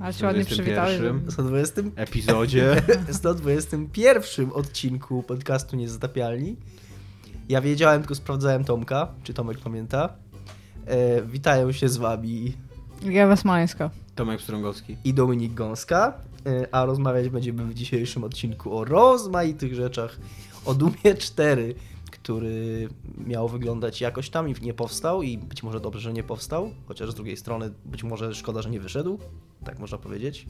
A 0.00 0.12
się 0.12 0.26
ładnie 0.26 0.44
przywitałeś. 0.44 1.00
120 1.28 1.82
epizodzie. 1.96 2.82
121 3.12 4.50
odcinku 4.52 5.22
podcastu 5.22 5.76
Niezatapialni. 5.76 6.56
Ja 7.48 7.60
wiedziałem, 7.60 8.02
tylko 8.02 8.14
sprawdzałem 8.14 8.64
Tomka, 8.64 9.08
czy 9.22 9.34
Tomek 9.34 9.58
pamięta. 9.58 10.08
E, 10.86 11.22
witają 11.22 11.72
się 11.72 11.88
z 11.88 11.96
wami 11.96 12.56
Gawa 13.02 13.36
Smańska. 13.36 13.90
Tomek 14.14 14.40
Strągowski. 14.40 14.96
i 15.04 15.14
Dominik 15.14 15.54
Gąska, 15.54 16.12
e, 16.46 16.74
a 16.74 16.84
rozmawiać 16.84 17.28
będziemy 17.28 17.64
w 17.64 17.74
dzisiejszym 17.74 18.24
odcinku 18.24 18.78
o 18.78 18.84
rozmaitych 18.84 19.74
rzeczach. 19.74 20.16
O 20.64 20.74
Dumie 20.74 21.14
4, 21.18 21.74
który 22.10 22.88
miał 23.26 23.48
wyglądać 23.48 24.00
jakoś 24.00 24.30
tam 24.30 24.48
i 24.48 24.54
nie 24.62 24.74
powstał 24.74 25.22
i 25.22 25.38
być 25.38 25.62
może 25.62 25.80
dobrze, 25.80 26.00
że 26.00 26.12
nie 26.12 26.22
powstał, 26.22 26.70
chociaż 26.88 27.10
z 27.10 27.14
drugiej 27.14 27.36
strony 27.36 27.72
być 27.84 28.02
może 28.02 28.34
szkoda, 28.34 28.62
że 28.62 28.70
nie 28.70 28.80
wyszedł, 28.80 29.18
tak 29.64 29.78
można 29.78 29.98
powiedzieć. 29.98 30.46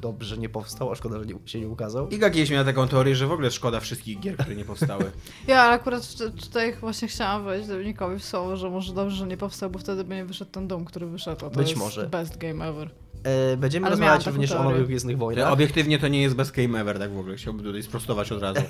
Dobrze, 0.00 0.28
że 0.28 0.38
nie 0.38 0.48
powstał, 0.48 0.92
a 0.92 0.94
szkoda, 0.94 1.18
że 1.18 1.26
nie, 1.26 1.34
się 1.46 1.60
nie 1.60 1.68
ukazał. 1.68 2.08
Iga 2.08 2.30
kiedyś 2.30 2.50
miała 2.50 2.64
taką 2.64 2.88
teorię, 2.88 3.16
że 3.16 3.26
w 3.26 3.32
ogóle 3.32 3.50
szkoda 3.50 3.80
wszystkich 3.80 4.20
gier, 4.20 4.36
które 4.36 4.56
nie 4.56 4.64
powstały. 4.64 5.04
Ja, 5.46 5.62
ale 5.62 5.74
akurat 5.74 6.14
tutaj 6.40 6.74
właśnie 6.80 7.08
chciałam 7.08 7.44
wejść 7.44 7.68
Dominikowi 7.68 8.18
w 8.18 8.24
słowo, 8.24 8.56
że 8.56 8.70
może 8.70 8.94
dobrze, 8.94 9.16
że 9.16 9.26
nie 9.26 9.36
powstał, 9.36 9.70
bo 9.70 9.78
wtedy 9.78 10.04
by 10.04 10.14
nie 10.14 10.24
wyszedł 10.24 10.50
ten 10.50 10.68
dom, 10.68 10.84
który 10.84 11.06
wyszedł. 11.06 11.46
A 11.46 11.50
to 11.50 11.56
Być 11.58 11.68
jest 11.68 11.80
może. 11.80 12.06
best 12.06 12.38
game 12.38 12.68
ever. 12.68 12.90
E, 13.24 13.56
będziemy 13.56 13.86
Ale 13.86 13.90
rozmawiać 13.90 14.26
również 14.26 14.52
o 14.52 14.64
nowych 14.64 14.86
Gwiezdnych 14.86 15.18
Wojnach. 15.18 15.52
obiektywnie 15.52 15.98
to 15.98 16.08
nie 16.08 16.22
jest 16.22 16.34
best 16.36 16.50
game 16.52 16.80
ever, 16.80 16.98
tak 16.98 17.12
w 17.14 17.18
ogóle. 17.18 17.36
Chciałbym 17.36 17.64
tutaj 17.64 17.82
sprostować 17.82 18.32
od 18.32 18.42
razu. 18.42 18.60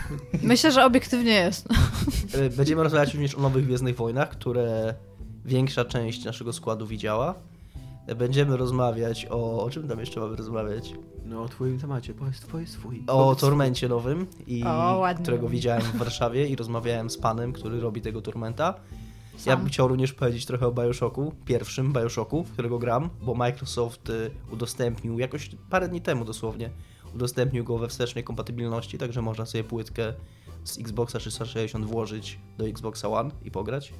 Myślę, 0.42 0.72
że 0.72 0.84
obiektywnie 0.84 1.32
jest. 1.32 1.68
E, 2.34 2.50
Będziemy 2.50 2.82
rozmawiać 2.82 3.14
również 3.14 3.34
o 3.34 3.40
nowych 3.40 3.64
Gwiezdnych 3.64 3.96
Wojnach, 3.96 4.28
które 4.30 4.94
większa 5.44 5.84
część 5.84 6.24
naszego 6.24 6.52
składu 6.52 6.86
widziała. 6.86 7.34
E, 8.06 8.14
Będziemy 8.14 8.56
rozmawiać 8.56 9.26
o... 9.30 9.62
O 9.64 9.70
czym 9.70 9.88
tam 9.88 10.00
jeszcze 10.00 10.20
mamy 10.20 10.36
rozmawiać? 10.36 10.94
No 11.24 11.42
o 11.42 11.48
twoim 11.48 11.78
temacie, 11.78 12.14
powiedz 12.14 12.40
twój 12.40 12.66
swój. 12.66 13.04
O 13.06 13.34
Tormencie 13.34 13.88
nowym, 13.88 14.26
i 14.46 14.64
O, 14.64 14.98
ładnie. 14.98 15.22
którego 15.22 15.48
widziałem 15.48 15.82
w 15.82 15.96
Warszawie 15.96 16.46
i 16.48 16.56
rozmawiałem 16.56 17.10
z 17.10 17.18
panem, 17.18 17.52
który 17.52 17.80
robi 17.80 18.00
tego 18.00 18.22
Tormenta. 18.22 18.74
Ja 19.38 19.44
Sam. 19.44 19.60
bym 19.60 19.68
chciał 19.68 19.88
również 19.88 20.12
powiedzieć 20.12 20.46
trochę 20.46 20.66
o 20.66 20.72
Bioshocku, 20.72 21.34
pierwszym 21.44 21.92
Bioshocku, 21.92 22.44
w 22.44 22.52
którego 22.52 22.78
gram, 22.78 23.10
bo 23.22 23.34
Microsoft 23.34 24.10
y, 24.10 24.30
udostępnił 24.52 25.18
jakoś 25.18 25.50
parę 25.70 25.88
dni 25.88 26.00
temu 26.00 26.24
dosłownie, 26.24 26.70
udostępnił 27.14 27.64
go 27.64 27.78
we 27.78 27.88
wstecznej 27.88 28.24
kompatybilności, 28.24 28.98
także 28.98 29.22
można 29.22 29.46
sobie 29.46 29.64
płytkę 29.64 30.14
z 30.64 30.78
Xboxa 30.78 31.18
360 31.18 31.86
włożyć 31.86 32.38
do 32.58 32.68
Xboxa 32.68 33.08
One 33.08 33.30
i 33.44 33.50
pograć. 33.50 33.92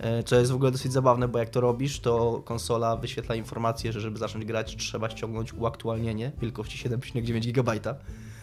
E, 0.00 0.22
Co 0.22 0.36
jest 0.36 0.52
w 0.52 0.54
ogóle 0.54 0.70
dosyć 0.70 0.92
zabawne, 0.92 1.28
bo 1.28 1.38
jak 1.38 1.50
to 1.50 1.60
robisz, 1.60 2.00
to 2.00 2.42
konsola 2.44 2.96
wyświetla 2.96 3.34
informację, 3.34 3.92
że 3.92 4.00
żeby 4.00 4.18
zacząć 4.18 4.44
grać, 4.44 4.76
trzeba 4.76 5.10
ściągnąć 5.10 5.52
uaktualnienie 5.52 6.32
wielkości 6.40 6.88
7,9 6.88 7.52
GB. 7.52 7.94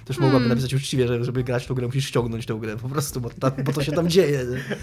Też 0.06 0.18
mogłabym 0.18 0.40
Hmm. 0.40 0.50
napisać 0.50 0.74
uczciwie, 0.74 1.08
że 1.08 1.24
żeby 1.24 1.44
grać 1.44 1.64
w 1.64 1.68
tą 1.68 1.74
grę, 1.74 1.86
musisz 1.86 2.06
ściągnąć 2.06 2.46
tę 2.46 2.54
grę 2.54 2.78
po 2.78 2.90
prostu, 2.90 3.22
bo, 3.22 3.30
ta, 3.30 3.52
bo 3.52 3.74
to 3.74 3.84
się 3.84 3.92
tam 3.92 4.10
dzieje. 4.10 4.40
nie? 4.52 4.76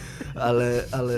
Ale, 0.42 0.84
ale... 0.92 1.14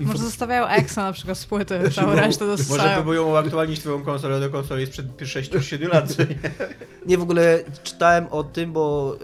Może 0.00 0.18
zostawiają 0.18 0.66
Exa 0.66 0.96
na 1.02 1.12
przykład 1.12 1.38
z 1.38 1.46
płyty, 1.46 1.80
całą 1.94 2.08
Może- 2.08 2.20
resztę 2.20 2.44
Może 2.44 2.56
dostają. 2.62 2.94
próbują 2.94 3.24
uaktualnić 3.24 3.80
twoją 3.80 4.02
konsolę 4.02 4.40
do 4.40 4.50
konsoli 4.50 4.86
sprzed 4.86 5.06
6-7 5.16 5.88
lat. 5.92 6.12
co 6.12 6.22
nie? 6.22 6.38
Nie, 7.06 7.18
w 7.18 7.22
ogóle 7.22 7.58
czytałem 7.82 8.26
o 8.30 8.44
tym, 8.44 8.72
bo 8.72 9.16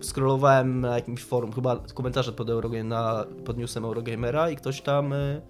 y, 0.00 0.04
scrollowałem 0.04 0.80
na 0.80 0.94
jakimś 0.94 1.22
forum, 1.24 1.52
chyba 1.52 1.76
komentarze 1.94 2.32
pod, 2.32 2.50
Eurogame, 2.50 2.84
na, 2.84 3.24
pod 3.44 3.58
newsem 3.58 3.84
Eurogamera 3.84 4.50
i 4.50 4.56
ktoś 4.56 4.80
tam 4.82 5.12
y, 5.12 5.40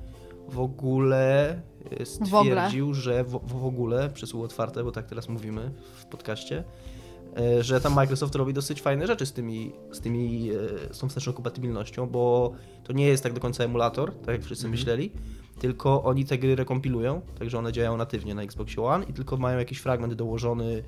w 0.48 0.60
ogóle 0.60 1.54
y, 2.00 2.06
stwierdził, 2.06 2.94
że 2.94 3.24
w, 3.24 3.30
w 3.44 3.64
ogóle, 3.64 4.10
przysłowo 4.10 4.44
otwarte, 4.46 4.84
bo 4.84 4.92
tak 4.92 5.06
teraz 5.06 5.28
mówimy 5.28 5.70
w 6.00 6.04
podcaście, 6.06 6.58
y, 6.58 6.62
że 7.60 7.80
tam 7.80 7.94
Microsoft 7.94 8.34
robi 8.34 8.52
dosyć 8.54 8.82
fajne 8.82 9.06
rzeczy 9.06 9.26
z 9.26 9.32
tymi, 9.32 9.72
z 9.92 10.00
tymi, 10.00 10.50
y, 10.52 10.94
z 10.94 10.98
tą 10.98 11.08
wsteczną 11.08 11.32
kompatybilnością, 11.32 12.06
bo 12.06 12.52
to 12.84 12.92
nie 12.92 13.06
jest 13.06 13.22
tak 13.22 13.32
do 13.32 13.40
końca 13.40 13.64
emulator, 13.64 14.14
tak 14.14 14.28
jak 14.28 14.44
wszyscy 14.44 14.66
Mhm. 14.66 14.70
myśleli, 14.80 15.12
tylko 15.58 16.02
oni 16.02 16.24
te 16.24 16.38
gry 16.38 16.56
rekompilują, 16.56 17.20
także 17.38 17.58
one 17.58 17.72
działają 17.72 17.96
natywnie 17.96 18.34
na 18.34 18.42
Xbox 18.42 18.78
One 18.78 19.04
i 19.04 19.12
tylko 19.12 19.36
mają 19.36 19.58
jakiś 19.58 19.78
fragment 19.78 20.14
dołożony, 20.14 20.64
yy, 20.74 20.82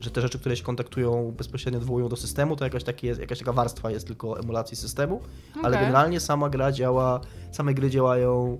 że 0.00 0.10
te 0.10 0.20
rzeczy, 0.20 0.38
które 0.38 0.56
się 0.56 0.64
kontaktują 0.64 1.34
bezpośrednio 1.36 1.80
odwołują 1.80 2.08
do 2.08 2.16
systemu, 2.16 2.56
to 2.56 2.64
jakaś, 2.64 2.84
taki 2.84 3.06
jest, 3.06 3.20
jakaś 3.20 3.38
taka 3.38 3.52
warstwa 3.52 3.90
jest 3.90 4.06
tylko 4.06 4.40
emulacji 4.40 4.76
systemu, 4.76 5.20
ale 5.62 5.68
Okej. 5.76 5.80
generalnie 5.80 6.20
sama 6.20 6.50
gra 6.50 6.72
działa, 6.72 7.20
same 7.52 7.74
gry 7.74 7.90
działają 7.90 8.58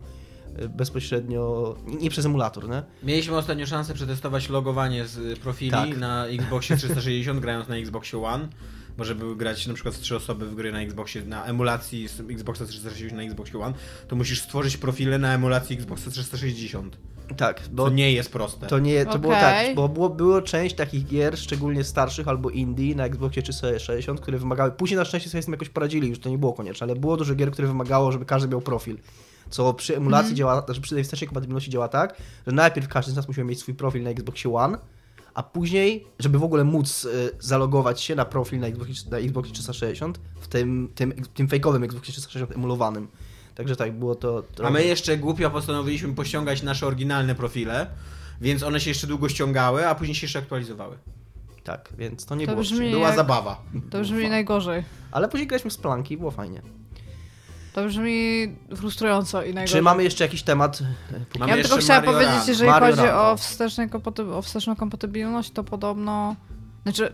bezpośrednio, 0.68 1.74
nie 2.00 2.10
przez 2.10 2.26
emulator, 2.26 2.68
nie? 2.68 2.82
Mieliśmy 3.02 3.36
ostatnio 3.36 3.66
szansę 3.66 3.94
przetestować 3.94 4.48
logowanie 4.48 5.06
z 5.06 5.38
profili 5.38 5.70
Tak. 5.70 5.96
na 5.98 6.26
Xboxie 6.26 6.76
360, 6.76 7.40
grając 7.40 7.68
na 7.68 7.76
Xboxie 7.76 8.22
One. 8.24 8.48
Bo 8.98 9.04
żeby 9.04 9.36
grać 9.36 9.66
na 9.66 9.74
przykład 9.74 9.94
w 9.94 9.98
trzy 10.00 10.16
osoby 10.16 10.46
w 10.46 10.54
gry 10.54 10.72
na 10.72 10.80
Xboxie, 10.80 11.24
na 11.24 11.44
emulacji 11.44 12.08
z 12.08 12.20
Xboxa 12.20 12.66
360 12.66 13.12
na 13.12 13.22
Xboxie 13.22 13.60
One, 13.60 13.74
to 14.08 14.16
musisz 14.16 14.42
stworzyć 14.42 14.76
profile 14.76 15.18
na 15.18 15.34
emulacji 15.34 15.76
Xboxa 15.76 16.10
360. 16.10 16.98
Tak, 17.36 17.62
bo 17.72 17.84
To 17.84 17.90
nie 17.90 18.12
jest 18.12 18.32
proste. 18.32 18.66
To 18.66 18.78
nie, 18.78 19.06
to 19.06 19.18
było 19.18 19.32
Okej. 19.32 19.66
tak, 19.66 19.76
bo 19.76 19.88
było, 19.88 20.10
było 20.10 20.42
część 20.42 20.74
takich 20.76 21.06
gier, 21.06 21.38
szczególnie 21.38 21.84
starszych 21.84 22.28
albo 22.28 22.50
indie 22.50 22.94
na 22.94 23.04
Xboxie 23.04 23.42
360, 23.42 24.20
które 24.20 24.38
wymagały, 24.38 24.70
później 24.70 24.98
na 24.98 25.04
szczęście 25.04 25.30
sobie 25.30 25.42
z 25.42 25.44
tym 25.44 25.52
jakoś 25.54 25.68
poradzili, 25.68 26.08
już 26.08 26.18
to 26.18 26.28
nie 26.28 26.38
było 26.38 26.52
konieczne, 26.52 26.84
ale 26.84 26.96
było 26.96 27.16
dużo 27.16 27.34
gier, 27.34 27.50
które 27.50 27.68
wymagało, 27.68 28.12
żeby 28.12 28.24
każdy 28.24 28.48
miał 28.48 28.60
profil. 28.60 28.98
Co 29.54 29.74
przy 29.74 29.96
emulacji 29.96 30.34
działa, 30.34 30.64
znaczy 30.64 30.80
przy 30.80 30.94
tej 30.94 31.04
wstecznej 31.04 31.28
kompatybilności 31.28 31.70
działa 31.70 31.88
tak, 31.88 32.16
że 32.46 32.52
najpierw 32.52 32.88
każdy 32.88 33.12
z 33.12 33.16
nas 33.16 33.28
musiał 33.28 33.44
mieć 33.44 33.58
swój 33.60 33.74
profil 33.74 34.02
na 34.02 34.10
Xboxie 34.10 34.54
One, 34.54 34.78
a 35.34 35.42
później, 35.42 36.06
żeby 36.18 36.38
w 36.38 36.44
ogóle 36.44 36.64
móc 36.64 37.04
y, 37.04 37.30
zalogować 37.40 38.00
się 38.00 38.14
na 38.14 38.24
profil 38.24 38.60
na 38.60 38.66
Xboxie, 38.66 39.10
na 39.10 39.18
Xboxie 39.18 39.54
360 39.54 40.20
w 40.40 40.48
tym, 40.48 40.88
tym, 40.94 41.12
tym 41.34 41.48
fejkowym 41.48 41.82
Xboxie 41.84 42.12
360 42.12 42.52
emulowanym. 42.52 43.08
Także 43.54 43.76
tak, 43.76 43.92
było 43.98 44.14
to... 44.14 44.44
A 44.52 44.54
trochę- 44.56 44.72
my 44.72 44.84
jeszcze 44.84 45.16
głupio 45.16 45.50
postanowiliśmy 45.50 46.14
pościągać 46.14 46.62
nasze 46.62 46.86
oryginalne 46.86 47.34
profile, 47.34 47.86
więc 48.40 48.62
one 48.62 48.80
się 48.80 48.90
jeszcze 48.90 49.06
długo 49.06 49.28
ściągały, 49.28 49.88
a 49.88 49.94
później 49.94 50.14
się 50.14 50.24
jeszcze 50.24 50.38
aktualizowały. 50.38 50.98
Tak, 51.64 51.88
więc 51.98 52.26
to 52.26 52.34
nie 52.34 52.46
To 52.46 52.52
było... 52.56 52.90
Była 52.90 53.06
Jak- 53.06 53.16
zabawa. 53.16 53.62
To 53.90 54.00
brzmi 54.00 54.28
najgorzej. 54.28 54.84
Ale 55.12 55.28
później 55.28 55.46
graliśmy 55.46 55.70
z 55.70 55.76
planki, 55.76 56.16
było 56.16 56.30
fajnie. 56.30 56.62
To 57.74 57.84
brzmi 57.86 58.48
frustrująco 58.76 59.42
i 59.42 59.54
najgorzej. 59.54 59.78
Czy 59.78 59.82
mamy 59.82 60.02
jeszcze 60.04 60.24
jakiś 60.24 60.42
temat? 60.42 60.82
Mamy 61.38 61.56
Ja 61.56 61.62
tylko 61.62 61.76
chciała 61.76 62.00
Mario 62.00 62.12
powiedzieć, 62.12 62.48
jeżeli 62.48 62.70
Mario 62.70 62.96
chodzi 62.96 63.08
o, 63.08 63.30
o. 63.30 63.36
wsteczne 63.36 63.88
kompaty- 63.88 64.32
o 64.32 64.42
wsteczną 64.42 64.76
kompatybilność, 64.76 65.50
to 65.50 65.64
podobno... 65.64 66.36
Znaczy, 66.82 67.12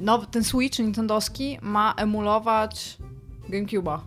no, 0.00 0.18
ten 0.18 0.44
Switch 0.44 0.78
nintendowski 0.78 1.58
ma 1.62 1.94
emulować 1.96 2.96
GameCube'a. 3.48 3.98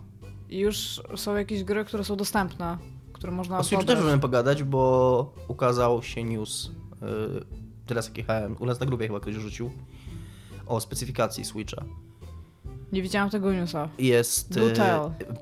I 0.50 0.58
już 0.58 1.02
są 1.16 1.36
jakieś 1.36 1.64
gry, 1.64 1.84
które 1.84 2.04
są 2.04 2.16
dostępne, 2.16 2.78
które 3.12 3.32
można 3.32 3.58
O 3.58 3.64
Switchu 3.64 3.84
też 3.84 4.00
możemy 4.00 4.18
pogadać, 4.18 4.62
bo 4.62 5.34
ukazał 5.48 6.02
się 6.02 6.24
news, 6.24 6.70
yy, 7.02 7.44
teraz 7.86 8.06
jak 8.06 8.18
jechałem, 8.18 8.56
u 8.60 8.66
nas 8.66 8.80
na 8.80 8.86
grupie 8.86 9.06
chyba 9.06 9.20
ktoś 9.20 9.34
rzucił, 9.34 9.70
o 10.66 10.80
specyfikacji 10.80 11.44
Switcha. 11.44 11.84
Nie 12.94 13.02
widziałam 13.02 13.30
tego 13.30 13.52
newsa. 13.52 13.88
Jest, 13.98 14.58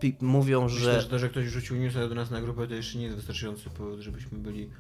pi- 0.01 0.17
mówią, 0.21 0.65
Myślę, 0.65 0.79
że 0.81 1.01
że 1.01 1.09
to, 1.09 1.19
że 1.19 1.29
ktoś 1.29 1.47
rzucił 1.47 1.77
newsa 1.77 2.09
do 2.09 2.15
nas 2.15 2.31
na 2.31 2.41
grupę, 2.41 2.67
to 2.67 2.75
jeszcze 2.75 2.99
nie 2.99 3.05
jest 3.05 3.17
wystarczający 3.17 3.71
powód, 3.71 4.01
żebyśmy 4.01 4.39
byli 4.39 4.71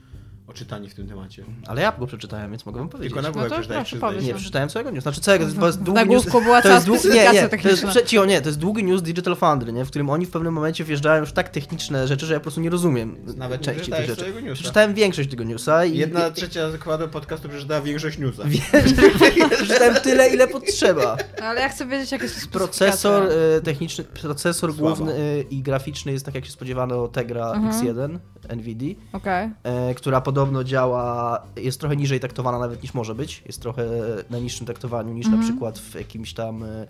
oczytani 0.47 0.89
w 0.89 0.95
tym 0.95 1.09
temacie. 1.09 1.45
ale 1.67 1.83
ja 1.83 1.93
go 1.99 2.07
przeczytałem, 2.07 2.51
więc 2.51 2.67
mogę 2.67 2.79
wam 2.79 2.89
powiedzieć. 2.89 3.13
Tylko 3.15 3.29
na 3.29 3.33
głowę 3.33 3.51
przeczytałeś, 3.51 3.87
przyznaj 3.87 4.11
powiedz. 4.11 4.23
się. 4.23 4.29
Nie, 4.29 4.35
przeczytałem 4.35 4.69
całego 4.69 4.91
news. 4.91 5.03
Znaczy 5.03 5.21
całego, 5.21 5.47
to 5.61 5.67
jest 5.67 5.83
długi 5.83 6.07
news. 6.07 6.25
była 6.27 6.63
To 6.63 6.69
cała 6.69 6.75
jest, 6.75 6.87
dłu- 6.87 7.05
nie, 7.15 7.15
nie, 7.33 7.49
to 7.49 7.69
jest, 7.69 8.13
nie, 8.29 8.41
to 8.41 8.49
jest 8.49 8.59
długi 8.59 8.85
news 8.85 9.03
Digital 9.03 9.37
Foundry, 9.37 9.73
nie, 9.73 9.85
w 9.85 9.89
którym 9.89 10.11
oni 10.11 10.27
w 10.27 10.31
pewnym 10.31 10.55
momencie 10.55 10.85
wjeżdżają 10.85 11.21
już 11.21 11.31
w 11.31 11.33
tak 11.33 11.49
techniczne 11.49 12.07
rzeczy, 12.09 12.27
że 12.27 12.35
ja 12.35 12.41
po 12.41 12.43
prostu 12.43 12.61
nie 12.61 12.71
rozumiem 12.71 13.17
Nawet 13.37 13.61
części 13.61 13.93
tych 13.93 14.07
rzeczy. 14.07 14.33
newsa. 14.43 14.55
Przeczytałem 14.55 14.95
większość 14.95 15.31
tego 15.31 15.45
newsa 15.45 15.85
i 15.85 15.97
Jedna 15.97 16.31
trzecia 16.31 16.71
zakładu 16.71 17.09
podcastu 17.09 17.49
przeczytała 17.49 17.81
większość 17.81 18.19
newsa. 18.19 18.43
przeczytałem 19.57 19.95
tyle, 19.95 20.29
ile 20.29 20.49
potrzeba. 20.49 21.17
No, 21.41 21.47
Ale 21.47 21.61
ja 21.61 21.69
chcę 21.69 21.87
wiedzieć, 21.87 22.13
jakie 22.13 22.29
są 22.29 22.35
specyfikacja. 22.41 22.59
Procesor 22.61 23.29
e, 23.57 23.61
techniczny, 23.61 24.05
procesor 24.05 24.75
Słaba. 24.75 24.97
główny 24.97 25.13
e, 25.15 25.41
i 25.41 25.63
graficzny 25.63 26.13
jest 26.13 26.25
tak 26.27 26.35
jak 26.35 26.45
się 26.45 26.51
spodziewano 26.53 27.09
Tegra 27.09 27.53
Mhm. 27.53 27.73
X1 27.73 28.19
NVIDIA, 28.57 28.95
Okej. 29.13 29.51
e, 29.63 29.95
która 29.95 30.21
podobno 30.33 30.65
działa, 30.65 31.43
jest 31.57 31.81
trochę 31.81 31.97
niżej 31.97 32.21
taktowana 32.21 32.59
nawet 32.59 32.83
niż 32.83 32.95
może 32.95 33.15
być, 33.15 33.43
jest 33.47 33.61
trochę 33.63 33.85
na 34.31 34.39
niższym 34.39 34.67
taktowaniu 34.67 35.13
niż 35.15 35.27
Mhm. 35.27 35.43
na 35.43 35.49
przykład 35.49 35.79
w 35.79 35.95
jakimś 35.95 36.35
tam 36.35 36.63
e, 36.65 36.87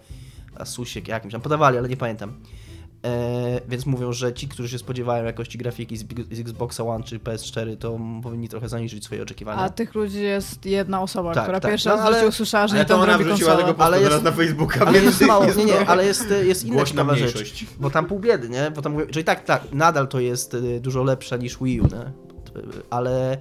Asusie 0.56 1.00
jakimś 1.06 1.32
tam 1.32 1.40
podawali, 1.40 1.78
ale 1.78 1.88
nie 1.88 1.96
pamiętam. 1.96 2.32
E, 3.04 3.60
więc 3.68 3.86
mówią, 3.86 4.12
że 4.12 4.32
ci, 4.34 4.48
którzy 4.48 4.68
się 4.68 4.78
spodziewają 4.78 5.24
jakości 5.24 5.58
grafiki 5.58 5.96
z, 5.96 6.04
z 6.30 6.40
Xboxa 6.40 6.84
One 6.84 7.04
czy 7.04 7.18
PS4, 7.18 7.76
to 7.76 7.98
powinni 8.22 8.48
trochę 8.48 8.68
zaniżyć 8.68 9.04
swoje 9.04 9.22
oczekiwania. 9.22 9.60
A 9.62 9.68
tych 9.70 9.94
ludzi 9.94 10.22
jest 10.22 10.66
jedna 10.66 11.02
osoba, 11.02 11.34
Tak, 11.34 11.42
która 11.44 11.60
tak. 11.60 11.70
pierwszy 11.70 11.88
No, 11.88 11.94
ale- 11.94 12.28
usłyszała, 12.28 12.68
że 12.68 12.76
nie 12.76 12.84
to 12.84 12.94
ona 12.96 13.06
robi 13.12 13.24
wrzuciła 13.24 13.50
konsolę. 13.50 13.72
tego 13.72 13.84
Ale 13.84 14.00
jest- 14.00 14.22
na 14.22 14.32
Facebooka, 14.32 14.84
Ale 14.86 14.98
jest 15.02 15.20
mało, 15.20 15.44
nie, 15.56 15.64
nie, 15.64 15.80
ale 15.90 16.06
jest, 16.06 16.26
jest 16.44 16.64
inna 16.64 16.84
ciekawa 16.84 17.14
rzecz. 17.16 17.64
Bo 17.80 17.90
tam 17.90 18.06
pół 18.06 18.18
biedy, 18.20 18.48
nie? 18.48 18.70
Bo 18.70 18.82
tam 18.82 18.92
mówię, 18.92 19.06
że 19.10 19.20
i 19.20 19.24
tak, 19.24 19.44
tak, 19.44 19.62
nadal 19.72 20.08
to 20.08 20.20
jest 20.20 20.54
y, 20.54 20.80
dużo 20.80 21.02
lepsze 21.02 21.38
niż 21.38 21.58
Wii 21.62 21.80
U, 21.80 21.84
nie? 21.84 22.31
Ale... 22.90 23.38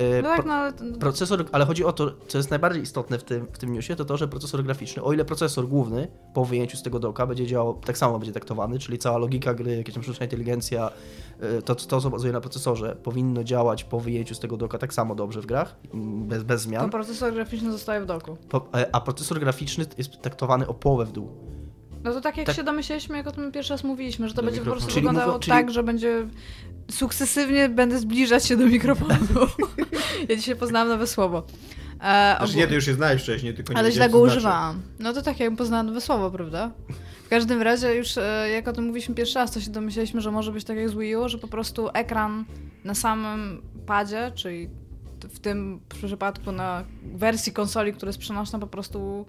y, 0.00 0.22
No 0.22 0.28
tak, 0.36 0.46
no 0.46 0.52
ale... 0.52 0.72
Procesor, 1.00 1.44
ale 1.52 1.64
chodzi 1.66 1.84
o 1.84 1.92
to, 1.92 2.10
co 2.28 2.38
jest 2.38 2.50
najbardziej 2.50 2.82
istotne 2.82 3.18
w 3.18 3.24
tym, 3.24 3.46
w 3.52 3.58
tym 3.58 3.72
newsie, 3.72 3.96
to 3.96 4.04
to, 4.04 4.16
że 4.16 4.28
procesor 4.28 4.64
graficzny, 4.64 5.02
o 5.02 5.12
ile 5.12 5.24
procesor 5.24 5.68
główny 5.68 6.08
po 6.34 6.44
wyjęciu 6.44 6.76
z 6.76 6.82
tego 6.82 6.98
doka 6.98 7.26
będzie 7.26 7.46
działał, 7.46 7.74
tak 7.74 7.98
samo 7.98 8.18
będzie 8.18 8.32
traktowany, 8.32 8.78
czyli 8.78 8.98
cała 8.98 9.18
logika 9.18 9.54
gry, 9.54 9.76
jakaś 9.76 9.94
tam 9.94 10.02
sztuczna 10.02 10.24
inteligencja, 10.26 10.90
y, 11.58 11.62
to, 11.62 11.74
to 11.74 12.00
co 12.00 12.10
bazuje 12.10 12.32
na 12.32 12.40
procesorze, 12.40 12.96
powinno 13.02 13.44
działać 13.44 13.84
po 13.84 14.00
wyjęciu 14.00 14.34
z 14.34 14.40
tego 14.40 14.56
doka 14.56 14.78
tak 14.78 14.94
samo 14.94 15.14
dobrze 15.14 15.40
w 15.40 15.46
grach, 15.46 15.76
bez, 15.94 16.42
bez 16.42 16.62
To 16.62 16.68
zmian, 16.68 16.90
procesor 16.90 17.32
graficzny 17.34 17.72
zostaje 17.72 18.00
w 18.00 18.06
doku. 18.06 18.36
po, 18.48 18.66
e, 18.74 18.94
a 18.94 19.00
procesor 19.00 19.40
graficzny 19.40 19.86
jest 19.98 20.20
traktowany 20.22 20.66
o 20.66 20.74
połowę 20.74 21.04
w 21.04 21.12
dół. 21.12 21.28
No 22.04 22.12
to 22.12 22.20
tak 22.20 22.36
jak 22.36 22.46
Tak. 22.46 22.56
się 22.56 22.62
domyśleliśmy, 22.64 23.16
jak 23.16 23.26
o 23.26 23.32
tym 23.32 23.52
pierwszy 23.52 23.72
raz 23.72 23.84
mówiliśmy, 23.84 24.28
że 24.28 24.34
to 24.34 24.42
Do 24.42 24.46
będzie 24.46 24.60
po 24.60 24.64
mikrofonu. 24.64 24.80
prostu 24.80 24.94
Czyli 24.94 25.06
wyglądało 25.06 25.38
czyli- 25.38 25.52
tak, 25.52 25.70
że 25.70 25.82
będzie 25.82 26.26
sukcesywnie 26.90 27.68
będę 27.68 27.98
zbliżać 27.98 28.46
się 28.46 28.56
do 28.56 28.66
mikrofonu. 28.66 29.14
ja 30.28 30.36
dzisiaj 30.36 30.56
poznałam 30.56 30.88
nowe 30.88 31.06
słowo. 31.06 31.46
E, 32.00 32.36
Znaczy 32.38 32.56
nie, 32.56 32.66
ty 32.66 32.74
już 32.74 32.86
je 32.86 32.94
znałeś 32.94 33.22
wcześniej, 33.22 33.54
tylko 33.54 33.72
nie 33.72 33.78
Ale 33.78 33.92
źle 33.92 34.08
go 34.08 34.18
znaczy. 34.18 34.32
używałam. 34.36 34.82
No 34.98 35.12
to 35.12 35.22
tak, 35.22 35.40
jakbym 35.40 35.56
poznała 35.56 35.82
nowe 35.82 36.00
słowo, 36.00 36.30
prawda? 36.30 36.70
W 37.24 37.28
każdym 37.28 37.62
razie 37.62 37.94
już 37.94 38.18
e, 38.18 38.50
jak 38.52 38.68
o 38.68 38.72
tym 38.72 38.84
mówiliśmy 38.84 39.14
pierwszy 39.14 39.34
raz, 39.34 39.52
to 39.52 39.60
się 39.60 39.70
domyśleliśmy, 39.70 40.20
że 40.20 40.30
może 40.30 40.52
być 40.52 40.64
tak 40.64 40.76
jak 40.76 40.88
z 40.88 40.94
Wii 40.94 41.16
U, 41.16 41.28
że 41.28 41.38
po 41.38 41.48
prostu 41.48 41.88
ekran 41.94 42.44
na 42.84 42.94
samym 42.94 43.62
padzie, 43.86 44.32
czyli 44.34 44.68
w 45.28 45.38
tym 45.38 45.80
przypadku 45.88 46.52
na 46.52 46.84
wersji 47.14 47.52
konsoli, 47.52 47.92
która 47.92 48.08
jest 48.08 48.18
przenośna, 48.18 48.58
po 48.58 48.66
prostu 48.66 49.26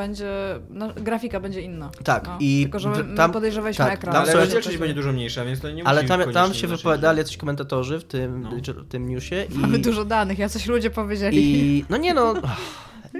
będzie, 0.00 0.30
no, 0.70 0.88
grafika 0.96 1.40
będzie 1.40 1.60
inna. 1.60 1.90
Tak, 2.04 2.26
no. 2.26 2.36
i 2.40 2.60
Tylko, 2.62 2.78
że 2.78 2.88
my 2.90 3.16
tam- 3.16 3.32
podejrzewaliśmy 3.32 3.84
tak, 3.84 3.94
ekran. 3.94 4.12
tam 4.14 4.22
Ale 4.22 4.34
rozdzielczość 4.34 4.76
będzie 4.76 4.94
dużo 4.94 5.12
mniejsza, 5.12 5.44
więc 5.44 5.60
to 5.60 5.70
nie 5.70 5.86
Ale 5.86 6.02
musi 6.02 6.08
tam, 6.08 6.20
tam 6.20 6.32
koniecznie 6.32 6.54
się 6.60 6.66
wypowiadali 6.66 7.18
jacyś 7.18 7.36
komentatorzy 7.36 7.98
w 7.98 8.04
tym, 8.04 8.42
No. 8.42 8.50
w 8.82 8.88
tym 8.88 9.08
newsie 9.08 9.46
i... 9.54 9.58
Mamy 9.58 9.78
dużo 9.78 10.04
danych, 10.04 10.38
ja 10.38 10.48
coś 10.48 10.66
ludzie 10.66 10.90
powiedzieli. 10.90 11.38
I 11.40 11.84
no 11.90 11.96
nie 11.96 12.14
no. 12.14 12.34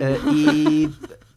E, 0.00 0.16
I 0.34 0.88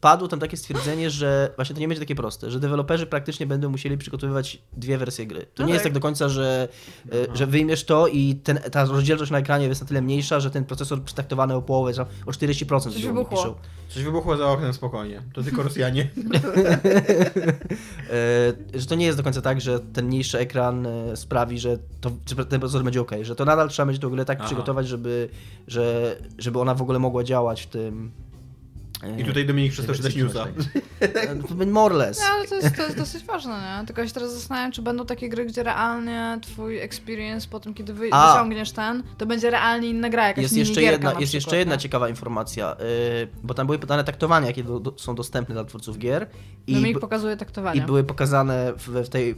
padło 0.03 0.27
tam 0.27 0.39
takie 0.39 0.57
stwierdzenie, 0.57 1.09
że 1.09 1.51
właśnie 1.55 1.75
to 1.75 1.81
nie 1.81 1.87
będzie 1.87 2.01
takie 2.01 2.15
proste, 2.15 2.51
że 2.51 2.59
deweloperzy 2.59 3.05
praktycznie 3.05 3.47
będą 3.47 3.69
musieli 3.69 3.97
przygotowywać 3.97 4.61
dwie 4.73 4.97
wersje 4.97 5.27
gry. 5.27 5.45
To 5.53 5.63
No 5.63 5.67
nie 5.67 5.73
jest 5.73 5.83
tak. 5.83 5.93
tak 5.93 5.93
do 5.93 5.99
końca, 5.99 6.29
że, 6.29 6.67
e, 7.11 7.35
że 7.35 7.47
wyjmiesz 7.47 7.85
to 7.85 8.07
i 8.07 8.35
ten, 8.35 8.59
ta 8.71 8.85
rozdzielczość 8.85 9.31
na 9.31 9.37
ekranie 9.37 9.67
jest 9.67 9.81
na 9.81 9.87
tyle 9.87 10.01
mniejsza, 10.01 10.39
że 10.39 10.51
ten 10.51 10.65
procesor 10.65 11.03
przytaktowany 11.03 11.55
o 11.55 11.61
połowę, 11.61 11.91
o 12.25 12.31
40% 12.31 12.93
Coś 12.93 13.05
wybuchło. 13.05 13.37
piszą. 13.37 13.55
Coś 13.89 14.03
wybuchło 14.03 14.37
za 14.37 14.47
oknem 14.51 14.73
spokojnie. 14.73 15.21
To 15.33 15.43
tylko 15.43 15.63
Rosjanie. 15.67 16.09
E, 18.73 18.79
że 18.79 18.85
to 18.85 18.95
nie 18.95 19.05
jest 19.05 19.17
do 19.17 19.23
końca 19.23 19.41
tak, 19.41 19.61
że 19.61 19.79
ten 19.79 20.05
mniejszy 20.05 20.39
ekran 20.39 20.85
e, 20.85 21.15
sprawi, 21.15 21.59
że, 21.59 21.77
to, 22.01 22.11
że 22.37 22.45
ten 22.45 22.59
procesor 22.59 22.83
będzie 22.83 23.01
ok, 23.01 23.11
że 23.21 23.35
to 23.35 23.45
nadal 23.45 23.69
trzeba 23.69 23.85
będzie 23.85 24.01
tę 24.01 24.07
grę 24.07 24.25
tak 24.25 24.37
Aha. 24.39 24.47
przygotować, 24.47 24.87
żeby, 24.87 25.29
że, 25.67 26.15
żeby 26.37 26.59
ona 26.59 26.75
w 26.75 26.81
ogóle 26.81 26.99
mogła 26.99 27.23
działać 27.23 27.61
w 27.61 27.67
tym. 27.67 28.11
I 29.17 29.23
tutaj 29.25 29.45
Dominik 29.45 29.71
przestał 29.71 29.95
czytać 29.95 30.15
newsa. 30.15 30.45
E, 31.59 31.65
More 31.65 31.95
or 31.95 31.99
less. 31.99 32.19
No, 32.19 32.25
ale 32.35 32.47
to 32.47 32.55
jest, 32.55 32.75
to 32.75 32.83
jest 32.83 32.97
dosyć 32.97 33.23
ważne, 33.23 33.77
nie? 33.81 33.85
Tylko 33.87 34.01
ja 34.01 34.07
się 34.07 34.13
teraz 34.13 34.33
zastanawiam, 34.33 34.71
czy 34.71 34.81
będą 34.81 35.05
takie 35.05 35.29
gry, 35.29 35.45
gdzie 35.45 35.63
realnie 35.63 36.39
twój 36.41 36.79
experience 36.79 37.47
po 37.49 37.59
tym, 37.59 37.73
kiedy 37.73 37.93
wy, 37.93 38.07
A. 38.11 38.33
wyciągniesz 38.33 38.71
ten, 38.71 39.03
to 39.17 39.25
będzie 39.25 39.49
realnie 39.49 39.89
inna 39.89 40.09
gra, 40.09 40.27
jakaś 40.27 40.41
Jest 40.43 40.57
jeszcze, 40.57 40.81
jedna, 40.81 40.97
na 40.97 41.09
jest 41.09 41.15
przykład, 41.17 41.33
jeszcze 41.33 41.57
jedna 41.57 41.75
nie? 41.75 41.79
ciekawa 41.81 42.09
informacja, 42.09 42.75
yy, 43.19 43.27
bo 43.43 43.53
tam 43.53 43.65
były 43.67 43.79
podane 43.79 44.03
taktowania, 44.03 44.47
jakie 44.47 44.63
do, 44.63 44.79
do, 44.79 44.93
są 44.97 45.15
dostępne 45.15 45.55
dla 45.55 45.63
twórców 45.65 45.97
gier 45.97 46.27
i, 46.67 46.73
Dominik 46.73 46.97
b- 46.97 47.01
pokazuje 47.01 47.33
i 47.35 47.37
taktowanie. 47.37 47.81
były 47.81 48.03
pokazane 48.03 48.73
w, 48.77 48.87
w 49.05 49.09
tej 49.09 49.35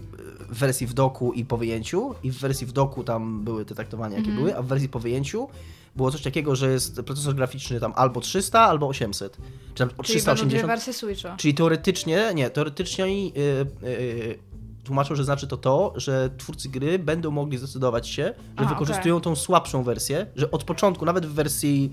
w 0.50 0.60
wersji 0.60 0.88
w 0.88 0.94
doku 0.94 1.34
i 1.34 1.46
po 1.46 1.58
wyjęciu 1.58 2.16
i 2.24 2.32
w 2.32 2.40
wersji 2.40 2.68
w 2.68 2.72
doku 2.72 3.04
tam 3.04 3.44
były 3.44 3.66
te 3.66 3.76
taktowania, 3.76 4.18
jakie 4.18 4.30
Mhm. 4.30 4.46
były, 4.46 4.58
a 4.58 4.62
w 4.62 4.66
wersji 4.68 4.90
po 4.90 5.00
wyjęciu 5.00 5.48
było 5.96 6.12
coś 6.12 6.22
takiego, 6.22 6.56
że 6.56 6.72
jest 6.72 7.02
procesor 7.02 7.36
graficzny 7.36 7.80
tam 7.80 7.94
albo 7.96 8.22
300, 8.22 8.60
albo 8.62 8.88
800, 8.88 9.38
czy 9.74 9.88
tam 9.88 9.90
Czyli 10.04 10.26
będą 10.26 10.34
dwie 10.46 10.60
380. 10.60 10.68
wersje 10.68 10.94
Switcha. 10.94 11.36
Czyli 11.38 11.54
teoretycznie, 11.54 12.32
nie, 12.36 12.50
teoretycznie 12.50 13.04
oni 13.04 13.34
yy, 13.36 13.90
yy, 13.90 14.40
tłumaczą, 14.84 15.16
że 15.16 15.24
znaczy 15.24 15.48
to 15.48 15.58
to, 15.58 15.94
że 15.96 16.30
twórcy 16.38 16.70
gry 16.70 17.00
będą 17.00 17.32
mogli 17.32 17.58
zdecydować 17.58 18.08
się, 18.10 18.34
że 18.60 18.66
A, 18.66 18.70
wykorzystują 18.70 19.22
tą 19.22 19.36
słabszą 19.36 19.84
wersję, 19.84 20.26
że 20.36 20.52
od 20.52 20.64
początku, 20.64 21.06
nawet 21.06 21.26
w 21.26 21.34
wersji 21.34 21.92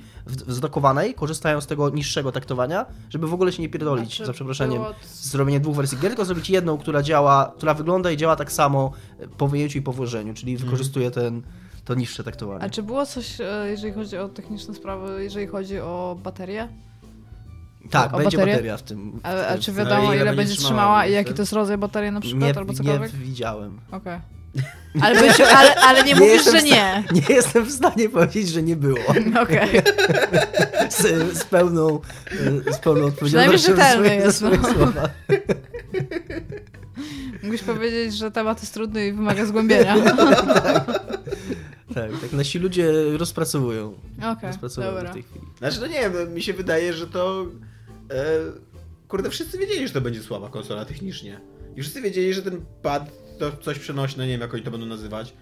zdokowanej, 0.49 1.15
korzystają 1.15 1.61
z 1.61 1.67
tego 1.67 1.91
niższego 1.91 2.33
taktowania, 2.33 2.87
żeby 3.11 3.27
w 3.27 3.35
ogóle 3.35 3.53
się 3.53 3.63
nie 3.63 3.69
pierdolić, 3.69 4.09
Znaczy, 4.09 4.27
za 4.27 4.33
przeproszeniem, 4.33 4.83
było- 4.83 4.95
z 5.05 5.29
zrobieniem 5.31 5.63
dwóch 5.63 5.77
wersji 5.77 5.99
gier, 5.99 6.11
tylko 6.11 6.25
zrobić 6.25 6.51
jedną, 6.51 6.79
która 6.79 7.03
działa, 7.03 7.53
która 7.57 7.75
wygląda 7.75 8.11
i 8.11 8.17
działa 8.17 8.37
tak 8.37 8.53
samo 8.53 8.93
po 9.39 9.49
wyjęciu 9.49 9.79
i 9.79 9.83
po 9.83 9.93
włożeniu, 9.93 10.35
czyli 10.35 10.57
wykorzystuje 10.57 11.11
ten, 11.11 11.43
to 11.85 11.95
niższe 11.95 12.25
taktowanie. 12.25 12.65
A 12.65 12.71
czy 12.71 12.83
było 12.83 13.07
coś, 13.07 13.41
e, 13.41 13.67
jeżeli 13.71 13.93
chodzi 13.93 14.19
o 14.19 14.29
techniczne 14.29 14.75
sprawy, 14.75 15.25
jeżeli 15.25 15.47
chodzi 15.47 15.79
o 15.79 16.17
baterię? 16.23 16.69
tak, 17.91 18.15
o 18.15 18.17
będzie 18.17 18.37
baterię? 18.37 18.55
bateria 18.55 18.77
w 18.77 18.83
tym. 18.83 19.21
A, 19.23 19.33
w 19.33 19.51
a 19.51 19.59
czy 19.59 19.73
wiadomo, 19.73 20.03
ile 20.03 20.17
ile, 20.17 20.25
będzie 20.25 20.37
będzie 20.37 20.55
trzymała, 20.55 20.75
trzymała 20.75 21.07
i 21.07 21.13
jaki 21.13 21.29
tak? 21.29 21.37
to 21.37 21.43
jest 21.43 21.53
rodzaj 21.53 21.79
baterii 21.79 22.11
na 22.11 22.21
przykład, 22.21 22.43
nie, 22.43 22.59
albo 22.59 22.73
nie 22.73 22.79
cokolwiek? 22.79 23.11
widziałem. 23.11 23.81
Okej. 23.91 24.21
Ale, 25.03 25.21
być- 25.21 25.41
ale, 25.41 25.75
ale 25.75 26.05
nie, 26.05 26.15
mówisz, 26.15 26.33
jestem 26.33 26.57
że 26.57 26.63
nie. 26.63 27.05
Nie 27.13 27.35
jestem 27.35 27.65
w 27.65 27.73
stanie 27.73 28.09
powiedzieć, 28.09 28.49
że 28.49 28.63
nie 28.63 28.77
było. 28.77 28.99
Okej. 29.43 29.69
z, 30.99 31.33
z 31.39 31.45
pełną, 31.45 32.01
z 32.71 32.79
pełną 32.79 33.07
odpowiedzialnością 33.07 33.77
za 33.77 33.91
swoje, 33.91 34.09
za 34.09 34.15
jest, 34.15 34.37
swoje 34.39 34.59
no. 34.59 34.73
słowa. 34.73 35.09
Mógłbyś 37.43 37.63
powiedzieć, 37.63 38.15
że 38.15 38.31
temat 38.31 38.61
jest 38.61 38.75
trudny 38.75 39.07
i 39.07 39.13
wymaga 39.13 39.47
zgłębienia. 39.47 39.97
Tak, 41.95 42.11
tak 42.21 42.33
nasi 42.33 42.59
ludzie 42.59 42.93
rozpracowują. 43.17 43.95
Okej, 44.19 44.49
rozpracowują 44.49 44.95
dobra. 44.95 45.11
w 45.11 45.13
tej 45.15 45.23
chwili. 45.23 45.45
Znaczy, 45.59 45.81
no 45.81 45.87
nie 45.87 46.01
wiem, 46.01 46.13
no, 46.15 46.27
mi 46.27 46.43
się 46.43 46.53
wydaje, 46.53 46.93
że 46.93 47.07
to... 47.07 47.47
E, 48.11 48.25
kurde, 49.09 49.31
wszyscy 49.31 49.59
wiedzieli, 49.59 49.89
że 49.89 49.95
to 49.95 50.01
będzie 50.01 50.23
słaba 50.23 50.49
konsola 50.49 50.85
technicznie. 50.85 51.41
I 51.77 51.83
wszyscy 51.83 52.01
wiedzieli, 52.01 52.35
że 52.35 52.43
ten 52.43 52.65
pad 52.83 53.11
to 53.39 53.53
coś 53.63 53.79
przenośne, 53.79 54.27
nie 54.27 54.33
wiem 54.33 54.41
jak 54.41 54.55
oni 54.55 54.63
to 54.63 54.71
będą 54.71 54.87
nazywać, 54.87 55.35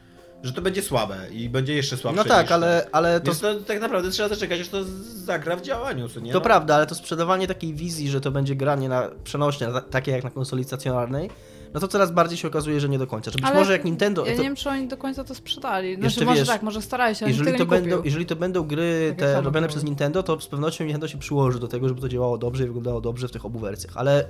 że 0.43 0.53
to 0.53 0.63
będzie 0.63 0.83
słabe 0.83 1.17
i 1.33 1.49
będzie 1.49 1.75
jeszcze 1.75 1.97
słabsze 1.97 2.23
No 2.23 2.29
tak, 2.29 2.43
niż 2.47 2.53
ale, 2.53 2.83
to. 2.91 2.95
ale 2.95 3.21
to, 3.21 3.27
Więc 3.27 3.41
to 3.41 3.55
tak 3.61 3.81
naprawdę 3.81 4.11
trzeba 4.11 4.29
zaczekać, 4.29 4.61
aż 4.61 4.69
to 4.69 4.85
zagra 5.15 5.57
w 5.57 5.63
działaniu, 5.63 6.09
co 6.09 6.21
nie? 6.21 6.33
to 6.33 6.39
No. 6.39 6.45
prawda, 6.45 6.75
ale 6.75 6.87
to 6.87 6.95
sprzedawanie 6.95 7.47
takiej 7.47 7.75
wizji, 7.75 8.09
że 8.11 8.21
to 8.21 8.31
będzie 8.31 8.57
granie 8.57 8.89
na 8.89 9.11
przenośnie, 9.25 9.69
na, 9.69 9.81
takie 9.81 10.11
jak 10.13 10.25
na 10.25 10.31
konsoli 10.31 10.65
stacjonarnej, 10.65 11.31
no 11.75 11.81
to 11.81 11.89
coraz 11.89 12.13
bardziej 12.13 12.39
się 12.39 12.49
okazuje, 12.49 12.81
że 12.81 12.89
nie 12.89 12.99
do 12.99 13.07
końca. 13.07 13.31
Że 13.31 13.37
być 13.37 13.45
Ale 13.45 13.59
może 13.59 13.73
jak 13.73 13.85
Nintendo... 13.85 14.27
Ja 14.27 14.33
to, 14.33 14.39
nie 14.39 14.45
wiem, 14.45 14.57
czy 14.57 14.69
oni 14.69 14.89
do 14.89 14.97
końca 14.97 15.25
to 15.25 15.35
sprzedali. 15.35 15.95
Znaczy, 15.95 16.05
Jeszcze 16.05 16.25
może 16.25 16.39
wiesz, 16.39 16.49
tak, 16.49 16.63
może 16.63 16.83
starali 16.83 17.15
się, 17.15 17.25
ale 17.25 17.33
jeżeli, 17.33 17.59
to 17.59 17.67
będą, 17.67 18.03
jeżeli 18.03 18.27
to 18.27 18.37
będą 18.37 18.63
gry 18.63 19.15
Tak 19.19 19.19
te 19.19 19.41
robione 19.41 19.69
przez 19.69 19.85
Nintendo, 19.85 20.23
to 20.23 20.41
z 20.41 20.47
pewnością 20.47 20.85
Nintendo 20.85 21.09
się 21.09 21.19
przyłoży 21.19 21.59
do 21.61 21.69
tego, 21.69 21.89
żeby 21.89 22.01
to 22.01 22.09
działało 22.09 22.39
dobrze 22.39 22.65
i 22.65 22.67
wyglądało 22.67 23.01
dobrze 23.01 23.29
w 23.29 23.31
tych 23.31 23.45
obu 23.45 23.59
wersjach. 23.59 23.97
Ale 23.97 24.25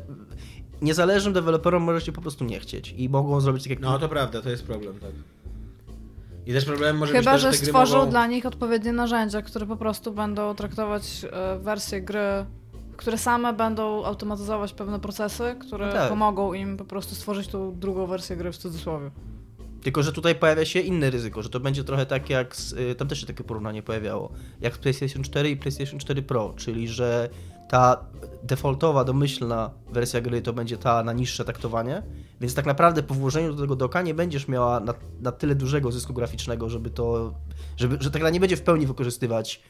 niezależnym 0.82 1.32
deweloperom 1.32 1.82
może 1.82 2.00
się 2.00 2.12
po 2.12 2.20
prostu 2.20 2.44
nie 2.44 2.61
chcieć 2.61 2.94
i 2.97 3.09
mogą 3.09 3.40
zrobić 3.40 3.62
tak 3.62 3.70
jak 3.70 3.80
No 3.80 3.99
to 3.99 4.09
prawda, 4.09 4.42
to 4.42 4.50
jest 4.50 4.64
problem, 4.64 4.99
tak. 4.99 5.11
I 6.47 6.52
też 6.52 6.64
problem 6.64 6.97
może 6.97 7.12
Chyba, 7.12 7.32
być 7.32 7.42
że 7.42 7.49
to, 7.49 7.52
że 7.52 7.59
gry 7.59 7.66
stworzą 7.66 7.99
mogą... 7.99 8.11
dla 8.11 8.26
nich 8.26 8.47
odpowiednie 8.47 8.92
narzędzia, 8.92 9.42
które 9.42 9.66
po 9.66 9.76
prostu 9.76 10.12
będą 10.12 10.54
traktować 10.54 11.02
e, 11.32 11.59
wersje 11.59 12.02
gry, 12.02 12.47
które 13.00 13.19
same 13.19 13.52
będą 13.52 14.04
automatyzować 14.04 14.73
pewne 14.73 15.00
procesy, 15.00 15.57
które 15.61 15.87
No 15.87 15.92
tak. 15.92 16.09
pomogą 16.09 16.52
im 16.52 16.76
po 16.76 16.85
prostu 16.85 17.14
stworzyć 17.14 17.49
tą 17.49 17.78
drugą 17.78 18.07
wersję 18.07 18.37
gry 18.37 18.52
w 18.52 18.57
cudzysłowie. 18.57 19.11
Tylko, 19.83 20.02
że 20.02 20.12
tutaj 20.12 20.35
pojawia 20.35 20.64
się 20.64 20.80
inne 20.80 21.11
ryzyko, 21.11 21.42
że 21.42 21.49
to 21.49 21.61
będzie 21.61 21.85
trochę 21.85 22.07
tak 22.07 22.30
jak, 22.30 22.57
z, 22.57 22.73
y, 22.73 22.95
tam 22.95 23.09
też 23.09 23.21
się 23.21 23.26
takie 23.26 23.45
porównanie 23.45 23.83
pojawiało, 23.83 24.33
jak 24.61 24.75
z 24.75 24.78
PlayStation 24.78 25.23
4 25.23 25.50
i 25.50 25.57
PlayStation 25.57 25.99
4 26.00 26.23
Pro, 26.23 26.54
czyli 26.57 26.88
że 26.88 27.28
ta 27.69 28.04
defaultowa, 28.42 29.04
domyślna 29.04 29.71
wersja 29.92 30.21
gry 30.21 30.42
to 30.42 30.52
będzie 30.52 30.76
ta 30.76 31.02
na 31.02 31.12
niższe 31.12 31.45
taktowanie, 31.45 32.02
więc 32.40 32.54
tak 32.54 32.66
naprawdę 32.66 33.02
po 33.02 33.14
włożeniu 33.14 33.52
do 33.54 33.62
tego 33.62 33.76
doka 33.76 34.02
nie 34.02 34.14
będziesz 34.14 34.49
miała 34.49 34.80
na, 34.80 34.95
na 35.21 35.33
tyle 35.33 35.54
dużego 35.54 35.92
zysku 35.92 36.12
graficznego, 36.12 36.69
żeby 36.69 36.90
to, 36.90 37.35
żeby, 37.76 37.97
że 38.00 38.11
ta 38.11 38.19
gra 38.19 38.30
nie 38.30 38.40
będzie 38.40 38.57
w 38.57 38.62
pełni 38.62 38.87
wykorzystywać 38.87 39.62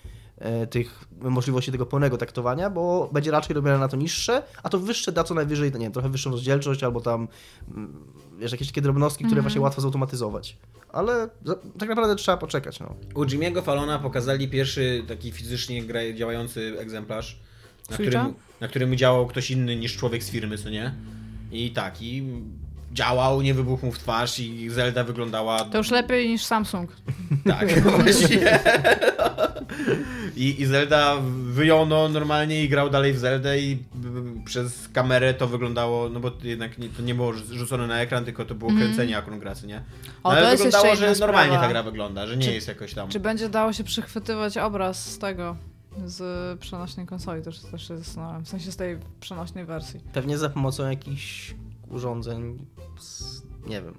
tych 0.71 1.05
możliwości 1.23 1.73
tego 1.73 1.87
pełnego 1.87 2.19
taktowania, 2.19 2.71
bo 2.71 3.11
będzie 3.13 3.31
raczej 3.31 3.55
robione 3.55 3.79
na 3.79 3.89
to 3.89 3.97
niższe, 3.97 4.43
a 4.63 4.69
to 4.69 4.79
wyższe 4.79 5.13
da 5.13 5.25
co 5.25 5.35
najwyżej, 5.35 5.73
nie 5.73 5.79
wiem, 5.79 5.93
trochę 5.93 6.09
wyższą 6.09 6.31
rozdzielczość 6.31 6.83
albo 6.85 7.01
tam 7.01 7.29
mm, 7.77 8.05
wiesz, 8.39 8.53
jakieś 8.53 8.69
takie 8.69 8.81
drobnostki, 8.83 9.25
które 9.25 9.39
Mhm. 9.39 9.43
właśnie 9.43 9.61
łatwo 9.61 9.81
zautomatyzować. 9.81 10.57
Ale 10.93 11.29
za, 11.45 11.55
tak 11.79 11.89
naprawdę 11.89 12.17
trzeba 12.17 12.37
poczekać, 12.37 12.81
no. 12.81 12.95
U 13.15 13.25
Jimmy'ego 13.25 13.63
Fallona 13.63 13.99
pokazali 13.99 14.49
pierwszy 14.49 15.05
taki 15.09 15.33
fizycznie 15.33 15.83
gra, 15.85 16.01
działający 16.15 16.75
egzemplarz, 16.79 17.39
na 17.91 17.97
Switcha? 17.97 18.21
którym, 18.21 18.35
na 18.61 18.69
którym 18.69 18.97
działał 18.97 19.27
ktoś 19.27 19.51
inny 19.51 19.77
niż 19.77 19.97
człowiek 19.97 20.25
z 20.25 20.31
firmy, 20.31 20.59
co 20.59 20.71
nie? 20.71 20.95
I 21.53 21.71
tak, 21.71 22.03
i 22.03 22.25
działał, 22.93 23.43
nie 23.43 23.55
wybuchł 23.55 23.87
mu 23.87 23.93
w 23.93 23.99
twarz 23.99 24.39
i 24.39 24.71
Zelda 24.71 25.05
wyglądała... 25.05 25.65
To 25.65 25.79
już 25.79 25.91
lepiej 25.91 26.29
niż 26.29 26.45
Samsung. 26.45 26.97
Tak, 27.49 27.81
właśnie. 27.83 28.59
I, 30.37 30.63
I 30.63 30.67
Zelda 30.67 31.17
wyjono 31.45 32.09
normalnie 32.09 32.65
i 32.65 32.69
grał 32.69 32.91
dalej 32.91 33.13
w 33.13 33.19
Zeldę 33.19 33.59
i 33.61 33.79
przez 34.45 34.89
kamerę 34.89 35.35
to 35.35 35.47
wyglądało, 35.47 36.09
no 36.09 36.21
bo 36.21 36.31
jednak 36.43 36.79
nie, 36.79 36.89
to 36.89 37.03
nie 37.03 37.15
było 37.15 37.33
rzucone 37.33 37.87
na 37.87 38.01
ekran, 38.01 38.25
tylko 38.25 38.45
to 38.45 38.55
było 38.55 38.71
kręcenie 38.71 39.19
akumulacji, 39.19 39.69
nie? 39.69 39.83
No, 40.07 40.11
O, 40.23 40.31
to 40.31 40.37
ale 40.39 40.51
jest 40.51 40.65
wyglądało, 40.65 40.97
że 40.97 41.15
normalnie 41.21 41.49
sprawa. 41.53 41.63
ta 41.67 41.69
gra 41.71 41.83
wygląda, 41.83 42.27
że 42.27 42.37
nie 42.37 42.45
Czy- 42.47 42.53
jest 42.53 42.69
jakoś 42.69 42.95
tam... 42.95 43.09
Czy 43.09 43.21
będzie 43.21 43.49
dało 43.49 43.73
się 43.73 43.85
przychwytywać 43.85 44.59
obraz 44.59 45.13
z 45.13 45.19
tego, 45.19 45.57
z 46.05 46.59
przenośnej 46.61 47.07
konsoli? 47.07 47.43
Też, 47.43 47.59
też 47.61 47.89
się 47.89 47.97
zastanawiam. 47.99 48.45
W 48.45 48.49
sensie 48.49 48.73
z 48.73 48.77
tej 48.77 48.99
przenośnej 49.21 49.65
wersji. 49.65 50.01
Pewnie 50.13 50.39
za 50.39 50.49
pomocą 50.51 50.91
jakichś 50.91 51.55
urządzeń, 51.91 52.59
z, 53.01 53.43
nie 53.67 53.83
wiem. 53.83 53.95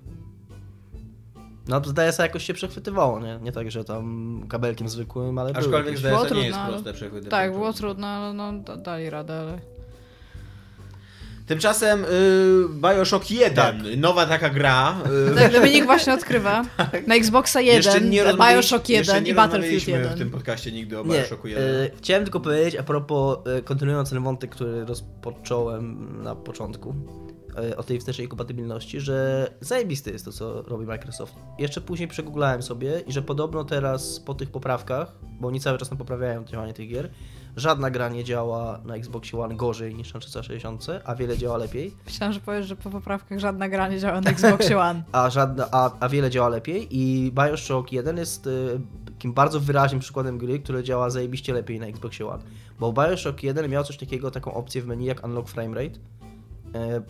No, 1.67 1.81
zdaje 1.85 2.13
się 2.13 2.23
jakoś 2.23 2.45
się 2.45 2.53
przechwytywało, 2.53 3.19
nie? 3.19 3.39
Nie 3.41 3.51
tak, 3.51 3.71
że 3.71 3.83
tam 3.83 4.45
kabelkiem 4.49 4.89
zwykłym, 4.89 5.37
ale 5.37 5.53
Aczkolwiek 5.53 5.97
zdaje 5.97 6.29
się, 6.29 6.35
nie 6.35 6.47
jest 6.47 6.59
proste 6.59 6.93
przechwytywanie. 6.93 7.43
Tak, 7.43 7.51
było 7.51 7.73
trudno, 7.73 8.07
ale 8.07 8.33
no, 8.33 8.53
da- 8.53 8.77
dali 8.77 9.09
radę, 9.09 9.39
ale... 9.39 9.59
Tymczasem 11.47 12.05
y, 12.05 12.07
Bioshock 12.69 13.31
1, 13.31 13.83
nowa 13.97 14.25
taka 14.25 14.49
gra. 14.49 14.97
Y, 15.31 15.35
Tak, 15.39 15.53
Dominik 15.53 15.85
właśnie 15.85 16.13
odkrywa. 16.13 16.65
Na 17.07 17.15
Xboxa 17.15 17.61
1, 17.61 17.75
jeszcze 17.75 18.01
nie 18.01 18.23
Bioshock 18.23 18.89
jeszcze 18.89 19.13
1 19.13 19.23
nie 19.23 19.31
i 19.31 19.33
Battlefield 19.33 19.73
rozmawialiśmy 19.73 19.93
1. 19.93 20.15
w 20.15 20.17
tym 20.17 20.31
podcaście 20.31 20.71
nigdy 20.71 20.99
o 20.99 21.03
Nie, 21.03 21.19
Bioshocku 21.19 21.47
1. 21.47 21.63
e, 21.63 21.89
chciałem 21.97 22.23
tylko 22.23 22.39
powiedzieć 22.39 22.75
a 22.75 22.83
propos, 22.83 23.37
e, 23.47 23.61
kontynuując 23.61 24.09
ten 24.09 24.23
wątek, 24.23 24.51
który 24.51 24.85
rozpocząłem 24.85 26.17
na 26.23 26.35
początku, 26.35 26.95
o 27.77 27.83
tej 27.83 27.99
wstecznej 27.99 28.27
kompatybilności, 28.27 28.99
że 28.99 29.47
zajebiste 29.61 30.11
jest 30.11 30.25
to, 30.25 30.31
co 30.31 30.61
robi 30.61 30.85
Microsoft. 30.85 31.35
Jeszcze 31.59 31.81
później 31.81 32.07
przegooglałem 32.07 32.61
sobie 32.61 33.03
i 33.07 33.11
że 33.11 33.21
podobno 33.21 33.63
teraz 33.63 34.19
po 34.19 34.33
tych 34.33 34.51
poprawkach, 34.51 35.15
bo 35.39 35.47
oni 35.47 35.59
cały 35.59 35.77
czas 35.77 35.89
tam 35.89 35.97
poprawiają 35.97 36.45
działanie 36.45 36.73
tych 36.73 36.89
gier, 36.89 37.09
żadna 37.55 37.91
gra 37.91 38.09
nie 38.09 38.23
działa 38.23 38.79
na 38.85 38.95
Xbox 38.95 39.33
One 39.33 39.55
gorzej 39.55 39.95
niż 39.95 40.13
na 40.13 40.19
360, 40.19 40.87
a 41.05 41.15
wiele 41.15 41.37
działa 41.37 41.57
lepiej. 41.57 41.93
Myślałam, 42.05 42.33
że 42.33 42.39
powiesz, 42.39 42.65
że 42.67 42.75
po 42.75 42.89
poprawkach 42.89 43.39
żadna 43.39 43.69
gra 43.69 43.87
nie 43.87 43.99
działa 43.99 44.21
na 44.21 44.29
Xboxie 44.31 44.79
One. 44.89 45.03
a, 45.11 45.29
żadna, 45.29 45.67
a, 45.71 45.91
a 45.99 46.09
wiele 46.09 46.29
działa 46.29 46.49
lepiej 46.49 46.87
i 46.89 47.31
Bioshock 47.31 47.91
1 47.91 48.17
jest 48.17 48.47
y, 48.47 48.79
takim 49.05 49.33
bardzo 49.33 49.59
wyraźnym 49.59 49.99
przykładem 49.99 50.37
gry, 50.37 50.59
które 50.59 50.83
działa 50.83 51.09
zajebiście 51.09 51.53
lepiej 51.53 51.79
na 51.79 51.85
Xbox 51.85 52.21
One. 52.21 52.43
Bo 52.79 52.93
Bioshock 52.93 53.43
1 53.43 53.71
miał 53.71 53.83
coś 53.83 53.97
takiego, 53.97 54.31
taką 54.31 54.53
opcję 54.53 54.81
w 54.81 54.87
menu 54.87 55.05
jak 55.05 55.25
Unlock 55.25 55.49
Frame 55.49 55.75
Rate. 55.75 55.95
E, 55.95 56.20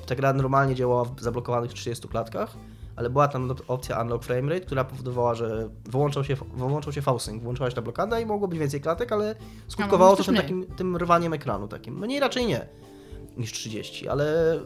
Ta 0.05 0.15
gra 0.15 0.33
normalnie 0.33 0.75
działała 0.75 1.03
w 1.05 1.21
zablokowanych 1.21 1.73
30 1.73 2.07
klatkach, 2.07 2.57
ale 2.95 3.09
była 3.09 3.27
tam 3.27 3.55
opcja 3.67 4.01
Unlock 4.01 4.23
Frame 4.25 4.49
Rate, 4.49 4.65
która 4.65 4.83
powodowała, 4.83 5.35
że 5.35 5.69
wyłączał 5.85 6.23
się, 6.23 6.35
wyłączał 6.55 6.93
się 6.93 7.01
V-Sync, 7.01 7.43
włączała 7.43 7.69
się 7.69 7.75
ta 7.75 7.81
blokada 7.81 8.19
i 8.19 8.25
mogło 8.25 8.47
być 8.47 8.59
więcej 8.59 8.81
klatek, 8.81 9.11
ale 9.11 9.35
skutkowało 9.67 10.15
to 10.15 10.23
tym, 10.23 10.33
mniej. 10.33 10.43
takim, 10.43 10.65
tym 10.65 10.97
rwaniem 10.97 11.33
ekranu 11.33 11.67
takim. 11.67 11.99
Mniej 11.99 12.19
raczej 12.19 12.45
nie 12.45 12.67
niż 13.37 13.51
30, 13.51 14.07
ale 14.07 14.59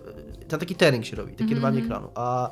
ten 0.47 0.59
taki 0.59 0.75
tearing 0.75 1.05
się 1.05 1.15
robi, 1.15 1.31
takie 1.31 1.43
Mhm. 1.43 1.59
rwanie 1.59 1.79
ekranu. 1.79 2.09
A 2.15 2.51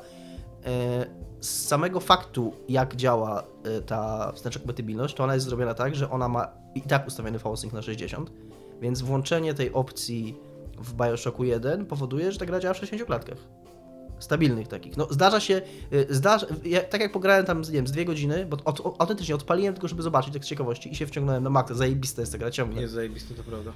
z 1.40 1.66
samego 1.66 2.00
faktu, 2.00 2.52
jak 2.68 2.96
działa 2.96 3.42
e, 3.64 3.80
ta 3.80 4.32
wsteczna 4.32 4.58
kompatybilność, 4.60 5.14
to 5.14 5.24
ona 5.24 5.34
jest 5.34 5.46
zrobiona 5.46 5.74
tak, 5.74 5.94
że 5.94 6.10
ona 6.10 6.28
ma 6.28 6.48
i 6.74 6.82
tak 6.82 7.06
ustawiony 7.06 7.38
V-Sync 7.38 7.72
na 7.72 7.82
60, 7.82 8.32
więc 8.80 9.02
włączenie 9.02 9.54
tej 9.54 9.72
opcji 9.72 10.36
w 10.78 10.94
Bioshocku 10.94 11.44
1 11.44 11.86
powoduje, 11.86 12.32
że 12.32 12.38
ta 12.38 12.46
gra 12.46 12.60
działa 12.60 12.74
w 12.74 12.76
60 12.78 13.06
klatkach. 13.06 13.38
Stabilnych 14.18 14.68
takich. 14.68 14.96
No 14.96 15.06
zdarza 15.10 15.40
się, 15.40 15.62
y, 15.92 16.06
zdarza, 16.10 16.46
ja, 16.64 16.80
tak 16.80 17.00
jak 17.00 17.12
pograłem 17.12 17.44
tam, 17.46 17.60
nie 17.60 17.70
wiem, 17.70 17.86
z 17.86 17.92
dwie 17.92 18.04
godziny, 18.04 18.46
bo 18.46 18.56
od, 18.64 18.80
o- 18.80 18.94
autentycznie 18.98 19.34
odpaliłem 19.34 19.74
tylko, 19.74 19.88
żeby 19.88 20.02
zobaczyć, 20.02 20.32
tak 20.34 20.44
z 20.44 20.48
ciekawości 20.48 20.92
i 20.92 20.94
się 20.96 21.06
wciągnąłem 21.06 21.42
na 21.44 21.50
maksa, 21.50 21.74
zajebista 21.74 22.22
jest 22.22 22.32
ta 22.32 22.38
gra 22.38 22.50
ciągle. 22.50 22.80
Jest 22.82 22.94
zajebiste, 22.94 23.34
to 23.34 23.42
prawda. 23.42 23.72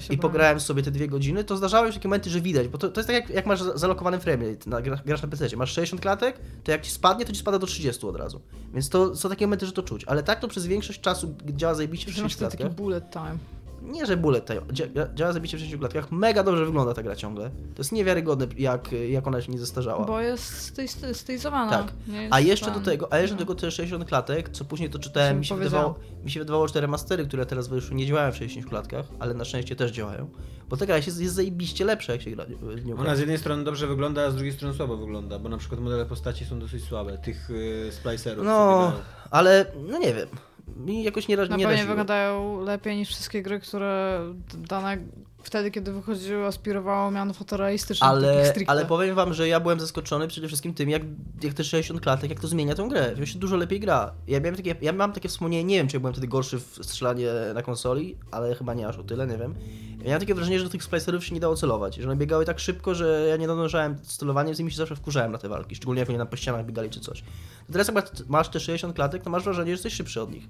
Się 0.00 0.14
I 0.14 0.18
pograłem 0.18 0.60
sobie 0.60 0.82
te 0.82 0.90
dwie 0.90 1.08
godziny, 1.08 1.44
to 1.44 1.56
zdarzały 1.56 1.88
się 1.88 1.94
takie 1.98 2.08
momenty, 2.08 2.30
że 2.30 2.40
widać, 2.40 2.68
bo 2.68 2.78
to, 2.78 2.88
to 2.88 3.00
jest 3.00 3.06
tak 3.08 3.16
jak, 3.16 3.30
jak 3.30 3.46
masz 3.46 3.62
za- 3.62 3.78
zalokowany 3.78 4.20
framerate, 4.20 4.70
na, 4.70 4.80
gra- 4.82 5.02
grasz 5.06 5.22
na 5.22 5.28
PC, 5.28 5.56
masz 5.56 5.72
60 5.72 6.02
klatek, 6.02 6.40
to 6.64 6.72
jak 6.72 6.82
ci 6.82 6.90
spadnie, 6.90 7.24
to 7.24 7.32
ci 7.32 7.38
spada 7.40 7.58
do 7.58 7.66
30 7.66 8.06
od 8.06 8.16
razu. 8.16 8.40
Więc 8.74 8.88
to 8.88 9.16
są 9.16 9.28
takie 9.28 9.46
momenty, 9.46 9.66
że 9.66 9.72
to 9.72 9.82
czuć, 9.82 10.04
ale 10.04 10.22
tak 10.22 10.40
to 10.40 10.48
przez 10.48 10.66
większość 10.66 11.00
czasu 11.00 11.34
działa 11.46 11.74
zajebiście 11.74 12.12
w 12.12 12.14
Że 12.14 12.22
masz 12.22 12.32
60 12.32 12.52
tutaj 12.52 12.58
taki 12.58 12.62
klatkach. 12.62 12.84
bullet 12.84 13.10
time. 13.10 13.59
Nie, 13.82 14.06
że 14.06 14.16
bullet 14.16 14.46
time, 14.46 14.60
dzia- 14.60 15.14
działa 15.14 15.32
zajebiście 15.32 15.56
w 15.56 15.60
60 15.60 15.80
klatkach, 15.80 16.12
mega 16.12 16.42
dobrze 16.42 16.64
wygląda 16.66 16.94
ta 16.94 17.02
gra 17.02 17.16
ciągle. 17.16 17.50
To 17.50 17.78
jest 17.80 17.92
niewiarygodne, 17.92 18.46
jak, 18.58 18.92
jak 18.92 19.26
ona 19.26 19.40
się 19.42 19.52
nie 19.52 19.58
zestarzała. 19.58 20.04
Bo 20.06 20.20
jest 20.20 20.72
styl- 20.72 20.86
styl- 20.88 21.14
stylizowana. 21.14 21.70
Tak. 21.70 21.92
Jest 22.06 22.34
A 22.34 22.40
jeszcze 22.40 22.70
do 22.70 22.80
tego, 22.80 23.12
a 23.12 23.18
jeszcze 23.18 23.36
do 23.36 23.40
no. 23.40 23.46
tego 23.46 23.60
te 23.60 23.70
60 23.70 24.04
klatek, 24.04 24.48
co 24.48 24.64
później 24.64 24.90
to 24.90 24.98
czytałem, 24.98 25.38
mi 25.38 25.46
się, 25.46 25.56
wydawało, 25.56 25.94
mi 26.24 26.30
się 26.30 26.40
wydawało, 26.40 26.68
że 26.68 26.74
te 26.74 26.80
remastery, 26.80 27.26
które 27.26 27.46
teraz 27.46 27.68
wyszły, 27.68 27.94
nie 27.96 28.06
działają 28.06 28.32
w 28.32 28.36
60 28.36 28.66
klatkach, 28.68 29.06
ale 29.18 29.34
na 29.34 29.44
szczęście 29.44 29.76
też 29.76 29.90
działają. 29.92 30.30
Bo 30.68 30.76
ta 30.76 30.86
gra 30.86 30.96
jest, 30.96 31.20
jest 31.20 31.34
zajebiście 31.34 31.84
lepsza, 31.84 32.12
jak 32.12 32.22
się 32.22 32.30
gra 32.30 32.44
w 32.60 32.84
nią. 32.84 32.96
Ona 32.96 33.16
z 33.16 33.18
jednej 33.18 33.38
strony 33.38 33.64
dobrze 33.64 33.86
wygląda, 33.86 34.22
a 34.22 34.30
z 34.30 34.34
drugiej 34.34 34.52
strony 34.52 34.74
słabo 34.74 34.96
wygląda, 34.96 35.38
bo 35.38 35.48
na 35.48 35.58
przykład 35.58 35.80
modele 35.80 36.06
postaci 36.06 36.44
są 36.44 36.58
dosyć 36.60 36.84
słabe, 36.84 37.18
tych 37.18 37.50
y, 37.50 37.88
splicerów. 37.92 38.44
No, 38.46 38.92
ale 39.30 39.66
no 39.90 39.98
nie 39.98 40.14
wiem. 40.14 40.28
Mi 40.76 41.02
jakoś 41.02 41.28
nie, 41.28 41.36
Na 41.36 41.42
nie 41.42 41.48
pewno 41.48 41.68
raziło. 41.70 41.88
wyglądają 41.88 42.60
lepiej 42.60 42.96
niż 42.96 43.08
wszystkie 43.08 43.42
gry, 43.42 43.60
które 43.60 44.20
d- 44.52 44.58
dane 44.68 44.98
wtedy, 45.42 45.70
kiedy 45.70 45.92
wychodziły, 45.92 46.46
aspirowało 46.46 47.10
miano 47.10 47.34
fotorealistycznych, 47.34 48.10
takich 48.10 48.68
Ale, 48.68 48.80
ale 48.80 48.86
powiem 48.86 49.14
wam, 49.14 49.34
że 49.34 49.48
ja 49.48 49.60
byłem 49.60 49.80
zaskoczony 49.80 50.28
przede 50.28 50.46
wszystkim 50.46 50.74
tym, 50.74 50.90
jak, 50.90 51.02
jak 51.42 51.54
te 51.54 51.64
60 51.64 52.00
klatek, 52.00 52.30
jak 52.30 52.40
to 52.40 52.48
zmienia 52.48 52.74
tę 52.74 52.88
grę. 52.88 53.14
To 53.16 53.26
się 53.26 53.38
dużo 53.38 53.56
lepiej 53.56 53.80
gra. 53.80 54.12
Ja 54.26 54.40
miałem 54.40 54.56
takie, 54.56 54.74
ja 54.82 54.92
mam 54.92 55.12
takie 55.12 55.28
wspomnienie, 55.28 55.64
nie 55.64 55.76
wiem, 55.76 55.88
czy 55.88 55.96
ja 55.96 56.00
byłem 56.00 56.12
wtedy 56.12 56.28
gorszy 56.28 56.58
w 56.60 56.78
strzelanie 56.82 57.26
na 57.54 57.62
konsoli, 57.62 58.16
ale 58.30 58.54
chyba 58.54 58.74
nie 58.74 58.88
aż 58.88 58.98
o 58.98 59.02
tyle, 59.02 59.26
nie 59.26 59.38
wiem. 59.38 59.54
Ja 59.98 60.06
miałem 60.06 60.20
takie 60.20 60.34
wrażenie, 60.34 60.58
że 60.58 60.64
do 60.64 60.70
tych 60.70 60.84
splicerów 60.84 61.24
się 61.24 61.34
nie 61.34 61.40
dało 61.40 61.56
celować, 61.56 61.96
że 61.96 62.06
one 62.06 62.16
biegały 62.16 62.44
tak 62.44 62.60
szybko, 62.60 62.94
że 62.94 63.26
ja 63.28 63.36
nie 63.36 63.46
nadążałem 63.46 63.96
z 64.02 64.16
celowaniem, 64.16 64.54
z 64.54 64.58
nimi 64.58 64.70
się 64.70 64.76
zawsze 64.76 64.96
wkurzałem 64.96 65.32
na 65.32 65.38
te 65.38 65.48
walki, 65.48 65.74
szczególnie 65.74 66.00
jak 66.00 66.08
oni 66.08 66.18
nam 66.18 66.26
po 66.26 66.36
ścianach 66.36 66.66
biegali 66.66 66.90
czy 66.90 67.00
coś. 67.00 67.22
To 67.66 67.72
teraz 67.72 67.88
jak 67.88 68.28
masz 68.28 68.48
te 68.48 68.60
60 68.60 68.94
klatek, 68.94 69.22
to 69.22 69.30
masz 69.30 69.44
wrażenie, 69.44 69.66
że 69.66 69.72
jesteś 69.72 69.94
szybszy 69.94 70.22
od 70.22 70.32
nich. 70.32 70.48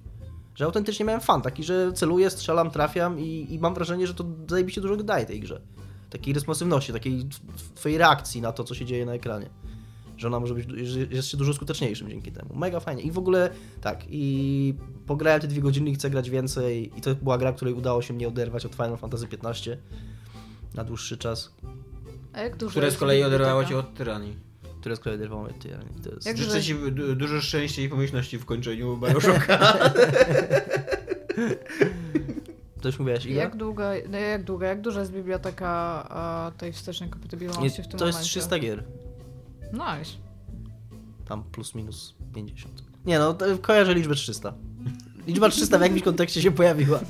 Że 0.60 0.66
autentycznie 0.66 1.04
miałem 1.04 1.20
fan, 1.20 1.42
taki, 1.42 1.64
że 1.64 1.92
celuję, 1.92 2.30
strzelam, 2.30 2.70
trafiam 2.70 3.20
i, 3.20 3.46
i 3.50 3.58
mam 3.58 3.74
wrażenie, 3.74 4.06
że 4.06 4.14
to 4.14 4.24
zajebiście 4.48 4.80
dużo 4.80 4.96
daje 4.96 5.26
tej 5.26 5.40
grze. 5.40 5.60
Takiej 6.10 6.34
responsywności, 6.34 6.92
takiej 6.92 7.26
twojej 7.74 7.98
reakcji 7.98 8.40
na 8.40 8.52
to, 8.52 8.64
co 8.64 8.74
się 8.74 8.84
dzieje 8.84 9.06
na 9.06 9.12
ekranie. 9.12 9.50
Że 10.16 10.28
ona 10.28 10.40
może 10.40 10.54
być, 10.54 10.68
że 10.88 11.00
jest 11.00 11.28
się 11.28 11.36
dużo 11.36 11.54
skuteczniejszym 11.54 12.08
dzięki 12.08 12.32
temu. 12.32 12.54
Mega 12.54 12.80
fajnie. 12.80 13.02
I 13.02 13.10
w 13.10 13.18
ogóle 13.18 13.50
tak, 13.80 14.04
i 14.08 14.74
pograłem 15.06 15.40
te 15.40 15.48
dwie 15.48 15.60
godziny 15.60 15.90
i 15.90 15.94
chcę 15.94 16.10
grać 16.10 16.30
więcej. 16.30 16.98
I 16.98 17.00
to 17.00 17.14
była 17.14 17.38
gra, 17.38 17.52
której 17.52 17.74
udało 17.74 18.02
się 18.02 18.14
mnie 18.14 18.28
oderwać 18.28 18.66
od 18.66 18.74
Final 18.74 18.96
Fantasy 18.96 19.26
XV 19.32 19.76
na 20.74 20.84
dłuższy 20.84 21.18
czas. 21.18 21.54
A 22.32 22.40
jak 22.40 22.56
dużo 22.56 22.70
Które 22.70 22.90
z 22.90 22.96
kolei 22.96 23.22
oderwało 23.22 23.64
cię 23.64 23.78
od 23.78 23.94
tyranii. 23.94 24.49
Które 24.80 24.96
z 24.96 25.00
kolei 25.00 25.18
mnie. 25.18 25.28
ty, 25.60 25.68
To 26.04 26.10
jest... 26.14 26.26
Jak 26.26 26.36
Życzę 26.36 26.50
że- 26.50 26.62
ci 26.62 26.74
du- 26.74 27.16
dużo 27.16 27.40
szczęścia 27.40 27.82
i 27.82 27.88
pomyślności 27.88 28.38
w 28.38 28.44
kończeniu 28.44 28.96
Bioshocka. 28.96 29.58
To 32.80 32.88
już 32.88 32.98
mówiłaś, 32.98 33.26
Iga? 33.26 33.40
Jak 33.40 33.56
długa, 33.56 33.90
no 34.10 34.18
jak 34.18 34.44
długa, 34.44 34.66
jak 34.66 34.80
duża 34.80 35.00
jest 35.00 35.12
biblioteka 35.12 35.68
a, 36.10 36.52
tej 36.58 36.72
wstecznej 36.72 37.10
kompatybilności 37.10 37.82
w 37.82 37.88
tym 37.88 37.98
to 37.98 38.06
jest 38.06 38.18
momencie? 38.18 38.40
300 38.40 38.58
gier. 38.58 38.84
Nice. 39.72 40.10
Tam 41.28 41.44
plus 41.44 41.74
minus 41.74 42.14
50. 42.34 42.82
Nie 43.06 43.18
no, 43.18 43.34
to 43.34 43.58
kojarzę 43.58 43.94
liczbę 43.94 44.14
300. 44.14 44.52
Liczba 45.26 45.48
300 45.48 45.78
w 45.78 45.80
jakimś 45.80 46.02
kontekście 46.02 46.42
się 46.42 46.50
pojawiła. 46.50 47.00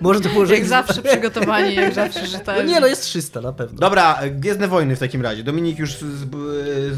Może 0.00 0.20
to 0.20 0.28
było, 0.28 0.46
że... 0.46 0.54
Jak 0.54 0.64
zawsze 0.66 1.02
przygotowani, 1.02 1.74
jak 1.74 1.94
zawsze 1.94 2.20
No 2.20 2.26
rzetelni. 2.26 2.72
nie 2.72 2.80
no, 2.80 2.86
jest 2.86 3.02
300 3.02 3.40
na 3.40 3.52
pewno. 3.52 3.78
Dobra, 3.78 4.18
Gwiezdne 4.30 4.68
Wojny 4.68 4.96
w 4.96 4.98
takim 4.98 5.22
razie. 5.22 5.42
Dominik 5.42 5.78
już 5.78 5.94
z, 5.96 6.26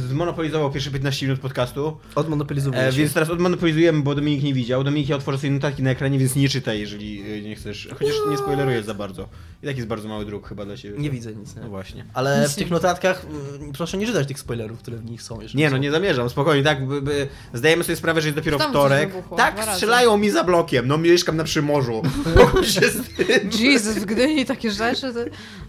zmonopolizował 0.08 0.70
pierwsze 0.70 0.90
15 0.90 1.26
minut 1.26 1.40
podcastu, 1.40 1.96
Odmonopolizowuje 2.14 2.82
e, 2.82 2.92
więc 2.92 3.12
teraz 3.14 3.30
odmonopolizujemy, 3.30 4.02
bo 4.02 4.14
Dominik 4.14 4.42
nie 4.42 4.54
widział. 4.54 4.84
Dominik, 4.84 5.08
ja 5.08 5.16
otworzę 5.16 5.38
sobie 5.38 5.50
notatki 5.50 5.82
na 5.82 5.90
ekranie, 5.90 6.18
więc 6.18 6.36
nie 6.36 6.48
czytaj, 6.48 6.80
jeżeli 6.80 7.22
e, 7.32 7.42
nie 7.42 7.56
chcesz. 7.56 7.88
Chociaż 7.98 8.14
nie 8.30 8.36
spoileruję 8.38 8.82
za 8.82 8.94
bardzo. 8.94 9.28
I 9.62 9.66
tak 9.66 9.76
jest 9.76 9.88
bardzo 9.88 10.08
mały 10.08 10.24
druk 10.24 10.48
chyba 10.48 10.64
dla 10.64 10.76
ciebie. 10.76 10.98
Nie 10.98 11.10
widzę 11.10 11.34
nic, 11.34 11.54
No 11.56 11.62
nie? 11.62 11.68
właśnie. 11.68 12.04
Ale 12.14 12.40
Nic 12.42 12.52
w 12.52 12.54
tych 12.56 12.70
notatkach 12.70 13.24
mm, 13.58 13.72
proszę 13.72 13.98
nie 13.98 14.06
czytać 14.06 14.28
tych 14.28 14.38
spoilerów, 14.38 14.78
które 14.78 14.96
w 14.96 15.04
nich 15.04 15.22
są. 15.22 15.40
jeżeli 15.40 15.58
Nie 15.58 15.70
no, 15.70 15.76
są. 15.76 15.82
nie 15.82 15.90
zamierzam, 15.90 16.30
spokojnie, 16.30 16.62
tak, 16.64 16.86
by, 16.86 17.02
by, 17.02 17.28
zdajemy 17.54 17.84
sobie 17.84 17.96
sprawę, 17.96 18.20
że 18.20 18.28
jest 18.28 18.38
dopiero 18.38 18.58
Tam 18.58 18.70
wtorek. 18.70 19.08
wybuchło, 19.10 19.36
tak, 19.36 19.64
strzelają 19.74 20.16
mi 20.18 20.30
za 20.30 20.44
blokiem, 20.44 20.88
no 20.88 20.98
mieszkam 20.98 21.36
na 21.36 21.44
Przymorzu. 21.44 22.02
Się 22.62 22.87
z 22.88 23.14
tym. 23.16 23.50
Jesus, 23.58 23.98
w 23.98 24.04
Gdyni 24.04 24.44
takie 24.46 24.70
rzeczy, 24.70 25.14
to... 25.14 25.20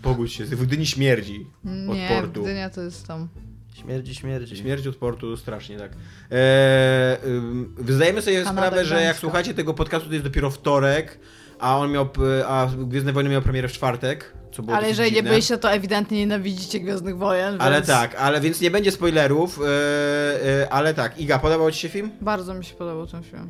Pogódź 0.01 0.33
się, 0.33 0.45
w 0.45 0.65
Gdyni 0.65 0.85
śmierdzi 0.85 1.47
od 1.89 1.95
Nie, 1.97 2.09
portu. 2.09 2.43
Gdynia 2.43 2.69
to 2.69 2.81
jest 2.81 3.07
tam... 3.07 3.27
Śmierdzi, 3.73 4.15
śmierdzi. 4.15 4.57
Śmierć 4.57 4.87
od 4.87 4.95
portu 4.95 5.37
strasznie, 5.37 5.77
tak. 5.77 5.91
Eee, 6.31 7.17
zdajemy 7.89 8.21
sobie 8.21 8.43
Kanada 8.43 8.67
sprawę, 8.67 8.85
że 8.85 9.01
jak 9.01 9.17
słuchacie 9.17 9.53
tego 9.53 9.73
podcastu, 9.73 10.07
to 10.07 10.13
jest 10.13 10.25
dopiero 10.25 10.49
wtorek, 10.49 11.19
a 11.59 11.77
on 11.77 11.91
miał, 11.91 12.09
a 12.47 12.67
Gwiezdne 12.77 13.13
Wojny 13.13 13.29
miał 13.29 13.41
premierę 13.41 13.67
w 13.67 13.71
czwartek, 13.71 14.33
co 14.51 14.63
było 14.63 14.77
Ale 14.77 14.89
jeżeli 14.89 15.09
nie 15.09 15.15
dziwne. 15.15 15.29
byliście, 15.29 15.57
to 15.57 15.71
ewidentnie 15.71 16.17
nienawidzicie 16.17 16.79
Gwiezdnych 16.79 17.17
Wojen, 17.17 17.55
Ale 17.59 17.75
więc 17.75 17.87
tak, 17.87 18.15
ale 18.15 18.41
więc 18.41 18.61
nie 18.61 18.71
będzie 18.71 18.91
spoilerów, 18.91 19.57
yy, 19.57 20.69
ale 20.69 20.93
tak. 20.93 21.19
Iga, 21.19 21.39
podobał 21.39 21.71
ci 21.71 21.79
się 21.79 21.89
film? 21.89 22.11
Bardzo 22.21 22.53
mi 22.53 22.65
się 22.65 22.75
podobał 22.75 23.07
ten 23.07 23.23
film. 23.23 23.49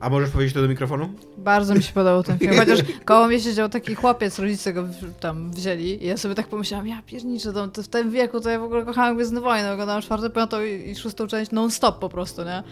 A 0.00 0.10
możesz 0.10 0.30
powiedzieć 0.30 0.54
to 0.54 0.62
do 0.62 0.68
mikrofonu? 0.68 1.08
Bardzo 1.38 1.74
mi 1.74 1.82
się 1.82 1.92
podobał 1.92 2.22
ten 2.22 2.38
film. 2.38 2.56
Chociaż 2.58 2.78
koło 3.04 3.26
mnie 3.26 3.40
siedział 3.40 3.68
taki 3.68 3.94
chłopiec, 3.94 4.38
rodzice 4.38 4.72
go 4.72 4.84
tam 5.20 5.50
wzięli 5.50 6.04
i 6.04 6.06
ja 6.06 6.16
sobie 6.16 6.34
tak 6.34 6.46
pomyślałam, 6.46 6.86
ja 6.86 7.02
pierniczę, 7.06 7.52
to, 7.52 7.68
to 7.68 7.82
w 7.82 7.88
tym 7.88 8.10
wieku 8.10 8.40
to 8.40 8.50
ja 8.50 8.58
w 8.58 8.62
ogóle 8.62 8.84
kochałam 8.84 9.14
Gwiezdne 9.16 9.40
Wojny. 9.40 9.70
Oglądałam 9.70 10.02
czwartą, 10.02 10.30
piątą 10.30 10.62
i, 10.62 10.90
i 10.90 10.96
szóstą 10.96 11.26
część 11.26 11.50
non-stop 11.50 11.98
po 11.98 12.08
prostu, 12.08 12.44
nie? 12.44 12.62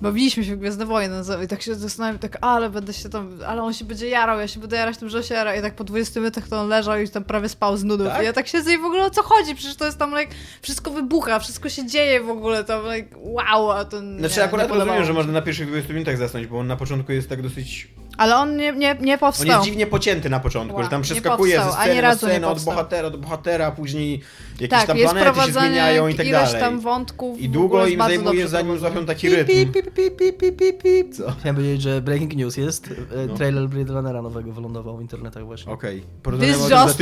Bawiliśmy 0.00 0.44
się 0.44 0.56
w 0.56 0.58
Gwiezdne 0.58 0.86
Wojny 0.86 1.16
i 1.44 1.48
tak 1.48 1.62
się 1.62 1.74
zastanawiam, 1.74 2.18
tak, 2.18 2.38
ale 2.40 2.70
będę 2.70 2.92
się 2.92 3.08
tam, 3.08 3.38
ale 3.46 3.62
on 3.62 3.72
się 3.72 3.84
będzie 3.84 4.08
jarał, 4.08 4.38
ja 4.38 4.48
się 4.48 4.60
będę 4.60 4.76
jarać 4.76 4.98
tym, 4.98 5.08
że 5.08 5.22
się 5.22 5.34
jara 5.34 5.56
i 5.56 5.62
tak 5.62 5.74
po 5.74 5.84
20 5.84 6.20
minutach 6.20 6.48
to 6.48 6.60
on 6.60 6.68
leżał 6.68 7.00
i 7.00 7.08
tam 7.08 7.24
prawie 7.24 7.48
spał 7.48 7.76
z 7.76 7.84
nudów. 7.84 8.08
Tak? 8.08 8.22
I 8.22 8.24
ja 8.24 8.32
tak 8.32 8.48
siedzę 8.48 8.74
i 8.74 8.78
w 8.78 8.84
ogóle 8.84 9.04
o 9.04 9.10
co 9.10 9.22
chodzi? 9.22 9.54
Przecież 9.54 9.76
to 9.76 9.84
jest 9.84 9.98
tam, 9.98 10.18
like, 10.18 10.34
wszystko 10.62 10.90
wybucha, 10.90 11.38
wszystko 11.38 11.68
się 11.68 11.86
dzieje 11.86 12.20
w 12.20 12.30
ogóle 12.30 12.64
tam, 12.64 12.82
like, 12.94 13.16
wow, 13.18 13.70
a 13.70 13.84
to 13.84 13.98
Znaczy 13.98 14.36
nie, 14.36 14.44
akurat 14.44 14.70
nie 14.70 14.74
rozumiem, 14.74 15.04
że 15.04 15.12
można 15.12 15.32
na 15.32 15.42
pierwszych 15.42 15.66
20 15.66 15.92
minutach 15.92 16.16
zasnąć, 16.16 16.46
bo 16.46 16.58
on 16.58 16.66
na 16.66 16.76
początku 16.76 17.12
jest 17.12 17.28
tak 17.28 17.42
dosyć... 17.42 17.88
Ale 18.16 18.36
on 18.36 18.56
nie, 18.56 18.72
nie, 18.72 18.96
nie 19.00 19.12
On 19.12 19.18
powstał. 19.18 19.46
jest 19.46 19.62
dziwnie 19.64 19.86
pocięty 19.86 20.30
na 20.30 20.40
początku, 20.40 20.76
Ła, 20.76 20.82
że 20.84 20.88
tam 20.90 21.02
przeskakuje 21.02 21.56
ze 21.56 21.62
powstał, 21.62 21.80
ani 21.82 21.90
sceny 21.92 22.02
na 22.02 22.14
scenę, 22.16 22.48
od 22.48 22.64
bohatera 22.64 23.10
do 23.10 23.18
bohatera, 23.18 23.70
później 23.70 24.20
jakieś 24.52 24.68
tak, 24.68 24.86
tam 24.86 24.96
planety 24.98 25.40
się 25.40 25.52
zmieniają 25.52 26.08
i 26.08 26.14
tak 26.14 26.30
dalej. 26.30 26.60
tam 26.60 26.80
wątków. 26.80 27.40
I 27.40 27.48
długo 27.48 27.86
im 27.86 28.00
zajmuje, 28.00 28.48
zanim 28.48 28.78
złapią 28.78 29.06
taki 29.06 29.28
rytm. 29.28 29.52
Pip, 29.52 29.72
pip, 29.72 29.94
pip, 29.94 30.16
pip, 30.16 30.36
pip, 30.38 30.56
pip, 30.58 30.82
pip. 30.82 31.14
Co? 31.14 31.32
Chciałem 31.40 31.56
powiedzieć, 31.56 31.82
że 31.82 32.00
breaking 32.00 32.36
news 32.36 32.56
jest. 32.56 32.86
e, 32.86 33.26
No. 33.26 33.34
Trailer 33.36 33.68
Blade 33.68 33.92
Runnera 33.92 34.22
nowego 34.22 34.52
wylądował 34.52 34.96
w 34.96 35.00
internetach 35.00 35.44
właśnie. 35.46 35.72
Okej, 35.72 36.00
This 36.00 36.08
porozmawiamy 36.22 36.56
o 36.64 36.68
tym 36.68 36.68
za 36.68 36.84
just. 36.84 36.98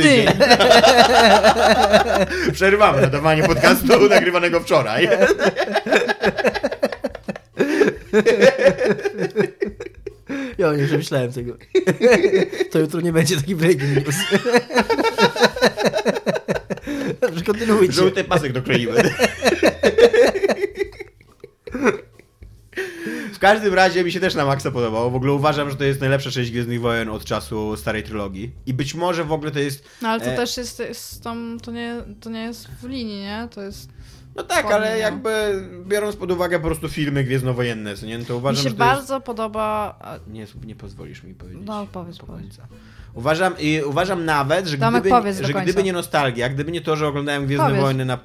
Przerywamy 2.53 3.01
nadawanie 3.01 3.43
podcastu 3.43 4.07
nagrywanego 4.09 4.59
wczoraj. 4.59 5.09
Ja 10.57 10.73
nie 10.75 10.85
przemyślałem 10.85 11.33
tego. 11.33 11.57
To 12.71 12.79
jutro 12.79 13.01
nie 13.01 13.13
będzie 13.13 13.37
taki 13.37 13.55
breaking 13.55 13.95
news. 13.95 14.15
Dobrze, 17.21 17.43
kontynuujcie. 17.43 17.93
Żółty 17.93 18.23
pasek 18.23 18.53
dokleiły. 18.53 19.03
W 23.33 23.39
każdym 23.39 23.73
razie 23.73 24.03
mi 24.03 24.11
się 24.11 24.19
też 24.19 24.35
na 24.35 24.45
maksa 24.45 24.71
podobało. 24.71 25.09
W 25.09 25.15
ogóle 25.15 25.31
uważam, 25.33 25.69
że 25.69 25.75
to 25.75 25.83
jest 25.83 25.99
najlepsza 25.99 26.31
część 26.31 26.51
Gwiezdnych 26.51 26.81
Wojen 26.81 27.09
od 27.09 27.25
czasu 27.25 27.77
starej 27.77 28.03
trylogii. 28.03 28.51
I 28.65 28.73
być 28.73 28.95
może 28.95 29.23
w 29.23 29.31
ogóle 29.31 29.51
to 29.51 29.59
jest... 29.59 29.83
No 30.01 30.09
ale 30.09 30.21
to 30.21 30.31
E, 30.31 30.35
też 30.35 30.57
jest, 30.57 30.79
jest 30.79 31.23
tam, 31.23 31.57
to 31.63 31.71
nie, 31.71 31.95
to 32.21 32.29
nie 32.29 32.41
jest 32.43 32.67
w 32.81 32.87
linii, 32.89 33.21
nie? 33.21 33.47
To 33.51 33.61
jest... 33.61 33.89
No 34.35 34.43
tak, 34.43 34.65
ale 34.71 34.97
jakby 34.99 35.63
biorąc 35.87 36.15
pod 36.15 36.31
uwagę 36.31 36.59
po 36.59 36.65
prostu 36.65 36.89
filmy 36.89 37.23
gwiezdnowojenne, 37.23 37.95
co 37.95 38.05
nie? 38.05 38.17
No 38.17 38.25
to 38.25 38.37
uważam, 38.37 38.57
mi 38.57 38.63
się 38.63 38.69
że 38.69 38.75
to 38.75 38.85
jest... 38.85 38.95
bardzo 38.95 39.21
podoba... 39.21 39.99
Nie, 40.27 40.47
nie 40.65 40.75
pozwolisz 40.75 41.23
mi 41.23 41.33
powiedzieć. 41.33 41.63
No, 41.65 41.87
powiedz, 41.91 42.17
do 42.17 42.25
powiedz. 42.25 42.41
końca. 42.41 42.67
Uważam, 43.13 43.53
i 43.59 43.81
uważam 43.85 44.25
nawet, 44.25 44.67
że, 44.67 44.77
Tomek, 44.77 45.03
gdyby, 45.03 45.43
że 45.43 45.53
gdyby 45.53 45.83
nie 45.83 45.93
nostalgia, 45.93 46.49
gdyby 46.49 46.71
nie 46.71 46.81
to, 46.81 46.95
że 46.95 47.07
oglądałem 47.07 47.45
Gwiezdne 47.45 47.65
Powiedz. 47.67 47.81
Wojny 47.81 48.05
na, 48.05 48.19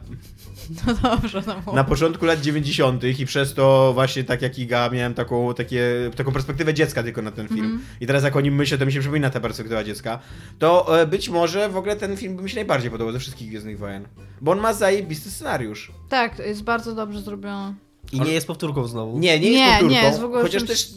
No 0.86 0.94
dobrze, 1.02 1.42
no 1.46 1.54
mów. 1.66 1.74
na 1.74 1.84
początku 1.84 2.24
lat 2.24 2.40
90. 2.40 3.04
i 3.04 3.26
przez 3.26 3.54
to 3.54 3.90
właśnie 3.94 4.24
tak 4.24 4.42
jak 4.42 4.58
Iga 4.58 4.90
miałem 4.90 5.14
taką, 5.14 5.54
takie, 5.54 6.10
taką 6.16 6.32
perspektywę 6.32 6.74
dziecka 6.74 7.02
tylko 7.02 7.22
na 7.22 7.30
ten 7.30 7.48
film. 7.48 7.64
Mhm. 7.64 7.82
I 8.00 8.06
teraz 8.06 8.24
jak 8.24 8.36
o 8.36 8.40
nim 8.40 8.54
myślę, 8.54 8.78
to 8.78 8.86
mi 8.86 8.92
się 8.92 9.00
przypomina 9.00 9.30
ta 9.30 9.40
perspektywa 9.40 9.84
dziecka. 9.84 10.18
To 10.58 11.00
e, 11.00 11.06
być 11.06 11.28
może 11.28 11.68
w 11.68 11.76
ogóle 11.76 11.96
ten 11.96 12.16
film 12.16 12.36
by 12.36 12.42
mi 12.42 12.50
się 12.50 12.56
najbardziej 12.56 12.90
podobał 12.90 13.12
ze 13.12 13.18
wszystkich 13.18 13.48
Gwiezdnych 13.48 13.78
Wojen. 13.78 14.08
Bo 14.40 14.52
on 14.52 14.60
ma 14.60 14.72
zajebisty 14.72 15.30
scenariusz. 15.30 15.92
Tak, 16.08 16.38
jest 16.38 16.62
bardzo 16.62 16.94
dobrze 16.94 17.20
zrobione. 17.22 17.74
I 18.12 18.20
nie 18.20 18.32
jest 18.32 18.46
powtórką 18.46 18.86
znowu. 18.86 19.18
Nie, 19.18 19.40
nie, 19.40 19.50
Nie, 19.50 19.56
jest 19.58 19.70
powtórką, 19.70 19.94
nie, 19.94 20.02
jest 20.02 20.20
w 20.20 20.24
ogóle 20.24 20.42
chociaż 20.42 20.62
czymś- 20.62 20.68
też 20.68 20.88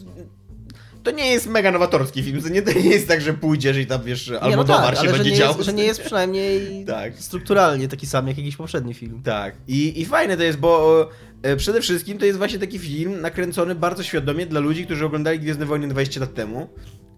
to 1.04 1.10
nie 1.10 1.26
jest 1.30 1.46
mega 1.46 1.70
nowatorski 1.70 2.22
film, 2.22 2.42
to 2.42 2.48
nie, 2.48 2.62
to 2.62 2.72
nie 2.72 2.90
jest 2.90 3.08
tak, 3.08 3.20
że 3.20 3.34
pójdziesz 3.34 3.76
i 3.76 3.86
tam 3.86 4.02
wiesz, 4.02 4.30
Nie, 4.30 4.40
albo 4.40 4.56
no 4.56 4.64
tak, 4.64 4.98
się 4.98 5.12
będzie 5.12 5.32
działo. 5.32 5.54
jest, 5.54 5.66
że 5.66 5.72
nie 5.72 5.84
jest 5.84 6.00
przynajmniej 6.02 6.60
Tak. 6.86 7.18
strukturalnie 7.18 7.88
taki 7.88 8.06
sam 8.06 8.28
jak 8.28 8.38
jakiś 8.38 8.56
poprzedni 8.56 8.94
film. 8.94 9.22
Tak. 9.24 9.54
I, 9.68 10.00
I 10.00 10.04
fajne 10.04 10.36
to 10.36 10.42
jest, 10.42 10.58
bo 10.58 11.08
e, 11.42 11.56
przede 11.56 11.80
wszystkim 11.80 12.18
to 12.18 12.26
jest 12.26 12.38
właśnie 12.38 12.58
taki 12.58 12.78
film 12.78 13.20
nakręcony 13.20 13.74
bardzo 13.74 14.02
świadomie 14.02 14.46
dla 14.46 14.60
ludzi, 14.60 14.84
którzy 14.84 15.04
oglądali 15.04 15.40
Gwiezdne 15.40 15.66
Wojny 15.66 15.88
20 15.88 16.20
lat 16.20 16.34
temu. 16.34 16.68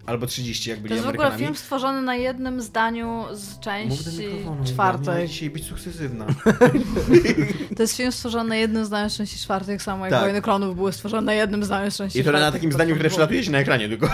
Albo 0.07 0.27
30, 0.27 0.69
jak 0.69 0.79
byli 0.79 0.89
To 0.89 0.95
jest 0.95 1.05
w 1.05 1.09
ogóle 1.09 1.31
film 1.37 1.55
stworzony 1.55 2.01
na 2.01 2.15
jednym 2.15 2.61
zdaniu 2.61 3.23
z 3.33 3.59
części 3.59 4.27
czwartej. 4.65 5.27
dzisiaj 5.27 5.49
być 5.49 5.65
sukcesywna. 5.65 6.25
To 7.77 7.83
jest 7.83 7.97
film 7.97 8.11
stworzony 8.11 8.49
na 8.49 8.55
jednym 8.55 8.85
zdaniu 8.85 9.09
z 9.09 9.17
części 9.17 9.39
czwartej, 9.39 9.75
tak 9.75 9.81
samo 9.81 10.05
jak 10.05 10.13
Tak. 10.13 10.21
Wojny 10.23 10.41
Klonów 10.41 10.75
były 10.75 10.93
stworzone 10.93 11.21
na 11.21 11.33
jednym 11.33 11.63
zdaniu 11.63 11.91
z 11.91 11.97
części 11.97 12.19
I 12.19 12.23
to 12.23 12.31
na 12.31 12.51
takim 12.51 12.71
zdaniu, 12.71 12.95
które 12.95 13.09
przelatuje 13.09 13.43
się 13.43 13.51
na 13.51 13.57
ekranie 13.57 13.89
tylko. 13.89 14.09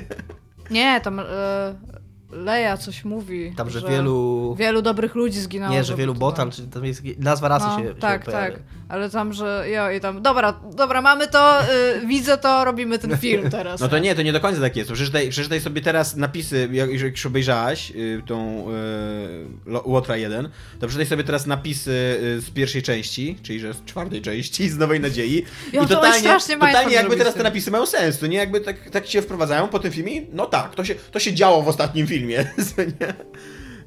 Nie, 0.70 1.00
tam 1.00 1.20
e, 1.20 1.24
Leia 2.30 2.76
coś 2.76 3.04
mówi. 3.04 3.52
Tam, 3.56 3.70
że 3.70 3.80
wielu... 3.88 4.54
Wielu 4.58 4.82
dobrych 4.82 5.14
ludzi 5.14 5.40
zginęło. 5.40 5.72
Nie, 5.72 5.84
że 5.84 5.96
wielu 5.96 6.14
botan, 6.14 6.50
czy 6.50 6.66
tam 6.66 6.84
jest 6.84 7.02
nazwa 7.18 7.48
rasy 7.48 7.66
No, 7.66 7.78
się, 7.78 7.94
tak, 7.94 8.20
się 8.24 8.30
pojawia. 8.30 8.56
Ale 8.88 9.10
tam, 9.10 9.32
że 9.32 9.64
jo, 9.70 9.90
i 9.90 10.00
tam, 10.00 10.22
dobra, 10.22 10.60
dobra, 10.74 11.02
mamy 11.02 11.28
to, 11.28 11.60
y, 11.62 12.06
widzę 12.06 12.38
to, 12.38 12.64
robimy 12.64 12.98
ten 12.98 13.18
film 13.18 13.50
teraz. 13.58 13.80
No 13.80 13.88
to 13.88 13.98
nie, 13.98 14.14
to 14.14 14.22
nie 14.22 14.32
do 14.32 14.40
końca 14.40 14.60
tak 14.60 14.76
jest. 14.76 14.92
Przeczytaj, 14.92 15.28
przeczytaj 15.30 15.60
sobie 15.60 15.80
teraz 15.80 16.16
napisy, 16.16 16.68
jak 16.72 16.90
już 16.90 17.26
obejrzałaś 17.26 17.90
y, 17.90 18.22
tą 18.26 18.66
y, 19.66 19.70
Lo- 19.70 19.82
Łotra 19.86 20.16
1, 20.16 20.48
to 20.80 20.86
przeczytaj 20.86 21.06
sobie 21.06 21.24
teraz 21.24 21.46
napisy 21.46 21.90
y, 21.90 22.40
z 22.40 22.50
pierwszej 22.50 22.82
części, 22.82 23.36
czyli 23.42 23.60
że 23.60 23.74
z 23.74 23.84
czwartej 23.84 24.22
części, 24.22 24.68
z 24.68 24.78
Nowej 24.78 25.00
Nadziei. 25.00 25.44
Ja, 25.72 25.84
to 25.84 26.12
strasznie 26.12 26.56
mają 26.56 26.72
totalnie 26.72 26.96
to 26.96 27.02
jakby 27.02 27.16
teraz 27.16 27.34
te 27.34 27.42
napisy 27.42 27.70
mają 27.70 27.86
sens, 27.86 28.18
to 28.18 28.26
nie 28.26 28.38
jakby 28.38 28.60
tak, 28.60 28.90
tak 28.90 29.06
się 29.06 29.22
wprowadzają 29.22 29.68
po 29.68 29.78
tym 29.78 29.92
filmie? 29.92 30.22
No 30.32 30.46
tak, 30.46 30.74
to 30.74 30.84
się, 30.84 30.94
to 30.94 31.18
się 31.18 31.34
działo 31.34 31.62
w 31.62 31.68
ostatnim 31.68 32.06
filmie. 32.06 32.36
nie? 33.00 33.14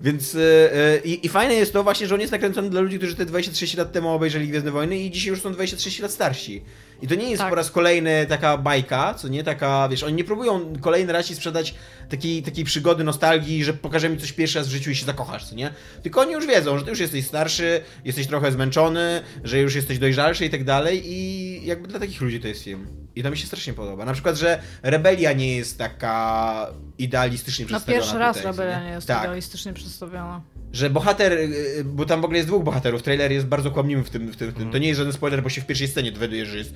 Więc 0.02 0.36
y, 0.36 0.40
y, 0.40 1.02
i, 1.06 1.26
i 1.26 1.30
fajne 1.30 1.54
jest 1.54 1.74
to 1.74 1.84
właśnie, 1.84 2.08
że 2.08 2.16
on 2.16 2.22
jest 2.22 2.32
nakręcony 2.32 2.70
dla 2.70 2.82
ludzi, 2.82 2.98
którzy 2.98 3.16
te 3.16 3.26
26 3.26 3.78
lat 3.78 3.92
temu 3.92 4.10
obejrzeli 4.10 4.48
Gwiezdne 4.48 4.72
Wojny 4.72 5.00
i 5.00 5.12
dzisiaj 5.12 5.30
już 5.30 5.42
są 5.42 5.54
26 5.54 6.00
lat 6.00 6.12
starsi. 6.12 6.62
I 7.02 7.08
to 7.08 7.16
nie 7.16 7.30
jest 7.30 7.42
Tak. 7.42 7.50
po 7.50 7.56
raz 7.56 7.72
kolejny 7.72 8.26
taka 8.30 8.58
bajka, 8.58 9.14
co 9.14 9.28
nie 9.28 9.44
taka, 9.44 9.90
wiesz, 9.90 10.04
oni 10.04 10.14
nie 10.16 10.24
próbują 10.24 10.74
kolejny 10.82 11.14
raz 11.14 11.26
ci 11.26 11.36
sprzedać 11.36 11.76
takiej, 12.10 12.44
takiej 12.44 12.66
przygody, 12.66 13.04
nostalgii, 13.04 13.64
że 13.64 13.74
pokażę 13.74 14.10
mi 14.10 14.18
coś 14.18 14.32
pierwszy 14.32 14.58
raz 14.60 14.68
w 14.68 14.72
życiu 14.72 14.92
i 14.92 14.96
się 14.96 15.06
zakochasz, 15.06 15.46
co 15.46 15.56
nie? 15.56 15.74
Tylko 16.04 16.22
oni 16.22 16.34
już 16.34 16.48
wiedzą, 16.48 16.78
że 16.78 16.84
ty 16.84 16.90
już 16.90 17.00
jesteś 17.00 17.26
starszy, 17.28 17.82
jesteś 18.06 18.28
trochę 18.28 18.52
zmęczony, 18.52 19.22
że 19.44 19.60
już 19.60 19.76
jesteś 19.76 20.00
dojrzalszy 20.00 20.46
i 20.46 20.50
tak 20.50 20.64
dalej 20.64 21.02
i 21.06 21.66
jakby 21.66 21.88
dla 21.88 22.00
takich 22.00 22.22
ludzi 22.22 22.40
to 22.40 22.48
jest 22.48 22.64
film. 22.64 22.88
I 23.16 23.24
to 23.24 23.32
mi 23.32 23.38
się 23.38 23.48
strasznie 23.48 23.74
podoba. 23.74 24.06
Na 24.06 24.14
przykład, 24.14 24.36
że 24.38 24.62
Rebelia 24.84 25.34
nie 25.34 25.56
jest 25.56 25.78
taka 25.78 26.68
idealistycznie 26.98 27.66
No 27.66 27.68
przedstawiona 27.68 28.02
pierwszy 28.02 28.18
raz 28.18 28.38
tutaj, 28.38 28.52
Rebelia 28.52 28.84
nie 28.84 28.90
jest 28.90 29.08
tak, 29.08 29.24
idealistycznie 29.24 29.74
przedstawiona. 29.74 30.42
Że 30.74 30.90
bohater, 30.90 31.34
y, 31.34 31.84
bo 31.86 32.06
tam 32.06 32.22
w 32.22 32.26
ogóle 32.26 32.38
jest 32.38 32.50
dwóch 32.50 32.64
bohaterów, 32.64 33.04
trailer 33.04 33.32
jest 33.32 33.46
bardzo 33.46 33.72
kłamliwy 33.72 34.04
w 34.04 34.10
tym, 34.10 34.28
w 34.32 34.36
tym, 34.38 34.50
w 34.50 34.54
tym. 34.54 34.64
Mhm. 34.64 34.72
to 34.72 34.78
nie 34.78 34.88
jest 34.88 34.98
żaden 34.98 35.14
spoiler, 35.14 35.44
bo 35.44 35.50
się 35.50 35.62
w 35.62 35.66
pierwszej 35.66 35.88
scenie 35.88 36.12
dowiadujesz, 36.12 36.48
że 36.50 36.58
jest 36.58 36.74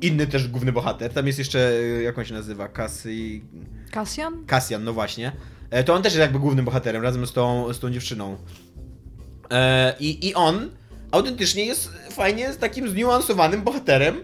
inny 0.00 0.26
też 0.26 0.48
główny 0.48 0.72
bohater, 0.72 1.12
tam 1.12 1.26
jest 1.26 1.38
jeszcze, 1.38 1.72
y, 1.72 2.02
jak 2.02 2.18
on 2.18 2.24
się 2.24 2.34
nazywa, 2.34 2.68
Cassie... 2.68 3.42
Cassian? 3.90 4.46
Cassian, 4.46 4.84
no 4.84 4.92
właśnie. 4.92 5.32
E, 5.70 5.84
To 5.84 5.94
on 5.94 6.02
też 6.02 6.12
jest 6.12 6.20
jakby 6.20 6.38
głównym 6.38 6.64
bohaterem, 6.64 7.02
razem 7.02 7.26
z 7.26 7.32
tą, 7.32 7.72
z 7.72 7.78
tą 7.78 7.90
dziewczyną. 7.90 8.36
E, 9.50 9.94
I, 10.00 10.28
I 10.28 10.34
on 10.34 10.70
autentycznie 11.10 11.64
jest 11.66 11.90
fajnie 12.10 12.52
z 12.52 12.58
takim 12.58 12.88
zniuansowanym 12.88 13.62
bohaterem, 13.62 14.16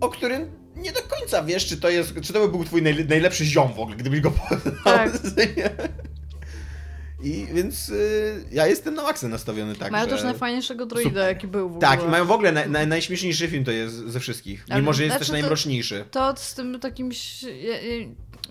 o 0.00 0.08
którym 0.08 0.46
nie 0.76 0.92
do 0.92 1.00
końca 1.02 1.42
wiesz, 1.44 1.66
czy 1.66 1.76
to 1.76 1.90
jest, 1.90 2.14
czy 2.22 2.32
to 2.32 2.40
by 2.40 2.48
był 2.48 2.64
twój 2.64 2.82
najle- 2.82 3.08
najlepszy 3.08 3.44
ziom 3.44 3.72
w 3.74 3.78
ogóle, 3.78 3.96
gdybyś 3.96 4.20
go 4.20 4.30
poznał. 4.30 4.74
Tak. 4.84 5.12
I 7.22 7.46
więc 7.54 7.88
y, 7.88 8.44
ja 8.52 8.66
jestem 8.66 8.94
na 8.94 9.02
maksa 9.02 9.28
nastawiony 9.28 9.74
tak, 9.74 9.92
Mają 9.92 10.04
że... 10.04 10.10
też 10.10 10.22
najfajniejszego 10.24 10.86
droida, 10.86 11.10
Super. 11.10 11.28
jaki 11.28 11.46
był 11.46 11.68
w 11.68 11.78
Tak, 11.78 11.92
ogóle. 11.98 12.08
i 12.08 12.10
mają 12.10 12.24
w 12.24 12.30
ogóle 12.30 12.52
na, 12.52 12.66
na, 12.66 12.86
najśmieszniejszy 12.86 13.48
film 13.48 13.64
to 13.64 13.70
jest 13.70 13.94
ze 13.94 14.20
wszystkich. 14.20 14.64
Ale 14.70 14.80
Mimo, 14.80 14.92
że 14.92 15.02
jest 15.02 15.10
znaczy 15.12 15.20
też 15.20 15.28
to- 15.28 15.32
najmroczniejszy. 15.32 16.04
To 16.10 16.34
z 16.36 16.54
tym 16.54 16.80
takim... 16.80 17.10
Ja, 17.62 17.74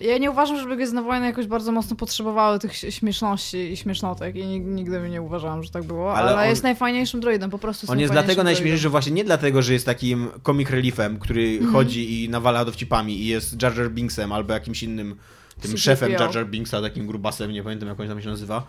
ja, 0.00 0.18
nie 0.18 0.30
uważam, 0.30 0.58
żeby 0.60 0.76
Gwiezdne 0.76 1.02
Wojny 1.02 1.26
jakoś 1.26 1.46
bardzo 1.46 1.72
mocno 1.72 1.96
potrzebowały 1.96 2.58
tych 2.58 2.76
śmieszności 2.76 3.56
i 3.72 3.76
śmiesznotek 3.76 4.36
i 4.36 4.42
nig- 4.44 4.64
nigdy 4.66 5.00
mi 5.00 5.10
nie 5.10 5.22
uważałam, 5.22 5.62
że 5.62 5.70
tak 5.70 5.84
było, 5.84 6.14
Ale 6.16 6.30
ale, 6.32 6.42
on- 6.42 6.48
jest 6.50 6.62
najfajniejszym 6.62 7.20
droidem, 7.20 7.50
po 7.50 7.58
prostu 7.58 7.92
On 7.92 8.00
jest 8.00 8.12
dlatego 8.12 8.44
najśmieszniejszy 8.44 8.88
właśnie 8.88 9.12
nie 9.12 9.24
dlatego, 9.24 9.62
że 9.62 9.72
jest 9.72 9.86
takim 9.86 10.28
comic 10.46 10.70
reliefem, 10.70 11.18
który 11.18 11.48
Mhm. 11.48 11.72
chodzi 11.72 12.24
i 12.24 12.28
nawala 12.28 12.64
dowcipami 12.64 13.18
i 13.22 13.26
jest 13.26 13.62
Jar 13.62 13.78
Jar 13.78 13.90
Binksem 13.90 14.32
albo 14.32 14.52
jakimś 14.52 14.82
innym 14.82 15.16
tym 15.62 15.70
C3PO. 15.70 15.78
szefem 15.78 16.12
Jar 16.12 16.34
Jar 16.34 16.46
Binksa, 16.46 16.82
takim 16.82 17.06
grubasem, 17.06 17.52
nie 17.52 17.62
pamiętam 17.62 17.88
jak 17.88 18.00
on 18.00 18.08
tam 18.08 18.22
się 18.22 18.28
nazywa. 18.28 18.66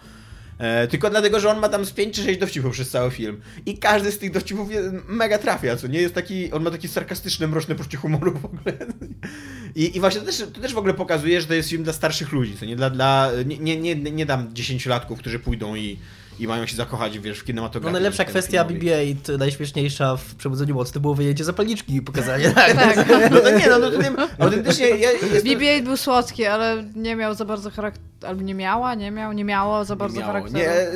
E, 0.57 0.87
tylko 0.87 1.09
dlatego, 1.09 1.39
że 1.39 1.49
on 1.49 1.59
ma 1.59 1.69
tam 1.69 1.85
z 1.85 1.91
5 1.91 2.15
czy 2.15 2.23
6 2.23 2.39
dowcipów 2.39 2.73
przez 2.73 2.89
cały 2.89 3.11
film. 3.11 3.41
I 3.65 3.77
każdy 3.77 4.11
z 4.11 4.19
tych 4.19 4.31
dowcipów 4.31 4.69
mega 5.07 5.37
trafia, 5.37 5.75
co 5.75 5.87
nie 5.87 6.01
jest 6.01 6.15
taki. 6.15 6.51
On 6.51 6.63
ma 6.63 6.71
taki 6.71 6.87
sarkastyczny, 6.87 7.47
mroczny 7.47 7.75
poczucie 7.75 7.97
humoru 7.97 8.31
w 8.31 8.45
ogóle. 8.45 8.77
I, 9.75 9.97
i 9.97 9.99
właśnie 9.99 10.19
to 10.19 10.25
też, 10.25 10.37
to 10.37 10.61
też 10.61 10.73
w 10.73 10.77
ogóle 10.77 10.93
pokazuje, 10.93 11.41
że 11.41 11.47
to 11.47 11.53
jest 11.53 11.69
film 11.69 11.83
dla 11.83 11.93
starszych 11.93 12.31
ludzi, 12.31 12.57
co 12.57 12.65
nie 12.65 12.75
dla. 12.75 12.89
dla 12.89 13.31
nie, 13.45 13.57
nie, 13.57 13.95
nie, 13.95 13.95
nie 13.95 14.25
dam 14.25 14.53
10-latków, 14.53 15.17
którzy 15.17 15.39
pójdą 15.39 15.75
i, 15.75 15.99
i 16.39 16.47
mają 16.47 16.65
się 16.65 16.75
zakochać, 16.75 17.19
wiesz, 17.19 17.39
w 17.39 17.43
kinematografii. 17.43 17.93
No 17.93 17.99
najlepsza 17.99 18.23
ten 18.23 18.31
kwestia 18.33 18.65
filmowej. 18.65 19.15
BB-8, 19.15 19.37
najśmieszniejsza 19.39 20.17
w 20.17 20.35
Przebudzeniu 20.35 20.75
Mocy, 20.75 20.93
to 20.93 20.99
było 20.99 21.15
wyjęcie 21.15 21.43
zapalniczki 21.43 21.95
i 21.95 22.01
pokazanie. 22.01 22.51
Tak. 22.55 22.73
Tak. 22.73 23.31
No 23.31 23.39
to 23.39 23.49
nie, 23.59 23.67
no 23.69 23.79
to 23.79 23.91
wiem, 23.99 24.15
autentycznie 24.39 24.89
ja, 24.89 25.11
jest, 25.11 25.45
BB-8 25.45 25.83
był 25.83 25.97
słodki, 25.97 26.45
ale 26.45 26.83
nie 26.95 27.15
miał 27.15 27.35
za 27.35 27.45
bardzo 27.45 27.69
charakteru, 27.69 28.03
albo 28.27 28.41
nie 28.41 28.53
miała, 28.55 28.95
nie 28.95 29.11
miał, 29.11 29.33
nie 29.33 29.45
miało 29.45 29.85
za 29.85 29.95
bardzo 29.95 30.19
miało. 30.19 30.27
charakteru. 30.33 30.57
Nie, 30.57 30.69
e, 30.69 30.91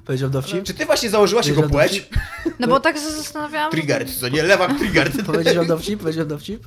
Powiedział 0.06 0.30
dowcip. 0.30 0.64
czy 0.64 0.74
ty 0.74 0.86
właśnie 0.86 1.10
założyłaś 1.10 1.46
jego 1.46 1.62
płeć? 1.62 2.08
No 2.60 2.68
bo 2.68 2.80
tak 2.80 2.96
się 2.96 3.10
zastanawiałam. 3.10 3.70
Triggered, 3.70 4.10
co 4.14 4.28
nie? 4.28 4.42
Lewak 4.42 4.78
triggered. 4.78 5.22
Powiedział 5.26 5.64
dowcip, 5.64 6.00
powiedział 6.00 6.26
dowcip. 6.26 6.66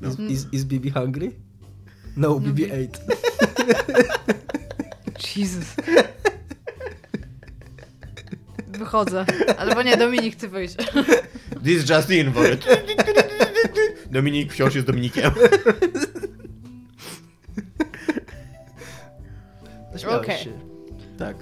No. 0.00 0.10
Is, 0.10 0.18
is, 0.30 0.46
is 0.52 0.64
BB 0.64 0.90
hungry? 0.90 1.32
No, 2.16 2.28
BB-8. 2.30 2.88
Jesus. 5.36 5.64
Wychodzę. 8.78 9.24
Albo 9.58 9.82
nie, 9.82 9.96
Dominik, 9.96 10.36
ty 10.36 10.48
wyjdź. 10.48 10.72
This 11.64 11.90
just 11.90 12.10
in 12.10 12.28
it. 12.28 12.64
Dominik 14.10 14.52
wciąż 14.52 14.74
jest 14.74 14.86
Dominikiem. 14.86 15.30
Zaśmiałeś 19.92 20.24
Okej. 20.26 20.44
się. 20.44 20.50
Tak. 21.18 21.36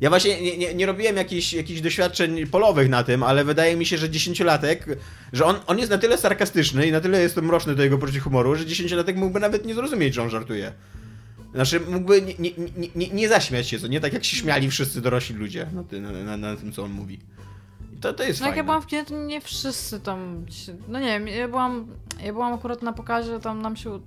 Ja 0.00 0.08
właśnie 0.08 0.42
nie, 0.42 0.58
nie, 0.58 0.74
nie 0.74 0.86
robiłem 0.86 1.16
jakichś, 1.16 1.52
jakichś 1.52 1.80
doświadczeń 1.80 2.46
polowych 2.46 2.88
na 2.88 3.04
tym, 3.04 3.22
ale 3.22 3.44
wydaje 3.44 3.76
mi 3.76 3.86
się, 3.86 3.98
że 3.98 4.10
dziesięciolatek, 4.10 4.86
że 5.32 5.44
on, 5.44 5.56
on 5.66 5.78
jest 5.78 5.90
na 5.90 5.98
tyle 5.98 6.18
sarkastyczny 6.18 6.86
i 6.86 6.92
na 6.92 7.00
tyle 7.00 7.20
jest 7.20 7.34
to 7.34 7.42
mroczny 7.42 7.74
do 7.74 7.82
jego 7.82 7.98
poczucia 7.98 8.20
humoru, 8.20 8.54
że 8.54 8.66
dziesięciolatek 8.66 9.16
mógłby 9.16 9.40
nawet 9.40 9.66
nie 9.66 9.74
zrozumieć, 9.74 10.14
że 10.14 10.22
on 10.22 10.30
żartuje. 10.30 10.72
Znaczy, 11.54 11.80
mógłby 11.80 12.22
nie, 12.22 12.34
nie, 12.38 12.88
nie, 12.96 13.08
nie, 13.08 13.28
zaśmiać 13.28 13.68
się, 13.68 13.78
co 13.78 13.86
nie 13.86 14.00
tak 14.00 14.12
jak 14.12 14.24
się 14.24 14.36
śmiali 14.36 14.70
wszyscy 14.70 15.00
dorośli 15.00 15.34
ludzie 15.36 15.66
na, 15.72 15.84
ty, 15.84 16.00
na, 16.00 16.12
na, 16.12 16.36
na 16.36 16.56
tym, 16.56 16.72
co 16.72 16.82
on 16.84 16.90
mówi. 16.90 17.18
I 17.94 17.96
to, 17.96 18.12
to 18.12 18.22
jest 18.22 18.40
No 18.40 18.46
jak 18.46 18.54
fajne. 18.54 18.56
ja 18.56 18.64
byłam 18.64 18.82
w 18.82 18.86
kinie, 18.86 19.04
to 19.04 19.24
nie 19.24 19.40
wszyscy 19.40 20.00
tam. 20.00 20.46
się- 20.50 20.76
No 20.88 20.98
nie 21.00 21.06
wiem, 21.06 21.28
ja 21.28 21.48
byłam, 21.48 21.86
ja 22.24 22.32
byłam 22.32 22.52
akurat 22.54 22.82
na 22.82 22.92
pokazie, 22.92 23.40
tam 23.40 23.62
nam 23.62 23.76
się. 23.76 24.00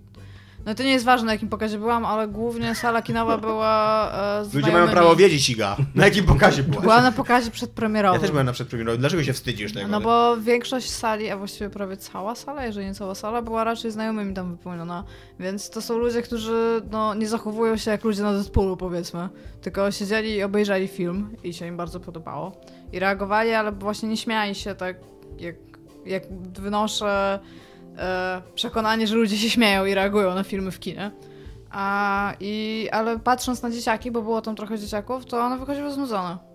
No 0.65 0.75
to 0.75 0.83
nie 0.83 0.91
jest 0.91 1.05
ważne, 1.05 1.25
na 1.25 1.31
jakim 1.33 1.49
pokazie 1.49 1.77
byłam, 1.77 2.05
ale 2.05 2.27
głównie 2.27 2.75
sala 2.75 3.01
kinowa 3.01 3.37
była. 3.37 4.11
E, 4.41 4.45
z 4.45 4.53
Ludzie 4.53 4.71
mają 4.71 4.87
prawo 4.87 5.15
wiedzieć, 5.15 5.49
Iga, 5.49 5.75
na 5.95 6.05
jakim 6.05 6.25
pokazie 6.25 6.63
byłaś. 6.63 6.81
Była 6.81 7.01
na 7.01 7.11
pokazie 7.11 7.51
przedpremierowym. 7.51 8.15
Ja 8.15 8.21
też 8.21 8.31
byłem 8.31 8.45
na 8.45 8.51
przedpremierowym. 8.51 8.99
Dlaczego 8.99 9.23
się 9.23 9.33
wstydzisz 9.33 9.73
tego? 9.73 9.87
No 9.87 10.01
bo 10.01 10.37
większość 10.37 10.91
sali, 10.91 11.29
a 11.29 11.37
właściwie 11.37 11.69
prawie 11.69 11.97
cała 11.97 12.35
sala, 12.35 12.65
jeżeli 12.65 12.85
nie 12.85 12.93
cała 12.93 13.15
sala, 13.15 13.41
była 13.41 13.63
raczej 13.63 13.91
znajomymi 13.91 14.33
tam 14.33 14.51
wypełniona. 14.51 15.03
Więc 15.39 15.69
to 15.69 15.81
są 15.81 15.97
ludzie, 15.97 16.21
którzy 16.21 16.81
no, 16.91 17.13
nie 17.13 17.27
zachowują 17.27 17.77
się 17.77 17.91
jak 17.91 18.03
ludzie 18.03 18.23
na 18.23 18.33
Deadpoolu, 18.33 18.77
powiedzmy. 18.77 19.29
Tylko 19.61 19.91
siedzieli 19.91 20.35
i 20.35 20.43
obejrzeli 20.43 20.87
film 20.87 21.35
i 21.43 21.53
się 21.53 21.67
im 21.67 21.77
bardzo 21.77 21.99
podobało. 21.99 22.61
I 22.93 22.99
reagowali, 22.99 23.51
ale 23.51 23.71
właśnie 23.71 24.09
nie 24.09 24.17
śmiali 24.17 24.55
się 24.55 24.75
tak, 24.75 24.95
jak, 25.39 25.55
jak 26.05 26.23
wynoszę 26.59 27.39
e, 27.97 28.41
przekonanie, 28.55 29.07
że 29.07 29.15
ludzie 29.15 29.37
się 29.37 29.49
śmieją 29.49 29.85
i 29.85 29.93
reagują 29.93 30.35
na 30.35 30.43
filmy 30.43 30.71
w 30.71 30.79
kinie. 30.79 31.11
A, 31.71 32.33
i, 32.39 32.89
ale 32.91 33.19
patrząc 33.19 33.61
na 33.61 33.71
dzieciaki, 33.71 34.11
bo 34.11 34.21
było 34.21 34.41
tam 34.41 34.55
trochę 34.55 34.79
dzieciaków, 34.79 35.25
to 35.25 35.41
one 35.41 35.57
wychodziły 35.57 35.91
znudzone. 35.91 36.50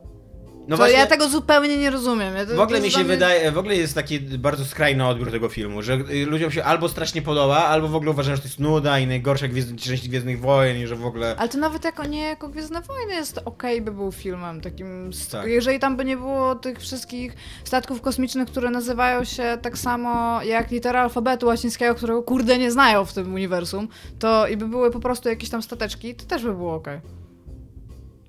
No 0.69 0.77
to 0.77 0.89
ja 0.89 1.07
tego 1.07 1.29
zupełnie 1.29 1.79
nie 1.79 1.91
rozumiem. 1.91 2.35
Ja, 2.37 2.47
to- 2.47 2.57
W 2.57 2.61
ogóle 2.61 2.81
mi 2.81 2.91
się 2.91 2.99
mnie- 2.99 3.09
wydaje, 3.09 3.53
w 3.53 3.59
ogóle 3.59 3.77
jest 3.77 3.95
taki 3.95 4.21
bardzo 4.21 4.65
skrajny 4.65 5.07
odbiór 5.07 5.31
tego 5.31 5.49
filmu, 5.49 5.83
że 5.83 5.93
y, 5.95 6.27
ludziom 6.27 6.51
się 6.51 6.65
albo 6.65 6.89
strasznie 6.89 7.23
podoba, 7.23 7.57
albo 7.65 7.89
w 7.89 7.95
ogóle 7.95 8.11
uważają, 8.11 8.37
że 8.37 8.43
to 8.43 8.49
jest 8.49 8.61
nuda 8.61 8.99
i 8.99 9.07
najgorsza 9.07 9.49
gwiezdny, 9.49 9.79
część 9.79 10.09
Gwiezdnych 10.09 10.41
Wojen 10.41 10.77
i 10.79 10.87
że 10.87 10.97
w 10.97 11.07
ogóle... 11.07 11.35
Ale 11.39 11.49
to 11.49 11.59
nawet 11.59 11.85
jako 11.85 12.05
nie 12.07 12.21
jako 12.21 12.49
Gwiezdne 12.49 12.83
Wojny 12.83 13.15
jest 13.15 13.41
okej 13.45 13.83
by 13.83 13.93
był 13.93 14.13
filmem 14.13 14.61
takim, 14.61 15.11
Tak. 15.33 15.47
jeżeli 15.47 15.79
tam 15.79 15.97
by 15.97 16.05
nie 16.05 16.17
było 16.17 16.55
tych 16.55 16.79
wszystkich 16.81 17.35
statków 17.65 18.01
kosmicznych, 18.01 18.49
które 18.49 18.71
nazywają 18.71 19.25
się 19.25 19.59
tak 19.63 19.79
samo 19.79 20.43
jak 20.43 20.71
litera 20.71 21.03
alfabetu 21.03 21.47
łacińskiego, 21.47 21.95
którego 21.95 22.23
kurde 22.23 22.59
nie 22.59 22.71
znają 22.71 23.05
w 23.05 23.13
tym 23.13 23.35
uniwersum, 23.35 23.89
to 24.19 24.49
i 24.49 24.57
by 24.57 24.69
były 24.69 24.91
po 24.91 25.01
prostu 25.01 25.29
jakieś 25.29 25.51
tam 25.51 25.63
stateczki, 25.63 26.15
to 26.15 26.25
też 26.25 26.43
by 26.43 26.55
było 26.55 26.75
okej. 26.75 27.01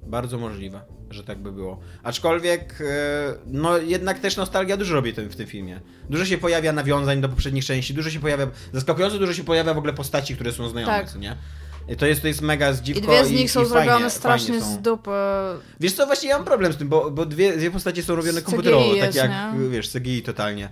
Bardzo 0.03 0.37
możliwe, 0.37 0.81
że 1.11 1.23
tak 1.23 1.37
by 1.37 1.51
było. 1.51 1.79
Aczkolwiek, 2.03 2.81
e, 2.81 2.85
no 3.45 3.77
jednak 3.77 4.19
też 4.19 4.37
nostalgia 4.37 4.77
dużo 4.77 4.93
robi 4.95 5.13
tym, 5.13 5.29
w 5.29 5.35
tym 5.35 5.47
filmie. 5.47 5.79
Dużo 6.09 6.25
się 6.25 6.37
pojawia 6.37 6.73
nawiązań 6.73 7.21
do 7.21 7.29
poprzednich 7.29 7.65
części, 7.65 7.93
dużo 7.93 8.09
się 8.09 8.19
pojawia, 8.19 8.47
zaskakująco 8.73 9.19
dużo 9.19 9.33
się 9.33 9.43
pojawia 9.43 9.73
w 9.73 9.77
ogóle 9.77 9.93
postaci, 9.93 10.35
które 10.35 10.51
są 10.51 10.69
znajome, 10.69 10.93
Tak. 10.93 11.09
co 11.11 11.17
nie? 11.19 11.35
I 11.89 11.95
To 11.95 12.05
jest, 12.05 12.21
to 12.21 12.27
jest 12.27 12.41
mega 12.41 12.71
I 12.71 12.73
zdziwko 12.73 13.01
dwie 13.01 13.25
z 13.25 13.31
nich 13.31 13.51
są 13.51 13.61
i 13.61 13.65
zrobione 13.65 13.91
fajnie, 13.91 14.09
strasznie 14.09 14.47
fajnie 14.47 14.65
są. 14.65 14.73
z 14.73 14.81
dupy. 14.81 15.11
Wiesz 15.79 15.93
co, 15.93 16.05
właśnie 16.05 16.29
ja 16.29 16.35
mam 16.35 16.45
problem 16.45 16.73
z 16.73 16.77
tym, 16.77 16.89
bo, 16.89 17.11
bo 17.11 17.25
dwie, 17.25 17.57
dwie 17.57 17.71
postacie 17.71 18.03
są 18.03 18.15
robione 18.15 18.41
komputerowo, 18.41 18.95
tak 18.99 19.15
jak, 19.15 19.31
nie? 19.31 19.69
wiesz, 19.69 19.89
CGI 19.89 20.23
totalnie. 20.23 20.69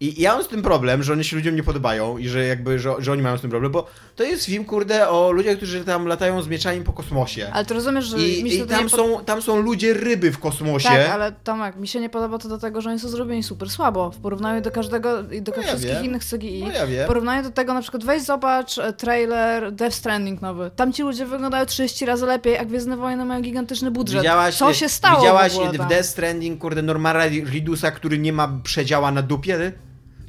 I 0.00 0.22
ja 0.22 0.34
mam 0.34 0.44
z 0.44 0.48
tym 0.48 0.62
problem, 0.62 1.02
że 1.02 1.12
one 1.12 1.24
się 1.24 1.36
ludziom 1.36 1.56
nie 1.56 1.62
podobają 1.62 2.18
i 2.18 2.28
że 2.28 2.44
jakby, 2.46 2.78
że, 2.78 2.94
że 2.98 3.12
oni 3.12 3.22
mają 3.22 3.38
z 3.38 3.40
tym 3.40 3.50
problem, 3.50 3.72
bo 3.72 3.86
to 4.16 4.24
jest 4.24 4.44
film, 4.44 4.64
kurde, 4.64 5.08
o 5.08 5.32
ludziach, 5.32 5.56
którzy 5.56 5.84
tam 5.84 6.06
latają 6.06 6.42
z 6.42 6.48
mieczami 6.48 6.80
po 6.80 6.92
kosmosie. 6.92 7.50
Ale 7.52 7.64
to 7.64 7.74
rozumiesz, 7.74 8.04
że 8.04 8.18
I, 8.18 8.44
mi 8.44 8.50
się 8.50 8.56
i 8.64 8.66
tam, 8.66 8.84
nie 8.84 8.90
są, 8.90 9.24
tam 9.24 9.42
są 9.42 9.62
ludzie 9.62 9.94
ryby 9.94 10.32
w 10.32 10.38
kosmosie. 10.38 10.88
Tak, 10.88 11.08
ale 11.10 11.32
Tomek, 11.32 11.76
mi 11.76 11.88
się 11.88 12.00
nie 12.00 12.10
podoba 12.10 12.38
to 12.38 12.48
do 12.48 12.58
tego, 12.58 12.80
że 12.80 12.90
oni 12.90 12.98
są 12.98 13.08
zrobieni 13.08 13.42
super 13.42 13.70
słabo 13.70 14.10
w 14.10 14.16
porównaniu 14.16 14.60
do 14.60 14.70
każdego 14.70 15.30
i 15.30 15.42
do 15.42 15.52
No 15.56 15.62
ja 15.62 15.68
wszystkich 15.68 15.92
wiem. 15.92 16.04
innych 16.04 16.22
CGI. 16.24 16.64
No 16.64 16.72
ja 16.72 16.86
wiem. 16.86 17.04
W 17.04 17.06
porównaniu 17.06 17.42
do 17.42 17.50
tego 17.50 17.74
na 17.74 17.82
przykład 17.82 18.04
weź 18.04 18.22
zobacz 18.22 18.78
e, 18.78 18.92
trailer 18.92 19.72
Death 19.72 19.96
Stranding 19.96 20.42
nowy. 20.42 20.70
Tam 20.76 20.92
ci 20.92 21.02
ludzie 21.02 21.26
wyglądają 21.26 21.66
30 21.66 22.06
razy 22.06 22.26
lepiej, 22.26 22.58
a 22.58 22.64
Gwiezdne 22.64 22.96
Wojny 22.96 23.24
mają 23.24 23.42
gigantyczny 23.42 23.90
budżet. 23.90 24.20
Widziałaś, 24.20 24.54
Co 24.56 24.74
się 24.74 24.88
stało 24.88 25.20
Widziałaś 25.20 25.52
w 25.52 25.58
ogóle 25.58 25.72
w? 25.72 25.88
Death 25.88 26.08
Stranding, 26.08 26.60
kurde, 26.60 26.82
Normara 26.82 27.26
Ridusa, 27.26 27.90
który 27.90 28.18
nie 28.18 28.32
ma 28.32 28.60
przedziała 28.62 29.10
na 29.10 29.22
dupie? 29.22 29.72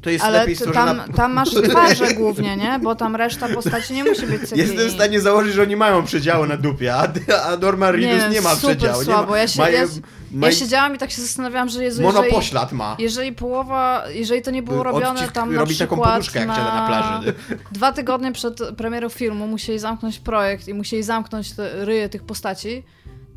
To 0.02 0.10
jest 0.10 0.26
Ale 0.26 0.40
lepiej 0.40 0.56
stworzona... 0.56 0.96
tam, 0.96 1.14
tam 1.14 1.34
masz 1.34 1.50
twarze 1.70 2.14
głównie, 2.14 2.58
nie? 2.58 2.80
Bo 2.84 2.96
tam 2.96 3.16
reszta 3.16 3.48
postaci 3.50 3.94
nie 3.94 4.04
musi 4.04 4.26
być 4.28 4.42
CGI. 4.42 4.60
Jestem 4.60 4.88
w 4.90 4.92
stanie 4.92 5.22
założyć, 5.22 5.54
że 5.54 5.62
oni 5.62 5.76
mają 5.76 6.04
przedziały 6.04 6.48
na 6.48 6.58
dupie, 6.58 6.96
a, 6.96 7.08
a 7.44 7.58
Norman 7.58 7.96
Reedus 7.96 8.24
nie, 8.24 8.30
wiem, 8.36 8.44
ma 8.44 8.56
super 8.56 8.78
przedziału. 8.78 9.04
słabo. 9.04 9.22
Nie 9.24 9.30
ma, 9.32 9.38
Ja 9.38 9.48
się- 9.48 9.62
ma, 9.62 9.70
ja- 9.70 9.86
ma, 10.32 10.48
Ja 10.48 10.54
siedziałam 10.54 10.96
i 10.96 10.98
tak 10.98 11.12
się 11.12 11.22
zastanawiałam, 11.22 11.70
że 11.70 11.84
Jezu, 11.84 12.02
jeżeli, 12.02 12.18
monopoślad 12.18 12.72
ma. 12.72 12.96
jeżeli 13.00 13.32
połowa, 13.34 14.04
jeżeli 14.14 14.42
to 14.42 14.52
nie 14.52 14.64
było 14.64 14.84
robione 14.84 15.10
Odcisk 15.10 15.32
tam 15.32 15.54
na 15.54 15.60
robi 15.60 15.78
taką 15.78 15.96
przykład 15.96 16.14
poduszkę, 16.14 16.40
jak 16.40 16.48
na... 16.48 16.56
na 16.56 16.88
plaży. 16.88 17.34
Dwa 17.72 17.92
tygodnie 17.92 18.32
przed 18.32 18.60
premierą 18.78 19.10
filmu 19.10 19.48
musieli 19.48 19.80
zamknąć 19.80 20.20
projekt 20.20 20.68
i 20.68 20.74
musieli 20.74 21.04
zamknąć 21.04 21.52
te 21.52 21.86
ryje 21.86 22.10
tych 22.10 22.24
postaci, 22.24 22.84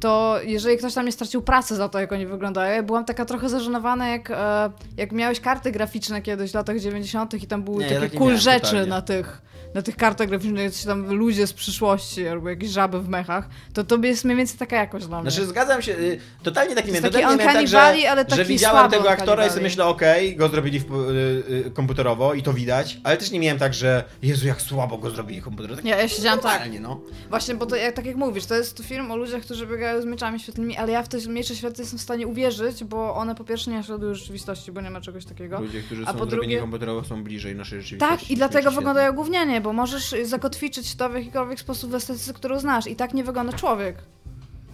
to 0.03 0.41
jeżeli 0.45 0.77
ktoś 0.79 0.95
tam 0.95 1.07
nie 1.07 1.13
stracił 1.13 1.43
pracy 1.43 1.77
za 1.77 1.89
to, 1.89 2.01
jak 2.01 2.13
oni 2.13 2.27
wyglądają, 2.27 2.75
ja 2.77 2.83
byłam 2.83 3.05
taka 3.05 3.25
trochę 3.25 3.49
zażenowana, 3.49 4.09
jak, 4.09 4.31
e, 4.31 4.71
jak 4.97 5.13
miałeś 5.13 5.41
karty 5.41 5.73
graficzne 5.73 6.23
kiedyś 6.23 6.51
w 6.51 6.55
latach 6.55 6.79
90. 6.79 7.35
i 7.35 7.47
tam 7.47 7.63
były 7.63 7.79
Nie, 7.79 7.85
ja 7.87 7.89
takie 7.91 8.03
tak 8.03 8.13
nie 8.13 8.19
cool 8.19 8.37
rzeczy 8.37 8.61
totalnie. 8.67 8.87
na 8.87 9.03
tych, 9.03 9.43
na 9.75 9.83
tych 9.83 9.97
kartach 9.97 10.29
graficznych, 10.29 10.65
jacyś 10.65 10.85
tam 10.85 11.15
ludzie 11.15 11.47
z 11.47 11.53
przyszłości 11.53 12.29
albo 12.29 12.49
jakieś 12.51 12.71
żaby 12.71 13.01
w 13.01 13.09
mechach, 13.09 13.49
to 13.73 13.85
to 13.85 13.97
jest 13.97 14.25
mniej 14.25 14.37
więcej 14.37 14.59
taka 14.59 14.77
jakość 14.77 15.07
dla 15.07 15.23
mnie. 15.23 15.31
Znaczy 15.31 15.47
zgadzam 15.47 15.83
się, 15.83 15.93
y, 15.93 16.19
totalnie 16.43 16.75
taki 16.75 16.89
jest 16.89 17.01
miałem, 17.03 17.13
taki 17.13 17.25
miałem 17.25 17.39
tak, 17.39 17.47
Uncanny 17.47 17.69
że, 17.69 18.11
ale 18.11 18.21
że 18.23 18.25
taki 18.37 18.45
widziałem 18.45 18.77
słaby 18.77 18.91
tego 18.91 19.03
Uncanny 19.03 19.23
aktora 19.23 19.47
i 19.47 19.51
sobie 19.51 19.63
myślę, 19.63 19.85
okej, 19.85 20.37
go 20.37 20.49
zrobili 20.49 20.81
w, 20.81 20.95
y, 20.95 21.67
y, 21.67 21.71
komputerowo 21.71 22.35
i 22.35 22.43
to 22.43 22.53
widać, 22.53 22.99
ale 23.05 23.17
też 23.17 23.31
nie 23.31 23.41
miałem 23.41 23.59
tak, 23.59 23.75
że 23.75 24.05
Jezu, 24.23 24.47
jak 24.47 24.63
słabo 24.63 24.99
go 24.99 25.11
zrobili 25.11 25.43
komputerowo. 25.43 25.77
Tak 25.77 25.85
Ja, 25.85 25.97
ja 26.03 26.09
siedziałam 26.09 26.39
tak, 26.39 26.63
no. 26.81 27.01
Właśnie, 27.29 27.55
bo 27.55 27.67
to 27.67 27.77
jak, 27.77 27.95
tak 27.95 28.07
jak 28.07 28.17
mówisz, 28.17 28.47
to 28.47 28.55
jest 28.55 28.83
film 28.85 29.11
o 29.11 29.17
ludziach, 29.17 29.43
którzy 29.43 29.67
biegają 29.67 30.03
z 30.03 30.05
mieczami 30.05 30.41
świetlnymi, 30.41 30.77
ale 30.77 30.93
ja 30.93 31.03
w 31.03 31.09
te 31.09 31.19
miecze 31.29 31.57
świetlne 31.57 31.83
jestem 31.83 31.99
w 31.99 32.03
stanie 32.03 32.27
uwierzyć, 32.27 32.85
bo 32.85 33.15
one 33.15 33.35
po 33.35 33.45
pierwsze 33.45 33.71
nie 33.71 33.77
naśladują 33.77 34.15
rzeczywistości, 34.15 34.73
bo 34.73 34.81
nie 34.81 34.91
ma 34.91 35.01
czegoś 35.01 35.25
takiego. 35.25 35.61
Ludzie, 35.61 35.83
którzy 35.83 36.03
A 36.03 36.07
są 36.07 36.13
po 36.13 36.19
zrobieni 36.19 36.39
drugie- 36.41 36.61
komputerowo 36.61 37.05
są 37.05 37.25
bliżej 37.25 37.57
naszej 37.57 37.83
rzeczywistości. 37.83 38.27
Tak, 38.27 38.31
i 38.31 38.37
dlatego 38.37 38.71
wyglądają 38.71 39.13
gównianie, 39.13 39.61
bo 39.63 39.73
możesz 39.73 40.15
zakotwiczyć 40.25 40.95
to 40.95 41.09
w 41.09 41.15
jakikolwiek 41.15 41.61
sposób 41.61 41.91
w 41.91 41.95
estetyce, 41.95 42.33
którą 42.35 42.59
znasz 42.59 42.87
i 42.87 42.97
tak 42.97 43.15
nie 43.15 43.25
wygląda 43.25 43.53
człowiek. 43.53 43.97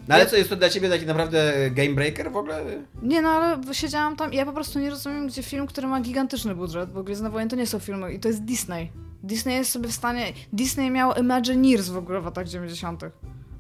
No 0.09 0.14
ale 0.14 0.27
co, 0.27 0.37
jest 0.37 0.51
to 0.51 0.57
dla 0.57 0.68
ciebie 0.70 0.88
taki 0.88 1.07
naprawdę 1.07 1.70
game 1.70 1.94
breaker 1.94 2.33
w 2.33 2.37
ogóle? 2.37 2.64
Nie 3.03 3.22
no, 3.22 3.29
ale 3.29 3.74
siedziałam 3.74 4.16
tam 4.16 4.33
i 4.33 4.37
ja 4.37 4.46
po 4.46 4.53
prostu 4.53 4.79
nie 4.79 4.90
rozumiem, 4.90 5.27
gdzie 5.27 5.42
film, 5.42 5.66
który 5.66 5.87
ma 5.87 6.01
gigantyczny 6.01 6.55
budżet, 6.55 6.92
bo 6.92 7.03
Gwiezdne 7.03 7.31
Wojny 7.31 7.51
to 7.51 7.57
nie 7.57 7.66
są 7.66 7.79
filmy 7.79 8.12
i 8.12 8.20
to 8.20 8.29
jest 8.29 8.44
Disney. 8.44 8.92
Disney 9.22 9.55
jest 9.55 9.70
sobie 9.70 9.88
w 9.88 9.92
stanie... 9.92 10.33
Disney 10.53 10.90
miał 10.90 11.14
Imagineers 11.14 11.88
w 11.88 11.96
ogóle 11.96 12.20
w 12.20 12.24
latach 12.24 12.48
90. 12.48 13.03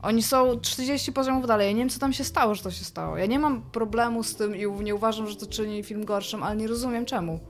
Oni 0.02 0.22
są 0.22 0.60
40 0.60 1.12
poziomów 1.12 1.46
dalej. 1.46 1.66
Ja 1.66 1.72
nie 1.72 1.78
wiem, 1.78 1.88
co 1.88 2.00
tam 2.00 2.12
się 2.12 2.24
stało, 2.24 2.54
że 2.54 2.62
to 2.62 2.70
się 2.70 2.84
stało. 2.84 3.16
Ja 3.16 3.26
nie 3.26 3.38
mam 3.38 3.62
problemu 3.62 4.22
z 4.22 4.36
tym 4.36 4.56
i 4.56 4.82
nie 4.82 4.94
uważam, 4.94 5.28
że 5.28 5.36
to 5.36 5.46
czyni 5.46 5.82
film 5.82 6.04
gorszym, 6.04 6.42
ale 6.42 6.56
nie 6.56 6.66
rozumiem 6.66 7.04
czemu. 7.04 7.40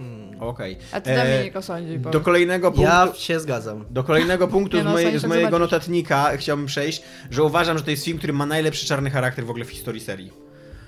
Hmm. 0.00 0.40
Okej. 0.42 0.76
A 0.92 1.00
ty 1.00 1.10
E, 1.10 1.32
Dominik 1.36 1.56
osądzi. 1.56 1.98
bo- 1.98 2.10
Do 2.10 2.20
kolejnego 2.20 2.72
punktu... 2.72 2.82
Ja 2.92 3.08
się 3.16 3.40
zgadzam. 3.40 3.84
Do 3.90 4.04
kolejnego 4.04 4.48
punktu 4.48 4.76
Nie 4.76 4.82
z, 4.82 4.86
no, 4.86 4.92
Sonic 4.98 5.18
z 5.18 5.20
tak 5.22 5.28
mojego 5.28 5.46
zobaczysz. 5.50 5.72
notatnika 5.72 6.36
chciałbym 6.36 6.66
przejść, 6.66 7.02
że 7.30 7.42
uważam, 7.44 7.78
że 7.78 7.84
to 7.84 7.90
jest 7.90 8.04
film, 8.04 8.18
który 8.18 8.32
ma 8.32 8.46
najlepszy 8.46 8.86
czarny 8.86 9.10
charakter 9.10 9.44
w 9.46 9.50
ogóle 9.50 9.64
w 9.64 9.70
historii 9.70 10.00
serii. 10.00 10.32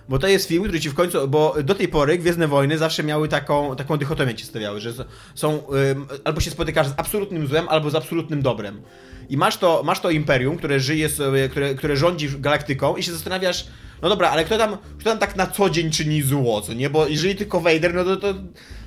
Bo 0.09 0.19
to 0.19 0.27
jest 0.27 0.49
film, 0.49 0.63
który 0.63 0.81
ci 0.81 0.91
w 0.91 0.95
końcu, 0.95 1.29
bo 1.29 1.55
do 1.65 1.75
tej 1.75 1.89
pory 1.89 2.19
Gwiezdne 2.19 2.49
Wojny 2.49 2.79
zawsze 2.79 3.03
miały 3.03 3.29
taką, 3.29 3.77
taką 3.77 3.97
dychotomię 3.97 4.35
ci 4.35 4.45
stawiały, 4.47 4.81
że 4.81 4.93
są, 5.35 5.63
ym, 5.93 6.07
albo 6.25 6.41
się 6.41 6.51
spotykasz 6.51 6.87
z 6.89 6.93
absolutnym 6.97 7.47
złem, 7.47 7.69
albo 7.69 7.91
z 7.91 7.95
absolutnym 7.95 8.43
dobrem. 8.43 8.83
I 9.29 9.37
masz 9.37 9.57
to, 9.57 9.83
masz 9.85 10.01
to 10.01 10.11
imperium, 10.11 10.57
które 10.57 10.81
żyje 10.81 11.09
sobie, 11.09 11.49
które, 11.49 11.75
które 11.75 11.97
rządzi 11.97 12.29
galaktyką 12.39 12.97
i 12.97 13.03
się 13.03 13.13
zastanawiasz, 13.13 13.67
no 14.03 14.09
dobra, 14.09 14.31
ale 14.31 14.45
kto 14.45 14.59
tam, 14.59 14.77
kto 14.99 15.11
tam 15.11 15.19
tak 15.19 15.37
na 15.37 15.47
co 15.47 15.71
dzień 15.71 15.91
czyni 15.91 16.23
zło, 16.23 16.61
co 16.61 16.73
nie? 16.73 16.91
Bo 16.91 17.07
jeżeli 17.09 17.37
tylko 17.37 17.61
Vader, 17.61 17.95
no 17.95 18.05
to, 18.05 18.17
to 18.17 18.35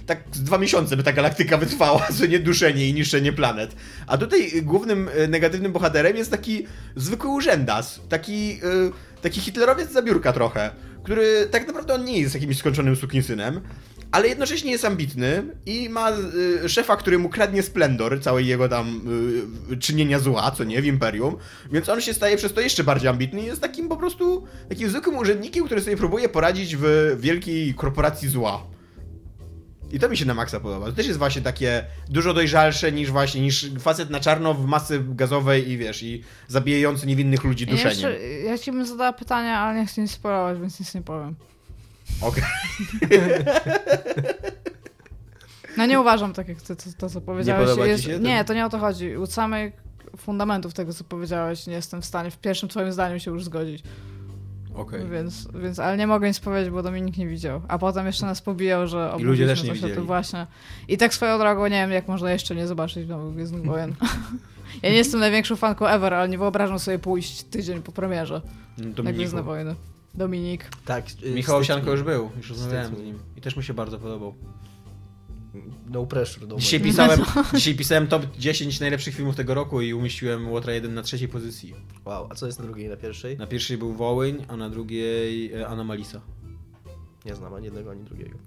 tak 0.05 0.29
dwa 0.29 0.57
miesiące 0.57 0.97
by 0.97 1.03
ta 1.03 1.13
galaktyka 1.13 1.57
wytrwała, 1.57 2.07
co 2.19 2.25
nie 2.25 2.39
duszenie 2.39 2.89
i 2.89 2.93
niszczenie 2.93 3.33
planet. 3.33 3.75
A 4.07 4.17
tutaj 4.17 4.61
głównym 4.63 5.09
y, 5.23 5.27
negatywnym 5.27 5.71
bohaterem 5.71 6.17
jest 6.17 6.31
taki 6.31 6.67
zwykły 6.95 7.29
urzędas, 7.29 8.01
taki, 8.09 8.59
y, 9.17 9.21
taki 9.21 9.41
hitlerowiec 9.41 9.91
za 9.91 10.01
biurka 10.01 10.33
trochę, 10.33 10.71
który 11.03 11.47
tak 11.51 11.67
naprawdę 11.67 11.93
on 11.93 12.05
nie 12.05 12.19
jest 12.19 12.35
jakimś 12.35 12.57
skończonym 12.57 12.95
sukinsynem, 12.95 13.61
ale 14.11 14.27
jednocześnie 14.27 14.71
jest 14.71 14.85
ambitny 14.85 15.43
i 15.65 15.89
ma 15.89 16.11
y, 16.63 16.69
szefa, 16.69 16.95
który 16.95 17.19
mu 17.19 17.29
kradnie 17.29 17.63
splendor 17.63 18.21
całej 18.21 18.47
jego 18.47 18.69
tam 18.69 19.01
czynienia 19.79 20.19
zła, 20.19 20.51
co 20.51 20.63
nie, 20.63 20.81
w 20.81 20.85
Imperium, 20.85 21.37
więc 21.71 21.89
on 21.89 22.01
się 22.01 22.13
staje 22.13 22.37
przez 22.37 22.53
to 22.53 22.61
jeszcze 22.61 22.83
bardziej 22.83 23.09
ambitny 23.09 23.41
i 23.41 23.45
jest 23.45 23.61
takim 23.61 23.89
po 23.89 23.97
prostu 23.97 24.43
takim 24.69 24.89
zwykłym 24.89 25.17
urzędnikiem, 25.17 25.65
który 25.65 25.81
sobie 25.81 25.97
próbuje 25.97 26.29
poradzić 26.29 26.75
w 26.75 27.15
wielkiej 27.19 27.73
korporacji 27.73 28.29
zła. 28.29 28.74
I 29.91 29.99
to 29.99 30.09
mi 30.09 30.17
się 30.17 30.25
na 30.25 30.33
maksa 30.33 30.59
podoba. 30.59 30.85
To 30.85 30.91
też 30.91 31.07
jest 31.07 31.19
właśnie 31.19 31.41
takie 31.41 31.85
dużo 32.09 32.33
dojrzalsze 32.33 32.91
niż 32.91 33.11
właśnie, 33.11 33.41
niż 33.41 33.71
facet 33.79 34.09
na 34.09 34.19
czarno 34.19 34.53
w 34.53 34.65
masy 34.65 35.03
gazowej 35.09 35.69
i 35.69 35.77
wiesz, 35.77 36.03
i 36.03 36.23
zabijający 36.47 37.07
niewinnych 37.07 37.43
ludzi 37.43 37.65
Ja, 37.67 37.71
nie 37.73 37.83
duszeniem. 37.83 38.11
jeszcze, 38.11 38.27
ja 38.29 38.57
ci 38.57 38.71
bym 38.71 38.85
zadała 38.85 39.13
pytania, 39.13 39.59
ale 39.59 39.79
nie 39.79 39.85
chcę 39.85 40.01
nic 40.01 40.11
spoilować, 40.11 40.59
więc 40.59 40.79
nic 40.79 40.95
nie 40.95 41.01
powiem. 41.01 41.35
Okej. 42.21 42.43
No 45.77 45.85
nie 45.85 45.99
uważam 45.99 46.33
tak, 46.33 46.47
jak 46.47 46.61
ty, 46.61 46.75
to, 46.75 46.83
to 46.97 47.09
co 47.09 47.21
powiedziałeś. 47.21 47.75
ci 47.75 47.81
jest, 47.89 48.03
się 48.03 48.19
Nie, 48.19 48.45
to 48.45 48.53
nie 48.53 48.65
o 48.65 48.69
to 48.69 48.79
chodzi. 48.79 49.17
U 49.17 49.25
samych 49.25 49.73
fundamentów 50.17 50.73
tego, 50.73 50.93
co 50.93 51.03
powiedziałeś, 51.03 51.67
nie 51.67 51.73
jestem 51.73 52.01
w 52.01 52.05
stanie 52.05 52.31
w 52.31 52.37
pierwszym 52.37 52.69
twoim 52.69 52.91
zdaniu 52.91 53.19
się 53.19 53.31
już 53.31 53.43
zgodzić. 53.43 53.83
Okej. 54.75 55.07
Więc, 55.09 55.47
więc, 55.55 55.79
ale 55.79 55.97
nie 55.97 56.07
mogę 56.07 56.27
nic 56.27 56.39
powiedzieć, 56.39 56.69
bo 56.73 56.83
Dominik 56.83 57.17
nie 57.17 57.27
widział. 57.27 57.61
A 57.67 57.77
potem 57.77 58.05
jeszcze 58.05 58.25
nas 58.25 58.41
pobijał, 58.41 58.87
że 58.87 59.13
I 59.19 59.23
ludzie 59.23 59.47
też 59.47 59.59
obudziliśmy 59.59 59.67
nie 59.67 59.69
coś 59.73 59.77
o 59.79 59.81
tym 59.81 59.89
widzieli. 59.89 60.07
właśnie. 60.07 60.47
I 60.87 60.97
tak 60.97 61.13
swoją 61.13 61.37
drogą 61.39 61.63
nie 61.63 61.69
wiem, 61.69 61.91
jak 61.91 62.07
można 62.07 62.31
jeszcze 62.31 62.55
nie 62.55 62.67
zobaczyć 62.67 63.07
nowych 63.09 63.33
Gwiezdnych 63.33 63.65
Wojen. 63.65 63.95
ja 64.83 64.89
nie 64.89 64.95
jestem 64.95 65.19
największą 65.19 65.55
fanką 65.55 65.87
ever, 65.87 66.13
ale 66.13 66.29
nie 66.29 66.37
wyobrażam 66.37 66.79
sobie 66.79 66.99
pójść 66.99 67.43
tydzień 67.43 67.81
po 67.81 67.91
premierze 67.91 68.41
na 68.77 68.83
Dominiku. 68.89 69.17
Gwiezdne 69.17 69.43
Wojny. 69.43 69.75
Dominik. 70.13 70.69
Tak. 70.85 71.05
y, 71.23 71.31
Michał 71.31 71.57
Osianko 71.57 71.91
już 71.91 72.03
był, 72.03 72.29
już 72.37 72.49
rozmawiałem 72.49 72.95
z 72.95 72.99
nim. 72.99 73.19
I 73.37 73.41
też 73.41 73.57
mi 73.57 73.63
się 73.63 73.73
bardzo 73.73 73.99
podobał. 73.99 74.33
No 75.89 76.05
pressure. 76.05 76.47
No 76.47 76.55
Dzisiaj 76.57 76.79
pisałem, 76.79 77.19
dzisiaj 77.53 77.75
pisałem 77.75 78.07
top 78.07 78.25
10 78.37 78.79
najlepszych 78.79 79.15
filmów 79.15 79.35
tego 79.35 79.53
roku 79.53 79.81
i 79.81 79.93
umieściłem 79.93 80.51
Łotra 80.51 80.73
1 80.73 80.93
na 80.93 81.01
trzeciej 81.01 81.27
pozycji. 81.27 81.73
Wow, 82.05 82.27
a 82.29 82.35
co 82.35 82.45
jest 82.45 82.59
na 82.59 82.65
drugiej 82.65 82.85
i 82.85 82.89
na 82.89 82.97
pierwszej? 82.97 83.37
Na 83.37 83.47
pierwszej 83.47 83.77
był 83.77 83.93
Wołyń, 83.93 84.45
a 84.47 84.57
na 84.57 84.69
drugiej 84.69 85.53
e, 85.53 85.67
Anomalisa. 85.67 86.21
Nie 87.25 87.35
znam 87.35 87.53
ani 87.53 87.65
jednego, 87.65 87.91
ani 87.91 88.03
drugiego. 88.03 88.37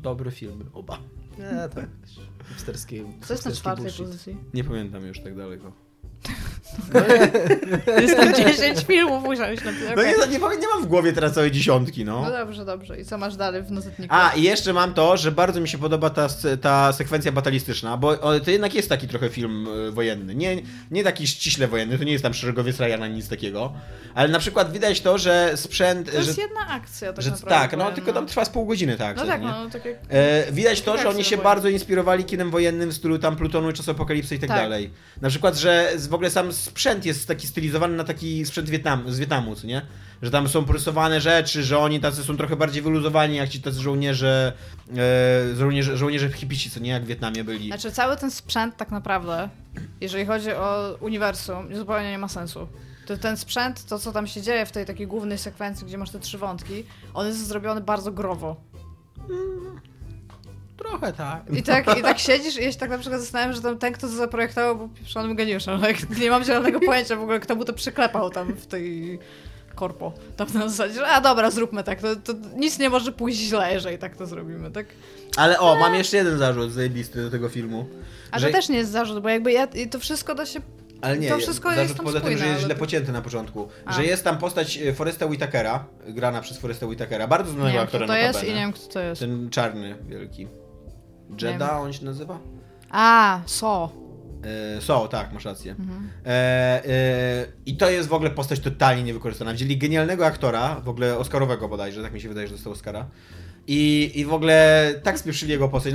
Dobre 0.00 0.30
filmy, 0.30 0.64
oba. 0.72 0.98
Nie, 1.38 1.68
tak. 1.74 1.88
Hipsterskie, 2.48 2.96
Co 2.98 3.04
jest 3.04 3.20
na 3.20 3.26
hipsterski 3.34 3.60
czwartej 3.60 3.84
bullshit. 3.84 4.06
pozycji? 4.06 4.36
Nie 4.54 4.64
pamiętam 4.64 5.06
już 5.06 5.20
tak 5.20 5.36
daleko. 5.36 5.72
Jest 8.00 8.16
tam 8.16 8.34
10 8.34 8.80
filmów, 8.86 9.24
musiałeś 9.24 9.64
napisać. 9.64 9.96
No 9.96 10.02
nie, 10.02 10.10
nie, 10.32 10.38
nie 10.60 10.68
mam 10.74 10.82
w 10.82 10.86
głowie 10.86 11.12
teraz 11.12 11.32
całej 11.32 11.50
dziesiątki, 11.50 12.04
no. 12.04 12.22
No 12.22 12.30
dobrze, 12.30 12.64
dobrze. 12.64 13.00
I 13.00 13.04
co 13.04 13.18
masz 13.18 13.36
dalej 13.36 13.62
w 13.62 13.70
notatniku? 13.70 14.14
A, 14.14 14.32
i 14.36 14.42
jeszcze 14.42 14.72
mam 14.72 14.94
to, 14.94 15.16
że 15.16 15.32
bardzo 15.32 15.60
mi 15.60 15.68
się 15.68 15.78
podoba 15.78 16.10
ta, 16.10 16.28
ta 16.60 16.92
sekwencja 16.92 17.32
batalistyczna, 17.32 17.96
bo 17.96 18.16
to 18.40 18.50
jednak 18.50 18.74
jest 18.74 18.88
taki 18.88 19.08
trochę 19.08 19.28
film 19.28 19.68
y, 19.88 19.90
wojenny. 19.92 20.34
Nie, 20.34 20.56
nie 20.90 21.04
taki 21.04 21.26
ściśle 21.26 21.68
wojenny, 21.68 21.98
to 21.98 22.04
nie 22.04 22.12
jest 22.12 22.22
tam 22.24 22.34
szeregowiec 22.34 22.80
Ryana, 22.80 23.08
nic 23.08 23.28
takiego. 23.28 23.72
Ale 24.14 24.28
na 24.28 24.38
przykład 24.38 24.72
widać 24.72 25.00
to, 25.00 25.18
że 25.18 25.52
sprzęt... 25.56 26.10
To 26.12 26.16
jest 26.18 26.36
że, 26.36 26.42
jedna 26.42 26.68
akcja 26.68 27.12
tak 27.12 27.24
że, 27.24 27.30
naprawdę. 27.30 27.68
tak, 27.68 27.78
no 27.78 27.92
tylko 27.92 28.12
tam 28.12 28.26
trwa 28.26 28.44
z 28.44 28.48
pół 28.48 28.66
godziny, 28.66 28.96
tak. 28.96 29.16
No 29.16 29.22
co 29.22 29.28
tak, 29.28 29.40
nie? 29.40 29.46
no 29.48 29.70
tak 29.70 29.84
jak... 29.84 29.96
E, 30.08 30.52
widać 30.52 30.80
to, 30.80 30.90
że 30.92 30.94
Akcja 30.94 31.10
oni 31.10 31.24
się 31.24 31.36
wojenna. 31.36 31.44
bardzo 31.44 31.68
inspirowali 31.68 32.24
kinem 32.24 32.50
wojennym 32.50 32.90
w 32.90 32.94
stylu 32.94 33.18
tam 33.18 33.36
Plutonu, 33.36 33.72
Czasopokalipsy 33.72 34.34
i 34.34 34.38
tak, 34.38 34.48
Tak. 34.48 34.58
dalej. 34.58 34.90
Na 35.20 35.28
przykład, 35.28 35.56
że 35.56 35.92
z- 35.96 36.06
w 36.06 36.14
ogóle 36.14 36.30
sam 36.30 36.52
sprzęt 36.62 37.04
jest 37.04 37.28
taki 37.28 37.46
stylizowany 37.46 37.96
na 37.96 38.04
taki 38.04 38.46
sprzęt 38.46 38.70
Wietnam, 38.70 39.12
z 39.12 39.18
Wietnamu, 39.18 39.56
co 39.56 39.66
nie? 39.66 39.82
Że 40.22 40.30
tam 40.30 40.48
są 40.48 40.64
porysowane 40.64 41.20
rzeczy, 41.20 41.62
że 41.62 41.78
oni 41.78 42.00
tacy 42.00 42.24
są 42.24 42.36
trochę 42.36 42.56
bardziej 42.56 42.82
wyluzowani, 42.82 43.36
jak 43.36 43.48
ci 43.48 43.62
tacy 43.62 43.80
żołnierze, 43.80 44.52
e, 45.52 45.56
żołnierze, 45.56 45.96
żołnierze 45.96 46.32
hipici, 46.32 46.70
co 46.70 46.80
nie? 46.80 46.90
Jak 46.90 47.04
w 47.04 47.06
Wietnamie 47.06 47.44
byli. 47.44 47.66
Znaczy 47.66 47.92
cały 47.92 48.16
ten 48.16 48.30
sprzęt 48.30 48.76
tak 48.76 48.90
naprawdę, 48.90 49.48
jeżeli 50.00 50.26
chodzi 50.26 50.52
o 50.52 50.96
uniwersum, 51.00 51.76
zupełnie 51.76 52.10
nie 52.10 52.18
ma 52.18 52.28
sensu. 52.28 52.68
To 53.06 53.16
ten 53.16 53.36
sprzęt, 53.36 53.84
to 53.86 53.98
co 53.98 54.12
tam 54.12 54.26
się 54.26 54.42
dzieje 54.42 54.66
w 54.66 54.72
tej 54.72 54.86
takiej 54.86 55.06
głównej 55.06 55.38
sekwencji, 55.38 55.86
gdzie 55.86 55.98
masz 55.98 56.10
te 56.10 56.20
trzy 56.20 56.38
wątki, 56.38 56.84
on 57.14 57.26
jest 57.26 57.46
zrobiony 57.46 57.80
bardzo 57.80 58.12
growo. 58.12 58.56
Trochę 60.76 61.12
tak. 61.12 61.42
I 61.52 61.62
tak, 61.62 61.98
I 61.98 62.02
tak 62.02 62.18
siedzisz 62.18 62.56
i 62.56 62.64
ja 62.64 62.72
się 62.72 62.78
tak 62.78 62.90
na 62.90 62.98
przykład 62.98 63.20
zastanawiam, 63.20 63.54
że 63.54 63.62
tam 63.62 63.78
ten, 63.78 63.92
kto 63.92 64.06
to 64.06 64.12
zaprojektował, 64.12 64.76
był 64.76 64.88
pieprzonym 64.88 65.36
geniuszem. 65.36 65.80
Tak? 65.80 66.18
Nie 66.18 66.30
mam 66.30 66.44
zielonego 66.44 66.80
pojęcia 66.80 67.16
w 67.16 67.22
ogóle, 67.22 67.40
kto 67.40 67.54
mu 67.54 67.64
to 67.64 67.72
przyklepał 67.72 68.30
tam 68.30 68.52
w 68.52 68.66
tej 68.66 69.18
korpo. 69.74 70.12
Tam 70.36 70.48
na 70.54 70.68
zasadzie, 70.68 70.94
że 70.94 71.06
a 71.06 71.20
dobra, 71.20 71.50
zróbmy 71.50 71.84
tak, 71.84 72.00
to, 72.00 72.16
to 72.16 72.32
nic 72.56 72.78
nie 72.78 72.90
może 72.90 73.12
pójść 73.12 73.38
źle, 73.38 73.72
jeżeli 73.72 73.98
tak 73.98 74.16
to 74.16 74.26
zrobimy, 74.26 74.70
tak? 74.70 74.86
Ale 75.36 75.58
o, 75.58 75.76
mam 75.76 75.94
jeszcze 75.94 76.16
jeden 76.16 76.38
zarzut 76.38 76.72
zajebisty 76.72 77.22
do 77.22 77.30
tego 77.30 77.48
filmu. 77.48 77.86
A 78.30 78.38
że... 78.38 78.46
to 78.46 78.52
też 78.52 78.68
nie 78.68 78.76
jest 78.76 78.90
zarzut, 78.90 79.22
bo 79.22 79.28
jakby 79.28 79.52
ja, 79.52 79.64
i 79.64 79.88
to 79.88 79.98
wszystko 79.98 80.34
da 80.34 80.46
się... 80.46 80.60
Ale 81.00 81.18
nie, 81.18 81.28
to 81.28 81.38
wszystko 81.38 81.68
zarzut 81.68 81.82
jest 81.82 81.96
tam 81.96 82.06
poza 82.06 82.20
tym, 82.20 82.30
że 82.30 82.36
spójne, 82.36 82.52
jest 82.52 82.64
źle 82.64 82.74
to- 82.74 82.80
pocięty 82.80 83.12
na 83.12 83.22
początku. 83.22 83.68
A. 83.84 83.92
Że 83.92 84.04
jest 84.04 84.24
tam 84.24 84.38
postać 84.38 84.78
e, 84.78 84.92
Foresta 84.92 85.26
Whitakera, 85.26 85.84
grana 86.06 86.40
przez 86.40 86.58
Foresta 86.58 86.86
Whitakera, 86.86 87.26
bardzo 87.26 87.50
Nie 87.50 87.54
znanego 87.54 87.74
wiem, 87.74 87.84
aktora 87.84 88.04
kto 88.04 88.12
to 88.14 88.18
jest 88.18 88.44
i 88.44 88.46
nie 88.46 88.54
wiem, 88.54 88.72
kto 88.72 88.86
to 88.86 89.00
jest. 89.00 89.20
Ten 89.20 89.50
czarny, 89.50 89.96
wielki. 90.08 90.48
Jedda 91.40 91.78
on 91.78 91.92
się 91.92 92.04
nazywa? 92.04 92.38
A, 92.90 93.40
so. 93.46 93.92
E, 94.76 94.80
so, 94.80 95.08
tak, 95.08 95.32
masz 95.32 95.44
rację. 95.44 95.76
Mhm. 95.78 96.10
E, 96.26 96.28
e, 96.28 97.46
I 97.66 97.76
to 97.76 97.90
jest 97.90 98.08
w 98.08 98.12
ogóle 98.12 98.30
postać 98.30 98.60
totalnie 98.60 99.02
niewykorzystana. 99.02 99.52
Wzięli 99.52 99.78
genialnego 99.78 100.26
aktora, 100.26 100.80
w 100.80 100.88
ogóle 100.88 101.18
Oscarowego 101.18 101.68
bodajże, 101.68 102.02
tak 102.02 102.12
mi 102.12 102.20
się 102.20 102.28
wydaje, 102.28 102.46
że 102.48 102.54
dostał 102.54 102.72
Oscara. 102.72 103.06
I, 103.66 104.12
i 104.14 104.24
w 104.24 104.32
ogóle 104.32 104.88
tak 105.02 105.18
spieprzyli 105.18 105.52
jego 105.52 105.68
postać. 105.68 105.94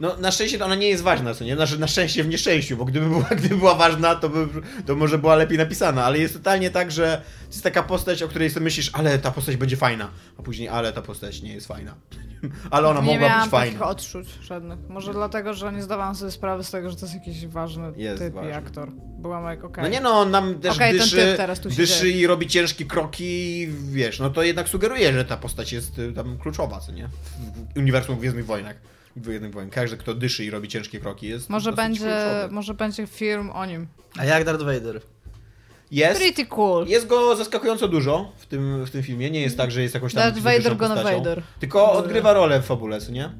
No, 0.00 0.16
na 0.16 0.30
szczęście 0.30 0.58
to 0.58 0.64
ona 0.64 0.74
nie 0.74 0.88
jest 0.88 1.02
ważna, 1.02 1.34
co 1.34 1.44
nie? 1.44 1.56
Znaczy, 1.56 1.78
na 1.78 1.86
szczęście 1.86 2.24
w 2.24 2.28
nieszczęściu, 2.28 2.76
bo 2.76 2.84
gdyby 2.84 3.08
była, 3.08 3.28
gdyby 3.38 3.56
była 3.56 3.74
ważna, 3.74 4.14
to, 4.14 4.28
by, 4.28 4.46
to 4.86 4.96
może 4.96 5.18
była 5.18 5.36
lepiej 5.36 5.58
napisana, 5.58 6.04
ale 6.04 6.18
jest 6.18 6.34
totalnie 6.34 6.70
tak, 6.70 6.90
że 6.90 7.22
to 7.40 7.52
jest 7.52 7.62
taka 7.62 7.82
postać, 7.82 8.22
o 8.22 8.28
której 8.28 8.50
sobie 8.50 8.64
myślisz, 8.64 8.90
ale 8.92 9.18
ta 9.18 9.30
postać 9.30 9.56
będzie 9.56 9.76
fajna, 9.76 10.10
a 10.38 10.42
później, 10.42 10.68
ale 10.68 10.92
ta 10.92 11.02
postać 11.02 11.42
nie 11.42 11.52
jest 11.54 11.66
fajna. 11.66 11.94
ale 12.70 12.88
ona 12.88 13.00
nie 13.00 13.06
mogła 13.06 13.28
miałam 13.28 13.42
być 13.42 13.50
fajna. 13.50 13.88
odczuć 13.88 14.28
żadnych. 14.42 14.78
Może 14.88 15.12
dlatego, 15.12 15.54
że 15.54 15.72
nie 15.72 15.82
zdawałam 15.82 16.14
sobie 16.14 16.30
sprawy 16.30 16.64
z 16.64 16.70
tego, 16.70 16.90
że 16.90 16.96
to 16.96 17.02
jest 17.02 17.14
jakiś 17.14 17.46
ważny 17.46 17.92
Jest 17.96 18.22
typ 18.22 18.34
ważny. 18.34 18.50
i 18.50 18.52
aktor. 18.52 18.88
Byłam 19.18 19.44
jak, 19.44 19.64
okej. 19.64 19.84
No 19.84 19.90
nie 19.90 20.00
no, 20.00 20.10
on 20.10 20.30
nam 20.30 20.60
też 20.60 20.78
ten 20.78 20.96
dyszy, 20.96 21.36
dyszy 21.76 22.10
i 22.10 22.26
robi 22.26 22.46
ciężkie 22.46 22.84
kroki, 22.84 23.68
wiesz, 23.90 24.18
no 24.18 24.30
to 24.30 24.42
jednak 24.42 24.68
sugeruje, 24.68 25.12
że 25.12 25.24
ta 25.24 25.36
postać 25.36 25.72
jest 25.72 25.98
y, 25.98 26.12
tam 26.12 26.38
kluczowa, 26.38 26.80
co 26.80 26.92
nie? 26.92 27.08
W 27.74 27.78
uniwersum 27.78 28.18
Gwiezdnych 28.18 28.46
Wojnach. 28.46 28.76
Gwiezdnych 29.20 29.52
Wojen. 29.52 29.70
Każdy, 29.70 29.96
kto 29.96 30.14
dyszy 30.14 30.44
i 30.44 30.50
robi 30.50 30.68
ciężkie 30.68 31.00
kroki 31.00 31.26
jest 31.28 31.50
Może 31.50 31.72
będzie, 31.72 32.00
kluczowy. 32.00 32.54
może 32.54 32.74
będzie 32.74 33.06
film 33.06 33.50
o 33.50 33.66
nim. 33.66 33.86
A 34.18 34.24
jak 34.24 34.44
Darth 34.44 34.62
Vader? 34.64 35.00
Jest, 35.90 36.20
Pretty 36.20 36.46
cool. 36.46 36.86
jest 36.86 37.06
go 37.06 37.36
zaskakująco 37.36 37.88
dużo 37.88 38.32
w 38.36 38.46
tym, 38.46 38.84
w 38.84 38.90
tym 38.90 39.02
filmie. 39.02 39.30
Nie 39.30 39.40
jest 39.40 39.56
tak, 39.56 39.70
że 39.70 39.82
jest 39.82 39.94
jakąś 39.94 40.14
tam 40.14 40.22
Darth 40.22 40.38
Vader 40.38 40.76
postacią. 40.76 41.02
Vader. 41.18 41.42
Tylko 41.60 41.92
odgrywa 41.92 42.32
rolę 42.32 42.60
w 42.60 42.64
fabule, 42.64 43.00
co 43.00 43.12
nie? 43.12 43.30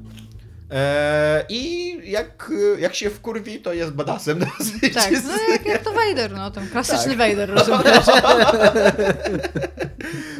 Eee, 0.71 1.43
I 1.49 1.89
jak, 2.11 2.51
jak 2.79 2.95
się 2.95 3.09
wkurwi, 3.09 3.59
to 3.59 3.73
jest 3.73 3.91
badasem 3.91 4.39
dosyć. 4.39 4.93
Tak, 4.93 5.11
no 5.11 5.33
jak, 5.51 5.65
jak 5.65 5.83
to 5.83 5.91
Vader, 5.93 6.31
no 6.31 6.51
ten 6.51 6.69
klasyczny 6.69 7.17
Tak. 7.17 7.17
Vader, 7.17 7.49
rozumiesz? 7.49 8.05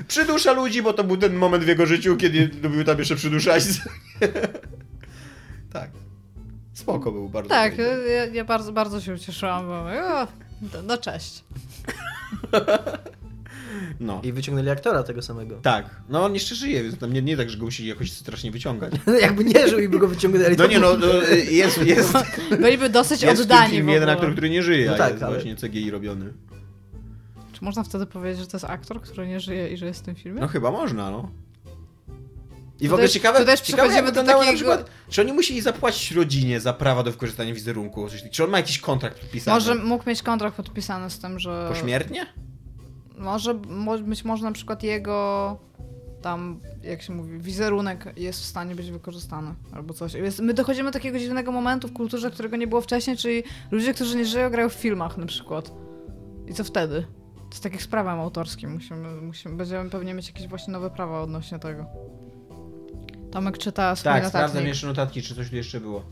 Przydusza 0.08 0.52
ludzi, 0.54 0.82
bo 0.82 0.93
to 0.93 1.04
był 1.04 1.17
ten 1.17 1.34
moment 1.34 1.63
w 1.63 1.67
jego 1.67 1.86
życiu, 1.86 2.17
kiedy 2.17 2.49
lubił 2.63 2.84
tam 2.84 2.99
jeszcze 2.99 3.15
przyduszać. 3.15 3.63
tak. 5.73 5.91
Spoko 6.73 7.12
był 7.12 7.29
bardzo. 7.29 7.49
tak, 7.49 7.77
ja, 7.77 8.25
ja 8.25 8.45
bardzo, 8.45 8.71
bardzo 8.71 9.01
się 9.01 9.13
ucieszyłam, 9.13 9.67
bo 9.67 9.73
o, 9.73 10.27
no, 10.62 10.82
no 10.84 10.97
cześć. 10.97 11.43
No. 13.99 14.21
I 14.23 14.34
wyciągnęli 14.34 14.69
aktora 14.69 15.03
tego 15.03 15.21
samego. 15.21 15.55
Tak. 15.62 15.86
No 16.10 16.25
on 16.25 16.34
jeszcze 16.34 16.55
żyje, 16.55 16.84
więc 16.84 16.97
tam 16.97 17.13
nie, 17.13 17.21
nie 17.21 17.38
tak, 17.38 17.49
że 17.49 17.58
go 17.58 17.65
musieli 17.65 17.89
jakoś 17.89 18.12
strasznie 18.12 18.51
wyciągać. 18.51 18.93
Jakby 19.21 19.43
nie 19.43 19.67
żył 19.67 19.79
i 19.79 19.89
by 19.89 19.99
go 19.99 20.08
wyciągnęli. 20.08 20.55
No 20.58 20.67
nie 20.67 20.79
no, 20.79 20.97
no 20.97 21.08
jest, 21.49 21.86
jest, 21.86 22.13
Byliby 22.62 22.89
dosyć 22.89 23.21
jest 23.21 23.41
oddani 23.41 23.71
filmie 23.71 23.93
jeden 23.93 24.10
aktor, 24.10 24.32
który 24.32 24.49
nie 24.49 24.63
żyje, 24.63 24.86
No 24.88 24.93
a 24.93 24.97
tak, 24.97 25.12
jest 25.12 25.23
ale- 25.23 25.34
właśnie 25.36 25.55
CGI 25.55 25.91
robiony. 25.91 26.34
Czy 27.53 27.63
można 27.63 27.84
wtedy 27.84 28.05
powiedzieć, 28.05 28.39
że 28.39 28.47
to 28.47 28.58
jest 28.58 28.65
aktor, 28.65 29.01
który 29.01 29.27
nie 29.27 29.39
żyje 29.39 29.69
i 29.69 29.77
że 29.77 29.86
jest 29.86 29.99
w 29.99 30.03
tym 30.03 30.15
filmie? 30.15 30.41
No 30.41 30.47
chyba 30.47 30.71
można, 30.71 31.12
no. 31.12 31.29
I 32.79 32.87
w 32.87 32.93
ogóle 32.93 33.07
też- 33.07 33.13
ciekawe, 33.13 33.39
to 33.39 33.45
też 33.45 33.61
ciekawe 33.61 33.93
jak 33.93 34.05
wyglądało 34.05 34.39
na 34.43 34.51
takiego- 34.51 34.71
przykład, 34.75 34.91
czy 35.09 35.21
oni 35.21 35.33
musieli 35.33 35.61
zapłacić 35.61 36.11
rodzinie 36.11 36.59
za 36.59 36.73
prawa 36.73 37.03
do 37.03 37.11
wykorzystania 37.11 37.53
wizerunku, 37.53 38.07
czy 38.31 38.43
on 38.43 38.49
ma 38.49 38.57
jakiś 38.57 38.79
kontrakt 38.79 39.19
podpisany? 39.19 39.55
Może 39.55 39.75
mógł 39.75 40.09
mieć 40.09 40.21
kontrakt 40.23 40.57
podpisany 40.57 41.09
z 41.09 41.19
tym, 41.19 41.39
że... 41.39 41.65
Pośmiertnie? 41.69 42.25
Może 43.17 43.53
mo- 43.53 43.97
być 43.99 44.25
może 44.25 44.43
na 44.43 44.51
przykład 44.51 44.83
jego 44.83 45.57
tam, 46.21 46.59
jak 46.83 47.01
się 47.01 47.13
mówi, 47.13 47.39
wizerunek 47.39 48.13
jest 48.17 48.41
w 48.41 48.45
stanie 48.45 48.75
być 48.75 48.91
wykorzystany 48.91 49.53
albo 49.71 49.93
coś. 49.93 50.13
My 50.41 50.53
dochodzimy 50.53 50.89
do 50.89 50.93
takiego 50.93 51.19
dziwnego 51.19 51.51
momentu 51.51 51.87
w 51.87 51.93
kulturze, 51.93 52.31
którego 52.31 52.57
nie 52.57 52.67
było 52.67 52.81
wcześniej, 52.81 53.17
czyli 53.17 53.43
ludzie, 53.71 53.93
którzy 53.93 54.17
nie 54.17 54.25
żyją, 54.25 54.49
grają 54.49 54.69
w 54.69 54.73
filmach 54.73 55.17
na 55.17 55.25
przykład. 55.25 55.71
I 56.47 56.53
co 56.53 56.63
wtedy? 56.63 57.05
To 57.35 57.49
jest 57.49 57.63
tak 57.63 57.71
jak 57.73 57.81
z 57.81 57.87
prawem 57.87 58.19
autorskim. 58.19 58.73
Musimy, 58.73 59.21
musimy, 59.21 59.55
będziemy 59.55 59.89
pewnie 59.89 60.13
mieć 60.13 60.27
jakieś 60.27 60.47
właśnie 60.47 60.73
nowe 60.73 60.89
prawa 60.89 61.21
odnośnie 61.21 61.59
tego. 61.59 61.85
Tomek 63.31 63.57
czyta 63.57 63.95
swój 63.95 64.03
Tak, 64.03 64.23
notatnik. 64.23 64.29
sprawdzam 64.49 64.67
jeszcze 64.67 64.87
notatki, 64.87 65.21
czy 65.21 65.35
coś 65.35 65.49
tu 65.49 65.55
jeszcze 65.55 65.79
było. 65.79 66.03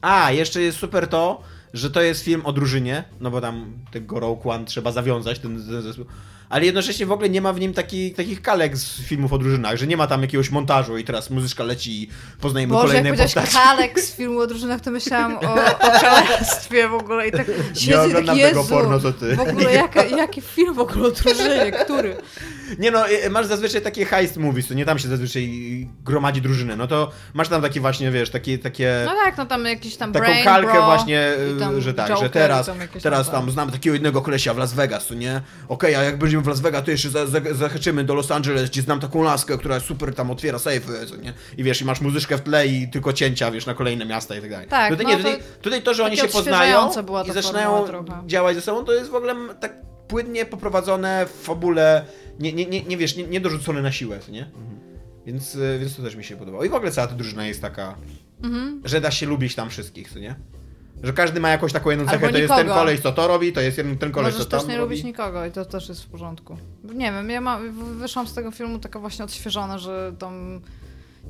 A, 0.00 0.30
jeszcze 0.30 0.60
jest 0.60 0.78
super 0.78 1.08
to, 1.08 1.42
że 1.74 1.90
to 1.90 2.02
jest 2.02 2.22
film 2.24 2.46
o 2.46 2.52
drużynie, 2.52 3.04
no 3.20 3.30
bo 3.30 3.40
tam 3.40 3.72
tego 3.90 4.20
Rogue 4.20 4.50
One 4.50 4.64
trzeba 4.64 4.92
zawiązać, 4.92 5.38
ten, 5.38 5.66
ten 5.66 5.82
zespół. 5.82 6.04
Ale 6.52 6.64
jednocześnie 6.64 7.06
w 7.06 7.12
ogóle 7.12 7.28
nie 7.28 7.40
ma 7.40 7.52
w 7.52 7.60
nim 7.60 7.74
taki, 7.74 8.10
takich 8.10 8.42
kalek 8.42 8.76
z 8.76 9.00
filmów 9.00 9.32
o 9.32 9.38
drużynach, 9.38 9.76
że 9.76 9.86
nie 9.86 9.96
ma 9.96 10.06
tam 10.06 10.22
jakiegoś 10.22 10.50
montażu 10.50 10.98
i 10.98 11.04
teraz 11.04 11.30
muzyczka 11.30 11.64
leci 11.64 12.02
i 12.02 12.08
poznajemy 12.40 12.72
Boże, 12.72 12.82
jak 12.82 12.90
kolejne 13.04 13.08
powiedziałeś 13.08 13.34
postacie. 13.34 13.64
Kalek 13.68 14.00
z 14.00 14.14
filmu 14.14 14.38
o 14.38 14.46
drużynach, 14.46 14.80
to 14.80 14.90
myślałam 14.90 15.34
o, 15.34 15.54
o 15.54 16.00
kalectwie 16.00 16.88
w 16.88 16.94
ogóle 16.94 17.28
i 17.28 17.32
tak 17.32 17.48
Nie 17.48 17.54
i 17.84 17.88
tak, 17.88 18.06
oglądam 18.06 18.38
Jezu, 18.38 18.50
tego 18.50 18.64
porno, 18.64 19.00
co 19.00 19.12
ty. 19.12 19.36
w 19.36 19.40
ogóle 19.40 19.72
jaka, 19.72 20.04
jaki 20.04 20.40
film 20.40 20.74
w 20.74 20.78
ogóle 20.78 21.08
o 21.08 21.10
drużynie, 21.10 21.72
który? 21.84 22.16
Nie 22.78 22.90
no, 22.90 23.10
y, 23.10 23.30
masz 23.30 23.46
zazwyczaj 23.46 23.82
takie 23.82 24.04
heist 24.04 24.36
movies, 24.36 24.68
to 24.68 24.74
nie 24.74 24.84
tam 24.84 24.98
się 24.98 25.08
zazwyczaj 25.08 25.48
gromadzi 26.04 26.42
drużynę, 26.42 26.76
no 26.76 26.86
to 26.86 27.10
masz 27.34 27.48
tam 27.48 27.62
takie 27.62 27.80
właśnie, 27.80 28.10
wiesz, 28.10 28.30
takie, 28.30 28.58
takie 28.58 29.02
No 29.06 29.14
tak, 29.24 29.36
no 29.36 29.46
tam 29.46 29.64
jakiś 29.64 29.96
tam 29.96 30.12
taką 30.12 30.26
Brain 30.26 30.44
kalkę 30.44 30.72
Bro 30.72 30.84
właśnie, 30.84 31.32
tam 31.60 31.80
że 31.80 31.94
tak, 31.94 32.08
Joker 32.08 32.24
że 32.24 32.30
teraz, 32.30 32.66
tam 32.66 32.78
teraz 33.02 33.30
tam- 33.30 33.50
znamy 33.50 33.72
takiego 33.72 33.94
jednego 33.94 34.22
kolesia 34.22 34.54
w 34.54 34.58
Las 34.58 34.74
Vegas, 34.74 35.06
to 35.06 35.14
nie? 35.14 35.40
Okej, 35.68 35.94
a 35.94 36.02
jak 36.02 36.18
będziemy 36.18 36.41
w 36.42 36.46
Las 36.46 36.60
Vegas, 36.60 36.84
to 36.84 36.90
jeszcze 36.90 37.10
za, 37.10 37.26
za, 37.26 37.40
zahaczymy 37.52 38.04
do 38.04 38.14
Los 38.14 38.30
Angeles, 38.30 38.70
gdzie 38.70 38.82
znam 38.82 39.00
taką 39.00 39.22
laskę, 39.22 39.58
która 39.58 39.80
super 39.80 40.14
tam 40.14 40.30
otwiera 40.30 40.58
sejfy, 40.58 40.92
nie? 41.22 41.32
I 41.58 41.64
wiesz, 41.64 41.80
i 41.80 41.84
masz 41.84 42.00
muzyczkę 42.00 42.38
w 42.38 42.40
tle 42.40 42.66
i 42.66 42.88
tylko 42.88 43.12
cięcia, 43.12 43.50
wiesz, 43.50 43.66
na 43.66 43.74
kolejne 43.74 44.04
miasta 44.06 44.36
i 44.36 44.40
tak 44.40 44.50
dalej. 44.50 44.68
Tak, 44.68 44.90
tutaj, 44.90 45.06
no 45.06 45.10
nie, 45.10 45.16
to 45.24 45.30
tutaj, 45.30 45.42
tutaj 45.62 45.82
to, 45.82 45.94
że 45.94 46.04
oni 46.04 46.16
się 46.16 46.28
poznają 46.28 46.90
i 47.26 47.32
zaczynają 47.32 47.84
działać 48.26 48.56
ze 48.56 48.62
sobą, 48.62 48.84
to 48.84 48.92
jest 48.92 49.10
w 49.10 49.14
ogóle 49.14 49.34
tak 49.60 49.76
płynnie 50.08 50.46
poprowadzone 50.46 51.26
w 51.26 51.30
fabule, 51.44 52.04
nie, 52.40 52.52
nie, 52.52 52.66
nie, 52.66 52.82
nie 52.82 52.96
wiesz, 52.96 53.16
nie, 53.16 53.24
nie 53.26 53.40
dorzucone 53.40 53.82
na 53.82 53.92
siłę, 53.92 54.18
nie? 54.28 54.50
Więc, 55.26 55.54
y, 55.54 55.78
więc 55.80 55.96
to 55.96 56.02
też 56.02 56.14
mi 56.16 56.24
się 56.24 56.36
podobało. 56.36 56.64
I 56.64 56.68
w 56.68 56.74
ogóle 56.74 56.90
cała 56.92 57.06
ta 57.06 57.14
drużyna 57.14 57.46
jest 57.46 57.60
taka, 57.62 57.94
Mhm. 58.42 58.82
że 58.84 59.00
da 59.00 59.10
się 59.10 59.26
lubić 59.26 59.54
tam 59.54 59.70
wszystkich, 59.70 60.10
co 60.10 60.18
nie? 60.18 60.34
Że 61.02 61.12
każdy 61.12 61.40
ma 61.40 61.48
jakąś 61.48 61.72
taką 61.72 61.90
jedną 61.90 62.06
cechę, 62.06 62.28
to 62.28 62.38
jest 62.38 62.54
ten 62.54 62.68
koleś, 62.68 63.00
co 63.00 63.12
to 63.12 63.28
robi, 63.28 63.52
to 63.52 63.60
jest 63.60 63.78
jeden 63.78 63.98
ten 63.98 64.12
koleś, 64.12 64.32
Możesz 64.32 64.44
co 64.44 64.50
tam 64.50 64.60
też 64.60 64.68
nie 64.68 64.76
robi. 64.76 64.90
lubić 64.90 65.04
nikogo 65.04 65.46
i 65.46 65.50
to 65.50 65.64
też 65.64 65.88
jest 65.88 66.04
w 66.04 66.06
porządku. 66.08 66.56
Nie 66.94 67.12
wiem, 67.12 67.30
ja 67.30 67.40
ma, 67.40 67.58
wyszłam 67.98 68.26
z 68.26 68.34
tego 68.34 68.50
filmu 68.50 68.78
taka 68.78 68.98
właśnie 68.98 69.24
odświeżona, 69.24 69.78
że 69.78 70.12
tam 70.18 70.60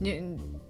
nie, 0.00 0.22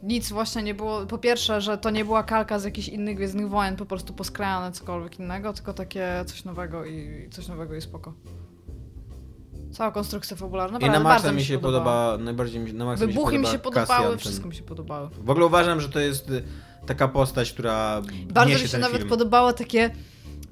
nic 0.02 0.32
właśnie 0.32 0.62
nie 0.62 0.74
było. 0.74 1.06
Po 1.06 1.18
pierwsze, 1.18 1.60
że 1.60 1.78
to 1.78 1.90
nie 1.90 2.04
była 2.04 2.22
kalka 2.22 2.58
z 2.58 2.64
jakichś 2.64 2.88
innych 2.88 3.16
Gwiezdnych 3.16 3.48
Wojen, 3.48 3.76
po 3.76 3.86
prostu 3.86 4.12
poskrajane 4.12 4.72
cokolwiek 4.72 5.18
innego, 5.18 5.52
tylko 5.52 5.74
takie 5.74 6.24
coś 6.26 6.44
nowego 6.44 6.84
i 6.84 7.28
coś 7.30 7.48
nowego 7.48 7.74
i 7.74 7.80
spoko. 7.80 8.12
Cała 9.72 9.90
konstrukcja 9.90 10.36
fabularna, 10.36 10.78
I 10.78 10.90
na 10.90 11.00
maksa 11.00 11.32
mi 11.32 11.44
się 11.44 11.58
podoba, 11.58 12.18
najbardziej 12.20 12.60
mi, 12.60 12.72
na 12.74 12.84
maksa 12.84 13.06
Wybuchy 13.06 13.38
mi 13.38 13.46
się 13.46 13.58
podoba 13.58 13.86
podobały, 13.86 14.02
Cassian, 14.04 14.18
wszystko 14.18 14.42
ten- 14.42 14.50
mi 14.50 14.56
się 14.56 14.62
podobało. 14.62 15.10
W 15.24 15.30
ogóle 15.30 15.46
uważam, 15.46 15.80
że 15.80 15.88
to 15.88 16.00
jest 16.00 16.30
y, 16.30 16.42
taka 16.86 17.08
postać, 17.08 17.52
która 17.52 18.02
Bardzo 18.26 18.58
mi 18.58 18.68
się 18.68 18.78
nawet 18.78 18.96
film. 18.96 19.08
podobało 19.08 19.52
takie, 19.52 19.90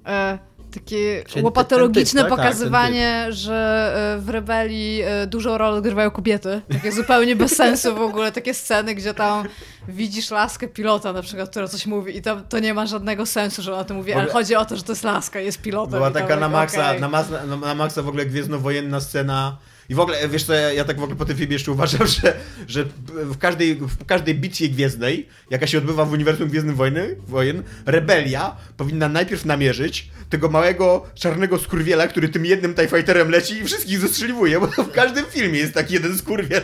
e, 0.06 0.38
takie 0.74 1.24
Czyli 1.28 1.44
łopatologiczne 1.44 2.20
ten 2.20 2.30
typ, 2.30 2.36
tak? 2.36 2.46
pokazywanie, 2.46 3.26
że 3.30 3.92
e, 4.16 4.20
w 4.20 4.28
rebelii 4.28 5.02
e, 5.02 5.26
dużą 5.26 5.58
rolę 5.58 5.76
odgrywają 5.76 6.10
kobiety. 6.10 6.60
Takie 6.72 6.92
zupełnie 6.92 7.36
bez 7.36 7.56
sensu 7.56 7.94
w 7.94 8.00
ogóle, 8.00 8.32
takie 8.32 8.54
sceny, 8.54 8.94
gdzie 8.94 9.14
tam 9.14 9.44
widzisz 9.88 10.30
laskę 10.30 10.68
pilota 10.68 11.12
na 11.12 11.22
przykład, 11.22 11.50
która 11.50 11.68
coś 11.68 11.86
mówi 11.86 12.16
i 12.16 12.22
tam 12.22 12.44
to 12.48 12.58
nie 12.58 12.74
ma 12.74 12.86
żadnego 12.86 13.26
sensu, 13.26 13.62
że 13.62 13.74
ona 13.74 13.84
to 13.84 13.94
mówi, 13.94 14.12
ale 14.12 14.32
chodzi 14.32 14.56
o 14.56 14.64
to, 14.64 14.76
że 14.76 14.82
to 14.82 14.92
jest 14.92 15.04
laska, 15.04 15.40
jest 15.40 15.62
pilotem. 15.62 15.92
Była 15.92 16.10
i 16.10 16.12
tam 16.12 16.22
taka 16.22 16.36
na 16.36 16.40
tak, 16.40 16.52
maksa, 16.52 16.88
okej. 16.88 17.00
na, 17.00 17.08
na, 17.46 17.56
na 17.56 17.74
maksa 17.74 18.02
w 18.02 18.08
ogóle 18.08 18.26
gwiezdnowojenna 18.26 19.00
scena. 19.00 19.56
I 19.90 19.94
w 19.94 20.00
ogóle, 20.00 20.28
wiesz 20.28 20.44
co, 20.44 20.52
ja, 20.52 20.72
ja 20.72 20.84
tak 20.84 21.00
w 21.00 21.02
ogóle 21.02 21.18
po 21.18 21.24
tym 21.24 21.36
filmie 21.36 21.52
jeszcze 21.52 21.72
uważam, 21.72 22.06
że, 22.22 22.34
że 22.68 22.84
w, 23.06 23.38
każdej, 23.38 23.74
w 23.74 24.04
każdej 24.06 24.34
bitwie 24.34 24.68
gwiezdnej, 24.68 25.28
jaka 25.50 25.66
się 25.66 25.78
odbywa 25.78 26.04
w 26.04 26.12
uniwersum 26.12 26.48
Gwiezdnych 26.48 26.76
Wojny, 26.76 27.16
Wojen, 27.28 27.62
rebelia 27.86 28.56
powinna 28.76 29.08
najpierw 29.08 29.44
namierzyć 29.44 30.10
tego 30.30 30.48
małego 30.48 31.06
czarnego 31.14 31.58
skurwiela, 31.58 32.08
który 32.08 32.28
tym 32.28 32.46
jednym 32.46 32.74
TIE 32.74 32.88
Fighterem 32.88 33.30
leci 33.30 33.54
i 33.54 33.64
wszystkich 33.64 33.98
zestrzeliwuje, 33.98 34.60
bo 34.60 34.66
w 34.66 34.92
każdym 34.92 35.24
filmie 35.24 35.58
jest 35.58 35.74
taki 35.74 35.94
jeden 35.94 36.18
skurwiel. 36.18 36.62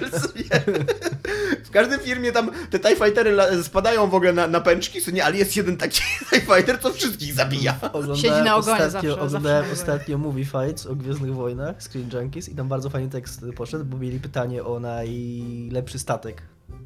W 1.64 1.70
każdym 1.70 2.00
filmie 2.00 2.32
tam 2.32 2.50
te 2.70 2.78
TIE 2.78 2.96
Fightery 2.96 3.36
spadają 3.62 4.10
w 4.10 4.14
ogóle 4.14 4.32
na, 4.32 4.46
na 4.46 4.60
pęczki, 4.60 5.02
co 5.02 5.10
nie, 5.10 5.24
ale 5.24 5.36
jest 5.36 5.56
jeden 5.56 5.76
taki 5.76 6.00
TIE 6.30 6.40
Fighter, 6.40 6.80
co 6.80 6.92
wszystkich 6.92 7.34
zabija. 7.34 7.78
Oglądałem 7.82 8.16
Siedzi 8.16 8.42
na 8.44 8.56
ogonie 8.56 8.56
ostatnio, 8.56 8.90
zawsze, 8.90 9.08
zawsze 9.08 9.22
Oglądałem 9.22 9.58
ogonie. 9.58 9.72
ostatnio 9.72 10.18
Movie 10.18 10.44
Fights 10.44 10.86
o 10.86 10.94
Gwiezdnych 10.96 11.34
Wojnach, 11.34 11.82
Screen 11.82 12.10
Junkies 12.12 12.48
i 12.48 12.54
tam 12.54 12.68
bardzo 12.68 12.90
fajny 12.90 13.10
tekst 13.16 13.44
poszedł, 13.56 13.84
bo 13.84 13.98
mieli 13.98 14.20
pytanie 14.20 14.64
o 14.64 14.80
najlepszy 14.80 15.98
statek. 15.98 16.42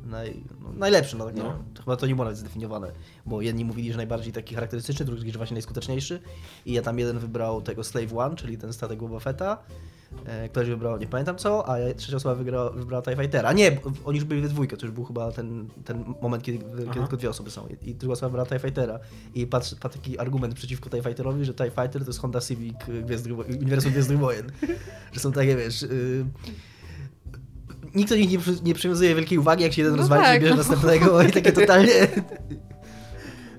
Naj, 0.07 0.43
no, 0.61 0.73
najlepszy, 0.73 1.17
no, 1.17 1.27
tak 1.27 1.37
No. 1.37 1.43
no. 1.45 1.83
Chyba 1.85 1.97
to 1.97 2.07
nie 2.07 2.15
było 2.15 2.25
nawet 2.25 2.39
zdefiniowane, 2.39 2.93
bo 3.27 3.41
jedni 3.41 3.65
mówili, 3.65 3.91
że 3.91 3.97
najbardziej 3.97 4.33
taki 4.33 4.55
charakterystyczny, 4.55 5.07
drugi, 5.07 5.33
że 5.33 5.39
właśnie 5.39 5.55
najskuteczniejszy 5.55 6.21
i 6.67 6.73
ja 6.73 6.83
tam 6.83 6.99
jeden 6.99 7.19
wybrał 7.19 7.63
tego 7.63 7.85
Slave 7.85 8.13
One, 8.17 8.37
czyli 8.37 8.59
ten 8.59 8.73
statek 8.73 8.99
Boba 8.99 9.21
Fetta, 9.21 9.59
ktoś 10.49 10.69
wybrał, 10.69 10.99
nie 10.99 11.07
pamiętam 11.07 11.37
co, 11.37 11.69
a 11.69 11.95
trzecia 11.97 12.17
osoba 12.17 12.35
wygrała, 12.35 12.71
wybrała 12.71 13.03
TIE 13.03 13.17
Fightera. 13.17 13.53
Nie, 13.53 13.73
bo 13.73 13.91
oni 14.05 14.19
już 14.19 14.25
byli 14.25 14.41
we 14.41 14.49
dwójkę, 14.49 14.77
to 14.77 14.87
już 14.87 14.95
był 14.95 15.05
chyba 15.05 15.33
ten, 15.33 15.69
ten 15.85 16.15
moment, 16.23 16.43
kiedy, 16.43 16.59
kiedy 16.59 16.91
tylko 16.91 17.17
dwie 17.17 17.31
osoby 17.31 17.51
są 17.51 17.67
i, 17.67 17.91
i 17.91 17.95
druga 17.95 18.13
osoba 18.13 18.29
wybrała 18.29 18.47
TIE 18.47 18.59
Fightera 18.59 18.99
i 19.35 19.47
patrz, 19.47 19.75
patrz 19.75 19.97
taki 19.97 20.19
argument 20.19 20.55
przeciwko 20.55 20.91
TIE 20.91 21.03
Fighterowi, 21.03 21.45
że 21.45 21.55
TIE 21.55 21.71
Fighter 21.71 22.03
to 22.03 22.07
jest 22.07 22.21
Honda 22.21 22.41
Civic 22.41 22.89
y, 22.89 23.03
Gwiezdnych, 23.03 23.39
Uniwersum 23.39 23.93
Gwiezdnych 23.93 24.19
Wojen. 24.19 24.53
że 25.13 25.21
są 25.21 25.33
takie, 25.33 25.57
wiesz... 25.57 25.83
Y, 25.83 26.25
Nikt 27.95 28.11
do 28.11 28.17
nich 28.17 28.31
nie, 28.31 28.39
przy- 28.39 28.63
nie 28.63 28.75
przywiązuje 28.75 29.15
wielkiej 29.15 29.39
uwagi, 29.39 29.63
jak 29.63 29.73
się 29.73 29.83
jeden 29.83 29.97
No 29.97 29.99
rozwali, 29.99 30.23
tak, 30.23 30.33
tak, 30.33 30.43
bierze 30.43 30.55
no. 30.55 30.59
następnego 30.59 31.23
i 31.23 31.33
takie 31.33 31.53
totalnie... 31.53 31.93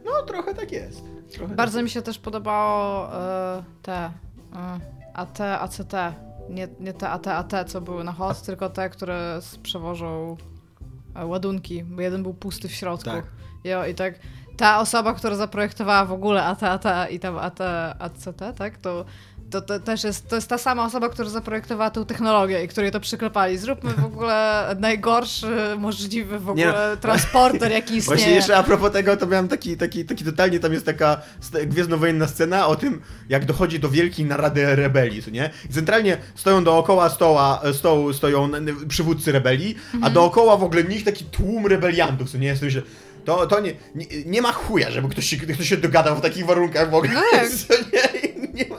No, 0.05 0.21
trochę 0.27 0.55
tak 0.55 0.71
jest. 0.71 1.03
Trochę 1.31 1.55
Bardzo 1.55 1.83
mi 1.83 1.89
się 1.89 2.01
też 2.01 2.19
podobało 2.19 3.13
e, 3.13 3.63
te 3.81 3.93
e, 3.93 4.11
AT, 5.13 5.41
ACT. 5.41 5.93
Nie, 6.51 6.67
nie 6.79 6.93
te 6.93 7.09
AT, 7.09 7.27
AT, 7.27 7.53
co 7.67 7.81
były 7.81 8.03
na 8.03 8.11
host, 8.11 8.45
tylko 8.45 8.69
te, 8.69 8.89
które 8.89 9.39
przewożą 9.63 10.37
e, 11.15 11.25
ładunki, 11.25 11.83
bo 11.83 12.01
jeden 12.01 12.23
był 12.23 12.33
pusty 12.33 12.67
w 12.67 12.71
środku. 12.71 13.09
Tak. 13.09 13.25
Jo, 13.63 13.85
I 13.85 13.95
tak 13.95 14.19
ta 14.57 14.79
osoba, 14.79 15.13
która 15.13 15.35
zaprojektowała 15.35 16.05
w 16.05 16.11
ogóle 16.11 16.43
AT, 16.43 16.63
AT 16.63 17.11
i 17.11 17.19
tam 17.19 17.37
AT, 17.37 17.61
ACT, 17.99 18.41
tak, 18.57 18.77
to, 18.77 19.05
to, 19.51 19.61
to 19.61 19.79
też 19.79 20.03
jest, 20.03 20.27
to 20.29 20.35
jest 20.35 20.47
ta 20.47 20.57
sama 20.57 20.85
osoba, 20.85 21.09
która 21.09 21.29
zaprojektowała 21.29 21.89
tą 21.89 22.05
technologię 22.05 22.63
i 22.63 22.67
której 22.67 22.91
to 22.91 22.99
przyklepali. 22.99 23.57
Zróbmy 23.57 23.93
w 23.93 24.05
ogóle 24.05 24.67
najgorszy 24.79 25.47
możliwy 25.77 26.39
w 26.39 26.45
Nie 26.55 26.69
ogóle 26.69 26.97
transporter, 27.01 27.71
jaki 27.71 27.95
istnieje. 27.97 28.17
Właśnie 28.17 28.35
jeszcze 28.35 28.57
a 28.57 28.63
propos 28.63 28.91
tego, 28.91 29.17
to 29.17 29.27
miałem 29.27 29.47
taki, 29.47 29.77
taki, 29.77 30.05
taki 30.05 30.25
totalnie, 30.25 30.59
tam 30.59 30.73
jest 30.73 30.85
taka 30.85 31.21
gwiezdnowojenna 31.65 32.27
scena 32.27 32.67
o 32.67 32.75
tym, 32.75 33.01
jak 33.29 33.45
dochodzi 33.45 33.79
do 33.79 33.89
wielkiej 33.89 34.25
narady 34.25 34.75
rebelii, 34.75 35.21
nie? 35.31 35.49
I 35.69 35.73
centralnie 35.73 36.17
stoją 36.35 36.63
dookoła 36.63 37.09
stoła, 37.09 37.61
stołu 37.73 38.13
stoją 38.13 38.49
przywódcy 38.87 39.31
rebelii, 39.31 39.75
a 39.93 39.95
Mhm. 39.95 40.13
dookoła 40.13 40.57
w 40.57 40.63
ogóle 40.63 40.83
nich 40.83 41.03
taki 41.05 41.25
tłum 41.25 41.67
rebeliantów, 41.67 42.31
co 42.31 42.37
nie? 42.37 42.47
Jest 42.47 42.61
myślę, 42.61 42.81
to, 43.25 43.47
to 43.47 43.59
nie, 43.59 43.73
nie, 43.95 44.05
nie 44.25 44.41
ma 44.41 44.51
chuja, 44.51 44.91
żeby 44.91 45.09
ktoś 45.09 45.25
się, 45.25 45.37
ktoś 45.37 45.69
się 45.69 45.77
dogadał 45.77 46.15
w 46.15 46.21
takich 46.21 46.45
warunkach 46.45 46.91
w 46.91 46.93
ogóle. 46.95 47.13
No 47.13 47.21
tak. 47.31 47.49
nie? 47.93 48.11
Nie 48.53 48.65
ma, 48.69 48.77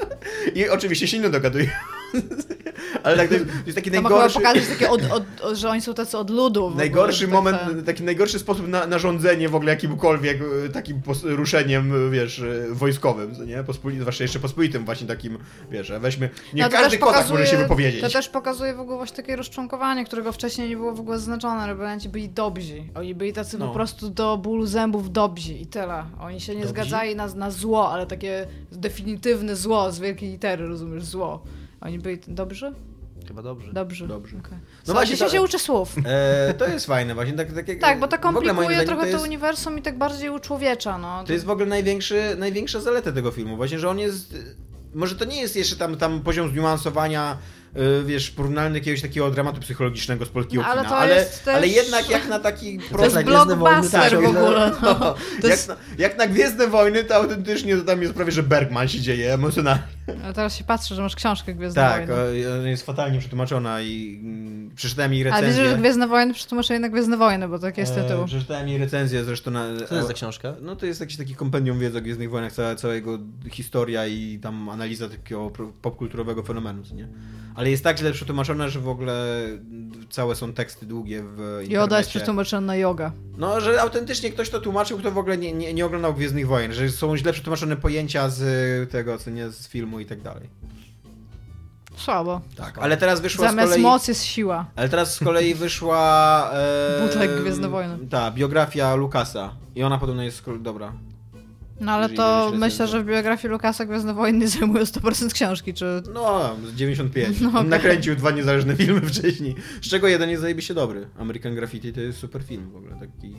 I 0.54 0.68
oczywiście 0.68 1.08
się 1.08 1.18
nie 1.18 1.30
dogaduje. 1.30 1.70
Ale 3.02 3.16
tak, 3.16 3.28
to 3.28 3.34
jest, 3.34 3.46
to 3.46 3.52
jest 3.66 3.74
taki 3.78 3.90
Tam 3.90 4.02
najgorszy... 4.02 4.38
pokazać 4.38 4.66
takie, 4.68 4.90
od, 4.90 5.02
od, 5.12 5.40
od, 5.40 5.56
że 5.56 5.68
oni 5.68 5.80
są 5.80 5.94
tacy 5.94 6.18
od 6.18 6.30
ludu. 6.30 6.72
Najgorszy 6.76 7.24
ogóle, 7.24 7.38
moment, 7.38 7.58
tak, 7.60 7.74
tak. 7.76 7.84
taki 7.84 8.02
najgorszy 8.02 8.38
sposób 8.38 8.68
na, 8.68 8.86
na 8.86 8.98
rządzenie 8.98 9.48
w 9.48 9.54
ogóle 9.54 9.70
jakimkolwiek 9.72 10.38
e, 10.66 10.68
takim 10.68 11.00
pos- 11.02 11.24
ruszeniem, 11.36 12.06
e, 12.06 12.10
wiesz, 12.10 12.38
e, 12.40 12.66
wojskowym, 12.74 13.34
co 13.34 13.44
nie? 13.44 13.64
Pospój, 13.64 13.98
zwłaszcza 14.00 14.24
jeszcze 14.24 14.38
pospolitym 14.40 14.84
właśnie 14.84 15.06
takim, 15.06 15.38
wiesz, 15.70 15.92
weźmy, 16.00 16.30
nie 16.54 16.62
No 16.62 16.68
każdy 16.68 16.90
też 16.90 16.98
kotak 16.98 17.14
pokazuje- 17.14 17.38
może 17.40 17.50
się 17.50 17.56
wypowiedzieć. 17.56 18.00
To 18.00 18.08
też 18.10 18.28
pokazuje 18.28 18.74
w 18.74 18.80
ogóle 18.80 18.96
właśnie 18.96 19.16
takie 19.16 19.36
rozczłonkowanie, 19.36 20.04
którego 20.04 20.32
wcześniej 20.32 20.68
nie 20.68 20.76
było 20.76 20.94
w 20.94 21.00
ogóle 21.00 21.18
zaznaczone. 21.18 21.66
Rebelianci 21.66 22.08
byli 22.08 22.28
dobrzy. 22.28 22.82
Oni 22.94 23.14
byli 23.14 23.32
tacy 23.32 23.58
No. 23.58 23.68
po 23.68 23.74
prostu 23.74 24.10
do 24.10 24.36
bólu 24.36 24.66
zębów 24.66 25.12
dobrzy 25.12 25.52
i 25.52 25.66
tyle. 25.66 26.04
Oni 26.20 26.40
się 26.40 26.52
nie 26.54 26.58
Dobrzy? 26.64 26.74
zgadzali 26.74 27.16
na, 27.16 27.26
na 27.26 27.50
zło, 27.50 27.92
ale 27.92 28.06
takie 28.06 28.46
definitywne 28.72 29.56
zło 29.56 29.92
z 29.92 29.98
wielkiej 30.00 30.30
litery, 30.30 30.66
rozumiesz, 30.68 31.04
zło. 31.04 31.42
Oni 31.82 31.98
byli 31.98 32.18
dobrzy? 32.28 32.72
Chyba 33.28 33.42
dobrze. 33.42 33.72
Dobrzy. 33.72 34.06
Dobrze. 34.08 34.36
Okay. 34.38 34.58
No 34.86 34.94
właśnie 34.94 35.16
to- 35.16 35.28
się 35.28 35.42
uczy 35.42 35.58
słów. 35.58 35.94
E, 36.04 36.54
to 36.54 36.66
jest 36.66 36.86
fajne 36.86 37.14
właśnie, 37.14 37.32
tak, 37.32 37.52
tak 37.52 37.68
jak... 37.68 37.78
Tak, 37.78 38.00
bo 38.00 38.08
to 38.08 38.16
ogóle 38.16 38.32
komplikuje 38.32 38.76
trochę 38.86 39.00
to 39.00 39.00
to, 39.00 39.06
jest, 39.06 39.24
uniwersum 39.24 39.78
i 39.78 39.82
tak 39.82 39.98
bardziej 39.98 40.30
uczłowiecza, 40.30 40.98
no. 40.98 41.24
To 41.24 41.32
jest 41.32 41.44
w 41.44 41.50
ogóle 41.50 41.66
największy, 41.66 42.36
największa 42.38 42.80
zaleta 42.80 43.12
tego 43.12 43.30
filmu, 43.30 43.56
właśnie, 43.56 43.78
że 43.78 43.88
on 43.88 43.98
jest... 43.98 44.34
Może 44.94 45.16
to 45.16 45.24
nie 45.24 45.40
jest 45.40 45.56
jeszcze 45.56 45.76
tam, 45.76 45.96
tam 45.96 46.20
poziom 46.20 46.50
zniuansowania, 46.50 47.38
y, 47.76 48.04
wiesz, 48.04 48.30
porównalny 48.30 48.78
jakiegoś 48.78 49.02
takiego 49.02 49.30
dramatu 49.30 49.60
psychologicznego 49.60 50.24
z 50.24 50.28
polskiego 50.28 50.62
No, 50.62 50.68
ale 50.68 50.80
kina, 50.80 50.90
to 50.90 50.96
ale, 50.96 51.24
też- 51.24 51.54
ale 51.54 51.68
jednak 51.68 52.10
jak 52.10 52.28
na 52.28 52.38
taki 52.38 52.78
To 52.78 53.04
jest 53.04 53.22
blockbuster 53.22 54.10
tak, 54.10 54.20
w 54.20 54.24
ogóle. 54.24 54.72
No. 54.82 54.88
No, 55.00 55.14
To 55.40 55.48
jak, 55.48 55.50
jest... 55.50 55.68
na, 55.68 55.76
jak 55.98 56.18
na 56.18 56.26
Gwiezdne 56.26 56.66
Wojny, 56.66 57.04
to 57.04 57.14
autentycznie 57.14 57.76
to 57.76 57.82
tam 57.82 58.02
jest 58.02 58.14
prawie, 58.14 58.32
że 58.32 58.42
Bergman 58.42 58.88
się 58.88 59.00
dzieje 59.00 59.34
emocjonalnie. 59.34 59.82
Ale 60.24 60.34
teraz 60.38 60.56
się 60.56 60.64
patrzę, 60.64 60.94
że 60.94 61.02
masz 61.02 61.16
książkę 61.16 61.54
Gwiezdne 61.54 61.82
Tak, 61.82 62.06
Wojny. 62.08 62.48
o- 62.50 62.58
ona 62.60 62.68
jest 62.70 62.86
fatalnie 62.86 63.18
przetłumaczona 63.18 63.80
i 63.80 64.20
mm, 64.24 64.70
przeczytałem 64.74 65.14
jej 65.14 65.22
A 65.22 65.24
recenzję. 65.24 65.62
wiesz, 65.62 65.72
że 65.72 65.78
Gwiezdne 65.78 66.08
Wojny 66.08 66.34
przetłumaczenie 66.34 66.80
na 66.80 66.88
Gwiezdne 66.88 67.16
Wojny, 67.16 67.48
bo 67.48 67.58
tak 67.58 67.78
jest 67.78 67.96
E, 67.98 68.02
tytuł. 68.04 68.24
Przeczytałem 68.26 68.68
jej 68.68 68.78
recenzję 68.78 69.24
zresztą 69.24 69.50
na... 69.50 69.66
Co 69.78 69.86
to 69.86 69.94
jest 69.94 70.08
za 70.08 70.14
książka? 70.14 70.54
No 70.62 70.76
to 70.76 70.86
jest 70.86 71.00
jakiś 71.00 71.16
taki 71.16 71.34
kompendium 71.34 71.78
wiedzy 71.78 71.98
o 71.98 72.00
Gwiezdnych 72.00 72.30
Wojnach, 72.30 72.52
cała, 72.52 72.74
całego 72.74 73.18
historia 73.50 74.06
i 74.06 74.38
tam 74.42 74.68
analiza 74.68 75.08
takiego 75.08 75.50
popkulturowego 75.82 76.42
fenomenu, 76.42 76.82
co 76.82 76.94
nie? 76.94 77.08
Ale 77.54 77.70
jest 77.70 77.84
tak 77.84 77.98
źle 77.98 78.12
przetłumaczone, 78.12 78.70
że 78.70 78.80
w 78.80 78.88
ogóle 78.88 79.42
całe 80.10 80.34
są 80.34 80.52
teksty 80.52 80.86
długie 80.86 81.22
w 81.22 81.28
internecie. 81.30 81.74
Joda 81.74 81.98
jest 81.98 82.10
przetłumaczona 82.10 82.66
na 82.66 82.76
yoga. 82.76 83.12
No, 83.36 83.60
że 83.60 83.80
autentycznie 83.80 84.30
ktoś 84.30 84.50
to 84.50 84.60
tłumaczył, 84.60 84.98
kto 84.98 85.10
w 85.10 85.18
ogóle 85.18 85.38
nie, 85.38 85.52
nie, 85.52 85.74
nie 85.74 85.86
oglądał 85.86 86.14
Gwiezdnych 86.14 86.46
Wojen, 86.46 86.72
że 86.72 86.88
są 86.88 87.16
źle 87.16 87.32
przetłumaczone 87.32 87.76
pojęcia 87.76 88.28
z 88.28 88.90
tego, 88.90 89.18
co 89.18 89.30
nie, 89.30 89.50
z 89.50 89.68
filmu 89.68 90.00
i 90.00 90.06
tak 90.06 90.20
dalej. 90.22 90.48
Słabo. 91.96 92.40
Tak, 92.56 92.78
ale 92.78 92.96
teraz 92.96 93.20
wyszła 93.20 93.48
Zamiast 93.48 93.68
z 93.68 93.70
kolei... 93.70 93.82
moc 93.82 94.08
jest 94.08 94.24
siła. 94.24 94.66
Ale 94.76 94.88
teraz 94.88 95.14
z 95.14 95.18
kolei 95.18 95.54
wyszła... 95.64 96.50
E, 96.52 97.06
Butek 97.06 97.40
Gwiezdne 97.40 97.68
Wojny. 97.68 97.98
Tak, 98.10 98.34
biografia 98.34 98.94
Lukasa. 98.94 99.50
I 99.74 99.82
ona 99.82 99.98
podobno 99.98 100.22
jest 100.22 100.44
dobra. 100.60 100.92
No 101.82 101.92
ale 101.92 102.08
to 102.08 102.52
myślę, 102.54 102.88
że 102.88 103.02
w 103.02 103.06
biografii 103.06 103.52
Lukasa 103.52 103.84
Gwiezdne 103.86 104.14
Wojny 104.14 104.48
zajmują 104.48 104.84
100% 104.84 105.32
książki, 105.32 105.74
czy... 105.74 106.02
No, 106.14 106.56
z 106.66 106.74
95. 106.74 107.40
No, 107.40 107.48
okej. 107.48 107.64
nakręcił 107.64 108.16
dwa 108.16 108.30
niezależne 108.30 108.76
filmy 108.86 109.00
wcześniej. 109.00 109.54
Z 109.82 109.88
czego 109.88 110.08
jeden 110.08 110.30
jest 110.30 110.42
zajebiście 110.42 110.74
dobry. 110.74 111.08
American 111.18 111.54
Graffiti 111.54 111.92
to 111.92 112.00
jest 112.00 112.18
super 112.18 112.42
film 112.42 112.70
w 112.70 112.76
ogóle. 112.76 112.96
Taki... 113.00 113.36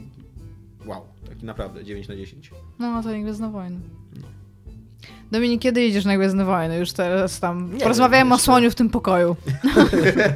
Wow. 0.86 1.02
Taki 1.30 1.46
naprawdę 1.46 1.84
9 1.84 2.08
na 2.08 2.16
10. 2.16 2.52
No, 2.80 3.04
to 3.04 3.12
nie 3.12 3.22
Gwiezdne 3.22 3.52
Wojny. 3.52 3.80
Dominik, 5.32 5.62
kiedy 5.62 5.82
jedziesz 5.82 6.06
na 6.06 6.18
Gwiezdne 6.18 6.46
Wojny? 6.46 6.78
Już 6.78 6.92
teraz 6.92 7.40
tam... 7.40 7.74
Nie 7.74 7.80
Porozmawiałem 7.80 8.28
wiem, 8.28 8.34
o 8.34 8.38
słoniu 8.38 8.72
w 8.72 8.76
tym 8.76 8.90
pokoju. 8.90 9.36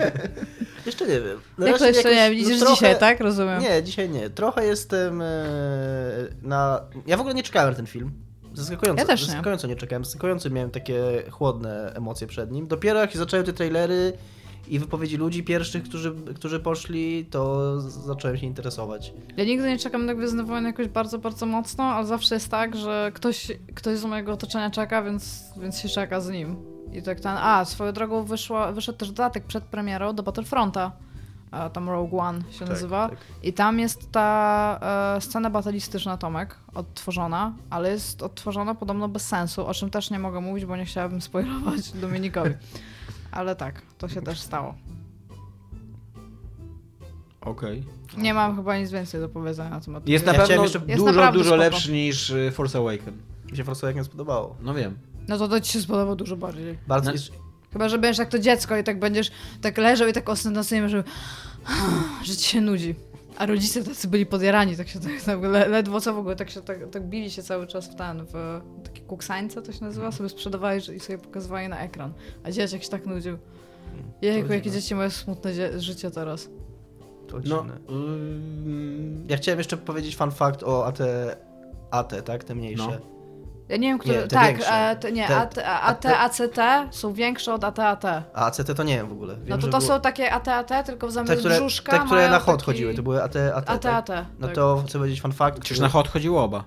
Jeszcze 0.88 1.08
nie 1.08 1.22
wiem. 1.22 1.40
Na 1.58 1.68
Jak 1.68 1.78
to 1.78 1.86
razie 1.86 1.96
jeszcze 1.98 2.14
jakoś, 2.14 2.36
nie? 2.38 2.42
no 2.44 2.48
Idziesz 2.48 2.60
trochę- 2.60 2.74
dzisiaj, 2.76 3.00
tak? 3.00 3.20
Rozumiem. 3.20 3.62
Nie, 3.62 3.84
dzisiaj 3.84 4.10
nie. 4.10 4.30
Trochę 4.30 4.66
jestem 4.66 5.22
e, 5.22 5.26
na... 6.42 6.82
Ja 7.08 7.18
w 7.18 7.20
ogóle 7.20 7.36
nie 7.36 7.44
czekałem 7.44 7.70
na 7.70 7.76
ten 7.76 7.86
film. 7.88 8.12
Zaskakująco, 8.54 9.02
Ja 9.02 9.08
też 9.08 9.22
nie. 9.22 9.26
zaskakująco 9.28 9.68
nie. 9.68 9.76
czekałem. 9.76 10.06
Zaskakująco 10.06 10.50
miałem 10.50 10.72
takie 10.72 11.24
chłodne 11.32 11.94
emocje 11.96 12.28
przed 12.28 12.52
nim. 12.52 12.68
Dopiero 12.68 13.00
jak 13.00 13.12
się 13.12 13.20
zaczęły 13.20 13.44
te 13.44 13.54
trailery 13.54 14.14
i 14.68 14.80
wypowiedzi 14.80 15.18
ludzi 15.18 15.44
pierwszych, 15.44 15.84
którzy, 15.84 16.16
którzy 16.36 16.60
poszli, 16.60 17.26
to 17.26 17.82
zacząłem 17.82 18.38
się 18.38 18.46
interesować. 18.46 19.14
Ja 19.38 19.46
nigdy 19.46 19.68
nie 19.68 19.78
czekam 19.78 20.06
na 20.06 20.16
Gwiezdne 20.16 20.62
jakoś 20.64 20.88
bardzo, 20.88 21.18
bardzo 21.20 21.46
mocno, 21.46 21.84
ale 21.84 22.08
zawsze 22.08 22.36
jest 22.36 22.50
tak, 22.50 22.76
że 22.76 23.12
ktoś, 23.14 23.52
ktoś 23.76 23.98
z 23.98 24.06
mojego 24.06 24.32
otoczenia 24.32 24.70
czeka, 24.70 25.04
więc, 25.04 25.44
więc 25.62 25.80
się 25.80 25.90
czeka 25.90 26.22
z 26.22 26.30
nim. 26.30 26.77
I 26.94 27.02
tak 27.02 27.20
ten... 27.20 27.38
A, 27.38 27.66
swoją 27.66 27.92
drogą 27.92 28.24
wyszła, 28.24 28.72
wyszedł 28.72 28.98
też 28.98 29.08
dodatek 29.12 29.44
przed 29.44 29.64
premierą 29.64 30.14
do 30.16 30.24
Battlefronta. 30.24 30.92
A, 31.52 31.70
tam 31.70 31.90
Rogue 31.90 32.20
One 32.20 32.40
się 32.52 32.66
nazywa. 32.66 33.10
tak. 33.10 33.18
I 33.44 33.54
tam 33.54 33.80
jest 33.80 34.12
ta 34.12 34.80
e, 35.18 35.22
scena 35.22 35.50
batalistyczna, 35.50 36.18
Tomek, 36.18 36.56
odtworzona, 36.74 37.54
ale 37.70 37.92
jest 37.92 38.24
odtworzona 38.24 38.76
podobno 38.76 39.08
bez 39.10 39.28
sensu, 39.28 39.68
o 39.68 39.74
czym 39.74 39.90
też 39.90 40.12
nie 40.12 40.20
mogę 40.20 40.42
mówić, 40.42 40.66
bo 40.66 40.78
nie 40.78 40.86
chciałabym 40.86 41.22
spoilować 41.22 41.92
Dominikowi. 42.02 42.52
Ale 43.32 43.56
tak, 43.56 43.82
to 43.98 44.08
się 44.08 44.22
też 44.22 44.40
stało. 44.40 44.74
Okej. 47.42 47.84
Nie 48.18 48.34
mam 48.34 48.56
chyba 48.56 48.78
nic 48.78 48.92
więcej 48.92 49.22
do 49.22 49.30
powiedzenia 49.30 49.70
na 49.70 49.80
temat. 49.82 50.08
Jest 50.08 50.26
na 50.26 50.34
Ja 50.34 50.40
pewno 50.40 50.64
jeszcze- 50.64 50.80
Jest 50.88 51.00
dużo, 51.00 51.06
naprawdę 51.14 51.38
dużo 51.38 51.50
spoko. 51.50 51.62
lepszy 51.64 51.92
niż 51.92 52.30
y, 52.30 52.52
Force 52.52 52.78
Awaken. 52.80 53.18
Mi 53.52 53.58
się 53.58 53.64
Force 53.64 53.88
Awakens 53.88 54.08
spodobało. 54.08 54.56
No 54.62 54.74
wiem. 54.74 54.98
No 55.28 55.38
to 55.38 55.48
to 55.48 55.62
ci 55.62 55.72
się 55.74 55.82
spodoba 55.82 56.16
dużo 56.16 56.38
bardziej. 56.38 56.78
Bardzo... 56.88 57.12
Na- 57.12 57.18
Chyba, 57.74 57.90
że 57.90 57.98
będziesz 57.98 58.18
jak 58.20 58.30
to 58.30 58.40
dziecko 58.40 58.78
i 58.78 58.84
tak 58.84 59.00
będziesz 59.00 59.32
tak 59.62 59.78
leżał 59.78 60.08
i 60.08 60.14
tak 60.14 60.30
ostentacyjnie, 60.30 60.90
że, 60.90 61.04
że 62.24 62.36
ci 62.36 62.50
się 62.50 62.62
nudzi. 62.62 62.96
A 63.38 63.46
rodzice 63.46 63.84
tacy 63.84 64.08
byli 64.08 64.26
podjarani, 64.26 64.78
tak 64.78 64.88
się 64.88 65.00
tak, 65.00 65.22
tak 65.26 65.42
le, 65.42 65.68
ledwo 65.68 66.02
co 66.02 66.14
w 66.14 66.18
ogóle, 66.18 66.36
tak 66.36 66.50
się 66.50 66.62
tak, 66.62 66.78
tak 66.92 67.04
bili 67.10 67.32
się 67.32 67.44
cały 67.44 67.68
czas 67.68 67.88
w 67.88 67.96
ten, 67.96 68.26
w 68.34 68.62
takie 68.84 69.02
kuksańce 69.02 69.62
to 69.62 69.72
się 69.72 69.86
nazywa, 69.86 70.12
sobie 70.12 70.30
sprzedawali 70.30 70.82
i 70.96 71.00
sobie 71.00 71.18
pokazywali 71.18 71.68
na 71.70 71.80
ekran. 71.80 72.14
A 72.44 72.52
dzieciak 72.52 72.84
się 72.84 72.90
tak 72.90 73.06
nudził. 73.06 73.38
Jejku, 74.22 74.54
jakie 74.54 74.72
dzieci 74.72 74.96
mają 74.96 75.10
smutne 75.10 75.54
dzie- 75.54 75.80
życie 75.80 76.12
teraz. 76.12 76.50
To 77.28 77.38
No, 77.46 77.66
ym, 77.90 79.26
Ja 79.30 79.38
chciałem 79.38 79.58
jeszcze 79.60 79.78
powiedzieć 79.78 80.16
fun 80.16 80.32
fact 80.32 80.64
o 80.64 80.86
AT, 80.86 81.00
AT 81.92 82.14
tak? 82.26 82.44
Te 82.44 82.56
mniejsze. 82.56 82.88
No. 82.88 83.17
Ja 83.70 83.78
nie 83.78 83.88
wiem, 83.88 84.00
które... 84.00 84.16
Nie, 84.16 84.22
te 84.22 84.28
tak, 84.36 84.56
e, 84.72 84.96
te, 84.96 85.12
nie, 85.12 85.28
Te- 85.28 85.38
AT, 85.38 85.58
AT, 85.58 86.06
ACT 86.06 86.42
są 86.92 87.14
większe 87.14 87.54
od 87.54 87.64
AT-AT. 87.64 88.06
A 88.06 88.46
ACT 88.46 88.74
to 88.76 88.84
nie 88.84 88.98
wiem 88.98 89.08
w 89.08 89.12
ogóle. 89.12 89.36
Wiem, 89.36 89.46
No 89.50 89.58
to 89.58 89.68
to 89.68 89.78
było- 89.80 89.82
są 89.82 90.02
takie 90.02 90.32
AT-AT, 90.34 90.86
tylko 90.86 91.08
w 91.08 91.10
te, 91.10 91.14
zamiast 91.14 91.40
które, 91.40 91.56
brzuszka 91.56 91.92
te, 91.92 92.00
które 92.06 92.22
mają 92.22 92.32
na 92.32 92.40
hot 92.40 92.56
taki... 92.56 92.66
chodziły, 92.66 92.94
to 92.94 93.04
były 93.04 93.24
AT, 93.24 93.36
AT, 93.56 93.70
AT-AT. 93.70 94.06
tak? 94.08 94.26
No 94.40 94.48
tak. 94.48 94.56
to 94.56 94.84
chcę 94.88 94.98
powiedzieć 94.98 95.22
fun 95.22 95.32
fact. 95.32 95.60
Przecież 95.60 95.80
na 95.80 95.90
hot 95.90 96.08
chodziło 96.08 96.44
oba. 96.44 96.64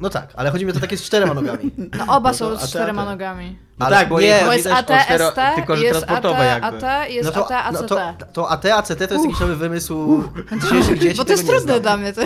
No 0.00 0.10
tak, 0.10 0.32
ale 0.36 0.50
chodzi 0.50 0.64
mi 0.64 0.70
o 0.70 0.74
to 0.74 0.80
takie 0.80 0.96
z 0.96 1.02
czterema 1.02 1.34
nogami. 1.34 1.70
No 1.98 2.16
oba 2.16 2.30
No 2.30 2.34
są 2.34 2.48
to 2.50 2.58
z 2.66 2.70
czterema 2.70 3.04
nogami. 3.04 3.58
No 3.78 3.86
Ale 3.86 3.96
tak, 3.96 4.08
bo 4.08 4.20
nie, 4.20 4.40
Bo 4.46 4.52
jest 4.52 4.66
AT, 4.66 4.86
cztero- 4.86 5.30
ST, 5.30 5.38
tylko, 5.56 5.76
że 5.76 5.84
jest 5.84 5.98
transportowe 5.98 6.52
AT, 6.54 6.62
jakby. 6.62 6.86
AT, 6.86 7.10
jest 7.10 7.24
no 7.24 7.32
to, 7.32 7.44
AT, 7.56 7.66
ACT. 7.66 7.80
no 7.82 7.88
to, 7.88 8.12
to 8.32 8.50
AT, 8.50 8.64
ACT 8.66 8.88
to 9.08 9.14
jest 9.14 9.24
jakiś 9.24 9.40
nowy 9.40 9.56
wymysł 9.56 10.24
dzisiejszych 10.62 10.98
dzieci. 10.98 11.16
Bo 11.16 11.24
to 11.24 11.32
jest 11.32 11.46
trudne 11.48 11.80
dla 11.80 11.96
mnie. 11.96 12.12
To... 12.12 12.20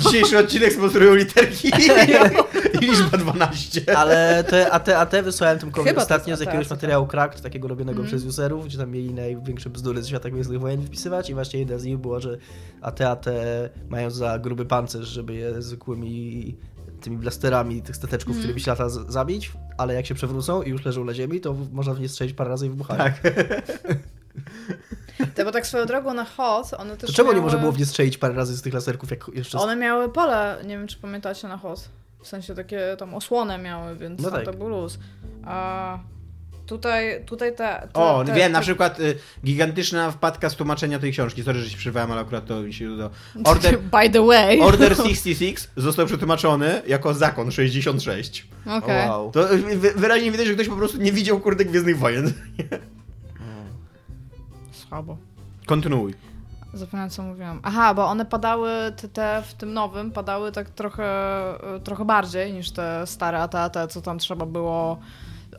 Dzisiejszy 0.00 0.38
odcinek 0.38 0.72
sponsorują 0.72 1.14
literki 1.14 1.68
i 2.80 2.84
liczba 2.86 3.18
12. 3.18 3.96
Ale 3.96 4.44
te 4.44 4.70
AT, 4.72 4.88
AT 4.88 5.12
wysłałem 5.22 5.58
Chyba 5.58 5.92
to 5.92 6.00
ostatnio 6.00 6.36
z 6.36 6.40
jakiegoś 6.40 6.66
AT, 6.66 6.70
materiału 6.70 7.06
Cracked, 7.06 7.42
takiego 7.42 7.68
robionego 7.68 8.00
Mhm. 8.02 8.08
przez 8.08 8.28
userów, 8.28 8.64
gdzie 8.64 8.78
tam 8.78 8.90
mieli 8.90 9.14
największe 9.14 9.70
bzdury 9.70 10.02
z 10.02 10.08
świata 10.08 10.30
Gwiezdnych 10.30 10.60
Wojen 10.60 10.82
wpisywać 10.86 11.30
i 11.30 11.34
właśnie 11.34 11.58
jedna 11.58 11.78
z 11.78 11.84
nich 11.84 11.98
było, 11.98 12.20
że 12.20 12.38
AT, 12.80 13.00
AT 13.00 13.26
mają 13.90 14.10
za 14.10 14.38
gruby 14.38 14.64
pancerz, 14.64 15.08
żeby 15.08 15.34
je 15.34 15.62
zwykłymi 15.62 16.56
tymi 17.02 17.16
blasterami 17.16 17.82
tych 17.82 17.96
stateczków, 17.96 18.38
którymi 18.38 18.60
się 18.60 18.70
lata 18.70 18.88
zabić, 18.88 19.52
ale 19.78 19.94
jak 19.94 20.06
się 20.06 20.14
przewrócą 20.14 20.62
i 20.62 20.70
już 20.70 20.84
leżą 20.84 21.04
na 21.04 21.14
ziemi, 21.14 21.40
to 21.40 21.54
można 21.72 21.94
w 21.94 22.00
nie 22.00 22.08
strzelić 22.08 22.34
parę 22.34 22.50
razy 22.50 22.66
i 22.66 22.70
wybuchają. 22.70 22.98
Tak. 22.98 23.20
To, 25.34 25.44
bo 25.44 25.52
tak 25.52 25.66
swoją 25.66 25.86
drogą 25.86 26.14
na 26.14 26.24
hot, 26.24 26.74
one 26.78 26.96
też 26.96 27.10
To 27.10 27.16
czemu 27.16 27.28
nie 27.28 27.34
miały... 27.34 27.44
można 27.44 27.58
było 27.58 27.72
w 27.72 27.78
nie 27.78 27.86
strzelić 27.86 28.18
parę 28.18 28.34
razy 28.34 28.56
z 28.56 28.62
tych 28.62 28.74
laserków, 28.74 29.10
jak 29.10 29.30
jeszcze... 29.34 29.58
One 29.58 29.76
miały 29.76 30.08
pole, 30.08 30.58
nie 30.66 30.78
wiem 30.78 30.86
czy 30.86 30.96
pamiętacie 30.98 31.48
na 31.48 31.56
hot. 31.56 31.88
W 32.22 32.28
sensie 32.28 32.54
takie 32.54 32.96
tam 32.98 33.14
osłonę 33.14 33.58
miały, 33.58 33.96
więc 33.96 34.20
No 34.22 34.30
tak. 34.30 34.44
to 34.44 34.52
był 34.52 34.68
luz. 34.68 34.98
A 35.44 35.98
tutaj, 36.72 37.24
tutaj 37.26 37.50
te, 37.56 37.88
te 37.92 38.00
O, 38.00 38.24
te, 38.24 38.32
wiem, 38.34 38.52
na 38.52 38.58
te- 38.58 38.62
przykład 38.62 39.00
y, 39.00 39.16
gigantyczna 39.44 40.10
wpadka 40.10 40.50
z 40.50 40.56
tłumaczenia 40.56 40.98
tej 40.98 41.12
książki. 41.12 41.42
Sorry, 41.42 41.60
że 41.60 41.70
się 41.70 41.76
przerwałem, 41.76 42.12
ale 42.12 42.20
akurat 42.20 42.46
to 42.46 42.60
mi 42.60 42.74
się 42.74 42.92
udało. 42.92 43.10
Order, 43.44 43.78
By 44.00 44.10
the 44.10 44.26
way. 44.26 44.60
Order 44.70 44.96
66 45.06 45.68
został 45.76 46.06
przetłumaczony 46.06 46.82
jako 46.86 47.14
zakon 47.14 47.50
66. 47.50 48.46
Okej. 48.78 49.08
O, 49.08 49.12
wow. 49.12 49.30
To 49.32 49.48
wy- 49.76 49.92
wyraźnie 49.96 50.32
widać, 50.32 50.46
że 50.46 50.54
ktoś 50.54 50.68
po 50.68 50.76
prostu 50.76 50.98
nie 50.98 51.12
widział 51.12 51.40
kurde 51.40 51.64
Gwiezdnych 51.64 51.98
Wojen. 51.98 52.32
Słabo. 54.72 55.16
Kontynuuj. 55.66 56.14
Zapomniałam 56.74 57.10
co 57.10 57.22
mówiłam. 57.22 57.60
Aha, 57.62 57.94
bo 57.94 58.06
one 58.06 58.26
padały, 58.26 58.70
te, 58.96 59.08
te 59.08 59.42
w 59.48 59.54
tym 59.54 59.72
nowym, 59.72 60.10
padały 60.10 60.52
tak 60.52 60.70
trochę, 60.70 61.08
trochę 61.84 62.04
bardziej 62.04 62.52
niż 62.52 62.70
te 62.70 63.06
stare 63.06 63.38
AT-AT, 63.42 63.76
co 63.92 64.02
tam 64.02 64.18
trzeba 64.18 64.46
było 64.46 65.00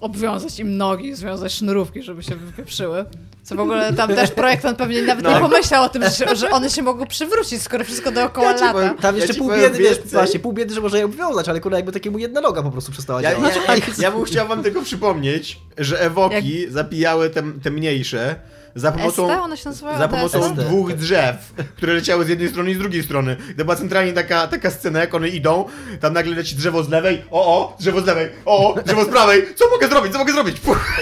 obwiązać 0.04 0.60
im 0.60 0.78
nogi, 0.78 1.16
związać 1.16 1.52
sznurówki, 1.54 2.04
żeby 2.04 2.24
się 2.24 2.36
wypieprzyły. 2.36 3.06
Co 3.44 3.56
w 3.56 3.60
ogóle 3.60 3.94
tam 3.94 4.10
też 4.16 4.32
projektant 4.32 4.78
pewnie 4.78 5.02
nawet 5.02 5.24
No. 5.26 5.34
nie 5.34 5.40
pomyślał 5.40 5.84
o 5.84 5.90
tym, 5.90 6.04
że, 6.18 6.36
że 6.36 6.50
one 6.50 6.70
się 6.70 6.82
mogą 6.82 7.06
przywrócić, 7.08 7.62
skoro 7.62 7.84
wszystko 7.84 8.12
dookoła 8.12 8.46
Ja 8.48 8.54
lata. 8.54 8.74
powiem- 8.74 8.98
Tam 8.98 9.16
jeszcze 9.18 9.34
ci 9.34 9.40
pół 9.40 9.50
biedy, 9.52 9.78
wiesz, 9.80 10.00
właśnie, 10.12 10.40
pół 10.40 10.54
biedy, 10.54 10.74
że 10.74 10.82
można 10.82 10.98
je 11.00 11.06
obwiązać, 11.06 11.50
ale 11.50 11.60
kurwa 11.62 11.78
jakby 11.78 11.92
takiemu 11.92 12.18
jedna 12.18 12.42
noga 12.42 12.64
po 12.64 12.72
prostu 12.72 12.92
przestała 12.92 13.22
Ja, 13.22 13.32
działać. 13.32 13.56
ja, 13.68 13.76
ja, 13.76 13.82
ja 13.98 14.12
bym 14.12 14.24
chciał 14.24 14.48
wam 14.48 14.64
tylko 14.64 14.82
przypomnieć, 14.82 15.60
że 15.78 16.02
ewoki 16.02 16.66
zapijały 16.70 17.30
te, 17.30 17.44
te 17.64 17.72
mniejsze 17.72 18.36
za 18.76 18.92
pomocą, 18.92 19.28
za 19.98 20.08
pomocą 20.08 20.56
dwóch 20.56 20.94
drzew, 20.94 21.54
które 21.76 21.94
leciały 21.94 22.26
z 22.26 22.30
jednej 22.30 22.50
strony 22.50 22.72
i 22.72 22.76
z 22.76 22.78
drugiej 22.78 23.04
strony. 23.04 23.38
To 23.58 23.64
była 23.66 23.76
centralnie 23.76 24.14
taka, 24.14 24.48
taka 24.48 24.72
scena, 24.72 25.00
jak 25.00 25.14
one 25.14 25.30
idą, 25.30 25.66
tam 26.00 26.14
nagle 26.14 26.36
leci 26.36 26.56
drzewo 26.56 26.84
z 26.84 26.90
lewej, 26.90 27.22
o 27.32 27.44
o, 27.46 27.78
drzewo 27.80 28.02
z 28.02 28.06
lewej, 28.06 28.30
o 28.46 28.74
o, 28.74 28.84
drzewo 28.84 29.06
z 29.06 29.08
prawej, 29.08 29.56
co 29.56 29.70
mogę 29.70 29.88
zrobić, 29.88 30.14
co 30.14 30.20
mogę 30.20 30.34
zrobić? 30.34 30.60
Puch. 30.60 31.02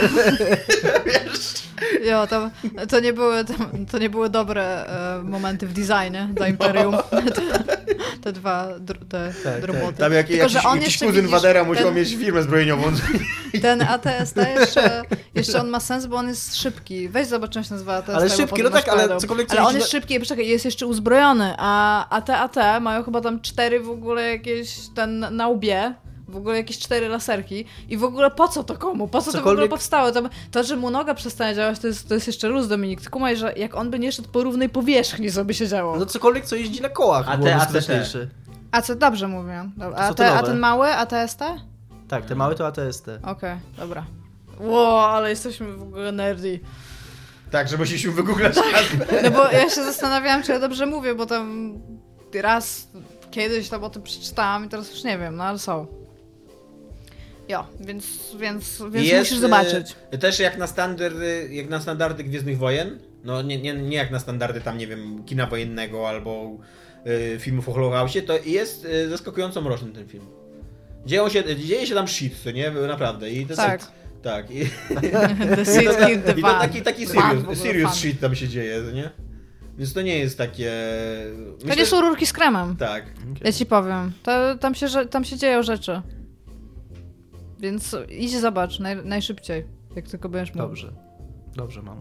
Wiesz? 1.05 1.61
Jo, 2.09 2.28
to, 2.28 2.49
to, 2.89 2.99
nie 2.99 3.13
były, 3.13 3.45
to, 3.45 3.53
to 3.91 3.97
nie 3.97 4.09
były 4.09 4.30
dobre 4.30 4.86
e, 4.86 5.24
momenty 5.24 5.67
w 5.67 5.74
designie 5.74 6.30
dla 6.34 6.47
Imperium. 6.47 6.97
Te, 7.36 7.41
te 8.22 8.32
dwa 8.34 8.67
dr, 8.80 9.07
te 9.09 9.34
tak. 9.43 9.63
roboty. 9.63 9.97
Tam 9.97 10.13
jak, 10.13 10.28
Tylko, 10.28 10.43
jakiś, 10.43 10.61
że 10.61 10.69
on 10.69 10.80
jakiś 10.80 10.97
kuzyn 10.97 11.15
widzisz, 11.15 11.32
Wadera 11.32 11.63
musiał 11.63 11.86
ten- 11.86 11.95
mieć 11.95 12.09
firmę 12.09 12.43
zbrojeniową. 12.43 12.84
Ten 13.61 13.82
ATST 13.82 14.36
jeszcze, 14.59 15.01
jeszcze 15.36 15.59
on 15.59 15.69
ma 15.69 15.80
sens, 15.80 16.05
bo 16.05 16.15
on 16.15 16.28
jest 16.28 16.55
szybki. 16.55 17.09
Weź 17.09 17.28
zobacz, 17.28 17.55
jak 17.62 17.68
się 17.68 17.74
nazywa. 17.74 18.03
Ale 18.16 18.30
szybki, 18.30 18.64
no 18.64 18.70
tak, 18.70 18.89
ale 18.89 19.20
cokolwiek 19.20 19.47
co 19.47 19.53
Ale 19.57 19.68
on 19.68 19.76
jest 19.76 19.88
na- 19.88 19.91
szybki, 19.91 20.20
poczekaj, 20.20 20.47
jest 20.47 20.66
jeszcze 20.66 20.86
uzbrojony, 20.88 21.53
a 21.57 22.09
AT, 22.09 22.30
AT 22.30 22.55
mają 22.82 23.03
chyba 23.03 23.22
tam 23.22 23.41
cztery 23.41 23.80
w 23.80 23.89
ogóle 23.89 24.22
jakieś, 24.30 24.76
ten 24.95 25.26
na 25.32 25.47
łbie, 25.47 25.93
w 26.28 26.36
ogóle 26.38 26.57
jakieś 26.57 26.80
cztery 26.80 27.07
laserki 27.09 27.66
i 27.89 27.97
w 27.97 28.03
ogóle 28.03 28.32
po 28.32 28.47
co 28.47 28.64
to 28.64 28.78
komu? 28.78 29.07
Po 29.07 29.22
co 29.22 29.32
to 29.32 29.38
w 29.38 29.41
ogóle 29.41 29.55
Cokolwiek- 29.55 29.70
powstało? 29.70 30.12
To, 30.12 30.22
to, 30.51 30.64
że 30.64 30.76
mu 30.76 30.89
noga 30.89 31.14
przestanie 31.14 31.55
działać, 31.55 31.80
to 31.80 31.88
jest, 31.88 32.07
to 32.07 32.14
jest 32.14 32.28
jeszcze 32.28 32.47
luz, 32.47 32.68
Dominik. 32.68 33.01
Ty 33.01 33.09
kumaj, 33.09 33.38
że 33.38 33.53
jak 33.53 33.76
on 33.76 33.89
by 33.91 33.99
nie 33.99 34.12
szedł 34.12 34.30
po 34.30 34.43
równej 34.43 34.70
powierzchni, 34.70 35.32
co 35.32 35.45
by 35.45 35.53
się 35.53 35.68
działo. 35.68 35.95
No 35.99 36.05
cokolwiek, 36.05 36.45
co 36.45 36.55
jeździ 36.55 36.82
na 36.82 36.89
kołach, 36.89 37.30
A 37.30 37.38
te 37.38 37.55
ATT? 37.55 37.64
skuteczniejsze. 37.64 38.28
A 38.72 38.82
co, 38.82 38.95
dobrze 38.95 39.28
mówię. 39.28 39.70
Dobra. 39.78 39.97
A, 39.99 40.07
te, 40.09 40.16
te 40.16 40.32
a 40.34 40.43
ten 40.43 40.59
mały 40.59 40.88
ATST? 40.88 41.39
Tak, 42.07 42.26
te 42.26 42.36
małe 42.36 42.55
to 42.55 42.68
ATST. 42.68 43.05
Okej, 43.24 43.55
dobra. 43.78 44.05
Ło, 44.59 45.07
ale 45.09 45.30
jesteśmy 45.30 45.74
w 45.74 45.82
ogóle 45.82 46.12
nerdy. 46.12 46.59
Tak, 47.51 47.67
że 47.67 47.77
musieliśmy 47.77 48.11
wygooglać 48.11 48.55
No 49.23 49.31
bo 49.31 49.51
ja 49.51 49.69
się 49.69 49.83
zastanawiałam, 49.83 50.43
czy 50.43 50.51
ja 50.51 50.59
dobrze 50.59 50.85
mówię, 50.85 51.15
bo 51.15 51.25
tam 51.25 51.73
raz 52.33 52.87
kiedyś 53.31 53.69
tam 53.69 53.83
o 53.83 53.89
tym 53.89 54.01
przeczytałam 54.03 54.65
i 54.65 54.69
teraz 54.69 54.91
już 54.91 55.03
nie 55.03 55.17
wiem, 55.17 55.35
no 55.35 55.43
ale 55.43 55.59
są. 55.59 55.87
Jo, 57.49 57.67
więc, 57.79 58.05
więc, 58.39 58.83
więc 58.91 59.07
Jest, 59.07 59.19
musisz 59.19 59.37
zobaczyć. 59.37 59.95
e, 60.11 60.17
Też 60.17 60.39
jak 60.39 60.57
na 60.57 60.67
standardy, 60.67 61.49
jak 61.51 61.69
na 61.69 61.79
standardy 61.81 62.23
Gwiezdnych 62.23 62.57
Wojen, 62.57 62.99
no 63.23 63.41
nie, 63.41 63.61
nie, 63.61 63.73
nie 63.73 63.97
jak 63.97 64.11
na 64.11 64.19
standardy 64.19 64.61
tam, 64.61 64.77
nie 64.77 64.87
wiem, 64.87 65.23
kina 65.25 65.47
wojennego 65.47 66.09
albo 66.09 66.51
e, 67.35 67.39
filmów 67.39 67.69
o 67.69 67.73
Holokauście, 67.73 68.21
to 68.21 68.33
jest 68.45 68.85
e, 68.85 69.09
zaskakująco 69.09 69.61
mroczny 69.61 69.91
ten 69.91 70.07
film. 70.07 70.25
Dzieją 71.05 71.29
się, 71.29 71.55
dzieje 71.55 71.87
się 71.87 71.95
tam 71.95 72.07
shit, 72.07 72.33
co 72.43 72.51
nie? 72.51 72.71
Naprawdę. 72.71 73.29
I 73.29 73.45
to 73.45 73.55
Tak. 73.55 73.81
Tak. 74.22 74.51
I, 74.51 74.65
The 75.55 75.65
City 75.65 75.95
Killed 76.05 76.26
the 76.26 76.32
i 76.32 76.41
to 76.41 76.47
taki, 76.59 76.82
taki 76.82 77.07
serious, 77.07 77.59
serious 77.59 77.93
shit 77.93 78.19
tam 78.19 78.36
się 78.36 78.47
dzieje, 78.47 78.84
co 78.86 78.91
nie? 78.91 79.09
Więc 79.78 79.93
to 79.93 80.01
nie 80.01 80.19
jest 80.19 80.38
takie... 80.38 80.72
To 81.69 81.76
nie 81.76 81.86
są 81.86 82.01
rurki 82.01 82.26
z 82.26 82.34
kremem. 82.34 82.76
Tak. 82.76 83.03
Ja 83.43 83.51
ci 83.51 83.65
powiem. 83.65 84.11
To, 84.24 84.57
tam, 84.57 84.76
się, 84.76 84.88
tam 85.09 85.24
się 85.26 85.38
dzieją 85.38 85.63
rzeczy. 85.63 86.01
Więc 87.59 87.95
idź 88.09 88.39
zobacz 88.39 88.80
naj, 88.80 89.05
najszybciej, 89.05 89.65
jak 89.95 90.07
tylko 90.07 90.30
będziesz 90.30 90.55
mógł. 90.55 90.67
Dobrze. 90.67 90.93
Dobrze 91.55 91.82
mam. 91.82 91.99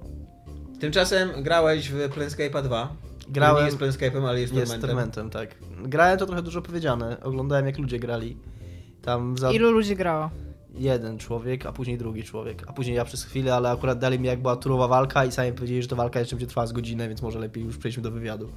Tymczasem 0.80 1.30
grałeś 1.42 1.88
w 1.88 1.96
Planescape'a 1.96 2.62
2. 2.62 2.96
Grałem- 3.28 3.56
Nie 3.58 3.66
jest 3.66 3.78
Planescape'em, 3.78 4.28
ale 4.28 4.40
jest, 4.40 4.54
Jest. 4.54 4.80
Tormentem, 4.80 5.30
tak. 5.30 5.54
Grałem 5.82 6.18
to 6.18 6.26
trochę 6.26 6.42
dużo 6.42 6.62
powiedziane. 6.62 7.16
Oglądałem 7.22 7.66
jak 7.66 7.78
ludzie 7.78 7.98
grali. 7.98 8.36
Tam 9.02 9.38
za 9.38 9.52
Ilu 9.52 9.70
ludzi 9.70 9.96
grało? 9.96 10.30
Jeden 10.74 11.18
człowiek, 11.18 11.66
a 11.66 11.72
później 11.72 11.98
drugi 11.98 12.24
człowiek. 12.24 12.62
A 12.66 12.72
później 12.72 12.96
ja 12.96 13.04
przez 13.04 13.24
chwilę, 13.24 13.54
ale 13.54 13.70
akurat 13.70 13.98
dali 13.98 14.18
mi 14.18 14.26
jak 14.26 14.42
była 14.42 14.56
turowa 14.56 14.88
walka 14.88 15.24
i 15.24 15.32
sami 15.32 15.52
powiedzieli, 15.52 15.82
że 15.82 15.88
ta 15.88 15.96
walka 15.96 16.18
jeszcze 16.20 16.36
będzie 16.36 16.46
trwała 16.46 16.66
z 16.66 16.72
godzinę, 16.72 17.08
więc 17.08 17.22
może 17.22 17.38
lepiej 17.38 17.64
już 17.64 17.76
przejdźmy 17.78 18.02
do 18.02 18.10
wywiadu. 18.10 18.48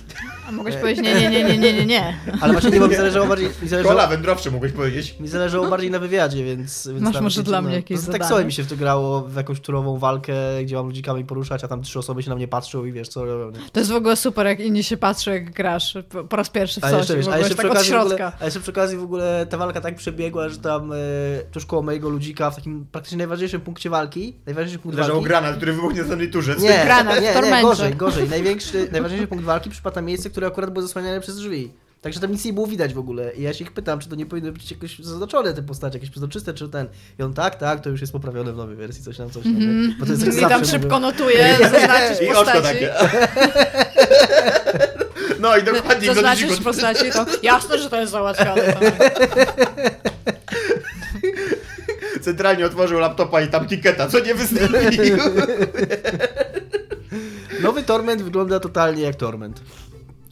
A 0.49 0.51
mogłeś 0.51 0.76
powiedzieć 0.76 1.05
nie, 1.05 1.14
nie, 1.14 1.30
nie, 1.30 1.43
nie, 1.43 1.57
nie, 1.57 1.74
nie, 1.74 1.86
nie. 1.86 2.18
Ale 2.41 2.53
właśnie 2.53 2.72
nie, 2.72 2.80
bo 2.80 2.88
mi 2.88 2.95
zależało 2.95 3.28
bardziej... 3.28 3.47
Mi 3.47 3.53
Kola 3.53 3.70
zależało, 3.70 4.07
wędrowcze 4.07 4.51
mogłeś 4.51 4.72
powiedzieć. 4.72 5.20
mi 5.20 5.28
zależało 5.28 5.68
bardziej 5.68 5.91
na 5.91 5.99
wywiadzie, 5.99 6.43
więc... 6.43 6.88
więc 6.88 7.01
Masz 7.01 7.22
może 7.22 7.43
dla 7.43 7.61
no, 7.61 7.68
mnie 7.68 7.76
jakieś 7.76 7.97
no, 7.97 8.03
Tak 8.03 8.11
zadanie? 8.11 8.30
sobie 8.30 8.45
mi 8.45 8.51
się 8.51 8.64
w 8.64 8.70
to 8.70 8.76
grało, 8.76 9.22
w 9.22 9.36
jakąś 9.36 9.59
turową 9.59 9.97
walkę, 9.97 10.34
gdzie 10.64 10.76
mam 10.76 10.86
ludzikami 10.86 11.26
poruszać, 11.26 11.64
a 11.64 11.68
tam 11.68 11.82
trzy 11.82 11.99
osoby 11.99 12.24
się 12.24 12.30
na 12.30 12.36
mnie 12.36 12.47
patrzą 12.47 12.86
i 12.86 12.91
wiesz, 12.91 13.07
co 13.07 13.26
robią. 13.26 13.51
nie? 13.51 13.70
To 13.72 13.80
jest 13.80 13.91
w 13.91 13.95
ogóle 13.95 14.16
super, 14.16 14.45
jak 14.45 14.59
inni 14.59 14.84
się 14.84 14.97
patrzą, 14.97 15.32
jak 15.32 15.51
grasz 15.51 15.97
po, 16.30 16.36
raz 16.36 16.49
pierwszy 16.49 16.82
w 16.82 16.84
A 16.84 16.89
coś. 16.89 16.97
jeszcze, 16.97 17.16
wiesz, 17.16 17.28
a 17.28 17.38
jeszcze, 17.38 17.55
tak 17.55 17.66
przy 17.66 17.72
okazji 17.72 17.93
w 17.93 17.95
ogóle, 17.95 18.32
a 18.39 18.45
jeszcze 18.45 18.59
przy 18.59 18.72
okazji 18.72 18.97
w 18.97 19.03
ogóle 19.03 19.45
ta 19.49 19.57
walka 19.57 19.82
tak 19.82 19.95
przebiegła, 19.95 20.49
że 20.49 20.57
tam 20.57 20.91
e, 20.91 20.95
tuż 21.51 21.66
koło 21.66 21.82
mojego 21.82 22.03
ludzika 22.10 22.51
w 22.51 22.56
takim 22.56 22.86
praktycznie 22.91 23.18
najważniejszym 23.18 23.62
punkcie 23.62 23.89
walki, 23.89 24.36
najważniejszy 24.45 24.80
punkt 24.80 24.97
Leżał 24.97 25.16
walki. 25.16 25.28
granat, 25.28 25.56
który 25.58 25.74
wybuchnie 25.74 26.04
na 26.04 26.10
samej 26.10 26.30
turze. 26.32 26.56
Nie, 26.56 26.82
Granat 26.86 27.18
w 27.18 27.22
nie, 27.22 27.28
nie, 27.28 27.34
tormencie. 27.34 27.62
gorzej, 27.62 27.95
gorzej. 27.95 28.30
Największy, 28.30 28.88
najważniejszy 28.91 29.28
punkt 29.28 29.43
walki 29.45 29.70
przypadł 29.70 29.95
na 29.95 30.01
miejsce, 30.01 30.30
które 30.30 30.47
akurat 30.47 30.70
było 30.70 30.82
zasłaniane 30.88 31.22
przez 31.22 31.36
drzwi. 31.36 31.72
Także 32.01 32.20
tam 32.20 32.32
nic 32.32 32.45
nie 32.45 32.54
było 32.54 32.68
widać 32.68 32.93
w 32.93 32.97
ogóle. 32.99 33.34
I 33.34 33.41
ja 33.41 33.54
się 33.54 33.64
ich 33.64 33.72
pytam, 33.72 33.99
czy 33.99 34.10
to 34.10 34.16
nie 34.16 34.26
powinno 34.26 34.51
być 34.51 34.72
jakoś 34.72 34.99
zaznaczone 34.99 35.54
te 35.54 35.64
postacie, 35.64 35.95
jakieś 35.97 36.10
przezroczyste, 36.10 36.54
czy 36.54 36.70
ten. 36.70 36.88
I 37.20 37.24
on 37.24 37.34
tak, 37.34 37.56
tak, 37.56 37.80
to 37.82 37.89
już 37.89 38.01
jest 38.01 38.14
poprawione 38.14 38.54
w 38.54 38.58
nowej 38.58 38.76
wersji, 38.76 39.04
coś 39.04 39.18
tam, 39.18 39.30
coś 39.30 39.43
tam. 39.43 39.60
nie? 39.60 39.95
Bo 39.99 40.06
to 40.06 40.12
jest 40.12 40.26
tak 40.26 40.34
I 40.36 40.39
tam 40.39 40.49
zawsze 40.49 40.66
szybko 40.72 40.99
notuje, 40.99 41.58
zaznaczyć 41.62 42.22
I 42.22 42.34
postaci. 42.34 42.62
takie. 42.64 42.93
No 45.39 45.58
i 45.58 45.64
dokładnie 45.64 46.08
go 46.08 46.14
Zaznaczyć 46.14 46.49
ludzi- 46.49 46.64
postaci, 46.64 47.12
to 47.12 47.26
jasne, 47.43 47.78
że 47.80 47.89
to 47.89 47.99
jest 47.99 48.12
załatwione. 48.12 48.62
Centralnie 52.24 52.65
otworzył 52.65 52.99
laptopa 52.99 53.41
i 53.41 53.47
tam 53.47 53.67
tiketa, 53.67 54.07
co 54.07 54.19
nie 54.19 54.36
wystąpił. 54.36 55.17
Nowy 57.63 57.84
Torment 57.84 58.21
wygląda 58.21 58.59
totalnie 58.59 59.03
jak 59.03 59.15
Torment. 59.15 59.61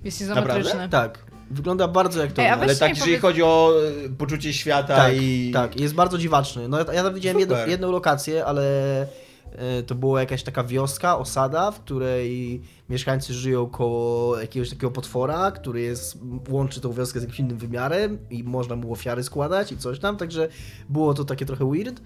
Jest 0.03 0.21
izometryczny. 0.21 0.89
Tak. 0.89 1.19
Wygląda 1.51 1.87
bardzo 1.87 2.21
jak 2.21 2.29
Ej, 2.29 2.35
Torment. 2.35 2.59
weź 2.59 2.69
Ale 2.69 2.75
tak, 2.75 2.89
jeżeli 2.89 3.11
powiedz- 3.11 3.21
chodzi 3.21 3.43
o 3.43 3.73
e, 4.05 4.09
poczucie 4.09 4.53
świata 4.53 4.95
Tak, 4.95 5.13
i... 5.21 5.51
tak, 5.53 5.79
jest 5.79 5.93
bardzo 5.93 6.17
dziwaczny. 6.17 6.67
No 6.67 6.77
ja, 6.79 6.85
ja 6.93 7.03
tam 7.03 7.13
widziałem 7.13 7.39
jedno, 7.39 7.55
jedną 7.67 7.91
lokację, 7.91 8.45
ale 8.45 8.61
to 9.87 9.95
była 9.95 10.19
jakaś 10.19 10.43
taka 10.43 10.63
wioska, 10.63 11.17
osada, 11.17 11.71
w 11.71 11.79
której 11.79 12.61
mieszkańcy 12.89 13.33
żyją 13.33 13.67
koło 13.67 14.37
jakiegoś 14.39 14.69
takiego 14.69 14.91
potwora, 14.91 15.51
który 15.51 15.81
jest, 15.81 16.17
łączy 16.49 16.81
tą 16.81 16.93
wioskę 16.93 17.19
z 17.19 17.23
jakimś 17.23 17.39
innym 17.39 17.57
wymiarem 17.57 18.17
i 18.29 18.43
można 18.43 18.75
mu 18.75 18.93
ofiary 18.93 19.23
składać 19.23 19.71
i 19.71 19.77
coś 19.77 19.99
tam, 19.99 20.17
także 20.17 20.49
było 20.89 21.13
to 21.13 21.25
takie 21.25 21.45
trochę 21.45 21.71
weird. 21.71 22.01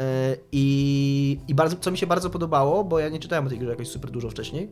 E, 0.00 0.36
I, 0.52 1.38
i 1.48 1.54
bardzo, 1.54 1.76
co 1.76 1.90
mi 1.90 1.98
się 1.98 2.06
bardzo 2.06 2.30
podobało, 2.30 2.84
bo 2.84 2.98
ja 2.98 3.08
nie 3.08 3.18
czytałem 3.18 3.46
o 3.46 3.48
tej 3.48 3.58
grze 3.58 3.70
jakoś 3.70 3.88
super 3.88 4.10
dużo 4.10 4.30
wcześniej, 4.30 4.70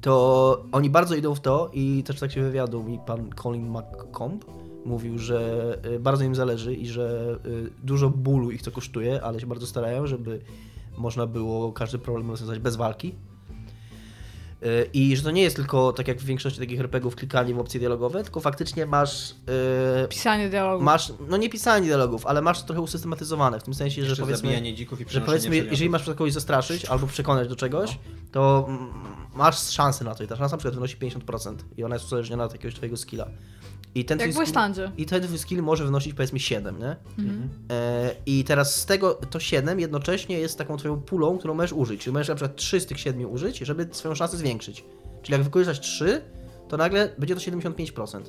to 0.00 0.64
oni 0.72 0.90
bardzo 0.90 1.14
idą 1.14 1.34
w 1.34 1.40
to 1.40 1.70
i 1.72 2.02
też 2.06 2.20
tak 2.20 2.32
się 2.32 2.42
wywiadu 2.42 2.82
mi 2.82 2.98
pan 3.06 3.30
Colin 3.34 3.70
McComb 3.70 4.44
mówił, 4.86 5.18
że 5.18 5.78
y, 5.86 6.00
bardzo 6.00 6.24
im 6.24 6.34
zależy 6.34 6.74
i 6.74 6.86
że 6.86 7.38
dużo 7.82 8.10
bólu 8.10 8.50
ich 8.50 8.62
to 8.62 8.70
kosztuje, 8.70 9.22
ale 9.22 9.40
się 9.40 9.46
bardzo 9.46 9.66
starają, 9.66 10.06
żeby 10.06 10.40
można 10.96 11.26
było 11.26 11.72
każdy 11.72 11.98
problem 11.98 12.30
rozwiązać 12.30 12.58
bez 12.58 12.76
walki. 12.76 13.14
Y, 14.62 14.90
I 14.92 15.16
że 15.16 15.22
to 15.22 15.30
nie 15.30 15.42
jest 15.42 15.56
tylko, 15.56 15.92
tak 15.92 16.08
jak 16.08 16.18
w 16.18 16.24
większości 16.24 16.58
takich 16.60 16.80
RPGów, 16.80 17.16
klikanie 17.16 17.54
w 17.54 17.58
opcje 17.58 17.80
dialogowe, 17.80 18.22
tylko 18.22 18.40
faktycznie 18.40 18.86
masz, 18.86 19.30
y, 20.04 20.08
Pisanie 20.08 20.48
dialogu. 20.50 20.84
masz, 20.84 21.12
no 21.28 21.36
nie 21.36 21.50
pisanie 21.50 21.86
dialogów, 21.86 22.26
ale 22.26 22.42
masz 22.42 22.60
to 22.60 22.66
trochę 22.66 22.80
usystematyzowane, 22.80 23.60
w 23.60 23.62
tym 23.62 23.74
sensie, 23.74 24.04
że 24.04 24.16
powiedzmy, 24.16 24.72
dzików 24.74 25.00
i 25.00 25.04
że 25.08 25.20
powiedzmy, 25.20 25.50
przedmiotów. 25.50 25.70
jeżeli 25.70 25.90
masz 25.90 26.04
kogoś 26.04 26.32
zastraszyć 26.32 26.84
albo 26.84 27.06
przekonać 27.06 27.48
do 27.48 27.56
czegoś, 27.56 27.98
to 28.32 28.64
mm, 28.68 28.88
masz 29.34 29.70
szansę 29.70 30.04
na 30.04 30.14
to 30.14 30.24
i 30.24 30.26
ta 30.26 30.36
szansa 30.36 30.56
na 30.56 30.58
przykład 30.58 30.74
wynosi 30.74 30.96
50% 30.96 31.54
i 31.76 31.84
ona 31.84 31.94
jest 31.94 32.04
uzależniona 32.06 32.44
od 32.44 32.52
jakiegoś 32.52 32.74
twojego 32.74 32.96
skilla. 32.96 33.26
I 33.96 34.04
ten 34.04 34.18
Jak 34.18 34.30
twój 34.30 34.46
w 34.46 34.48
skill-. 34.48 34.54
I 34.96 35.06
ten 35.06 35.22
twój 35.22 35.38
skill 35.38 35.62
może 35.62 35.84
wynosić 35.84 36.14
powiedzmy 36.14 36.40
7, 36.40 36.78
nie? 36.78 36.96
Mhm. 37.18 37.48
E, 37.70 38.10
I 38.26 38.44
teraz 38.44 38.74
z 38.80 38.86
tego 38.86 39.14
to 39.14 39.40
7 39.40 39.80
jednocześnie 39.80 40.38
jest 40.38 40.58
taką 40.58 40.76
twoją 40.76 41.00
pulą, 41.00 41.38
którą 41.38 41.54
możesz 41.54 41.72
użyć. 41.72 42.00
Czyli 42.00 42.12
możesz 42.12 42.28
na 42.28 42.34
przykład 42.34 42.56
3 42.56 42.80
z 42.80 42.86
tych 42.86 43.00
7 43.00 43.30
użyć, 43.30 43.58
żeby 43.58 43.88
swoją 43.92 44.14
szansę 44.14 44.36
zwiększyć. 44.36 44.84
Czyli 45.22 45.32
jak 45.32 45.42
wykorzystasz 45.42 45.80
3, 45.80 46.22
to 46.68 46.76
nagle 46.76 47.14
będzie 47.18 47.34
to 47.34 47.40
75%. 47.40 48.20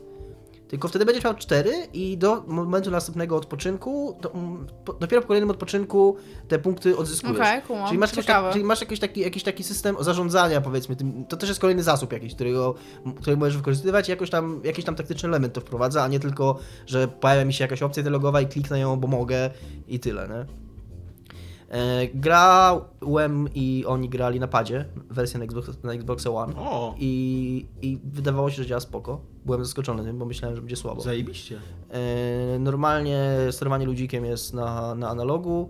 Tylko 0.68 0.88
wtedy 0.88 1.06
będziesz 1.06 1.24
miał 1.24 1.36
4 1.36 1.72
i 1.94 2.18
do 2.18 2.44
momentu 2.48 2.92
następnego 2.92 3.36
odpoczynku, 3.36 4.18
to, 4.22 4.34
mm, 4.34 4.68
po, 4.86 4.94
dopiero 4.94 5.22
po 5.22 5.28
kolejnym 5.28 5.50
odpoczynku 5.50 6.16
te 6.48 6.60
punkty 6.60 6.98
odzyskujesz. 6.98 7.38
Okej, 7.38 7.62
kumam. 7.62 7.88
Czyli 7.88 7.98
masz, 7.98 8.12
tak, 8.12 8.54
czyli 8.54 8.64
masz 8.64 8.82
jakiś, 8.82 9.00
taki, 9.00 9.22
jakiś 9.22 9.44
taki 9.44 9.64
system 9.64 9.96
zarządzania, 10.00 10.62
powiedzmy, 10.62 10.96
tym, 10.96 11.26
to 11.26 11.38
też 11.38 11.50
jest 11.50 11.62
kolejny 11.62 11.84
zasób 11.84 12.14
jakiś, 12.14 12.36
którego, 12.36 12.76
który 13.22 13.38
możesz 13.38 13.58
wykorzystywać 13.58 14.08
i 14.08 14.12
jakoś 14.12 14.30
tam, 14.30 14.62
jakiś 14.64 14.86
tam 14.86 14.96
taktyczny 14.96 15.30
element 15.30 15.54
to 15.54 15.62
wprowadza, 15.62 16.04
a 16.04 16.08
nie 16.08 16.20
tylko, 16.20 16.60
że 16.86 17.08
pojawia 17.08 17.46
mi 17.46 17.54
się 17.54 17.64
jakaś 17.64 17.82
opcja 17.84 18.04
dialogowa 18.04 18.42
i 18.42 18.48
kliknę 18.48 18.80
ją, 18.80 19.00
bo 19.00 19.08
mogę 19.08 19.50
i 19.88 20.00
tyle, 20.00 20.28
nie? 20.28 20.67
E, 21.70 22.08
grałem 22.08 23.50
i 23.56 23.84
oni 23.88 24.10
grali 24.10 24.40
na 24.40 24.48
padzie, 24.48 24.86
wersję 25.10 25.40
na, 25.40 25.46
Xbox, 25.46 26.24
na 26.26 26.32
One. 26.32 26.54
O, 26.58 26.96
I, 27.00 27.66
I 27.82 28.00
wydawało 28.04 28.50
się, 28.50 28.56
że 28.64 28.66
działa 28.66 28.80
spoko. 28.80 29.22
Byłem 29.46 29.66
zaskoczony 29.66 30.04
tym, 30.04 30.18
bo 30.18 30.26
myślałem, 30.26 30.56
że 30.56 30.62
będzie 30.62 30.76
słabo. 30.76 31.02
zajebiście. 31.02 31.60
E, 31.90 32.60
normalnie 32.60 33.30
sterowanie 33.52 33.86
ludzikiem 33.86 34.26
jest 34.26 34.54
na, 34.54 34.96
na 34.96 35.10
analogu. 35.10 35.70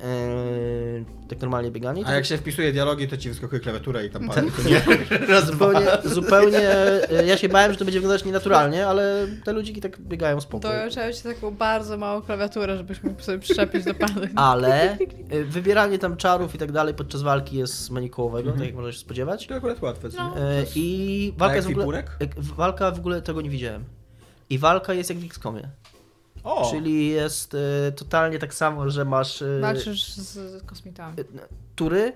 E, 0.00 1.04
tak 1.28 1.40
normalnie 1.40 1.70
bieganie. 1.70 2.06
A 2.06 2.12
jak 2.12 2.24
się 2.26 2.36
wpisuje 2.38 2.72
dialogi, 2.72 3.08
to 3.08 3.16
ci 3.16 3.28
wyskakuje 3.28 3.60
klawiatura 3.60 4.02
i 4.02 4.10
tam 4.10 4.28
Tak. 4.28 4.34
parę, 4.34 4.46
to 4.50 4.62
nie? 4.68 4.82
zupełnie, 5.52 5.86
zupełnie. 6.04 6.70
e, 7.10 7.26
Ja 7.26 7.36
się 7.36 7.48
bałem, 7.48 7.72
że 7.72 7.78
to 7.78 7.84
będzie 7.84 8.00
wyglądać 8.00 8.24
nienaturalnie, 8.24 8.86
ale 8.86 9.26
te 9.44 9.52
ludziki 9.52 9.80
tak 9.80 10.00
biegają 10.00 10.40
spoko. 10.40 10.68
To 10.68 10.90
trzeba 10.90 11.12
ci 11.12 11.22
taką 11.22 11.50
bardzo 11.50 11.98
małą 11.98 12.22
klawiaturę, 12.22 12.76
żebyś 12.76 13.02
mógł 13.02 13.22
sobie 13.22 13.38
przyczepić 13.38 13.84
do 13.84 13.94
pady. 13.94 14.28
Ale 14.52 14.92
e, 15.30 15.44
wybieranie 15.44 15.98
tam 15.98 16.16
czarów 16.16 16.54
i 16.54 16.58
tak 16.58 16.72
dalej 16.72 16.94
podczas 16.94 17.22
walki 17.22 17.56
jest 17.56 17.74
z 17.74 17.90
menu 17.90 18.10
kołowego, 18.10 18.52
tak 18.52 18.60
jak 18.66 18.74
można 18.74 18.92
się 18.92 18.98
spodziewać. 18.98 19.46
To 19.46 19.54
akurat 19.54 19.82
łatwe, 19.82 20.10
co 20.10 20.16
No. 20.18 20.34
nie? 20.34 20.42
E, 20.42 20.64
I 20.74 21.34
walka 21.36 21.52
A 21.52 21.56
jest 21.56 21.68
w 21.72 21.78
ogóle. 21.78 21.98
ek- 22.20 22.34
Walka 22.38 22.90
w 22.90 22.98
ogóle 22.98 23.22
tego 23.22 23.40
nie 23.40 23.50
widziałem. 23.50 23.84
I 24.50 24.58
walka 24.58 24.94
jest 24.94 25.10
jak 25.10 25.18
w 25.18 25.24
XCOMie. 25.24 25.68
O, 26.44 26.70
Czyli 26.70 27.08
jest 27.08 27.54
e, 27.54 27.92
totalnie 27.92 28.38
tak 28.38 28.54
samo, 28.54 28.90
że 28.90 29.04
masz 29.04 29.42
e, 29.42 29.60
Walczysz 29.60 30.14
z 30.14 30.62
kosmitami. 30.64 31.20
e, 31.20 31.24
tury, 31.76 32.12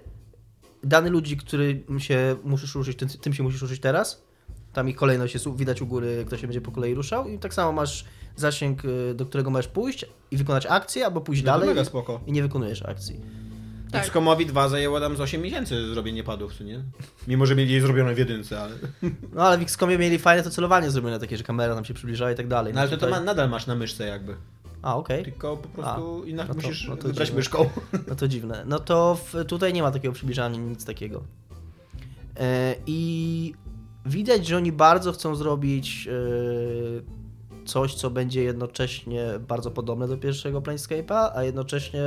dany 0.84 1.10
ludzi, 1.10 1.36
którym 1.36 2.00
się 2.00 2.36
musisz 2.44 2.74
ruszyć, 2.74 2.98
tym, 2.98 3.08
tym 3.08 3.32
się 3.32 3.42
musisz 3.42 3.62
ruszyć 3.62 3.80
teraz. 3.80 4.22
Tam 4.72 4.88
ich 4.88 4.96
kolejność 4.96 5.34
jest, 5.34 5.56
widać 5.56 5.82
u 5.82 5.86
góry, 5.86 6.24
kto 6.26 6.36
się 6.36 6.46
będzie 6.46 6.60
po 6.60 6.70
kolei 6.72 6.94
ruszał. 6.94 7.28
I 7.28 7.38
tak 7.38 7.54
samo 7.54 7.72
masz 7.72 8.04
zasięg, 8.36 8.82
e, 8.84 9.14
do 9.14 9.26
którego 9.26 9.50
możesz 9.50 9.68
pójść 9.68 10.06
i 10.30 10.36
wykonać 10.36 10.66
akcję, 10.66 11.06
albo 11.06 11.20
pójść 11.20 11.42
no 11.42 11.46
dalej 11.46 11.68
mega 11.68 11.82
i, 11.82 11.86
spoko. 11.86 12.20
i 12.26 12.32
nie 12.32 12.42
wykonujesz 12.42 12.82
akcji. 12.82 13.20
Tak. 13.92 14.04
XCOMowi 14.04 14.46
2 14.46 14.68
zajęło 14.68 15.00
tam 15.00 15.16
z 15.16 15.20
8 15.20 15.42
miesięcy 15.42 15.88
zrobienie 15.88 16.24
padów, 16.24 16.54
co 16.54 16.64
nie? 16.64 16.80
Mimo, 17.28 17.46
że 17.46 17.56
mieli 17.56 17.74
je 17.74 17.80
zrobione 17.80 18.14
w 18.14 18.18
jedynce, 18.18 18.60
ale... 18.60 18.74
No 19.34 19.42
ale 19.42 19.58
w 19.58 19.62
XCOMie 19.62 19.98
mieli 19.98 20.18
fajne 20.18 20.42
to 20.42 20.50
celowanie 20.50 20.90
zrobione, 20.90 21.18
takie, 21.20 21.36
że 21.36 21.44
kamera 21.44 21.74
nam 21.74 21.84
się 21.84 21.94
przybliżała 21.94 22.32
i 22.32 22.34
tak 22.34 22.48
dalej. 22.48 22.74
No 22.74 22.80
ale 22.80 22.90
to, 22.90 22.96
to 22.96 23.06
tutaj- 23.06 23.20
ma, 23.20 23.24
nadal 23.26 23.48
masz 23.50 23.66
na 23.66 23.74
myszce 23.74 24.06
jakby. 24.06 24.36
A, 24.82 24.96
okej. 24.96 25.24
Tylko 25.24 25.56
po 25.56 25.68
prostu 25.68 26.24
inaczej 26.24 26.54
no 26.56 26.62
to- 26.62 26.68
musisz 26.68 26.88
no 26.88 26.96
to 26.96 27.02
wybrać 27.08 27.28
dziwne. 27.28 27.38
myszką. 27.38 27.70
No 28.08 28.14
to 28.14 28.28
dziwne. 28.28 28.62
No 28.66 28.78
to 28.78 29.14
w, 29.14 29.44
tutaj 29.44 29.72
nie 29.72 29.82
ma 29.82 29.90
takiego 29.90 30.14
przybliżania, 30.14 30.58
nic 30.58 30.84
takiego. 30.84 31.24
E, 32.40 32.74
I 32.86 33.54
widać, 34.06 34.46
że 34.46 34.56
oni 34.56 34.72
bardzo 34.72 35.12
chcą 35.12 35.34
zrobić 35.34 36.08
e, 36.08 37.66
coś, 37.66 37.94
co 37.94 38.10
będzie 38.10 38.42
jednocześnie 38.42 39.24
bardzo 39.48 39.70
podobne 39.70 40.08
do 40.08 40.16
pierwszego 40.16 40.60
Planescape'a, 40.60 41.30
a 41.34 41.42
jednocześnie 41.42 42.00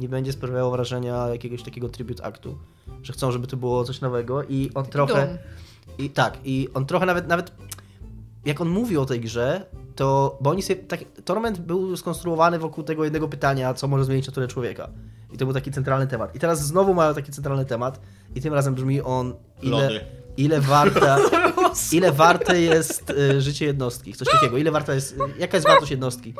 nie 0.00 0.08
będzie 0.08 0.32
sprawiało 0.32 0.70
wrażenia 0.70 1.28
jakiegoś 1.28 1.62
takiego 1.62 1.88
tribute 1.88 2.24
aktu. 2.24 2.58
Że 3.02 3.12
chcą, 3.12 3.32
żeby 3.32 3.46
to 3.46 3.56
było 3.56 3.84
coś 3.84 4.00
nowego 4.00 4.42
i 4.42 4.70
on 4.74 4.86
trochę... 4.86 5.26
Dum. 5.26 5.38
I 5.98 6.10
tak, 6.10 6.38
i 6.44 6.68
on 6.74 6.86
trochę 6.86 7.06
nawet, 7.06 7.28
nawet 7.28 7.52
jak 8.44 8.60
on 8.60 8.68
mówi 8.68 8.96
o 8.96 9.06
tej 9.06 9.20
grze, 9.20 9.66
to, 9.96 10.38
bo 10.40 10.50
oni 10.50 10.62
sobie, 10.62 10.82
tak, 10.82 11.00
tournament 11.24 11.60
był 11.60 11.96
skonstruowany 11.96 12.58
wokół 12.58 12.84
tego 12.84 13.04
jednego 13.04 13.28
pytania, 13.28 13.74
co 13.74 13.88
może 13.88 14.04
zmienić 14.04 14.26
naturę 14.26 14.48
człowieka. 14.48 14.88
I 15.32 15.38
to 15.38 15.44
był 15.44 15.54
taki 15.54 15.72
centralny 15.72 16.06
temat. 16.06 16.36
I 16.36 16.38
teraz 16.38 16.66
znowu 16.66 16.94
mają 16.94 17.14
taki 17.14 17.32
centralny 17.32 17.64
temat 17.64 18.00
i 18.34 18.40
tym 18.40 18.54
razem 18.54 18.74
brzmi 18.74 19.02
on, 19.02 19.34
ile, 19.62 19.82
Lody. 19.82 20.00
ile 20.36 20.60
warta, 20.60 21.18
ile 21.92 22.12
warte 22.12 22.60
jest 22.60 23.10
y, 23.10 23.40
życie 23.40 23.66
jednostki, 23.66 24.12
coś 24.12 24.28
takiego. 24.28 24.58
Ile 24.58 24.70
warta 24.70 24.94
jest, 24.94 25.16
jaka 25.38 25.56
jest 25.56 25.66
wartość 25.66 25.90
jednostki? 25.90 26.34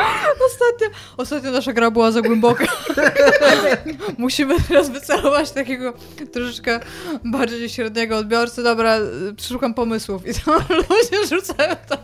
Ostatnio, 0.46 0.98
ostatnio 1.16 1.50
nasza 1.50 1.72
gra 1.72 1.90
była 1.90 2.12
za 2.12 2.22
głęboka. 2.22 2.64
Musimy 4.18 4.54
teraz 4.68 4.90
wycelować 4.90 5.50
takiego 5.50 5.94
troszeczkę 6.32 6.80
bardziej 7.24 7.68
średniego 7.68 8.16
odbiorcy. 8.16 8.62
Dobra, 8.62 8.98
y, 8.98 9.02
szukam 9.48 9.74
pomysłów. 9.74 10.26
I 10.26 10.34
to 10.34 10.52
ludzie 10.90 11.26
rzucają 11.36 11.76
tam 11.88 11.98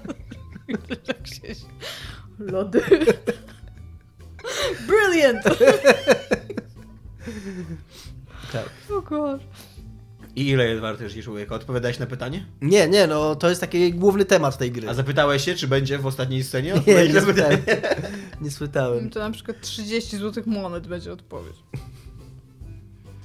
się... 1.25 1.55
Lody. 2.39 2.83
Brilliant! 4.87 5.43
Tak. 8.53 8.69
Oh 8.91 9.01
God. 9.09 9.41
I 10.37 10.49
ile 10.49 10.69
jest 10.69 10.81
warty 10.81 11.09
życie 11.09 11.23
człowieka? 11.23 11.55
Odpowiadałeś 11.55 11.99
na 11.99 12.07
pytanie? 12.07 12.47
Nie, 12.63 12.89
nie, 12.89 13.07
no 13.07 13.37
to 13.37 13.49
jest 13.49 13.61
taki 13.61 13.95
główny 13.95 14.25
temat 14.25 14.59
tej 14.59 14.73
gry. 14.73 14.89
A 14.89 14.95
zapytałeś 14.95 15.45
się, 15.45 15.55
czy 15.55 15.69
będzie 15.69 15.99
w 15.99 16.07
ostatniej 16.07 16.45
scenie? 16.45 16.75
Nie, 16.87 17.09
nie 17.09 17.21
spytałem. 17.21 17.59
Nie 18.41 18.51
spytałem. 18.51 19.11
To 19.11 19.21
na 19.21 19.31
przykład 19.31 19.61
30 19.61 20.17
złotych 20.17 20.47
monet 20.47 20.87
będzie 20.87 21.13
odpowiedź. 21.13 21.57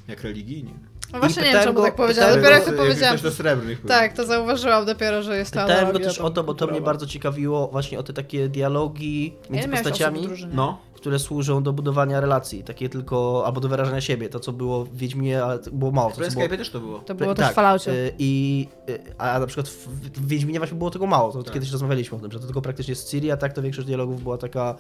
Jak 0.08 0.24
religijnie. 0.24 0.74
No 1.14 1.20
właśnie 1.20 1.44
nie 1.44 1.52
wiem, 1.52 1.64
czemu 1.64 1.74
go- 1.74 1.84
tak 1.84 1.96
powiedziałam. 1.96 2.36
Dopiero 2.36 2.56
jak 2.56 2.66
to 2.66 2.72
powiedziałam. 2.72 3.16
Coś 3.16 3.22
do 3.22 3.32
srebrnych. 3.32 3.82
Tak, 3.88 4.14
to 4.14 4.26
zauważyłam 4.26 4.86
dopiero, 4.86 5.24
że 5.24 5.38
jest 5.38 5.54
ta 5.54 5.66
Pytałem 5.66 5.92
go 5.92 6.00
też 6.00 6.20
o 6.20 6.30
to, 6.30 6.44
bo 6.44 6.54
to 6.54 6.68
mnie 6.68 6.82
bardzo 6.82 7.06
ciekawiło 7.08 7.68
właśnie 7.68 8.00
o 8.00 8.04
te 8.04 8.14
takie 8.14 8.50
dialogi 8.50 9.34
między 9.50 9.68
w 9.68 9.72
postaciami? 9.72 10.28
No. 10.54 10.80
które 10.96 11.20
służą 11.20 11.64
do 11.64 11.74
budowania 11.74 12.22
relacji, 12.22 12.64
takie 12.64 12.90
tylko, 12.90 13.44
albo 13.46 13.62
do 13.62 13.70
wyrażania 13.70 14.02
siebie, 14.02 14.30
to 14.30 14.40
co 14.40 14.52
było 14.52 14.86
w 14.86 14.98
Wiedźminie, 14.98 15.44
ale 15.44 15.60
to 15.60 15.72
było 15.72 15.92
mało. 15.92 16.10
W 16.10 16.16
To, 16.16 16.22
Planescape'ie 16.22 16.58
też 16.58 16.70
to 16.70 16.80
było. 16.80 17.00
To 17.00 17.16
było 17.16 17.36
tak, 17.36 17.46
też 17.46 17.52
w 17.52 17.56
Falloutie. 17.56 17.92
y, 17.92 18.14
I, 18.20 18.68
y, 18.90 19.00
a 19.18 19.40
na 19.40 19.46
przykład 19.48 19.68
w, 19.70 19.88
w 19.88 20.28
Wiedźminie 20.28 20.60
właśnie 20.60 20.78
było 20.78 20.90
tego 20.92 21.08
mało, 21.08 21.32
to 21.32 21.44
Tak. 21.44 21.54
kiedyś 21.54 21.72
rozmawialiśmy 21.72 22.18
o 22.18 22.22
tym, 22.22 22.32
że 22.32 22.40
to 22.40 22.46
tylko 22.46 22.62
praktycznie 22.62 22.96
z 22.96 23.10
Ciri, 23.10 23.32
a 23.32 23.38
tak 23.38 23.54
to 23.54 23.62
większość 23.62 23.88
dialogów 23.88 24.24
była 24.24 24.38
taka, 24.38 24.76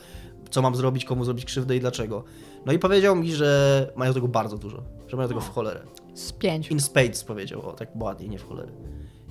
co 0.50 0.62
mam 0.62 0.76
zrobić, 0.76 1.06
komu 1.06 1.26
zrobić 1.26 1.46
krzywdę 1.46 1.76
i 1.76 1.80
dlaczego. 1.80 2.24
No 2.66 2.74
i 2.74 2.80
powiedział 2.80 3.16
mi, 3.16 3.34
że 3.34 3.88
mają 3.96 4.14
tego 4.14 4.28
bardzo 4.28 4.58
dużo, 4.58 4.84
że 5.08 5.18
mają 5.18 5.30
tego 5.30 5.42
w 5.42 5.50
cholerę. 5.50 5.80
Z 6.14 6.32
pięć. 6.32 6.72
In 6.72 6.80
spades 6.80 7.24
powiedział, 7.24 7.62
o 7.70 7.74
tak 7.74 7.90
ładnie, 7.96 8.28
nie 8.28 8.40
w 8.40 8.48
cholerę. 8.48 8.72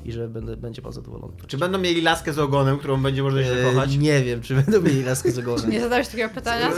I 0.05 0.13
że 0.13 0.29
będę, 0.29 0.57
będzie 0.57 0.83
pan 0.83 0.93
zadowolony. 0.93 1.33
Czy 1.47 1.59
będą 1.59 1.79
mieli 1.79 2.03
laskę 2.03 2.33
z 2.33 2.39
ogonem, 2.39 2.79
którą 2.79 3.03
będzie 3.03 3.23
można 3.23 3.43
się 3.45 3.51
E, 3.53 3.63
zakochać? 3.63 3.97
nie 3.97 4.23
wiem, 4.23 4.41
czy 4.43 4.55
będą 4.55 4.81
mieli 4.83 5.03
laskę 5.03 5.31
z 5.31 5.39
ogonem. 5.39 5.71
Nie 5.71 5.81
zadałeś 5.81 6.09
takiego 6.09 6.35
pytania? 6.35 6.71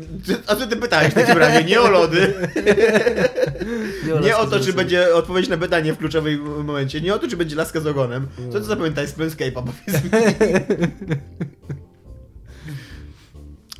A 0.46 0.54
co 0.56 0.66
ty 0.66 0.76
pytałeś 0.76 1.10
w 1.10 1.14
takim 1.14 1.38
razie? 1.38 1.64
Nie 1.64 1.80
o 1.80 1.90
lody. 1.90 2.34
Nie 4.22 4.36
o 4.36 4.40
laski 4.40 4.50
to, 4.50 4.62
z 4.62 4.66
czy 4.66 4.72
będzie 4.72 5.14
odpowiedź 5.14 5.48
na 5.48 5.56
pytanie 5.56 5.92
w 5.92 5.98
kluczowym 5.98 6.64
momencie. 6.64 7.00
Nie 7.00 7.14
o 7.14 7.18
to, 7.18 7.28
czy 7.28 7.36
będzie 7.36 7.56
laska 7.56 7.80
z 7.80 7.86
ogonem. 7.86 8.26
Co 8.52 8.58
to 8.58 8.64
zapamiętaj 8.64 9.06
z 9.08 9.12
Planescape'a, 9.12 9.52
powiedz 9.64 10.04
mi. 10.04 10.10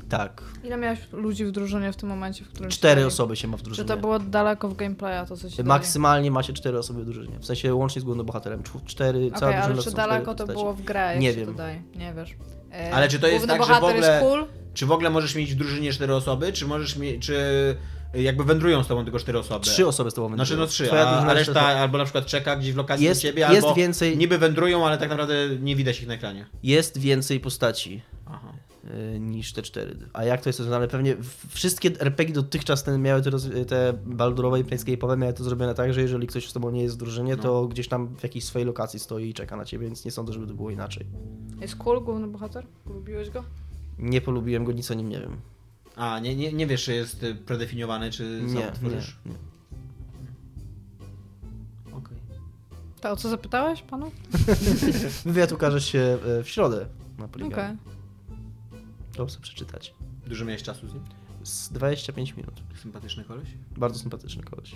Tak. 0.09 0.43
Ile 0.71 0.77
miałeś 0.77 0.99
ludzi 1.12 1.45
w 1.45 1.51
drużynie 1.51 1.93
w 1.93 1.97
tym 1.97 2.09
momencie, 2.09 2.45
w 2.45 2.49
którym 2.49 2.71
Cztery 2.71 3.07
osoby 3.07 3.37
się 3.37 3.49
ma 3.49 3.57
w 3.57 3.61
Czy 3.61 3.64
drużynie. 3.64 3.89
to 3.89 3.97
było 3.97 4.18
daleko 4.18 4.68
w 4.68 4.77
gameplaya, 4.77 5.27
to 5.29 5.37
co 5.37 5.51
się 5.51 5.64
Maksymalnie 5.64 6.31
ma 6.31 6.43
się 6.43 6.53
cztery 6.53 6.79
osoby 6.79 7.03
w 7.03 7.05
drużynie. 7.05 7.39
W 7.39 7.47
sensie 7.47 7.75
łącznie 7.75 8.01
z 8.01 8.05
głównym 8.05 8.27
bohaterem. 8.27 8.62
Cztery, 8.87 9.18
Okej, 9.18 9.33
cała 9.41 9.53
ale 9.53 9.62
drużyna 9.64 9.83
czy 9.83 9.91
są 9.91 9.97
daleko 9.97 10.35
to 10.35 10.47
było 10.47 10.75
w 10.75 10.83
grę, 10.83 11.01
jak 11.12 11.21
Nie 11.21 11.31
się 11.31 11.37
wiem. 11.37 11.47
to 11.47 11.53
daje? 11.53 11.83
Nie 11.97 12.12
wiesz. 12.14 12.35
E, 12.73 12.95
Ale 12.95 13.09
czy 13.09 13.18
to 13.18 13.27
jest 13.27 13.47
tak, 13.47 13.64
że 13.64 13.81
w 13.81 13.85
ogóle- 13.85 14.18
cool? 14.23 14.45
Czy 14.75 14.87
w 14.87 14.93
ogóle 14.93 15.11
możesz 15.11 15.35
mieć 15.35 15.55
w 15.55 15.57
drużynie 15.57 15.93
cztery 15.93 16.14
osoby, 16.14 16.53
czy 16.53 16.66
możesz 16.66 16.97
mieć, 16.97 17.27
czy 17.27 17.37
jakby 18.14 18.45
wędrują 18.45 18.85
z 18.85 18.87
tobą 18.87 19.05
tylko 19.05 19.18
cztery 19.18 19.39
osoby? 19.39 19.64
Trzy 19.66 19.87
osoby 19.87 20.11
z 20.11 20.14
tobą 20.14 20.35
Znaczy 20.35 20.57
no 20.57 20.66
trzy, 20.66 20.87
Twoja 20.87 21.07
a, 21.09 21.27
a 21.27 21.35
reszta 21.35 21.53
to- 21.55 21.61
albo 21.66 21.99
na 21.99 22.05
przykład 22.05 22.27
czeka 22.27 22.57
gdzieś 22.57 22.73
w 22.73 22.77
lokacji 22.77 23.05
Jest- 23.07 23.21
do 23.23 23.29
ciebie, 23.29 23.41
jest 23.51 23.55
albo 23.66 23.75
więcej- 23.75 24.16
niby 24.18 24.39
wędrują, 24.39 24.87
ale 24.87 24.99
tak 24.99 25.09
naprawdę 25.11 25.35
nie 25.61 25.77
widać 25.77 26.01
ich 26.01 26.09
na 26.09 26.14
ekranie. 26.14 26.47
Jest 26.62 26.99
więcej 26.99 27.41
postaci 27.41 28.03
Aha. 28.27 28.53
Y, 29.14 29.20
niż 29.20 29.53
te 29.53 29.62
cztery. 29.62 29.97
A 30.12 30.24
jak 30.24 30.41
to 30.43 30.49
jest 30.49 30.59
rozwiązane? 30.59 30.88
Pewnie 30.88 31.16
wszystkie 31.49 31.88
RPG 32.01 32.34
dotychczas 32.34 32.82
ten 32.82 33.03
miały 33.03 33.22
te, 33.22 33.30
te 33.64 33.93
Baldurowe 34.07 34.61
i 34.61 34.64
Planescape'owe 34.64 35.18
miały 35.18 35.32
to 35.32 35.45
zrobione 35.45 35.74
tak, 35.74 35.95
że 35.95 36.01
jeżeli 36.03 36.26
ktoś 36.26 36.49
z 36.49 36.53
tobą 36.53 36.70
nie 36.70 36.82
jest 36.82 36.95
w 36.95 36.99
drużynie, 36.99 37.36
No. 37.36 37.43
to 37.43 37.66
gdzieś 37.68 37.88
tam 37.88 38.16
w 38.16 38.22
jakiejś 38.22 38.45
swojej 38.45 38.66
lokacji 38.66 39.01
stoi 39.01 39.28
i 39.28 39.34
czeka 39.34 39.57
na 39.57 39.64
ciebie, 39.64 39.86
więc 39.86 40.05
nie 40.05 40.11
sądzę, 40.11 40.32
żeby 40.32 40.47
to 40.47 40.55
było 40.55 40.70
inaczej. 40.70 41.07
Jest 41.61 41.76
cool 41.76 42.01
główny 42.05 42.28
bohater? 42.28 42.66
Lubiłeś 42.86 43.30
go? 43.30 43.45
Nie 43.99 44.20
polubiłem 44.20 44.64
go, 44.64 44.72
nic 44.72 44.91
o 44.91 44.95
nim 44.95 45.09
nie 45.09 45.20
wiem. 45.20 45.36
A, 45.97 46.18
nie, 46.18 46.36
nie, 46.36 46.53
nie 46.53 46.66
wiesz, 46.66 46.84
czy 46.84 46.95
jest 46.95 47.22
y, 47.22 47.34
predefiniowany, 47.34 48.11
czy 48.11 48.41
sam 48.41 48.49
Nie, 48.49 48.55
nie, 48.64 48.72
tworzysz? 48.72 49.16
nie. 49.26 49.32
Okej. 51.97 52.16
To 53.01 53.11
o 53.11 53.16
co 53.16 53.28
zapytałeś 53.28 53.82
panu? 53.82 54.11
Wywiad 55.24 55.53
ukaże 55.53 55.80
się 55.80 56.18
e, 56.38 56.43
w 56.43 56.49
środę 56.49 56.86
na 57.18 57.24
Okej. 57.24 57.28
Polygonie. 57.41 57.76
To 59.16 59.26
chcę 59.26 59.40
przeczytać. 59.40 59.94
Dużo 60.26 60.44
miałeś 60.44 60.62
czasu 60.62 60.88
z 60.88 60.94
nim? 60.94 61.04
Z 61.42 61.68
25 61.68 62.36
minut. 62.36 62.54
Sympatyczny 62.82 63.24
koleś? 63.24 63.48
Bardzo 63.76 63.98
sympatyczny 63.98 64.42
koleś. 64.42 64.74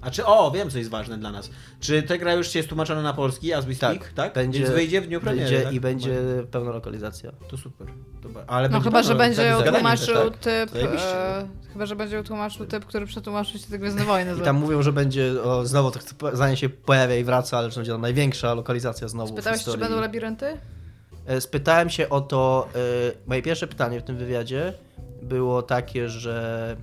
A 0.00 0.10
czy, 0.10 0.26
o, 0.26 0.50
wiem, 0.50 0.70
co 0.70 0.78
jest 0.78 0.90
ważne 0.90 1.18
dla 1.18 1.30
nas. 1.32 1.50
Czy 1.80 2.02
ta 2.02 2.18
gra 2.18 2.34
już 2.34 2.48
się 2.48 2.58
jest 2.58 2.68
tłumaczona 2.68 3.02
na 3.02 3.12
polski, 3.12 3.52
as 3.52 3.64
we 3.64 3.74
speak, 3.74 4.12
tak? 4.12 4.34
Będzie, 4.34 4.58
Więc 4.58 4.70
wyjdzie 4.70 5.00
w 5.00 5.06
dniu 5.06 5.20
premiery, 5.20 5.48
wyjdzie 5.50 5.64
tak? 5.64 5.72
I 5.74 5.80
będzie 5.80 6.22
pełna 6.50 6.70
lokalizacja. 6.70 7.32
To 7.48 7.56
super. 7.56 7.86
To 8.22 8.28
ba- 8.28 8.44
ale 8.46 8.68
No 8.68 8.72
będzie 8.72 8.84
chyba, 8.90 9.02
że 9.02 9.14
będzie 9.14 9.36
tak 9.36 9.64
gadaniem 9.64 9.74
tłumaczył 9.74 10.30
tak? 10.30 10.38
typ... 10.38 10.76
E, 10.76 11.48
chyba, 11.72 11.86
że 11.86 11.96
będzie 11.96 12.22
tłumaczył 12.22 12.66
typ, 12.66 12.84
który 12.84 13.06
przetłumaczył 13.06 13.60
się 13.60 13.66
te 13.66 13.78
Gwiezdne 13.78 14.04
Wojny. 14.04 14.34
I 14.38 14.40
tam 14.40 14.56
mówią, 14.56 14.82
że 14.82 14.92
będzie, 14.92 15.42
o, 15.42 15.66
znowu 15.66 15.90
to 15.90 16.00
zdanie 16.32 16.56
się 16.56 16.68
pojawia 16.68 17.16
i 17.16 17.24
wraca, 17.24 17.58
ale 17.58 17.70
że 17.70 17.76
będzie 17.76 17.92
tam 17.92 18.00
największa 18.00 18.54
lokalizacja 18.54 19.08
znowu 19.08 19.28
w 19.28 19.32
Spytałeś, 19.32 19.64
czy 19.64 19.78
będą 19.78 20.00
labirynty? 20.00 20.58
E, 21.26 21.40
Spytałem 21.40 21.90
się 21.90 22.08
o 22.08 22.20
to, 22.20 22.68
e, 22.74 22.78
moje 23.26 23.42
pierwsze 23.42 23.66
pytanie 23.66 24.00
w 24.00 24.02
tym 24.02 24.16
wywiadzie 24.16 24.74
było 25.22 25.62
takie, 25.62 26.08
że 26.08 26.76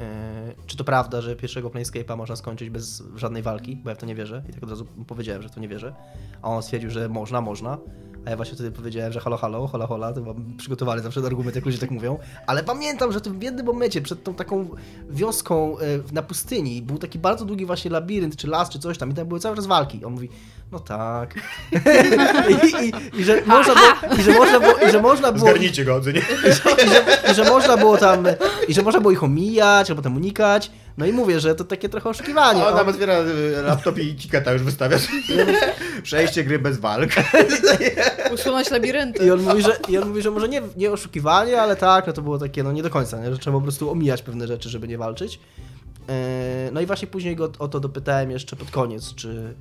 e, 0.00 0.54
czy 0.66 0.76
to 0.76 0.84
prawda, 0.84 1.20
że 1.20 1.36
pierwszego 1.36 1.68
Planescape'a 1.68 2.16
można 2.16 2.36
skończyć 2.36 2.70
bez 2.70 3.02
żadnej 3.16 3.42
walki, 3.42 3.76
bo 3.76 3.90
ja 3.90 3.96
w 3.96 3.98
to 3.98 4.06
nie 4.06 4.14
wierzę 4.14 4.42
i 4.48 4.52
tak 4.52 4.62
od 4.62 4.70
razu 4.70 4.86
powiedziałem, 5.06 5.42
że 5.42 5.48
w 5.48 5.52
to 5.52 5.60
nie 5.60 5.68
wierzę, 5.68 5.94
a 6.42 6.48
on 6.48 6.62
stwierdził, 6.62 6.90
że 6.90 7.08
można, 7.08 7.40
można, 7.40 7.78
a 8.26 8.30
ja 8.30 8.36
właśnie 8.36 8.54
wtedy 8.54 8.70
powiedziałem, 8.70 9.12
że 9.12 9.20
halo, 9.20 9.36
halo, 9.36 9.66
hola, 9.66 9.86
hola, 9.86 10.12
to 10.12 10.20
mam 10.20 10.56
przygotowany 10.56 11.02
zawsze 11.02 11.20
argument, 11.20 11.56
jak 11.56 11.64
ludzie 11.64 11.78
tak 11.78 11.90
mówią, 11.90 12.18
ale 12.46 12.62
pamiętam, 12.62 13.12
że 13.12 13.18
w 13.18 13.22
tym 13.22 13.42
jednym 13.42 13.66
momencie 13.66 14.02
przed 14.02 14.24
tą 14.24 14.34
taką 14.34 14.68
wioską 15.10 15.78
e, 15.78 15.84
na 16.12 16.22
pustyni 16.22 16.82
był 16.82 16.98
taki 16.98 17.18
bardzo 17.18 17.44
długi 17.44 17.66
właśnie 17.66 17.90
labirynt, 17.90 18.36
czy 18.36 18.46
las, 18.46 18.70
czy 18.70 18.78
coś 18.78 18.98
tam 18.98 19.10
i 19.10 19.14
tam 19.14 19.26
były 19.26 19.40
cały 19.40 19.56
czas 19.56 19.66
walki. 19.66 20.04
On 20.04 20.12
mówi, 20.12 20.28
no 20.72 20.80
tak. 20.80 21.34
I, 22.50 22.86
i, 22.86 23.20
I 23.20 23.24
że 23.24 23.42
można 23.46 23.74
było, 23.74 24.14
i 24.18 24.22
że 24.22 24.32
można 24.32 24.60
było, 24.60 24.74
i 24.88 24.90
że 24.90 25.02
można 25.02 25.32
było 25.32 25.50
Zgarnijcie 25.50 25.84
go, 25.84 26.00
nie? 26.00 26.20
i, 26.20 26.88
że, 26.88 27.32
I 27.32 27.34
że 27.34 27.44
można 27.44 27.76
było 27.76 27.98
tam, 27.98 28.24
i 28.68 28.74
że 28.74 28.82
można 28.82 29.00
było 29.00 29.12
ich 29.12 29.24
omijać, 29.24 29.90
albo 29.90 30.02
tam 30.02 30.16
unikać. 30.16 30.70
No 30.98 31.06
i 31.06 31.12
mówię, 31.12 31.40
że 31.40 31.54
to 31.54 31.64
takie 31.64 31.88
trochę 31.88 32.08
oszukiwanie. 32.10 32.64
A 32.64 32.80
on 32.80 32.88
otwiera 32.88 33.18
y, 33.20 33.62
laptop 33.62 33.98
i 33.98 34.14
tiketa 34.16 34.52
już 34.52 34.62
wystawiasz. 34.62 35.08
Przejście 36.02 36.44
gry 36.44 36.58
bez 36.58 36.78
walk. 36.78 37.10
Usunąć 38.34 38.70
labirynty. 38.70 39.26
I 39.26 39.30
on 39.30 39.42
mówi, 39.42 39.62
że, 39.62 39.76
i 39.88 39.98
on 39.98 40.08
mówi, 40.08 40.22
że 40.22 40.30
może 40.30 40.48
nie, 40.48 40.62
nie 40.76 40.90
oszukiwanie, 40.92 41.62
ale 41.62 41.76
tak, 41.76 42.06
no 42.06 42.12
to 42.12 42.22
było 42.22 42.38
takie, 42.38 42.62
no 42.62 42.72
nie 42.72 42.82
do 42.82 42.90
końca, 42.90 43.20
nie? 43.20 43.32
że 43.32 43.38
trzeba 43.38 43.56
po 43.56 43.62
prostu 43.62 43.90
omijać 43.90 44.22
pewne 44.22 44.46
rzeczy, 44.46 44.68
żeby 44.68 44.88
nie 44.88 44.98
walczyć. 44.98 45.40
E, 46.08 46.70
No 46.72 46.80
i 46.80 46.86
właśnie 46.86 47.08
później 47.08 47.36
go 47.36 47.50
o 47.58 47.68
to 47.68 47.80
dopytałem 47.80 48.30
jeszcze 48.30 48.56
pod 48.56 48.70
koniec, 48.70 49.14
czy, 49.14 49.54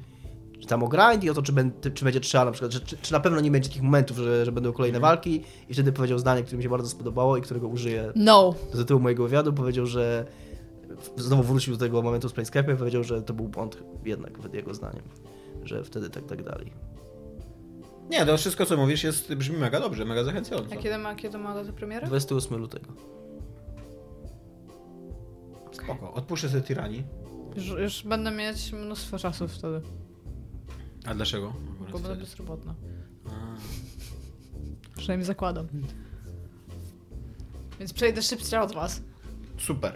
czy 0.61 0.67
tam 0.67 0.83
o 0.83 0.87
grind 0.87 1.23
i 1.23 1.29
o 1.29 1.33
to, 1.33 1.41
czy, 1.41 1.51
ben, 1.51 1.71
czy 1.93 2.05
będzie 2.05 2.19
trzeba 2.19 2.45
na 2.45 2.51
przykład, 2.51 2.71
że, 2.71 2.79
czy, 2.79 2.97
czy 3.01 3.13
na 3.13 3.19
pewno 3.19 3.41
nie 3.41 3.51
będzie 3.51 3.69
takich 3.69 3.83
momentów, 3.83 4.17
że, 4.17 4.45
że 4.45 4.51
będą 4.51 4.73
kolejne 4.73 4.99
walki 4.99 5.43
i 5.69 5.73
wtedy 5.73 5.91
powiedział 5.91 6.19
zdanie, 6.19 6.43
które 6.43 6.57
mi 6.57 6.63
się 6.63 6.69
bardzo 6.69 6.89
spodobało 6.89 7.37
i 7.37 7.41
którego 7.41 7.67
użyję 7.67 8.11
No. 8.15 8.55
do 8.71 8.77
tytułu 8.77 8.99
mojego 8.99 9.23
wywiadu, 9.23 9.53
powiedział, 9.53 9.85
że 9.85 10.25
znowu 11.17 11.43
wrócił 11.43 11.73
do 11.73 11.79
tego 11.79 12.01
momentu 12.01 12.29
z 12.29 12.33
Planescape'em 12.33 12.73
i 12.73 12.77
powiedział, 12.77 13.03
że 13.03 13.21
to 13.21 13.33
był 13.33 13.47
błąd 13.47 13.77
jednak, 14.05 14.33
jego 14.53 14.73
zdaniem, 14.73 15.03
że 15.63 15.83
wtedy 15.83 16.09
tak, 16.09 16.25
tak 16.25 16.43
dalej. 16.43 16.73
Nie, 18.09 18.25
to 18.25 18.37
wszystko 18.37 18.65
co 18.65 18.77
mówisz 18.77 19.03
jest, 19.03 19.35
brzmi 19.35 19.57
mega 19.57 19.79
dobrze, 19.79 20.05
mega 20.05 20.23
zachęcająco. 20.23 20.75
A 20.75 20.77
kiedy 20.77 20.97
ma, 20.97 21.15
kiedy 21.15 21.37
ma 21.37 21.53
datę 21.53 21.73
premiery? 21.73 22.07
28 22.07 22.57
lutego. 22.57 22.93
Spoko. 25.71 26.13
Odpuszczę 26.13 26.49
sobie 26.49 26.61
Tyranii. 26.61 27.03
Już, 27.55 27.67
już 27.67 28.03
będę 28.03 28.31
mieć 28.31 28.73
mnóstwo 28.73 29.17
czasu 29.17 29.47
wtedy, 29.47 29.81
A 31.05 31.13
dlaczego? 31.15 31.53
bo 31.91 31.99
będę 31.99 32.15
bezrobotna. 32.15 32.75
Przynajmniej 34.97 35.25
zakładam. 35.25 35.67
Więc 37.79 37.93
przejdę 37.93 38.21
szybciej 38.21 38.59
od 38.59 38.73
was. 38.73 39.01
Super. 39.61 39.93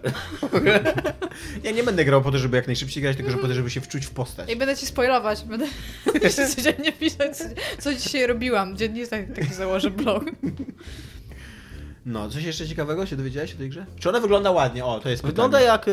ja 1.64 1.72
nie 1.72 1.84
będę 1.84 2.06
grał 2.06 2.22
po 2.22 2.32
to, 2.32 2.38
żeby 2.38 2.58
jak 2.58 2.68
najszybciej 2.68 3.04
grać, 3.04 3.18
tylko 3.18 3.32
że 3.32 3.38
po 3.38 3.48
to, 3.48 3.54
żeby 3.54 3.70
się 3.70 3.82
wczuć 3.82 4.06
w 4.06 4.12
postać. 4.12 4.50
I 4.50 4.56
będę 4.56 4.78
ci 4.78 4.86
spoilować, 4.86 5.44
będę 5.44 5.68
codziennie 6.56 6.92
pisać, 6.92 7.38
co, 7.80 7.94
dzisiaj 7.94 8.28
robiłam. 8.28 8.78
Dziennie 8.78 9.08
tak, 9.08 9.34
taki 9.36 9.54
założę 9.54 9.92
blog. 9.92 10.24
No, 12.06 12.30
coś 12.30 12.44
jeszcze 12.44 12.68
ciekawego 12.68 13.06
się 13.06 13.16
dowiedziałeś 13.16 13.54
o 13.54 13.58
tej 13.58 13.70
grze? 13.70 13.86
Czy 14.00 14.10
ona 14.10 14.20
wygląda 14.20 14.52
ładnie? 14.52 14.86
O, 14.86 15.00
to 15.00 15.10
jest 15.10 15.24
Wygląda 15.26 15.58
pytanie. 15.58 15.66
jak, 15.72 15.88
y, 15.88 15.92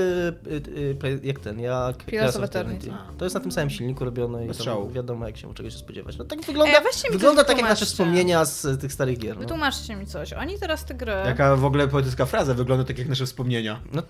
y, 1.06 1.08
y, 1.08 1.20
jak 1.22 1.38
ten, 1.40 1.60
jak 1.60 1.96
Pillars 2.04 2.36
of 2.36 2.42
Eternity. 2.42 2.92
To 3.18 3.24
jest 3.24 3.34
na 3.34 3.40
tym 3.40 3.52
samym 3.52 3.70
silniku 3.70 4.04
robione 4.04 4.44
i 4.44 4.48
Bez 4.48 4.56
tam 4.56 4.64
szału. 4.64 4.90
wiadomo 4.90 5.26
jak 5.26 5.36
się 5.36 5.54
czego 5.54 5.70
się 5.70 5.78
spodziewać. 5.78 6.18
No 6.18 6.24
tak 6.24 6.40
wygląda, 6.40 6.80
mi 6.80 7.12
wygląda 7.12 7.42
to 7.44 7.48
tak 7.48 7.58
jak 7.58 7.68
nasze 7.68 7.86
wspomnienia 7.86 8.44
z 8.44 8.64
y, 8.64 8.78
tych 8.78 8.92
starych 8.92 9.18
gier. 9.18 9.34
No. 9.34 9.40
Wytłumaczcie 9.40 9.96
mi 9.96 10.06
coś. 10.06 10.32
Oni 10.32 10.58
teraz 10.58 10.84
te 10.84 10.94
gry... 10.94 11.12
Jaka 11.26 11.56
w 11.56 11.64
ogóle 11.64 11.88
poetycka 11.88 12.26
fraza, 12.26 12.54
wygląda 12.54 12.84
tak 12.84 12.98
jak 12.98 13.08
nasze 13.08 13.26
wspomnienia. 13.26 13.80
No, 13.92 14.02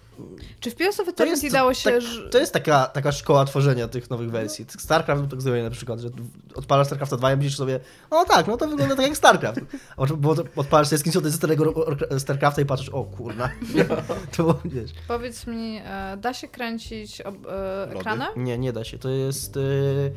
Czy 0.60 0.70
w 0.70 0.74
Pillars 0.74 1.00
of 1.00 1.06
to, 1.06 1.12
Eternity 1.12 1.46
jest, 1.46 1.56
dało 1.56 1.74
się... 1.74 1.90
tak, 1.90 2.00
że- 2.00 2.30
to 2.30 2.38
jest 2.38 2.52
taka, 2.52 2.86
taka 2.86 3.12
szkoła 3.12 3.44
tworzenia 3.44 3.88
tych 3.88 4.10
nowych 4.10 4.30
wersji. 4.30 4.66
StarCraft 4.78 5.30
tak 5.30 5.42
zrobił 5.42 5.62
na 5.62 5.70
przykład, 5.70 6.00
że 6.00 6.08
odpalasz 6.54 6.86
StarCrafta 6.86 7.16
2 7.16 7.32
i 7.32 7.36
myślisz 7.36 7.56
sobie, 7.56 7.80
no 8.10 8.24
tak, 8.24 8.46
no 8.46 8.56
to 8.56 8.68
wygląda 8.68 8.96
tak 8.96 9.06
jak 9.06 9.16
StarCraft. 9.16 9.60
A 9.96 10.06
to, 10.06 10.14
odpalasz 10.56 10.88
sobie 10.88 10.98
screenshoty 10.98 11.30
ze 11.30 11.36
starego 11.36 11.86
StarCrafta 12.18 12.62
i 12.62 12.66
patrzysz, 12.66 12.88
o 12.88 13.04
kurna, 13.04 13.50
to 14.36 14.58
wiesz. 14.64 14.90
Powiedz 15.08 15.46
mi, 15.46 15.80
e, 15.84 16.16
da 16.16 16.34
się 16.34 16.48
kręcić 16.48 17.20
ob, 17.20 17.34
e, 17.46 17.86
Lody? 17.86 17.98
ekranem? 17.98 18.28
Nie, 18.36 18.58
nie 18.58 18.72
da 18.72 18.84
się. 18.84 18.98
To 18.98 19.08
jest. 19.08 19.56
y, 19.56 20.12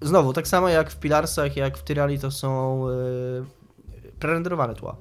Znowu, 0.00 0.32
tak 0.32 0.48
samo 0.48 0.68
jak 0.68 0.90
w 0.90 0.96
Pilarsach, 0.98 1.56
jak 1.56 1.78
w 1.78 1.82
Tyrali, 1.82 2.18
to 2.18 2.30
są 2.30 2.82
y, 2.88 2.92
prerenderowane 4.20 4.74
tła. 4.74 4.96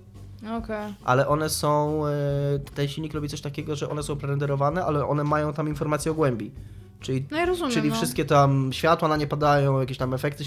Okej. 0.57 0.93
Ale 1.03 1.27
one 1.27 1.49
są. 1.49 2.01
y, 2.07 2.59
Ten 2.75 2.87
silnik 2.87 3.13
robi 3.13 3.29
coś 3.29 3.41
takiego, 3.41 3.75
że 3.75 3.89
one 3.89 4.03
są 4.03 4.15
prerenderowane, 4.15 4.85
ale 4.85 5.05
one 5.07 5.23
mają 5.23 5.53
tam 5.53 5.67
informacje 5.67 6.11
o 6.11 6.15
głębi. 6.15 6.51
Czyli, 6.99 7.25
No 7.31 7.43
i 7.43 7.45
rozumiem, 7.45 7.71
czyli 7.73 7.89
no. 7.89 7.95
wszystkie 7.95 8.25
tam 8.25 8.73
światła 8.73 9.07
na 9.07 9.17
nie 9.17 9.27
padają, 9.27 9.79
jakieś 9.79 9.97
tam 9.97 10.13
efekty 10.13 10.43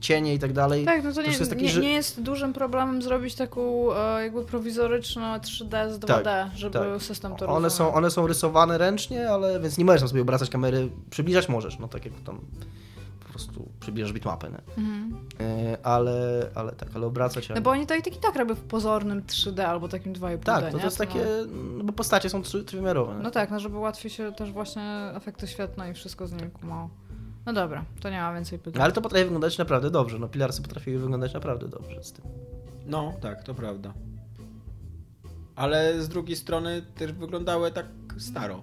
cienie 0.00 0.34
i 0.34 0.38
tak 0.38 0.52
dalej. 0.52 0.84
Tak, 0.84 1.04
no 1.04 1.12
to 1.12 1.22
nie, 1.22 1.28
jest 1.28 1.50
taki, 1.50 1.64
nie, 1.64 1.76
nie 1.76 1.92
jest 1.92 2.22
dużym 2.22 2.52
problemem 2.52 3.02
zrobić 3.02 3.34
taką 3.34 3.92
e, 3.96 4.22
jakby 4.22 4.44
prowizoryczną 4.44 5.36
3D 5.36 5.90
z 5.90 5.98
2D, 5.98 6.48
żeby 6.54 6.78
tak. 6.78 7.02
system 7.02 7.36
to 7.36 7.46
One 7.46 7.70
są, 7.70 7.84
rozumiał. 7.84 7.98
one 7.98 8.10
są 8.10 8.26
rysowane 8.26 8.78
ręcznie, 8.78 9.30
ale 9.30 9.60
więc 9.60 9.78
nie 9.78 9.84
możesz 9.84 10.00
tam 10.00 10.08
sobie 10.08 10.22
obracać 10.22 10.50
kamery. 10.50 10.88
Przybliżać 11.10 11.48
możesz, 11.48 11.78
no 11.78 11.88
tak 11.88 12.04
jak 12.04 12.14
tam 12.24 12.40
prostu 13.36 13.68
przybliżasz 13.80 14.12
bitmapę, 14.12 14.50
nie? 14.50 14.58
Mhm. 14.84 15.26
Y, 15.40 15.82
ale, 15.82 16.46
ale 16.54 16.72
tak, 16.72 16.88
ale 16.94 17.06
obracać. 17.06 17.48
No 17.48 17.60
bo 17.60 17.70
oni 17.70 17.86
to 17.86 17.94
i 17.94 18.02
tak 18.02 18.16
i 18.16 18.20
tak 18.20 18.36
robią 18.36 18.54
w 18.54 18.60
pozornym 18.60 19.22
3D 19.22 19.60
albo 19.60 19.88
takim 19.88 20.12
2,5D, 20.12 20.38
Tak, 20.38 20.72
to, 20.72 20.78
to 20.78 20.84
jest 20.84 20.98
takie, 20.98 21.26
no 21.78 21.84
bo 21.84 21.92
postacie 21.92 22.30
są 22.30 22.42
trzy- 22.42 22.64
trójwymiarowe. 22.64 23.14
No 23.22 23.30
tak, 23.30 23.50
no 23.50 23.60
żeby 23.60 23.78
łatwiej 23.78 24.10
się 24.10 24.32
też 24.32 24.52
właśnie 24.52 25.10
efekty 25.14 25.46
świetne 25.46 25.90
i 25.90 25.94
wszystko 25.94 26.26
z 26.26 26.32
nim 26.32 26.50
kumało. 26.50 26.90
No 27.46 27.52
dobra, 27.52 27.84
to 28.00 28.10
nie 28.10 28.20
ma 28.20 28.34
więcej 28.34 28.58
pytań. 28.58 28.78
No, 28.78 28.84
ale 28.84 28.92
to 28.92 29.02
potrafi 29.02 29.24
wyglądać 29.24 29.58
naprawdę 29.58 29.90
dobrze. 29.90 30.18
No 30.18 30.28
Pilarsy 30.28 30.62
potrafiły 30.62 30.98
wyglądać 30.98 31.34
naprawdę 31.34 31.68
dobrze 31.68 32.04
z 32.04 32.12
tym. 32.12 32.24
No, 32.86 33.12
tak, 33.20 33.42
to 33.42 33.54
prawda. 33.54 33.92
Ale 35.56 36.02
z 36.02 36.08
drugiej 36.08 36.36
strony 36.36 36.82
też 36.94 37.12
wyglądały 37.12 37.70
tak 37.72 37.86
staro. 38.18 38.62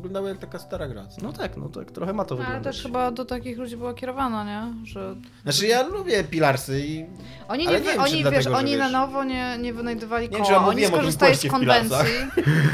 Wyglądały 0.00 0.28
jak 0.28 0.38
taka 0.38 0.58
stara 0.58 0.88
gra. 0.88 1.06
co? 1.06 1.22
No 1.22 1.32
tak, 1.32 1.56
no 1.56 1.68
tak, 1.68 1.90
trochę 1.90 2.12
ma 2.12 2.24
to 2.24 2.34
No, 2.34 2.40
ale 2.40 2.46
wyglądać. 2.46 2.76
też 2.76 2.82
chyba 2.86 3.10
do 3.10 3.24
takich 3.24 3.58
ludzi 3.58 3.76
była 3.76 3.94
kierowana, 3.94 4.44
nie? 4.44 4.86
Że 4.86 5.14
Znaczy 5.42 5.66
ja 5.66 5.86
lubię 5.88 6.24
Pilarsy 6.24 6.80
i... 6.86 7.06
oni, 7.48 7.66
Ale 7.66 7.80
nie, 7.80 7.86
nie 7.86 7.92
wiem, 7.92 8.00
oni, 8.00 8.12
dlatego, 8.12 8.30
wiesz, 8.30 8.44
że 8.44 8.52
oni 8.56 8.76
na 8.76 8.84
wiesz- 8.84 8.92
nowo 8.92 9.24
nie, 9.24 9.58
nie 9.60 9.72
wynajdowali 9.72 10.30
Nie 10.30 10.38
koła, 10.38 10.50
ja 10.50 10.66
oni 10.66 10.86
skorzystali 10.86 11.36
z 11.36 11.46
konwencji. 11.50 11.96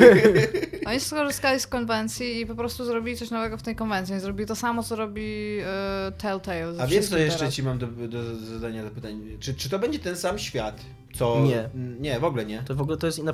oni 0.87 1.01
skorzystali 1.01 1.61
z 1.61 1.67
konwencji 1.67 2.41
i 2.41 2.47
po 2.47 2.55
prostu 2.55 2.85
zrobili 2.85 3.17
coś 3.17 3.31
nowego 3.31 3.57
w 3.59 3.63
tej 3.63 3.77
konwencji. 3.77 4.13
Oni 4.15 4.23
zrobili 4.23 4.47
to 4.47 4.57
samo, 4.57 4.83
co 4.83 4.97
robi 4.97 5.59
e, 5.61 6.13
Telltale. 6.19 6.67
A 6.67 6.73
wiesz 6.73 6.79
co 6.79 6.87
wszystkim 6.87 7.19
jeszcze 7.19 7.39
teraz. 7.39 7.55
ci 7.55 7.63
mam 7.63 7.79
do, 7.79 7.87
do 7.87 8.37
zadania 8.37 8.83
zapytań? 8.83 9.21
Czy, 9.41 9.55
czy 9.55 9.71
to 9.71 9.79
będzie 9.79 9.99
ten 9.99 10.17
sam 10.17 10.39
świat? 10.39 10.81
Co... 11.15 11.41
Nie. 11.45 11.69
Nie, 12.01 12.21
w 12.21 12.25
ogóle 12.25 12.47
nie. 12.47 12.63
To 12.63 12.75
w 12.75 12.81
ogóle 12.81 12.97
to 12.97 13.07
jest 13.07 13.19
inna... 13.19 13.33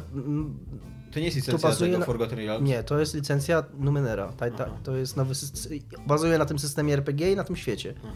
To 1.12 1.18
nie 1.18 1.24
jest 1.24 1.36
licencja 1.36 1.68
bazuje 1.68 1.90
tego 1.90 1.98
na- 2.00 2.06
Forgotten 2.06 2.38
Realms? 2.38 2.68
Nie, 2.68 2.82
to 2.82 2.98
jest 3.00 3.14
licencja 3.14 3.64
Numenera. 3.78 4.32
Ta, 4.32 4.50
ta, 4.50 4.64
to 4.64 4.96
jest 4.96 5.16
nowy 5.16 5.34
system, 5.34 5.78
bazuje 6.06 6.38
na 6.38 6.44
tym 6.46 6.58
systemie 6.58 6.94
RPG 6.94 7.32
i 7.32 7.36
na 7.36 7.44
tym 7.44 7.56
świecie. 7.56 7.94
Aha. 8.04 8.12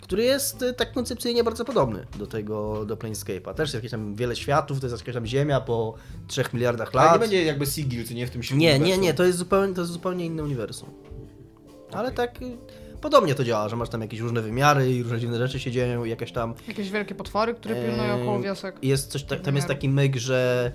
Który 0.00 0.22
jest 0.24 0.62
y, 0.62 0.72
tak 0.72 0.92
koncepcyjnie 0.92 1.44
bardzo 1.44 1.64
podobny 1.64 2.06
do 2.18 2.26
tego, 2.26 2.84
do 2.84 2.96
Planescape'a. 2.96 3.54
Też 3.54 3.60
jest 3.68 3.74
jakieś 3.74 3.90
tam 3.90 4.14
wiele 4.14 4.36
światów, 4.36 4.80
to 4.80 4.86
jest 4.86 5.00
jakaś 5.00 5.14
tam 5.14 5.26
ziemia 5.26 5.60
po 5.60 5.94
3 6.28 6.44
miliardach 6.54 6.94
lat. 6.94 7.04
Ale 7.08 7.14
nie 7.14 7.20
będzie 7.20 7.44
jakby 7.44 7.66
Sigil, 7.66 8.04
co 8.08 8.14
nie 8.14 8.26
w 8.26 8.30
tym 8.30 8.42
świecie. 8.42 8.58
Nie, 8.60 8.78
nie, 8.78 8.98
nie, 8.98 9.14
to 9.14 9.24
jest 9.24 9.38
zupełnie, 9.38 9.74
to 9.74 9.80
jest 9.80 9.92
zupełnie 9.92 10.26
inne 10.26 10.42
uniwersum. 10.42 10.88
Ale 11.92 12.12
tak 12.12 12.42
y, 12.42 12.56
podobnie 13.00 13.34
to 13.34 13.44
działa, 13.44 13.68
że 13.68 13.76
masz 13.76 13.88
tam 13.88 14.00
jakieś 14.00 14.20
różne 14.20 14.42
wymiary 14.42 14.92
i 14.92 15.02
różne 15.02 15.20
dziwne 15.20 15.38
rzeczy 15.38 15.60
się 15.60 15.70
dzieją 15.70 16.04
i 16.04 16.10
jakaś 16.10 16.32
tam... 16.32 16.54
Jakieś 16.68 16.90
wielkie 16.90 17.14
potwory, 17.14 17.54
które 17.54 17.74
pilnują 17.74 18.14
Eee, 18.14 18.22
około 18.22 18.40
wiosek. 18.40 18.76
Jest 18.82 19.10
coś, 19.10 19.24
ta, 19.24 19.36
tam 19.36 19.56
jest 19.56 19.68
taki 19.68 19.88
myk, 19.88 20.16
że 20.16 20.72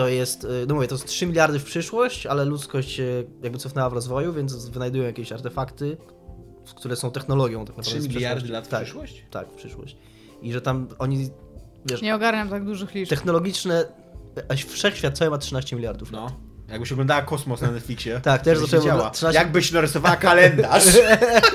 to 0.00 0.08
jest, 0.08 0.44
y, 0.44 0.66
no 0.68 0.74
mówię, 0.74 0.88
to 0.88 0.94
jest 0.94 1.06
3 1.06 1.26
miliardy 1.26 1.58
w 1.58 1.64
przyszłość, 1.64 2.26
ale 2.26 2.44
ludzkość 2.44 2.90
się 2.90 3.24
jakby 3.42 3.58
cofnęła 3.58 3.90
w 3.90 3.92
rozwoju, 3.92 4.32
więc 4.32 4.68
wynajdują 4.68 5.04
jakieś 5.04 5.32
artefakty, 5.32 5.96
które 6.76 6.96
są 6.96 7.10
technologią 7.10 7.64
tak 7.64 7.76
naprawdę 7.76 8.00
3 8.00 8.02
z 8.02 8.14
miliardy 8.14 8.48
lat 8.48 8.66
w 8.66 8.68
tak, 8.68 8.82
przyszłość? 8.82 9.24
Tak, 9.30 9.48
w 9.48 9.54
przyszłość. 9.54 9.96
I 10.42 10.52
że 10.52 10.60
tam 10.60 10.88
oni, 10.98 11.28
wiesz, 11.86 12.02
Nie 12.02 12.14
ogarniam 12.14 12.48
tak 12.48 12.64
dużych 12.64 12.94
liczb. 12.94 13.10
technologiczne, 13.10 13.84
a 14.48 14.54
wszechświat 14.54 15.18
cały 15.18 15.30
ma 15.30 15.38
13 15.38 15.76
miliardów 15.76 16.12
lat. 16.12 16.32
Jakbyś 16.70 16.92
oglądała 16.92 17.22
Kosmos 17.22 17.60
na 17.60 17.70
Netflixie. 17.70 18.20
Tak, 18.20 18.42
też 18.42 18.58
oglądać 18.58 19.12
13 19.12 19.40
Jakbyś 19.40 19.72
narysowała 19.72 20.16
kalendarz, 20.16 20.84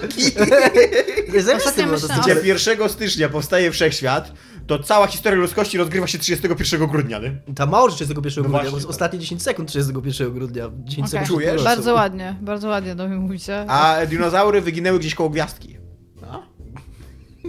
gdzie 0.03 1.41
zdjęcie. 1.41 2.41
1 2.43 2.89
stycznia 2.89 3.30
powstaje 3.30 3.72
Wszechświat, 3.72 4.32
to 4.68 4.80
cała 4.80 5.07
historia 5.07 5.39
ludzkości 5.39 5.78
rozgrywa 5.78 6.07
się 6.07 6.18
31 6.18 6.88
grudnia, 6.88 7.20
nie? 7.20 7.53
Tam 7.55 7.70
mało 7.70 7.89
że 7.89 7.95
31 7.95 8.43
No 8.43 8.49
grudnia, 8.49 8.59
właśnie, 8.59 8.72
bo 8.72 8.78
tak. 8.80 8.89
ostatnie 8.89 9.20
10 9.20 9.43
sekund 9.43 9.70
31 9.70 10.34
grudnia. 10.34 10.70
10 10.84 11.07
Okej. 11.07 11.11
sekund 11.11 11.28
Czujesz? 11.28 11.63
Bardzo 11.63 11.93
ładnie, 11.93 12.36
bardzo 12.41 12.68
ładnie 12.68 12.95
do 12.95 13.07
mnie 13.07 13.18
mówicie. 13.18 13.66
A 13.68 14.05
dinozaury 14.05 14.61
wyginęły 14.61 14.99
gdzieś 14.99 15.16
koło 15.16 15.30
gwiazdki. 15.30 15.78
No. 16.22 16.43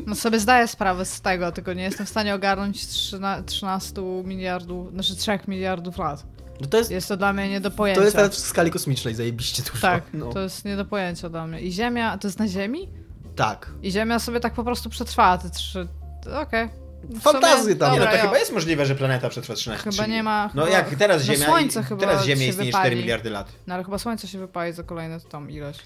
No 0.06 0.14
sobie 0.14 0.40
zdaję 0.40 0.68
sprawę 0.68 1.04
z 1.04 1.20
tego, 1.20 1.52
tylko 1.52 1.72
nie 1.72 1.82
jestem 1.82 2.06
w 2.06 2.08
stanie 2.08 2.34
ogarnąć 2.34 2.86
13, 2.86 3.44
13 3.46 4.02
miliardów, 4.24 4.92
znaczy 4.92 5.16
3 5.16 5.38
miliardów 5.48 5.98
lat. 5.98 6.35
No 6.60 6.66
to 6.66 6.78
jest, 6.78 6.90
Jest 6.90 7.08
to 7.08 7.16
dla 7.16 7.32
mnie 7.32 7.48
nie 7.48 7.60
do 7.60 7.70
pojęcia. 7.70 8.00
to 8.00 8.04
jest 8.04 8.16
nawet 8.16 8.34
w 8.34 8.38
skali 8.38 8.70
kosmicznej 8.70 9.14
zajebiście 9.14 9.62
dużo. 9.62 9.80
Tak, 9.80 10.04
No. 10.12 10.32
to 10.32 10.40
jest 10.40 10.64
nie 10.64 10.76
do 10.76 10.84
pojęcia 10.84 11.28
dla 11.28 11.46
mnie. 11.46 11.60
I 11.60 11.72
Ziemia, 11.72 12.18
to 12.18 12.28
jest 12.28 12.38
na 12.38 12.48
Ziemi? 12.48 12.88
Tak. 13.36 13.70
I 13.82 13.90
Ziemia 13.90 14.18
sobie 14.18 14.40
tak 14.40 14.54
po 14.54 14.64
prostu 14.64 14.90
przetrwała 14.90 15.38
te 15.38 15.50
trzy... 15.50 15.88
Okej. 16.42 16.68
Fantazje 17.20 17.76
tam. 17.76 17.92
Nie, 17.92 18.00
no 18.00 18.06
to 18.06 18.16
jo. 18.16 18.22
chyba 18.22 18.38
jest 18.38 18.52
możliwe, 18.52 18.86
że 18.86 18.94
planeta 18.94 19.28
przetrwa 19.28 19.54
13 19.54 19.90
Chyba 19.90 20.06
nie 20.06 20.22
ma... 20.22 20.50
No 20.54 20.64
chyba... 20.64 20.76
jak 20.76 20.94
teraz 20.94 21.26
no 21.26 21.34
Ziemia, 21.34 21.46
Słońce 21.46 21.82
chyba 21.82 22.00
teraz 22.00 22.24
Ziemia 22.24 22.46
istnieje 22.46 22.70
wypali. 22.72 22.86
4 22.86 22.96
miliardy 22.96 23.30
lat. 23.30 23.52
No 23.66 23.74
ale 23.74 23.84
chyba 23.84 23.98
Słońce 23.98 24.28
się 24.28 24.38
wypali 24.38 24.72
za 24.72 24.82
kolejne 24.82 25.20
tam 25.20 25.50
ileś. 25.50 25.76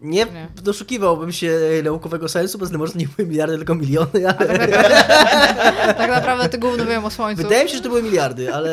Nie, 0.00 0.24
Nie. 0.24 0.48
doszukiwałbym 0.62 1.32
się 1.32 1.58
naukowego 1.84 2.28
sensu, 2.28 2.58
bo 2.58 2.78
może 2.78 2.92
to 2.92 2.98
nie 2.98 3.08
były 3.08 3.28
miliardy, 3.28 3.56
tylko 3.56 3.74
miliony, 3.74 4.28
ale... 4.28 4.58
Tak 4.58 4.70
naprawdę, 4.70 5.94
tak 5.98 6.10
naprawdę 6.10 6.48
ty 6.48 6.58
gówno 6.58 6.86
wiem 6.86 7.04
o 7.04 7.10
Słońcu. 7.10 7.42
Wydaje 7.42 7.64
mi 7.64 7.70
się, 7.70 7.76
że 7.76 7.82
to 7.82 7.88
były 7.88 8.02
miliardy, 8.02 8.54
ale 8.54 8.72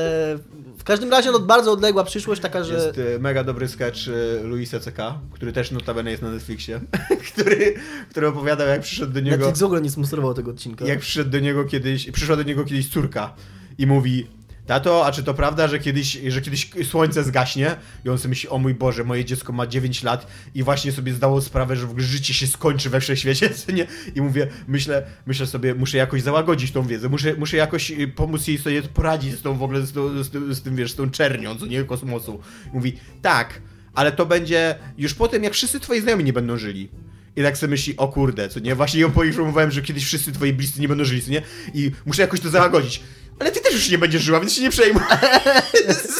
w 0.81 0.83
każdym 0.83 1.11
razie 1.11 1.31
no, 1.31 1.39
bardzo 1.39 1.71
odległa 1.71 2.03
przyszłość, 2.03 2.41
taka, 2.41 2.63
że... 2.63 2.73
Jest 2.73 2.97
e, 2.97 3.19
mega 3.19 3.43
dobry 3.43 3.67
sketch 3.67 3.97
e, 4.07 4.43
Luisa 4.43 4.79
CK, 4.79 4.97
który 5.31 5.53
też 5.53 5.71
notabene 5.71 6.11
jest 6.11 6.23
na 6.23 6.31
Netflixie, 6.31 6.81
który, 7.33 7.73
który 8.09 8.27
opowiadał 8.27 8.67
jak 8.67 8.81
przyszedł 8.81 9.13
do 9.13 9.19
niego... 9.19 9.37
Netflix 9.37 9.59
w 9.59 9.63
ogóle 9.63 9.81
nie 9.81 9.89
sponsorował 9.89 10.33
tego 10.33 10.51
odcinka. 10.51 10.85
Jak 10.85 10.99
przyszedł 10.99 11.29
do 11.29 11.39
niego 11.39 11.65
kiedyś, 11.65 12.11
przyszła 12.11 12.35
do 12.35 12.43
niego 12.43 12.63
kiedyś 12.65 12.89
córka 12.89 13.33
i 13.77 13.87
mówi 13.87 14.27
Tato, 14.71 15.05
a 15.05 15.11
czy 15.11 15.23
to 15.23 15.33
prawda, 15.33 15.67
że 15.67 15.79
kiedyś, 15.79 16.17
że 16.27 16.41
kiedyś 16.41 16.69
słońce 16.83 17.23
zgaśnie? 17.23 17.75
I 18.05 18.09
on 18.09 18.17
sobie 18.17 18.29
myśli, 18.29 18.49
o 18.49 18.57
mój 18.57 18.73
Boże, 18.73 19.03
moje 19.03 19.25
dziecko 19.25 19.53
ma 19.53 19.67
9 19.67 20.03
lat 20.03 20.27
i 20.55 20.63
właśnie 20.63 20.91
sobie 20.91 21.13
zdało 21.13 21.41
sprawę, 21.41 21.75
że 21.75 21.87
w 21.87 21.89
ogóle 21.89 22.05
życie 22.05 22.33
się 22.33 22.47
skończy 22.47 22.89
we 22.89 22.99
wszechświecie, 22.99 23.49
nie? 23.73 23.87
I 24.15 24.21
mówię, 24.21 24.47
myślę, 24.67 25.03
myślę 25.25 25.47
sobie, 25.47 25.75
muszę 25.75 25.97
jakoś 25.97 26.21
załagodzić 26.21 26.71
tą 26.71 26.87
wiedzę, 26.87 27.09
muszę, 27.09 27.33
muszę 27.33 27.57
jakoś 27.57 27.91
y, 27.91 28.07
pomóc 28.07 28.47
jej 28.47 28.57
sobie 28.57 28.81
poradzić 28.81 29.33
z 29.33 29.41
tą 29.41 29.57
w 29.57 29.63
ogóle, 29.63 29.81
z, 29.81 29.93
tą, 29.93 30.23
z, 30.23 30.29
tym, 30.29 30.55
z 30.55 30.61
tym, 30.61 30.75
wiesz, 30.75 30.91
z 30.91 30.95
tą 30.95 31.09
czernią, 31.09 31.55
co 31.55 31.65
nie, 31.65 31.83
kosmosu. 31.83 32.39
I 32.73 32.75
mówi, 32.75 32.97
tak, 33.21 33.61
ale 33.93 34.11
to 34.11 34.25
będzie 34.25 34.75
już 34.97 35.13
po 35.13 35.27
tym, 35.27 35.43
jak 35.43 35.53
wszyscy 35.53 35.79
twoi 35.79 36.01
znajomi 36.01 36.23
nie 36.23 36.33
będą 36.33 36.57
żyli. 36.57 36.89
I 37.35 37.43
tak 37.43 37.57
sobie 37.57 37.71
myśli, 37.71 37.97
o 37.97 38.07
kurde, 38.07 38.49
co 38.49 38.59
nie? 38.59 38.75
Właśnie 38.75 38.99
ją 38.99 39.11
poinformowałem, 39.11 39.71
że 39.71 39.81
kiedyś 39.81 40.05
wszyscy 40.05 40.31
twoi 40.31 40.53
bliscy 40.53 40.81
nie 40.81 40.87
będą 40.87 41.05
żyli, 41.05 41.21
co 41.21 41.31
nie? 41.31 41.41
I 41.73 41.91
muszę 42.05 42.21
jakoś 42.21 42.39
to 42.39 42.49
załagodzić. 42.49 43.01
Ale 43.41 43.51
ty 43.51 43.59
też 43.59 43.73
już 43.73 43.89
nie 43.89 43.97
będziesz 43.97 44.21
żyła, 44.21 44.39
więc 44.39 44.53
się 44.53 44.61
nie 44.61 44.69
przejmuj. 44.69 45.01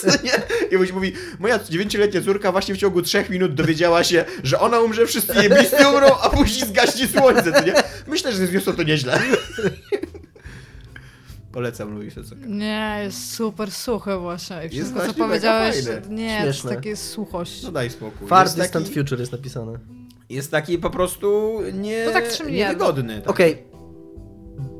Co? 0.01 0.07
I 0.71 0.75
ktoś 0.75 0.91
mówi, 0.91 1.13
moja 1.39 1.59
dziewięcioletnia 1.69 2.21
córka 2.21 2.51
właśnie 2.51 2.75
w 2.75 2.77
ciągu 2.77 3.01
trzech 3.01 3.29
minut 3.29 3.53
dowiedziała 3.53 4.03
się, 4.03 4.25
że 4.43 4.59
ona 4.59 4.79
umrze, 4.79 5.05
wszyscy 5.05 5.35
jej 5.35 5.49
bliscy 5.49 5.87
umrą, 5.87 6.07
a 6.21 6.29
później 6.29 6.69
zgaśnie 6.69 7.07
słońce, 7.07 7.51
co 7.53 7.65
nie? 7.65 7.73
Myślę, 8.07 8.31
że 8.31 8.47
zniosło 8.47 8.73
to 8.73 8.83
nieźle. 8.83 9.19
Polecam 11.51 11.93
Luisa 11.93 12.21
co? 12.23 12.35
Nie, 12.47 13.01
jest 13.03 13.33
super 13.33 13.71
suche 13.71 14.19
właśnie. 14.19 14.57
I 14.65 14.69
wszystko, 14.69 14.99
co 14.99 15.05
właśnie 15.05 15.27
mega 15.27 15.59
powiedziałeś, 15.59 16.01
nie, 16.09 16.39
to 16.41 16.47
jest 16.47 16.63
takie 16.63 16.95
suchość. 16.95 17.63
No 17.63 17.71
daj 17.71 17.89
spokój. 17.89 18.27
Far 18.27 18.45
jest 18.45 18.57
Distant 18.59 18.85
taki, 18.85 18.99
Future 18.99 19.19
jest 19.19 19.31
napisane. 19.31 19.79
jest 20.29 20.51
taki 20.51 20.77
po 20.77 20.89
prostu 20.89 21.59
nie, 21.73 22.05
To 22.05 22.11
tak 22.11 22.23
miliardy. 22.23 22.51
niewygodny. 22.51 23.21
Tak. 23.21 23.29
Okej. 23.29 23.63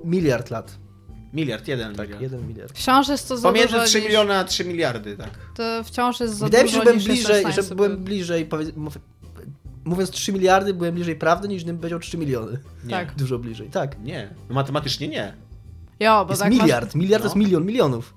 Miliard 0.04 0.50
lat. 0.50 0.81
Miliard, 1.34 1.68
jeden. 1.68 1.96
Tak, 1.96 2.08
miliard. 2.08 2.22
jeden 2.22 2.48
miliard. 2.48 2.78
Wciąż 2.80 3.08
jest 3.08 3.28
to 3.28 3.38
za 3.38 3.48
Pomiędzy 3.50 3.74
dużo 3.74 3.86
3 3.86 3.98
niż... 3.98 4.08
miliony 4.08 4.36
a 4.38 4.44
3 4.44 4.66
miliardy, 4.66 5.18
tak. 5.18 5.30
To 5.56 5.84
wciąż 5.84 6.20
jest 6.20 6.34
za 6.38 6.46
Wydaje 6.46 6.64
mi 6.64 6.70
się, 6.70 6.78
dużo 6.78 6.80
że 6.80 6.84
byłem 6.86 6.98
niż 6.98 7.08
jestem 7.08 7.16
w 7.26 7.28
bliżej, 7.28 7.42
stanie 7.42 7.56
że 7.56 7.64
sobie- 7.64 7.76
byłem 7.76 7.98
bliżej, 8.04 8.48
mów- 8.76 8.98
mówiąc 9.86 10.10
3 10.12 10.34
miliardy, 10.34 10.74
byłem 10.74 10.96
bliżej 10.96 11.16
prawdy, 11.16 11.48
niż 11.48 11.64
gdybym 11.64 11.80
powiedział 11.80 12.00
3 12.00 12.18
miliony. 12.18 12.60
Nie. 12.84 12.90
Tak. 12.92 13.16
Dużo 13.16 13.40
bliżej, 13.40 13.70
tak. 13.70 14.00
Nie. 14.04 14.30
No 14.50 14.56
matematycznie 14.56 15.08
nie. 15.08 15.34
Jo, 16.00 16.26
bo 16.26 16.32
Jest 16.32 16.42
tak 16.42 16.52
miliard, 16.52 16.96
miliard 16.96 17.24
to 17.24 17.28
No. 17.30 17.30
jest 17.30 17.36
milion 17.36 17.66
milionów. 17.66 18.14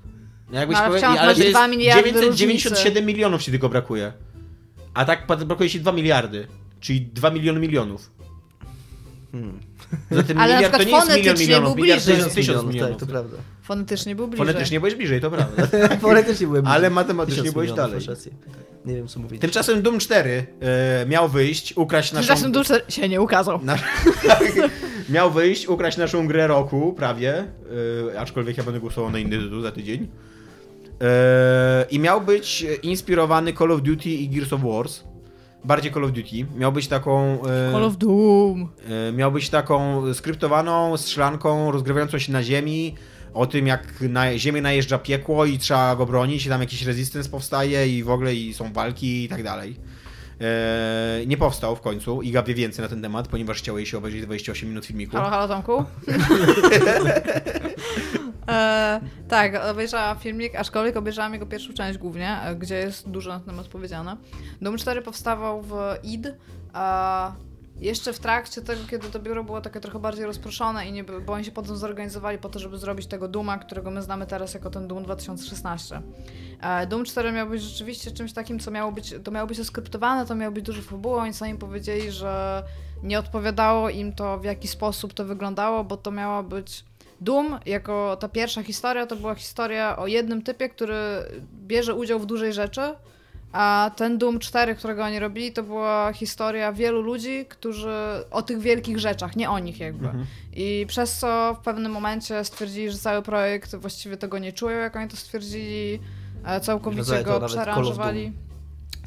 No 0.51 0.59
jakbyś 0.59 0.75
No, 0.77 0.81
ale 0.83 0.89
powie- 0.89 0.99
wciąż 1.01 1.19
ale 1.19 1.27
masz 1.29 1.37
to 1.37 1.43
jest 1.43 1.55
dwa 1.57 1.69
miliardy 1.69 2.13
997 2.13 3.07
milionów 3.07 3.43
ci 3.43 3.51
tylko 3.51 3.69
brakuje. 3.69 4.13
A 4.95 5.05
tak 5.05 5.27
brakuje 5.47 5.71
ci 5.71 5.81
2 5.81 5.93
miliardy. 5.93 6.47
Czyli 6.81 7.01
2 7.01 7.31
miliony 7.31 7.61
milionów. 7.61 8.11
Hmm. 9.33 9.61
Zatem 10.11 10.39
Ale 10.39 10.55
miliard 10.55 10.77
to 10.77 10.85
nie 10.85 10.91
jest 10.91 11.09
milion 11.09 11.25
fonetycznie 11.25 11.47
milionów. 11.47 11.75
był 11.75 11.83
Miliard 11.85 12.01
to 12.03 12.07
bliżej. 12.07 12.25
jest 12.25 12.35
tysiąc 12.35 12.65
milionów. 12.65 12.91
Tak, 12.91 13.01
to 13.01 13.07
prawda. 13.07 13.37
Fonetycznie 13.63 14.15
był 14.17 14.29
bliżej. 14.29 14.47
Fonetycznie 14.47 14.81
byłeś 14.81 14.95
bliżej, 14.95 15.21
to 15.21 15.31
prawda. 15.31 15.67
Fonetycznie 16.01 16.47
byłem 16.47 16.63
bliżej. 16.63 16.77
Ale 16.77 16.91
matematycznie 16.91 17.53
byłeś 17.53 17.73
dalej. 17.73 18.01
rację. 18.07 18.33
Nie 18.85 18.95
wiem, 18.95 19.09
co 19.09 19.21
mówić. 19.21 19.41
Tymczasem 19.41 19.83
Doom 19.83 19.99
4 19.99 20.47
e, 20.61 21.07
miał 21.07 21.29
wyjść, 21.29 21.77
ukraść 21.77 22.13
naszą... 22.13 22.27
Tymczasem 22.27 22.53
Dulce 22.53 22.81
się 22.89 23.09
nie 23.09 23.21
ukazał. 23.21 23.65
Na... 23.65 23.77
miał 25.09 25.31
wyjść, 25.31 25.69
ukraść 25.69 25.97
naszą 25.97 26.27
grę 26.27 26.47
roku, 26.47 26.93
prawie. 26.93 27.45
Yy, 28.11 28.21
aczkolwiek 28.21 28.57
ja 28.57 28.65
będę 28.65 28.81
głosował 28.81 29.11
na 29.11 29.19
inny 29.19 29.39
tytuł 29.39 29.61
za 29.61 29.73
tydzień. 29.73 30.01
Yy, 30.01 31.07
I 31.91 31.99
miał 31.99 32.21
być 32.21 32.67
inspirowany 32.83 33.53
Call 33.53 33.73
of 33.73 33.83
Duty 33.83 34.11
i 34.11 34.29
Gears 34.29 34.53
of 34.53 34.61
Wars. 34.63 35.05
Bardziej 35.65 35.93
Call 35.93 36.05
of 36.05 36.13
Duty. 36.13 36.47
Miał 36.57 36.73
być 36.73 36.89
taką. 36.89 37.35
Yy, 37.37 37.73
Call 37.73 37.85
of 37.85 37.97
Doom. 37.97 38.69
yy, 39.07 39.13
miał 39.13 39.33
być 39.33 39.51
taką 39.51 40.03
skryptowaną 40.15 40.97
strzelanką 40.97 41.71
rozgrywającą 41.71 42.19
się 42.19 42.33
na 42.33 42.43
ziemi. 42.43 42.95
O 43.35 43.47
tym, 43.47 43.67
jak 43.67 44.01
na 44.01 44.39
ziemię 44.39 44.63
najeżdża 44.63 44.99
piekło 44.99 45.45
i 45.45 45.59
trzeba 45.59 45.97
go 45.97 46.07
bronić, 46.07 46.47
i 46.47 46.49
tam 46.49 46.61
jakiś 46.61 46.83
resistance 46.87 47.31
powstaje, 47.31 47.89
i 47.99 48.03
w 48.03 48.11
ogóle 48.11 48.35
i 48.35 48.55
są 48.55 48.73
walki 48.73 49.25
i 49.25 49.29
tak 49.29 49.43
dalej. 49.43 49.77
Eee, 50.41 51.27
nie 51.27 51.37
powstał 51.37 51.77
w 51.77 51.81
końcu. 51.81 52.23
Iga 52.23 52.43
wie 52.43 52.55
więcej 52.55 52.83
na 52.83 52.89
ten 52.89 53.03
temat, 53.03 53.29
ponieważ 53.29 53.59
chciał 53.59 53.77
jej 53.79 53.87
się 53.87 53.99
obejrzeć 53.99 54.23
28 54.23 54.69
minut 54.69 54.87
filmiku. 54.87 55.17
Halo, 55.17 55.31
halo 55.31 55.49
Tomku. 55.49 55.85
e, 58.49 59.01
tak, 59.29 59.65
obejrzałam 59.71 60.19
filmik, 60.19 60.55
aczkolwiek 60.55 60.97
obejrzałam 60.97 61.33
jego 61.33 61.47
pierwszą 61.47 61.73
część 61.73 61.99
głównie, 61.99 62.41
e, 62.43 62.57
gdzie 62.57 62.77
jest 62.77 63.11
dużo 63.11 63.31
na 63.31 63.41
temat 63.41 63.67
powiedziane. 63.67 64.17
Doom 64.63 64.77
4 64.79 65.03
powstawał 65.03 65.63
w 65.63 65.75
id, 66.03 66.27
a 66.73 67.33
jeszcze 67.81 68.13
w 68.13 68.19
trakcie 68.19 68.63
tego, 68.63 68.81
kiedy 68.91 69.11
to 69.11 69.21
biuro 69.21 69.45
było 69.45 69.61
takie 69.61 69.81
trochę 69.81 69.99
bardziej 69.99 70.25
rozproszone 70.25 70.89
i 70.89 70.93
nie, 70.93 71.05
bo 71.05 71.33
oni 71.33 71.45
się 71.45 71.51
potem 71.51 71.77
zorganizowali 71.77 72.39
po 72.39 72.49
to, 72.49 72.59
żeby 72.59 72.79
zrobić 72.79 73.07
tego 73.07 73.29
Duma, 73.29 73.59
którego 73.59 73.91
my 73.91 74.03
znamy 74.03 74.27
teraz 74.27 74.55
jako 74.55 74.71
ten 74.71 74.89
Doom 74.89 75.05
2016. 75.05 76.03
E, 76.61 76.87
Doom 76.87 77.05
4 77.05 77.33
miał 77.33 77.49
być 77.49 77.63
rzeczywiście 77.63 78.11
czymś 78.11 78.33
takim, 78.33 78.59
co 78.59 78.71
miało 78.71 78.93
być, 78.93 79.15
to 79.25 79.31
miało 79.31 79.47
być 79.47 79.67
skryptowane, 79.67 80.27
to 80.27 80.35
miało 80.35 80.53
być 80.53 80.65
dużo 80.65 80.83
fabuły, 80.83 81.17
oni 81.17 81.35
sami 81.35 81.59
powiedzieli, 81.59 82.11
że 82.11 82.63
nie 83.03 83.19
odpowiadało 83.19 83.91
im 83.91 84.13
to, 84.13 84.39
w 84.39 84.45
jaki 84.45 84.69
sposób 84.69 85.15
to 85.15 85.25
wyglądało, 85.25 85.85
bo 85.85 85.97
to 85.97 86.11
miała 86.11 86.43
być 86.43 86.85
Doom, 87.25 87.59
jako 87.67 88.17
ta 88.21 88.29
pierwsza 88.29 88.63
historia, 88.63 89.07
to 89.07 89.17
była 89.17 89.35
historia 89.35 89.97
o 89.97 90.07
jednym 90.07 90.43
typie, 90.43 90.69
który 90.69 90.95
bierze 91.67 91.95
udział 91.95 92.21
w 92.21 92.27
dużej 92.27 92.53
rzeczy, 92.53 92.81
a 93.53 93.91
ten 93.97 94.19
Doom 94.19 94.39
4, 94.39 94.75
którego 94.75 95.05
oni 95.05 95.19
robili, 95.19 95.53
to 95.53 95.63
była 95.63 96.13
historia 96.13 96.73
wielu 96.73 97.03
ludzi, 97.03 97.47
którzy 97.49 97.95
o 98.31 98.43
tych 98.43 98.59
wielkich 98.59 98.99
rzeczach, 98.99 99.37
nie 99.37 99.51
o 99.51 99.59
nich 99.59 99.81
jakby. 99.81 100.07
Mhm. 100.07 100.27
I 100.53 100.85
przez 100.89 101.19
co 101.19 101.57
w 101.61 101.65
pewnym 101.65 101.93
momencie 101.93 102.45
stwierdzili, 102.45 102.91
że 102.91 102.99
cały 102.99 103.23
projekt 103.23 103.75
właściwie 103.75 104.17
tego 104.17 104.39
nie 104.39 104.53
czują, 104.53 104.79
jak 104.79 104.97
oni 104.97 105.09
to 105.09 105.17
stwierdzili, 105.17 106.01
e, 106.45 106.61
całkowicie 106.61 107.25
to 107.25 107.41
go 107.41 107.47
przearanżowali. 107.47 108.33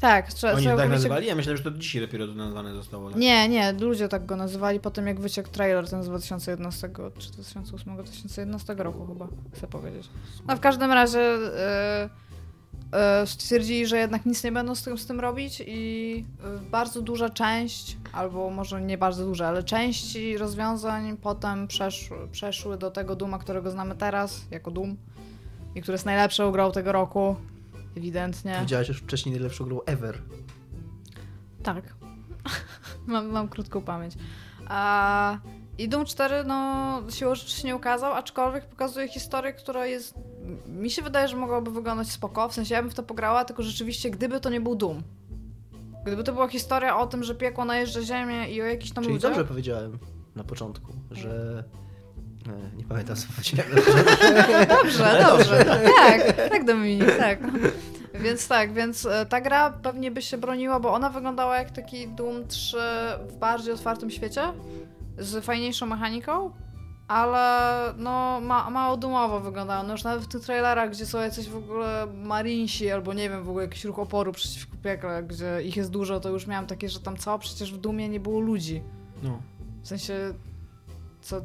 Tak, 0.00 0.32
trze- 0.32 0.48
Oni 0.48 0.56
tak 0.56 0.64
całkowicie 0.64 0.88
nazywali? 0.88 1.26
Ja 1.26 1.34
myślałem, 1.34 1.56
że 1.56 1.64
to 1.64 1.70
dzisiaj 1.70 2.00
dopiero 2.02 2.26
nazwane 2.26 2.74
zostało. 2.74 3.10
Tak? 3.10 3.18
nie, 3.18 3.48
nie, 3.48 3.72
ludzie 3.72 4.08
tak 4.08 4.26
go 4.26 4.36
nazywali 4.36 4.80
potem 4.80 5.06
jak 5.06 5.20
wyciekł 5.20 5.48
trailer 5.48 5.90
ten 5.90 6.02
z 6.02 6.06
2011 6.06 6.90
czy 7.18 7.30
2008, 7.32 7.94
2011 7.94 8.74
roku 8.74 9.06
chyba, 9.06 9.28
chcę 9.54 9.66
powiedzieć. 9.66 10.08
No 10.46 10.56
w 10.56 10.60
każdym 10.60 10.92
razie 10.92 11.20
e, 11.20 12.08
e, 12.92 13.26
stwierdzili, 13.26 13.86
że 13.86 13.98
jednak 13.98 14.26
nic 14.26 14.44
nie 14.44 14.52
będą 14.52 14.74
z 14.74 14.82
tym, 14.82 14.98
z 14.98 15.06
tym 15.06 15.20
robić 15.20 15.62
i 15.66 16.24
e, 16.44 16.70
bardzo 16.70 17.02
duża 17.02 17.30
część, 17.30 17.96
albo 18.12 18.50
może 18.50 18.80
nie 18.80 18.98
bardzo 18.98 19.24
duża, 19.24 19.48
ale 19.48 19.62
części 19.62 20.38
rozwiązań 20.38 21.16
potem 21.16 21.68
przeszły, 21.68 22.16
przeszły 22.32 22.78
do 22.78 22.90
tego 22.90 23.16
Duma, 23.16 23.38
którego 23.38 23.70
znamy 23.70 23.94
teraz, 23.94 24.40
jako 24.50 24.70
Doom 24.70 24.96
i 25.74 25.82
który 25.82 25.94
jest 25.94 26.06
najlepszą 26.06 26.52
grą 26.52 26.72
tego 26.72 26.92
roku, 26.92 27.36
ewidentnie. 27.96 28.58
Widziałeś 28.60 28.88
już 28.88 28.98
wcześniej 28.98 29.32
najlepszą 29.34 29.64
grą 29.64 29.80
ever. 29.86 30.22
Tak. 31.62 31.94
mam, 33.06 33.26
mam 33.30 33.48
krótką 33.48 33.80
pamięć. 33.80 34.14
A, 34.68 35.38
I 35.78 35.88
Doom 35.88 36.04
4, 36.04 36.44
no, 36.44 37.02
siłą 37.10 37.34
rzeczy 37.34 37.50
się 37.50 37.68
nie 37.68 37.76
ukazał, 37.76 38.12
aczkolwiek 38.12 38.66
pokazuje 38.66 39.08
historię, 39.08 39.52
która 39.52 39.86
jest. 39.86 40.14
Mi 40.66 40.90
się 40.90 41.02
wydaje, 41.02 41.28
że 41.28 41.36
mogłaby 41.36 41.70
wyglądać 41.70 42.08
spoko. 42.08 42.48
W 42.48 42.54
sensie 42.54 42.74
ja 42.74 42.82
bym 42.82 42.90
w 42.90 42.94
to 42.94 43.02
pograła, 43.02 43.44
tylko 43.44 43.62
rzeczywiście, 43.62 44.10
gdyby 44.10 44.40
to 44.40 44.50
nie 44.50 44.60
był 44.60 44.74
Doom. 44.76 45.02
Gdyby 46.06 46.24
to 46.24 46.32
była 46.32 46.48
historia 46.48 46.98
o 46.98 47.06
tym, 47.06 47.24
że 47.24 47.34
piekło 47.34 47.64
najeżdża 47.64 48.02
ziemię 48.02 48.48
i 48.48 48.62
o 48.62 48.64
jakichś 48.64 48.92
tam 48.92 49.04
Czyli 49.04 49.14
ludziach. 49.14 49.30
dobrze 49.30 49.44
powiedziałem 49.44 49.98
na 50.36 50.44
początku, 50.44 50.92
że... 51.10 51.64
Nie 52.76 52.84
pamiętam 52.84 53.16
co 53.16 53.26
powiedziałem. 53.36 53.72
Dobrze, 54.82 55.24
dobrze. 55.28 55.64
Tak, 55.96 56.50
tak 56.50 56.64
Dominik, 56.64 57.16
tak. 57.18 57.38
Więc 58.14 58.48
tak, 58.48 58.72
więc 58.72 59.06
e, 59.06 59.26
ta 59.26 59.40
gra 59.40 59.70
pewnie 59.70 60.10
by 60.10 60.22
się 60.22 60.38
broniła, 60.38 60.80
bo 60.80 60.92
ona 60.92 61.10
wyglądała 61.10 61.58
jak 61.58 61.70
taki 61.70 62.08
Doom 62.08 62.46
3 62.48 62.76
w 63.28 63.36
bardziej 63.36 63.74
otwartym 63.74 64.10
świecie, 64.10 64.42
z 65.18 65.44
fajniejszą 65.44 65.86
mechaniką 65.86 66.52
ale 67.08 67.94
no 67.96 68.40
ma, 68.40 68.70
mało 68.70 68.96
dumowo 68.96 69.40
wyglądało. 69.40 69.82
No 69.82 69.92
już 69.92 70.04
nawet 70.04 70.22
w 70.22 70.28
tych 70.28 70.42
trailerach, 70.42 70.90
gdzie 70.90 71.06
są 71.06 71.20
jacyś 71.20 71.48
w 71.48 71.56
ogóle 71.56 72.06
marinsi, 72.06 72.90
albo 72.90 73.14
nie 73.14 73.30
wiem, 73.30 73.44
w 73.44 73.48
ogóle 73.48 73.64
jakiś 73.64 73.84
ruch 73.84 73.98
oporu 73.98 74.32
przeciwko 74.32 74.76
piekle, 74.84 75.22
gdzie 75.22 75.62
ich 75.62 75.76
jest 75.76 75.90
dużo, 75.90 76.20
to 76.20 76.28
już 76.28 76.46
miałam 76.46 76.66
takie, 76.66 76.88
że 76.88 77.00
tam 77.00 77.16
co? 77.16 77.38
Przecież 77.38 77.72
w 77.72 77.78
Dumie 77.78 78.08
nie 78.08 78.20
było 78.20 78.40
ludzi. 78.40 78.82
No. 79.22 79.42
W 79.82 79.88
sensie, 79.88 80.34
co, 81.28 81.42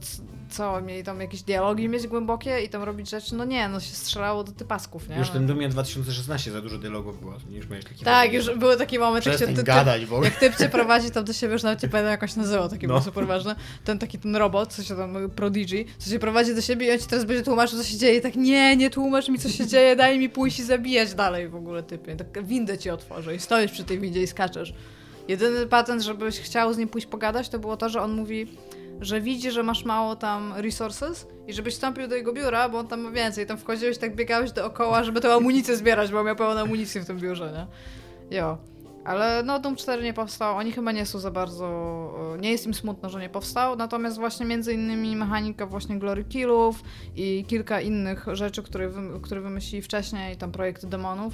co, 0.49 0.81
mieli 0.81 1.03
tam 1.03 1.21
jakieś 1.21 1.41
dialogi 1.41 1.89
mieć 1.89 2.07
głębokie 2.07 2.59
i 2.59 2.69
tam 2.69 2.83
robić 2.83 3.09
rzeczy? 3.09 3.35
No 3.35 3.45
nie, 3.45 3.69
no 3.69 3.79
się 3.79 3.93
strzelało 3.95 4.43
do 4.43 4.51
typasków, 4.51 5.09
nie? 5.09 5.15
Już 5.17 5.27
w 5.27 5.31
tym 5.31 5.47
Dumie 5.47 5.69
2016 5.69 6.51
za 6.51 6.61
dużo 6.61 6.77
dialogów 6.77 7.19
było. 7.19 7.33
Już 7.49 7.69
miałeś 7.69 7.85
taki 7.85 8.05
Tak, 8.05 8.33
już 8.33 8.55
były 8.57 8.77
takie 8.77 8.99
momenty, 8.99 9.29
jak 9.29 9.39
się 9.39 9.47
ty, 9.47 9.63
gadać 9.63 10.05
ogóle. 10.05 10.23
jak 10.23 10.39
typ 10.39 10.55
cię 10.57 10.69
prowadzi 10.69 11.11
tam 11.11 11.23
do 11.25 11.33
siebie, 11.33 11.53
już 11.53 11.63
nawet 11.63 11.83
nie 11.83 11.89
pamiętam 11.89 12.11
jak 12.11 12.23
on 12.23 12.29
się 12.29 12.39
nazywał, 12.39 12.69
taki 12.69 12.87
No. 12.87 12.93
był 12.93 13.03
super 13.03 13.27
ważny. 13.27 13.55
Ten 13.83 13.99
taki 13.99 14.19
ten 14.19 14.35
robot, 14.35 14.73
co 14.73 14.83
się 14.83 14.95
tam, 14.95 15.29
Prodigy, 15.35 15.85
co 15.97 16.09
się 16.09 16.19
prowadzi 16.19 16.55
do 16.55 16.61
siebie 16.61 16.87
i 16.87 16.91
on 16.91 16.99
ci 16.99 17.05
teraz 17.07 17.25
będzie 17.25 17.43
tłumaczył, 17.43 17.77
co 17.77 17.83
się 17.83 17.97
dzieje. 17.97 18.17
I 18.17 18.21
tak, 18.21 18.35
nie, 18.35 18.77
nie 18.77 18.89
tłumacz 18.89 19.29
mi, 19.29 19.39
co 19.39 19.49
się 19.49 19.67
dzieje, 19.67 19.95
daj 19.95 20.19
mi 20.19 20.29
pójść 20.29 20.59
i 20.59 20.63
zabijać 20.63 21.13
dalej 21.13 21.49
w 21.49 21.55
ogóle 21.55 21.83
typie. 21.83 22.15
Tak 22.15 22.45
windę 22.45 22.77
ci 22.77 22.89
otworzę 22.89 23.35
i 23.35 23.39
stoisz 23.39 23.71
przy 23.71 23.83
tej 23.83 23.99
windzie 23.99 24.21
i 24.23 24.27
skaczesz. 24.27 24.73
Jedyny 25.27 25.67
patent, 25.67 26.01
żebyś 26.01 26.39
chciał 26.39 26.73
z 26.73 26.77
nim 26.77 26.89
pójść 26.89 27.07
pogadać, 27.07 27.49
to 27.49 27.59
było 27.59 27.77
to, 27.77 27.89
że 27.89 28.01
on 28.01 28.11
mówi, 28.11 28.47
że 29.01 29.21
widzi, 29.21 29.51
że 29.51 29.63
masz 29.63 29.85
mało 29.85 30.15
tam 30.15 30.53
resources 30.55 31.27
i 31.47 31.53
żebyś 31.53 31.73
wstąpił 31.73 32.07
do 32.07 32.15
jego 32.15 32.33
biura, 32.33 32.69
bo 32.69 32.77
on 32.79 32.87
tam 32.87 33.01
ma 33.01 33.11
więcej. 33.11 33.45
Tam 33.45 33.57
wchodziłeś, 33.57 33.97
tak 33.97 34.15
biegałeś 34.15 34.51
dookoła, 34.51 35.03
żeby 35.03 35.21
tę 35.21 35.33
amunicję 35.33 35.77
zbierać, 35.77 36.11
bo 36.11 36.23
miał 36.23 36.35
pełno 36.35 36.61
amunicji 36.61 37.01
w 37.01 37.05
tym 37.05 37.19
biurze, 37.19 37.51
nie? 37.51 38.37
Jo. 38.37 38.57
Ale 39.05 39.43
no 39.43 39.59
Doom 39.59 39.75
4 39.75 40.03
nie 40.03 40.13
powstał, 40.13 40.57
oni 40.57 40.71
chyba 40.71 40.91
nie 40.91 41.05
są 41.05 41.19
za 41.19 41.31
bardzo, 41.31 41.67
e, 42.35 42.37
nie 42.37 42.51
jest 42.51 42.65
im 42.65 42.73
smutno, 42.73 43.09
że 43.09 43.19
nie 43.19 43.29
powstał, 43.29 43.75
natomiast 43.75 44.17
właśnie 44.17 44.45
między 44.45 44.73
innymi 44.73 45.15
mechanika 45.15 45.65
właśnie 45.65 45.99
Glory 45.99 46.23
Killów 46.23 46.83
i 47.15 47.45
kilka 47.47 47.81
innych 47.81 48.25
rzeczy, 48.33 48.63
które, 48.63 48.89
wy, 48.89 49.19
które 49.21 49.41
wymyślili 49.41 49.81
wcześniej, 49.81 50.37
tam 50.37 50.51
projekty 50.51 50.87
demonów, 50.87 51.33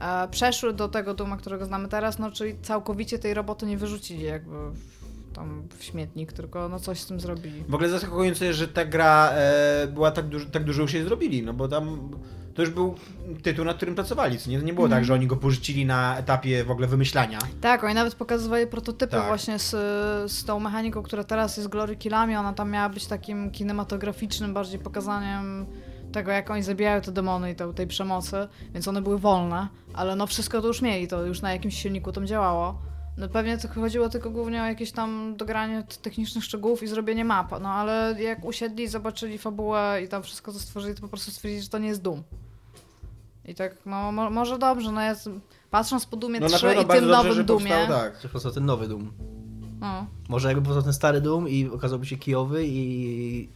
e, 0.00 0.28
przeszły 0.28 0.72
do 0.72 0.88
tego 0.88 1.14
Dooma, 1.14 1.36
którego 1.36 1.66
znamy 1.66 1.88
teraz, 1.88 2.18
no 2.18 2.30
czyli 2.32 2.56
całkowicie 2.62 3.18
tej 3.18 3.34
roboty 3.34 3.66
nie 3.66 3.76
wyrzucili 3.76 4.24
jakby 4.24 4.56
tam 5.32 5.62
w 5.78 5.84
śmietnik, 5.84 6.32
tylko 6.32 6.68
no 6.68 6.78
coś 6.80 7.00
z 7.00 7.06
tym 7.06 7.20
zrobili. 7.20 7.64
W 7.68 7.74
ogóle 7.74 7.88
zaskakujące, 7.90 8.54
że 8.54 8.68
ta 8.68 8.84
gra 8.84 9.30
e, 9.32 9.86
była 9.86 10.10
tak 10.10 10.26
dużo, 10.28 10.46
tak 10.50 10.64
dużo 10.64 10.82
już 10.82 10.92
jej 10.94 11.04
zrobili, 11.04 11.42
no 11.42 11.52
bo 11.54 11.68
tam 11.68 12.10
to 12.54 12.62
już 12.62 12.70
był 12.70 12.94
tytuł, 13.42 13.64
nad 13.64 13.76
którym 13.76 13.94
pracowali, 13.94 14.38
co 14.38 14.50
nie, 14.50 14.58
nie 14.58 14.72
było 14.72 14.86
Mhm. 14.86 15.00
tak, 15.00 15.04
że 15.06 15.14
oni 15.14 15.26
go 15.26 15.36
porzucili 15.36 15.86
na 15.86 16.16
etapie 16.18 16.64
w 16.64 16.70
ogóle 16.70 16.86
wymyślania. 16.86 17.38
Tak, 17.60 17.84
oni 17.84 17.94
nawet 17.94 18.14
pokazywali 18.14 18.66
prototypy 18.66 19.10
Tak. 19.16 19.26
właśnie 19.26 19.58
z, 19.58 19.70
z 20.32 20.44
tą 20.44 20.60
mechaniką, 20.60 21.02
która 21.02 21.24
teraz 21.24 21.56
jest 21.56 21.68
Glory 21.68 21.96
Killami. 21.96 22.36
Ona 22.36 22.52
tam 22.52 22.70
miała 22.70 22.88
być 22.88 23.06
takim 23.06 23.50
kinematograficznym 23.50 24.54
bardziej 24.54 24.78
pokazaniem 24.80 25.66
tego, 26.12 26.30
jak 26.30 26.50
oni 26.50 26.62
zabijają 26.62 27.00
te 27.00 27.12
demony 27.12 27.50
i 27.50 27.54
te, 27.54 27.74
tej 27.74 27.86
przemocy, 27.86 28.36
więc 28.74 28.88
one 28.88 29.02
były 29.02 29.18
wolne, 29.18 29.68
ale 29.94 30.16
no 30.16 30.26
wszystko 30.26 30.60
to 30.60 30.66
już 30.66 30.82
mieli, 30.82 31.08
to 31.08 31.26
już 31.26 31.42
na 31.42 31.52
jakimś 31.52 31.82
silniku 31.82 32.12
tam 32.12 32.26
działało. 32.26 32.78
No 33.16 33.28
pewnie 33.28 33.58
to 33.58 33.68
chodziło 33.68 34.08
tylko 34.08 34.30
głównie 34.30 34.62
o 34.62 34.66
jakieś 34.66 34.92
tam 34.92 35.34
dogranie 35.36 35.84
technicznych 36.02 36.44
szczegółów 36.44 36.82
i 36.82 36.86
zrobienie 36.86 37.24
map, 37.24 37.50
no 37.62 37.68
ale 37.68 38.16
jak 38.22 38.44
usiedli, 38.44 38.88
zobaczyli 38.88 39.38
fabułę 39.38 40.00
i 40.04 40.08
tam 40.08 40.22
wszystko 40.22 40.52
to 40.52 40.58
stworzyli, 40.58 40.94
to 40.94 41.00
po 41.00 41.08
prostu 41.08 41.30
stwierdzili, 41.30 41.62
że 41.62 41.68
to 41.68 41.78
nie 41.78 41.88
jest 41.88 42.02
Doom. 42.02 42.22
I 43.44 43.54
tak, 43.54 43.76
no 43.86 44.12
mo- 44.12 44.30
może 44.30 44.58
dobrze, 44.58 44.92
no 44.92 45.00
ja 45.00 45.14
z- 45.14 45.28
patrząc 45.70 46.06
po 46.06 46.16
Doomie 46.16 46.40
No 46.40 46.48
na 46.48 46.56
3 46.56 46.66
pewno 46.66 46.82
i 46.82 46.84
tym 46.86 46.94
dobrze, 46.94 47.10
nowym 47.16 47.32
że 47.34 47.44
powstał, 47.44 47.86
tak. 47.88 48.18
To 48.20 48.28
powstał 48.28 48.52
ten 48.52 48.64
nowy 48.64 48.88
Doom. 48.88 49.12
no, 49.80 50.06
Może 50.28 50.48
jakby 50.48 50.62
powstał 50.62 50.82
ten 50.82 50.92
stary 50.92 51.20
Doom 51.20 51.48
i 51.48 51.66
okazałby 51.68 52.06
się 52.06 52.16
kijowy 52.16 52.66
i 52.66 53.48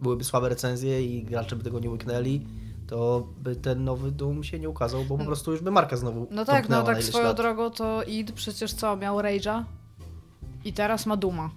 byłyby 0.00 0.24
słabe 0.24 0.48
recenzje 0.48 1.02
i 1.06 1.22
gracze 1.24 1.56
by 1.56 1.64
tego 1.64 1.80
nie 1.80 1.90
łyknęli, 1.90 2.46
to 2.90 3.26
by 3.38 3.56
ten 3.56 3.84
nowy 3.84 4.12
Doom 4.12 4.44
się 4.44 4.58
nie 4.58 4.68
ukazał, 4.68 5.04
bo 5.04 5.18
po 5.18 5.24
prostu 5.24 5.52
już 5.52 5.60
by 5.60 5.70
marka 5.70 5.96
znowu 5.96 6.26
No 6.30 6.44
tak, 6.44 6.68
no 6.68 6.82
tak 6.82 7.02
swoją 7.02 7.24
lat. 7.24 7.36
drogą 7.36 7.70
to 7.70 8.02
id 8.02 8.32
przecież 8.32 8.72
co, 8.72 8.96
miał 8.96 9.18
Rage'a 9.18 9.64
i 10.64 10.72
teraz 10.72 11.06
ma 11.06 11.16
Duma. 11.16 11.50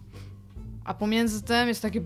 A 0.85 0.93
pomiędzy 0.93 1.43
tym 1.43 1.67
jest 1.67 1.81
takie... 1.81 2.01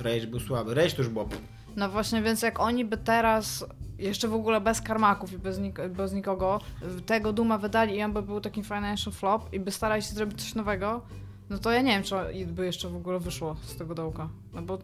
Rage 0.00 0.26
był 0.26 0.40
słaby. 0.40 0.74
Rage 0.74 0.90
to 0.90 1.02
już 1.02 1.08
było. 1.08 1.28
No 1.76 1.88
właśnie, 1.88 2.22
więc 2.22 2.42
jak 2.42 2.60
oni 2.60 2.84
by 2.84 2.96
teraz, 2.96 3.64
jeszcze 3.98 4.28
w 4.28 4.34
ogóle 4.34 4.60
bez 4.60 4.80
karmaków 4.80 5.32
i 5.32 5.38
bez, 5.38 5.58
nik- 5.58 5.88
bez 5.88 6.12
nikogo, 6.12 6.60
tego 7.06 7.32
Duma 7.32 7.58
wydali 7.58 7.96
i 7.96 8.02
on 8.02 8.12
by 8.12 8.22
był 8.22 8.40
taki 8.40 8.62
financial 8.64 9.12
flop 9.12 9.52
i 9.52 9.60
by 9.60 9.70
starali 9.70 10.02
się 10.02 10.14
zrobić 10.14 10.42
coś 10.42 10.54
nowego, 10.54 11.00
no 11.50 11.58
to 11.58 11.70
ja 11.72 11.82
nie 11.82 11.92
wiem, 11.92 12.02
czy 12.02 12.16
id 12.34 12.52
by 12.52 12.66
jeszcze 12.66 12.88
w 12.88 12.96
ogóle 12.96 13.18
wyszło 13.20 13.56
z 13.62 13.76
tego 13.76 13.94
dołka. 13.94 14.28
No 14.52 14.62
bo 14.62 14.78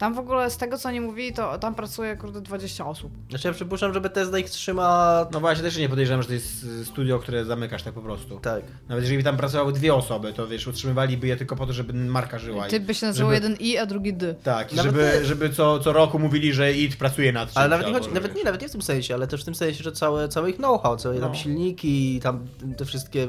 tam 0.00 0.14
w 0.14 0.18
ogóle 0.18 0.50
z 0.50 0.56
tego, 0.56 0.78
co 0.78 0.88
oni 0.88 1.00
mówili, 1.00 1.32
to 1.32 1.58
tam 1.58 1.74
pracuje 1.74 2.16
kurde 2.16 2.40
20 2.40 2.86
osób. 2.86 3.12
Znaczy 3.30 3.48
ja 3.48 3.54
przypuszczam, 3.54 3.94
że 3.94 4.00
Bethesda 4.00 4.38
ich 4.38 4.50
trzyma... 4.50 5.26
No 5.32 5.40
właśnie, 5.40 5.64
też 5.64 5.76
nie 5.78 5.88
podejrzewam, 5.88 6.22
że 6.22 6.28
to 6.28 6.34
jest 6.34 6.64
y, 6.64 6.84
studio, 6.84 7.18
które 7.18 7.44
zamykasz 7.44 7.82
tak 7.82 7.94
po 7.94 8.00
prostu. 8.02 8.40
Tak. 8.40 8.62
Nawet 8.88 9.04
jeżeli 9.04 9.18
by 9.18 9.24
tam 9.24 9.36
pracowały 9.36 9.72
dwie 9.72 9.94
osoby, 9.94 10.32
to 10.32 10.46
wiesz, 10.48 10.66
utrzymywaliby 10.66 11.26
je 11.26 11.36
tylko 11.36 11.56
po 11.56 11.66
to, 11.66 11.72
żeby 11.72 11.92
marka 11.94 12.38
żyła. 12.38 12.66
i- 12.66 12.70
Ty 12.70 12.80
by 12.80 12.94
się 12.94 13.06
nazywał 13.06 13.30
żeby- 13.34 13.44
jeden 13.46 13.56
I, 13.60 13.78
a 13.78 13.86
drugi 13.86 14.14
D. 14.14 14.34
Tak, 14.34 14.72
Nawet 14.72 14.92
żeby, 14.92 15.10
nie- 15.20 15.24
żeby 15.24 15.50
co, 15.50 15.78
co 15.78 15.92
roku 15.92 16.18
mówili, 16.18 16.52
że 16.54 16.72
IT 16.72 16.96
pracuje 16.96 17.32
nad 17.32 17.48
czymś. 17.48 17.56
Ale 17.56 17.68
nawet 17.68 17.86
nie, 17.86 17.92
chodzi, 17.92 18.10
nawet 18.12 18.34
nie, 18.36 18.44
nawet 18.44 18.62
nie 18.62 18.68
w 18.68 18.72
tym 18.72 18.82
sensie, 18.82 19.14
ale 19.14 19.26
też 19.26 19.42
w 19.42 19.44
tym 19.44 19.54
sensie, 19.54 19.84
że 19.84 19.92
całe, 19.92 20.28
całe 20.28 20.50
ich 20.50 20.56
know-how, 20.56 20.96
całe 20.96 21.20
tam 21.20 21.28
No. 21.28 21.34
silniki, 21.34 22.20
tam 22.22 22.46
te 22.76 22.84
wszystkie 22.84 23.20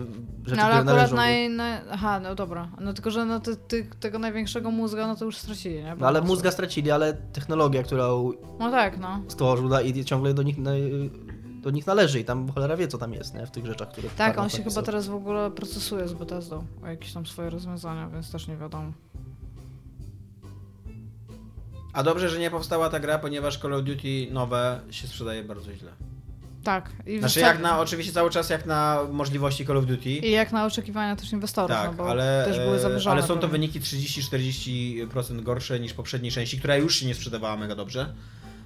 rzeczy, 0.46 0.58
No 0.58 0.64
ale 0.64 0.76
które 0.76 0.80
akurat 0.80 0.96
należą. 0.96 1.16
naj, 1.16 1.50
naj... 1.50 1.82
Aha, 1.92 2.20
no 2.20 2.36
dobra. 2.36 2.70
No 2.80 2.94
tylko, 2.94 3.12
że 3.12 3.26
no 3.26 3.40
ty, 3.40 3.56
ty, 3.56 3.88
tego 4.00 4.20
największego 4.20 4.72
mózga, 4.72 5.08
no 5.08 5.16
to 5.16 5.26
już 5.26 5.38
stracili, 5.38 5.76
nie? 5.76 5.90
Bo 5.96 5.96
No 6.02 6.08
ale 6.08 6.22
mózga 6.22 6.52
stracili, 6.62 6.92
ale 6.92 7.14
technologia, 7.14 7.84
którą 7.84 8.32
No 8.60 8.72
tak, 8.72 9.00
no. 9.00 9.22
stworzył 9.28 9.70
da- 9.70 9.82
i 9.82 10.06
ciągle 10.06 10.34
do 10.34 10.44
nich, 10.44 10.58
na, 10.58 10.72
do 11.62 11.70
nich 11.70 11.88
należy 11.88 12.20
i 12.20 12.26
tam 12.26 12.52
cholera 12.52 12.78
wie, 12.78 12.88
co 12.88 12.98
tam 12.98 13.14
jest, 13.14 13.34
nie? 13.34 13.46
W 13.46 13.52
tych 13.52 13.66
rzeczach, 13.66 13.90
które 13.92 14.10
Tak, 14.18 14.38
on 14.38 14.50
się 14.50 14.64
chyba 14.64 14.82
teraz 14.82 15.08
w 15.08 15.14
ogóle 15.16 15.52
procesuje 15.52 16.08
z 16.08 16.14
Bethesdą 16.14 16.66
o 16.84 16.88
jakieś 16.88 17.14
tam 17.14 17.26
swoje 17.26 17.50
rozwiązania, 17.50 18.10
więc 18.10 18.32
też 18.32 18.48
nie 18.48 18.58
wiadomo. 18.58 18.92
A 21.94 22.04
dobrze, 22.04 22.30
że 22.30 22.40
nie 22.40 22.52
powstała 22.52 22.90
ta 22.90 23.00
gra, 23.00 23.20
ponieważ 23.20 23.58
Call 23.58 23.74
of 23.74 23.84
Duty 23.84 24.28
nowe 24.32 24.82
się 24.92 25.08
sprzedaje 25.08 25.44
bardzo 25.44 25.74
źle. 25.74 25.92
Tak. 26.64 26.90
I 27.06 27.20
Znaczy 27.20 27.40
jak 27.40 27.62
na, 27.62 27.80
oczywiście 27.80 28.14
cały 28.14 28.30
czas 28.30 28.50
jak 28.50 28.66
na 28.66 29.00
możliwości 29.12 29.66
Call 29.66 29.78
of 29.78 29.86
Duty. 29.86 30.10
I 30.10 30.32
jak 30.32 30.52
na 30.52 30.66
oczekiwania 30.66 31.16
też 31.16 31.32
inwestorów, 31.32 31.72
Tak, 31.72 31.92
no 31.92 31.94
bo 31.94 32.10
ale, 32.10 32.44
też 32.48 32.58
były 32.58 32.76
e, 32.76 32.80
zawyżone. 32.80 33.12
ale 33.16 33.24
są 33.28 33.38
to 33.40 33.48
wyniki 33.48 33.82
30-40% 33.82 35.42
gorsze 35.44 35.80
niż 35.80 35.94
poprzedniej 35.94 36.32
części, 36.32 36.60
która 36.60 36.76
już 36.76 36.96
się 36.96 37.06
nie 37.06 37.16
sprzedawała 37.16 37.58
mega 37.58 37.76
dobrze, 37.76 38.14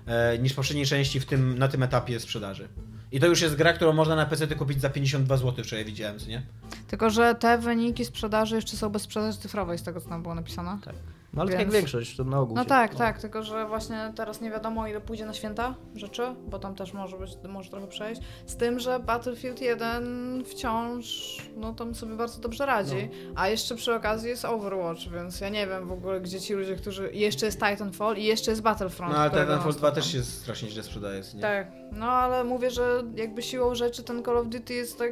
e, 0.07 0.37
niż 0.37 0.53
poprzedniej 0.53 0.85
części 0.85 1.19
w 1.19 1.25
tym, 1.25 1.57
na 1.57 1.67
tym 1.67 1.83
etapie 1.83 2.19
sprzedaży. 2.19 2.67
I 3.11 3.19
to 3.19 3.27
już 3.27 3.41
jest 3.41 3.55
gra, 3.55 3.73
którą 3.73 3.93
można 3.93 4.15
na 4.15 4.25
PC 4.25 4.47
kupić 4.47 4.81
za 4.81 4.89
52 4.89 5.37
zł, 5.37 5.63
wczoraj 5.65 5.85
widziałem, 5.85 6.19
co 6.19 6.27
nie? 6.27 6.41
Tylko, 6.87 7.09
że 7.09 7.35
te 7.35 7.57
wyniki 7.57 8.05
sprzedaży 8.05 8.55
jeszcze 8.55 8.77
są 8.77 8.89
bez 8.89 9.01
sprzedaży 9.01 9.37
cyfrowej, 9.37 9.77
z 9.77 9.83
tego 9.83 10.01
co 10.01 10.09
tam 10.09 10.21
było 10.21 10.35
napisane. 10.35 10.77
Tak. 10.85 10.95
No 11.35 11.41
ale 11.41 11.51
tak 11.51 11.59
Więc- 11.59 11.73
jak 11.73 11.81
większość, 11.81 12.17
to 12.17 12.23
na 12.23 12.39
ogół 12.39 12.55
No 12.55 12.63
się- 12.63 12.69
tak, 12.69 12.95
tak, 12.95 13.21
tylko 13.21 13.43
że 13.43 13.67
właśnie 13.67 14.13
teraz 14.15 14.41
nie 14.41 14.51
wiadomo 14.51 14.87
ile 14.87 15.01
pójdzie 15.01 15.25
na 15.25 15.33
święta 15.33 15.75
rzeczy, 15.95 16.35
bo 16.47 16.59
tam 16.59 16.75
też 16.75 16.93
może 16.93 17.17
być, 17.17 17.31
może 17.49 17.69
trochę 17.69 17.87
przejść. 17.87 18.21
Z 18.45 18.55
tym, 18.55 18.79
że 18.79 18.99
Battlefield 18.99 19.61
1 19.61 20.43
wciąż, 20.45 21.37
no 21.57 21.73
tam 21.73 21.95
sobie 21.95 22.15
bardzo 22.15 22.41
dobrze 22.41 22.65
radzi. 22.65 23.09
A 23.35 23.47
jeszcze 23.47 23.75
przy 23.75 23.93
okazji 23.95 24.29
jest 24.29 24.45
Overwatch, 24.45 25.01
więc 25.13 25.41
ja 25.41 25.49
nie 25.49 25.67
wiem 25.67 25.87
w 25.87 25.91
ogóle 25.91 26.21
gdzie 26.21 26.41
ci 26.41 26.53
ludzie, 26.53 26.75
którzy... 26.75 27.09
I 27.09 27.19
jeszcze 27.19 27.45
jest 27.45 27.59
Titanfall 27.59 28.17
i 28.17 28.23
jeszcze 28.23 28.51
jest 28.51 28.61
Battlefront. 28.61 29.13
No 29.13 29.19
ale 29.19 29.29
Titanfall 29.31 29.57
2 29.57 29.65
non-stop 29.65 29.95
też 29.95 30.11
się 30.11 30.23
strasznie 30.23 30.69
źle 30.69 30.83
sprzedaje, 30.83 31.21
nie? 31.35 31.41
Tak, 31.41 31.67
no 31.91 32.05
ale 32.05 32.43
mówię, 32.43 32.71
że 32.71 33.03
jakby 33.15 33.41
siłą 33.41 33.75
rzeczy 33.75 34.03
ten 34.03 34.23
Call 34.23 34.37
of 34.37 34.47
Duty 34.47 34.73
jest 34.73 34.97
tak 34.97 35.11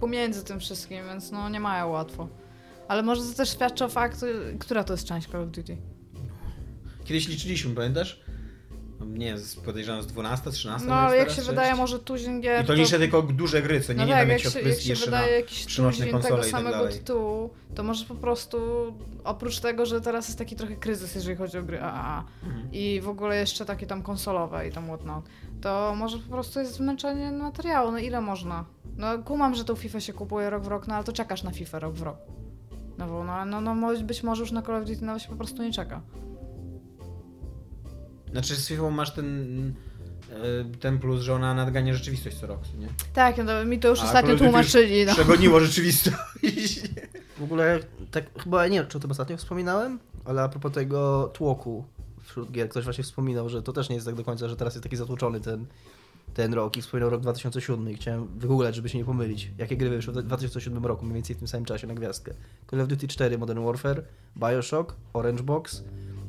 pomiędzy 0.00 0.44
tym 0.44 0.60
wszystkim, 0.60 1.04
więc 1.06 1.30
no 1.32 1.48
nie 1.48 1.60
mają 1.60 1.88
łatwo. 1.88 2.28
Ale 2.88 3.02
może 3.02 3.22
to 3.22 3.36
też 3.36 3.50
świadczy 3.50 3.84
o 3.84 3.88
fakcie, 3.88 4.26
która 4.58 4.84
to 4.84 4.92
jest 4.94 5.04
część 5.06 5.28
Call 5.30 5.42
of 5.42 5.50
Duty. 5.50 5.76
Kiedyś 7.04 7.28
liczyliśmy, 7.28 7.74
pamiętasz? 7.74 8.20
No, 9.00 9.06
Nie 9.06 9.26
wiem, 9.26 9.38
podejrzewam 9.64 10.02
z 10.02 10.06
12, 10.06 10.50
13 10.50 10.88
No 10.88 11.14
jak 11.14 11.28
się 11.30 11.34
część? 11.36 11.48
wydaje 11.48 11.74
może 11.74 11.98
tuzin 11.98 12.40
gier, 12.40 12.64
I 12.64 12.66
to 12.66 12.74
liczę 12.74 12.98
tylko 12.98 13.22
duże 13.22 13.62
gry, 13.62 13.80
co 13.80 13.92
nie, 13.92 13.98
no 13.98 14.04
nie 14.04 14.12
tak, 14.12 14.20
tam 14.20 14.28
jak 14.28 14.44
jakieś 14.44 14.52
się, 14.52 14.88
jak 14.88 14.98
się 14.98 15.04
wydaje 15.04 15.36
jakiś 15.36 15.76
tuzin 15.76 16.04
tego 16.20 16.36
tak 16.36 16.46
samego 16.46 16.76
dalej. 16.76 16.92
tytułu, 16.94 17.50
to 17.74 17.82
może 17.82 18.04
po 18.04 18.14
prostu 18.14 18.58
oprócz 19.24 19.60
tego, 19.60 19.86
że 19.86 20.00
teraz 20.00 20.28
jest 20.28 20.38
taki 20.38 20.56
trochę 20.56 20.76
kryzys, 20.76 21.14
jeżeli 21.14 21.36
chodzi 21.36 21.58
o 21.58 21.62
gry 21.62 21.80
AAA 21.80 22.24
Mhm. 22.44 22.68
i 22.72 23.00
w 23.00 23.08
ogóle 23.08 23.36
jeszcze 23.36 23.64
takie 23.64 23.86
tam 23.86 24.02
konsolowe 24.02 24.68
i 24.68 24.72
tam 24.72 24.86
whatnot, 24.86 25.24
to 25.60 25.94
może 25.96 26.18
po 26.18 26.30
prostu 26.30 26.60
jest 26.60 26.74
zmęczenie 26.74 27.32
materiału, 27.32 27.92
no 27.92 27.98
ile 27.98 28.20
można? 28.20 28.64
No 28.96 29.18
kumam, 29.18 29.54
że 29.54 29.64
tą 29.64 29.74
FIFA 29.74 30.00
się 30.00 30.12
kupuje 30.12 30.50
rok 30.50 30.62
w 30.62 30.66
rok, 30.66 30.86
no 30.86 30.94
ale 30.94 31.04
to 31.04 31.12
czekasz 31.12 31.42
na 31.42 31.50
FIFA 31.50 31.78
rok 31.78 31.94
w 31.94 32.02
rok. 32.02 32.16
No 33.02 33.08
bo 33.08 33.24
no, 33.24 33.60
no, 33.60 33.74
no 33.74 33.98
być 34.04 34.22
może 34.22 34.40
już 34.40 34.52
na 34.52 34.62
Call 34.62 34.74
of 34.74 34.84
Duty 34.84 35.04
nawet 35.04 35.22
się 35.22 35.28
po 35.28 35.36
prostu 35.36 35.62
nie 35.62 35.72
czeka. 35.72 36.00
Znaczy 38.32 38.56
z 38.56 38.68
FIFA 38.68 38.90
masz 38.90 39.10
ten, 39.10 39.74
e, 40.30 40.78
ten 40.80 40.98
plus, 40.98 41.20
że 41.20 41.34
ona 41.34 41.54
nadgania 41.54 41.94
rzeczywistość 41.94 42.36
co 42.36 42.46
rok, 42.46 42.60
co 42.72 42.78
nie? 42.78 42.88
Tak, 43.12 43.36
no, 43.44 43.64
mi 43.64 43.78
to 43.78 43.88
już 43.88 44.00
A 44.00 44.04
ostatnio 44.04 44.36
tłumaczyli. 44.36 45.06
No. 45.06 45.12
Przegoniło 45.12 45.60
rzeczywistość. 45.60 46.80
W 47.38 47.42
ogóle, 47.42 47.80
tak 48.10 48.24
chyba 48.42 48.66
nie 48.68 48.78
wiem, 48.78 48.88
czy 48.88 48.98
o 48.98 49.00
tym 49.00 49.10
ostatnio 49.10 49.36
wspominałem, 49.36 49.98
ale 50.24 50.42
a 50.42 50.48
propos 50.48 50.72
tego 50.72 51.30
tłoku 51.34 51.84
wśród 52.24 52.52
gier. 52.52 52.68
Ktoś 52.68 52.84
właśnie 52.84 53.04
wspominał, 53.04 53.48
że 53.48 53.62
to 53.62 53.72
też 53.72 53.88
nie 53.88 53.94
jest 53.94 54.06
tak 54.06 54.14
do 54.14 54.24
końca, 54.24 54.48
że 54.48 54.56
teraz 54.56 54.74
jest 54.74 54.82
taki 54.82 54.96
zatłoczony 54.96 55.40
ten, 55.40 55.66
ten 56.34 56.54
rok 56.54 56.76
i 56.76 56.82
wspominał 56.82 57.10
rok 57.10 57.20
2007 57.20 57.90
i 57.90 57.94
chciałem 57.94 58.26
wygooglać, 58.38 58.74
żeby 58.74 58.88
się 58.88 58.98
nie 58.98 59.04
pomylić. 59.04 59.50
Jakie 59.58 59.76
gry 59.76 59.90
wyszły 59.90 60.12
w 60.14 60.16
2007 60.22 60.86
roku, 60.86 61.04
mniej 61.04 61.14
więcej 61.14 61.36
w 61.36 61.38
tym 61.38 61.48
samym 61.48 61.64
czasie 61.64 61.86
na 61.86 61.94
gwiazdkę. 61.94 62.32
Call 62.70 62.80
of 62.80 62.88
Duty 62.88 63.08
4 63.08 63.38
Modern 63.38 63.64
Warfare, 63.64 64.02
Bioshock, 64.36 64.96
Orange 65.12 65.42
Box, 65.42 65.84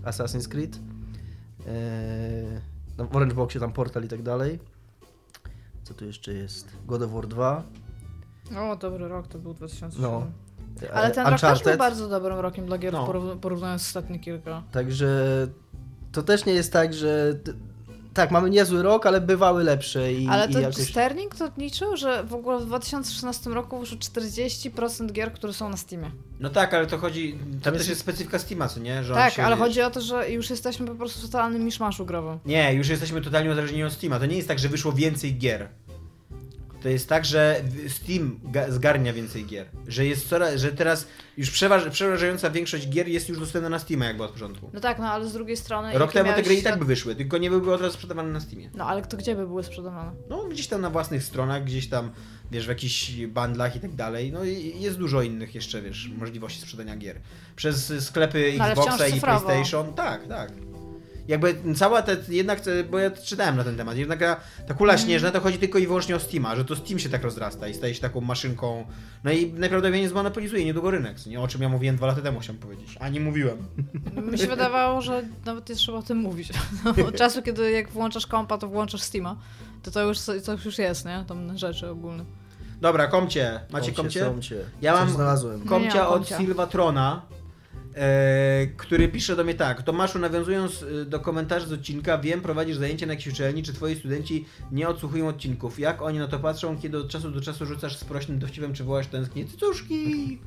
Assassin's 0.06 0.48
Creed, 0.48 0.80
eee, 1.68 2.62
no, 2.98 3.06
w 3.06 3.16
Orange 3.16 3.36
Boxie 3.36 3.60
tam 3.60 3.74
Portal 3.74 4.04
i 4.04 4.08
tak 4.08 4.22
dalej. 4.24 4.60
Co 5.84 5.94
tu 5.94 6.06
jeszcze 6.06 6.34
jest? 6.34 6.68
God 6.88 7.02
of 7.02 7.12
War 7.12 7.28
2. 7.28 7.64
O, 8.58 8.76
dobry 8.76 9.08
rok 9.08 9.28
to 9.28 9.40
był 9.40 9.54
2007. 9.54 10.02
No. 10.12 10.28
Ale 10.94 11.08
e, 11.08 11.12
ten 11.12 11.28
rok 11.28 11.32
też 11.34 11.42
był 11.42 11.50
Uncharted. 11.52 11.78
bardzo 11.80 12.10
dobrym 12.10 12.40
rokiem 12.40 12.66
dla 12.66 12.78
gier, 12.78 12.94
No. 12.94 13.08
porów- 13.08 13.38
porównując 13.40 13.82
z 13.82 13.86
ostatnie 13.86 14.20
kilka. 14.20 14.64
Także 14.72 15.48
to 16.12 16.24
też 16.24 16.46
nie 16.46 16.54
jest 16.54 16.74
tak, 16.74 16.94
że. 16.94 17.40
Tak, 18.14 18.32
mamy 18.32 18.50
niezły 18.50 18.84
rok, 18.84 19.06
ale 19.06 19.22
bywały 19.22 19.64
lepsze 19.64 20.14
i, 20.14 20.28
Ale 20.28 20.48
i 20.50 20.54
to 20.54 20.60
jakoś... 20.60 20.90
Sterling 20.90 21.36
to 21.36 21.50
liczył, 21.58 21.98
że 21.98 22.24
w 22.24 22.34
ogóle 22.34 22.60
w 22.60 22.66
2016 22.66 23.50
roku 23.50 23.80
wyszło 23.80 23.98
40% 23.98 25.12
gier, 25.12 25.34
które 25.34 25.54
są 25.54 25.70
na 25.70 25.78
Steamie. 25.78 26.12
No 26.40 26.50
tak, 26.50 26.74
ale 26.74 26.88
to 26.88 26.98
chodzi. 26.98 27.34
To 27.34 27.40
Tam 27.64 27.74
też 27.74 27.74
jest- 27.74 27.90
jest 27.90 28.02
specyfika 28.02 28.40
Steama, 28.40 28.68
co 28.68 28.80
nie? 28.80 29.04
Że 29.04 29.14
Tak, 29.14 29.34
się, 29.34 29.44
ale 29.44 29.56
wiesz- 29.56 29.66
chodzi 29.66 29.82
o 29.82 29.90
to, 29.92 30.02
że 30.02 30.30
już 30.30 30.50
jesteśmy 30.50 30.88
po 30.88 30.96
prostu 30.96 31.20
w 31.20 31.32
totalnym 31.32 31.64
miszmaszu 31.66 32.06
growym. 32.06 32.40
Nie, 32.46 32.74
już 32.74 32.88
jesteśmy 32.90 33.22
totalnie 33.22 33.52
uzależnieni 33.52 33.84
od 33.84 33.94
Steama. 33.94 34.20
To 34.20 34.26
nie 34.26 34.36
jest 34.36 34.48
tak, 34.48 34.60
że 34.60 34.70
wyszło 34.70 34.92
więcej 34.94 35.38
gier. 35.38 35.70
To 36.84 36.90
jest 36.90 37.10
tak, 37.10 37.26
że 37.26 37.62
Steam 37.90 38.40
ga- 38.52 38.72
zgarnia 38.72 39.14
więcej 39.14 39.46
gier. 39.46 39.66
Że 39.88 40.06
jest 40.06 40.30
coraz, 40.30 40.56
że 40.62 40.72
teraz 40.72 41.08
już 41.38 41.52
przeważ, 41.52 41.90
przeważająca 41.90 42.50
większość 42.50 42.90
gier 42.90 43.08
jest 43.08 43.30
już 43.30 43.40
dostępna 43.40 43.70
na 43.70 43.80
Steama 43.80 44.06
jakby 44.06 44.24
od 44.24 44.32
początku. 44.32 44.70
No 44.74 44.80
tak, 44.80 45.00
no 45.00 45.12
ale 45.12 45.28
z 45.30 45.34
drugiej 45.34 45.58
strony... 45.58 45.98
Rok 45.98 46.12
temu 46.14 46.34
te 46.34 46.44
gry 46.44 46.56
i 46.56 46.64
tak 46.64 46.80
by 46.80 46.86
wyszły, 46.86 47.16
tylko 47.16 47.38
nie 47.38 47.50
byłyby 47.50 47.74
od 47.74 47.82
razu 47.82 47.94
sprzedawane 47.94 48.30
na 48.30 48.40
Steamie. 48.40 48.70
No 48.76 48.86
ale 48.86 49.02
to 49.02 49.18
gdzie 49.18 49.36
by 49.36 49.48
były 49.48 49.64
sprzedawane? 49.64 50.12
No 50.30 50.44
gdzieś 50.44 50.68
tam 50.68 50.82
na 50.82 50.90
własnych 50.90 51.24
stronach, 51.24 51.64
gdzieś 51.64 51.90
tam, 51.90 52.12
wiesz, 52.52 52.66
w 52.66 52.70
jakichś 52.70 53.26
bundlach 53.26 53.76
i 53.76 53.80
tak 53.80 53.96
dalej. 53.96 54.32
No 54.32 54.44
i 54.44 54.82
jest 54.82 54.98
dużo 54.98 55.22
innych 55.22 55.56
jeszcze, 55.56 55.82
wiesz, 55.82 56.10
możliwości 56.18 56.62
sprzedania 56.62 56.96
gier. 56.98 57.20
Przez 57.56 57.94
sklepy 58.00 58.54
No, 58.58 58.68
Xboxa 58.68 59.08
i. 59.08 59.22
PlayStation. 59.22 59.94
Tak, 59.94 60.28
tak. 60.28 60.52
Jakby 61.28 61.56
cała 61.76 62.02
ta, 62.02 62.12
jednak, 62.30 62.60
te- 62.62 62.84
bo 62.84 63.00
ja 63.00 63.12
czytałem 63.12 63.58
na 63.58 63.64
ten 63.64 63.78
temat, 63.78 63.98
jednak 63.98 64.20
ta, 64.20 64.36
ta 64.68 64.74
kula 64.74 64.94
Mhm. 64.94 65.08
śnieżna 65.08 65.32
to 65.32 65.42
chodzi 65.42 65.58
tylko 65.58 65.80
i 65.80 65.88
wyłącznie 65.88 66.16
o 66.16 66.20
Steama, 66.20 66.56
że 66.56 66.66
to 66.66 66.76
Steam 66.76 67.00
się 67.00 67.10
tak 67.10 67.24
rozrasta 67.24 67.68
i 67.68 67.74
staje 67.74 67.96
się 67.96 68.02
taką 68.02 68.22
maszynką, 68.22 68.86
no 69.24 69.32
i 69.32 69.54
najprawdopodobniej 69.54 70.08
zmonopolizuje 70.08 70.66
niedługo 70.66 70.92
rynek, 70.92 71.18
o 71.40 71.48
czym 71.48 71.62
ja 71.62 71.70
mówiłem 71.70 71.96
dwa 71.96 72.08
lata 72.08 72.22
temu, 72.22 72.40
chciałem 72.40 72.62
powiedzieć, 72.62 72.98
a 73.00 73.10
nie 73.10 73.20
mówiłem. 73.20 73.58
Mi 74.32 74.38
się 74.38 74.48
wydawało, 74.48 75.02
że 75.02 75.24
nawet 75.46 75.70
nie 75.70 75.76
trzeba 75.76 75.98
o 75.98 76.02
tym 76.04 76.18
mówić. 76.18 76.50
No, 76.86 76.92
Od 77.08 77.16
czasu, 77.16 77.42
kiedy 77.42 77.72
jak 77.72 77.90
włączasz 77.90 78.28
kompa, 78.28 78.58
to 78.58 78.68
włączasz 78.68 79.02
Steama. 79.02 79.36
To 79.84 79.92
to 79.92 80.02
już, 80.08 80.18
to 80.46 80.52
już 80.66 80.78
jest, 80.78 81.06
nie? 81.06 81.26
Tam 81.28 81.58
rzeczy 81.58 81.90
ogólne. 81.90 82.26
Dobra, 82.82 83.08
komcie, 83.08 83.60
macie 83.72 83.92
komcie? 83.92 84.26
Komcie. 84.26 84.56
Ja 84.82 84.94
mam- 84.94 85.10
znalazłem. 85.10 85.62
Komcia 85.66 86.08
od 86.08 86.14
komcia. 86.30 86.38
E, 87.96 88.68
który 88.78 89.08
pisze 89.08 89.36
do 89.36 89.44
mnie 89.44 89.54
tak. 89.54 89.84
Tomaszu, 89.84 90.20
nawiązując 90.20 90.84
e, 91.02 91.06
do 91.06 91.20
komentarzy 91.20 91.68
z 91.68 91.72
odcinka, 91.72 92.18
wiem, 92.18 92.42
prowadzisz 92.42 92.78
zajęcia 92.78 93.06
na 93.06 93.14
jakiejś 93.14 93.34
uczelni, 93.34 93.64
czy 93.64 93.74
twoi 93.74 93.96
studenci 93.96 94.46
nie 94.72 94.88
odsłuchują 94.88 95.28
odcinków. 95.28 95.80
Jak 95.80 96.02
oni 96.02 96.20
na 96.20 96.28
to 96.28 96.40
patrzą, 96.40 96.78
kiedy 96.78 96.98
od 96.98 97.10
czasu 97.10 97.32
do 97.32 97.42
czasu 97.42 97.66
rzucasz 97.66 97.98
sprośnym 97.98 98.40
dowcipem, 98.40 98.74
czy 98.74 98.84
wołasz 98.84 99.08
tęsknię? 99.08 99.46
Cycuszki! 99.46 100.40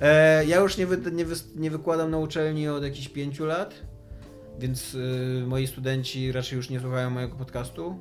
E, 0.00 0.46
ja 0.46 0.60
już 0.60 0.76
nie, 0.76 0.86
wy, 0.86 1.12
nie, 1.12 1.24
wy, 1.24 1.34
nie 1.56 1.70
wykładam 1.70 2.10
na 2.10 2.18
uczelni 2.18 2.68
od 2.68 2.82
jakichś 2.82 3.08
pięciu 3.08 3.46
lat, 3.46 3.74
więc 4.58 4.96
e, 5.42 5.46
moi 5.46 5.66
studenci 5.66 6.32
raczej 6.32 6.56
już 6.56 6.70
nie 6.70 6.80
słuchają 6.80 7.10
mojego 7.10 7.36
podcastu. 7.36 7.98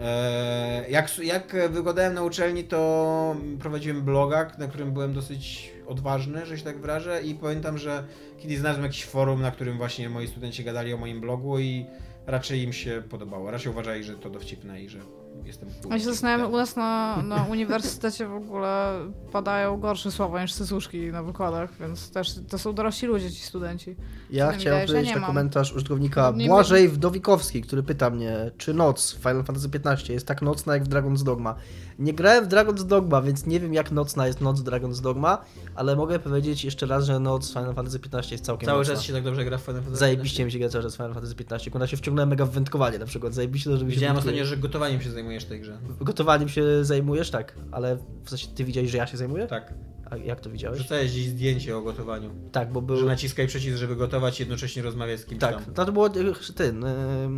E, 0.00 0.90
Jak, 0.90 1.18
jak 1.18 1.56
wykładałem 1.70 2.14
na 2.14 2.22
uczelni, 2.22 2.64
to 2.64 3.36
prowadziłem 3.60 4.02
bloga, 4.02 4.50
na 4.58 4.66
którym 4.66 4.92
byłem 4.92 5.12
dosyć 5.12 5.72
odważny, 5.90 6.46
że 6.46 6.58
się 6.58 6.64
tak 6.64 6.80
wyrażę 6.80 7.22
i 7.22 7.34
pamiętam, 7.34 7.78
że 7.78 8.04
kiedyś 8.38 8.58
znalazłem 8.58 8.86
jakiś 8.86 9.04
forum, 9.04 9.42
na 9.42 9.50
którym 9.50 9.76
właśnie 9.76 10.08
moi 10.08 10.28
studenci 10.28 10.64
gadali 10.64 10.94
o 10.94 10.96
moim 10.96 11.20
blogu 11.20 11.58
i 11.58 11.86
raczej 12.26 12.62
im 12.62 12.72
się 12.72 13.02
podobało. 13.10 13.50
Raczej 13.50 13.72
uważali, 13.72 14.04
że 14.04 14.14
to 14.14 14.30
dowcipne 14.30 14.82
i 14.82 14.88
że 14.88 14.98
jestem. 15.44 15.68
Ja 15.90 15.98
się 15.98 16.04
zastanawiam, 16.04 16.52
u 16.52 16.56
nas 16.56 16.76
na, 16.76 17.22
na 17.22 17.44
uniwersytecie 17.44 18.26
w 18.26 18.34
ogóle 18.34 19.00
padają 19.32 19.76
gorsze 19.80 20.10
słowa 20.10 20.42
niż 20.42 20.54
cycuszki 20.54 20.98
na 21.06 21.22
wykładach, 21.22 21.70
więc 21.80 22.10
też 22.10 22.34
to 22.48 22.58
są 22.58 22.72
dorośli 22.72 23.08
ludzie, 23.08 23.30
ci 23.30 23.42
studenci. 23.42 23.96
Ja 24.30 24.52
chciałem 24.52 24.60
wydaje, 24.62 24.86
że 24.86 24.92
powiedzieć 24.92 25.08
nie 25.08 25.14
na 25.14 25.20
mam. 25.20 25.30
komentarz 25.30 25.72
użytkownika 25.72 26.32
Nie 26.36 26.46
Błażej 26.46 26.88
Wdowikowski, 26.88 27.62
który 27.62 27.82
pyta 27.82 28.10
mnie, 28.10 28.50
czy 28.56 28.74
noc 28.74 29.12
w 29.14 29.18
Final 29.18 29.44
Fantasy 29.44 29.68
XV 29.84 30.12
jest 30.12 30.26
tak 30.26 30.42
nocna 30.42 30.74
jak 30.74 30.84
w 30.84 30.88
Dragon's 30.88 31.22
Dogma. 31.22 31.54
Nie 32.00 32.14
grałem 32.14 32.44
w 32.44 32.48
Dragon's 32.48 32.84
Dogma, 32.84 33.22
więc 33.22 33.46
nie 33.46 33.60
wiem 33.60 33.74
jak 33.74 33.92
nocna 33.92 34.26
jest 34.26 34.40
noc 34.40 34.60
Dragon's 34.60 35.00
Dogma, 35.00 35.44
ale 35.74 35.96
mogę 35.96 36.18
powiedzieć 36.18 36.64
jeszcze 36.64 36.86
raz, 36.86 37.04
że 37.04 37.20
noc 37.20 37.48
w 37.48 37.52
Final 37.52 37.74
Fantasy 37.74 37.98
XV 38.12 38.32
jest 38.32 38.44
całkiem 38.44 38.66
Cały 38.66 38.78
nocna. 38.78 38.94
czas 38.94 39.02
się 39.04 39.12
tak 39.12 39.24
dobrze 39.24 39.44
gra 39.44 39.58
w 39.58 39.60
Final 39.60 39.82
Fantasy 39.82 40.00
Zajebiście 40.00 40.44
mi 40.44 40.52
się 40.52 40.58
gra 40.58 40.68
cały 40.68 40.84
czas 40.84 40.94
w 40.94 40.96
Final 40.96 41.14
Fantasy 41.14 41.34
XV. 41.50 41.70
Kuna 41.70 41.86
się 41.86 41.96
wciągnąłem 41.96 42.28
mega 42.28 42.44
w 42.46 42.50
wędkowanie 42.50 42.98
na 42.98 43.06
przykład. 43.06 43.34
Zajebiście 43.34 43.70
to, 43.70 43.76
żeby 43.76 43.90
Widziałem 43.90 44.16
się 44.16 44.18
ostatnio, 44.18 44.44
że 44.44 44.56
gotowaniem 44.56 45.00
się 45.00 45.10
zajmujesz 45.10 45.44
w 45.44 45.48
tej 45.48 45.60
grze. 45.60 45.78
Gotowaniem 46.00 46.48
się 46.48 46.84
zajmujesz? 46.84 47.30
Tak. 47.30 47.54
Ale 47.72 47.98
w 48.24 48.30
sensie 48.30 48.46
ty 48.54 48.64
widziałeś, 48.64 48.90
że 48.90 48.98
ja 48.98 49.06
się 49.06 49.16
zajmuję? 49.16 49.46
Tak. 49.46 49.74
A 50.10 50.16
jak 50.16 50.40
to 50.40 50.50
widziałeś? 50.50 50.78
Wrzucałeś 50.78 51.10
gdzieś 51.10 51.28
zdjęcie 51.28 51.76
o 51.76 51.82
gotowaniu. 51.82 52.30
Tak, 52.52 52.72
bo 52.72 52.82
był... 52.82 52.96
Że 52.96 53.06
naciskaj 53.06 53.46
przycisk, 53.46 53.76
żeby 53.76 53.96
gotować, 53.96 54.40
jednocześnie 54.40 54.82
rozmawiać 54.82 55.20
z 55.20 55.24
kimś 55.24 55.40
Tak, 55.40 55.54
tam. 55.54 55.74
no 55.76 55.84
to 55.84 55.92
było 55.92 56.06
e, 56.06 56.12
ten, 56.54 56.84
e, 56.84 57.28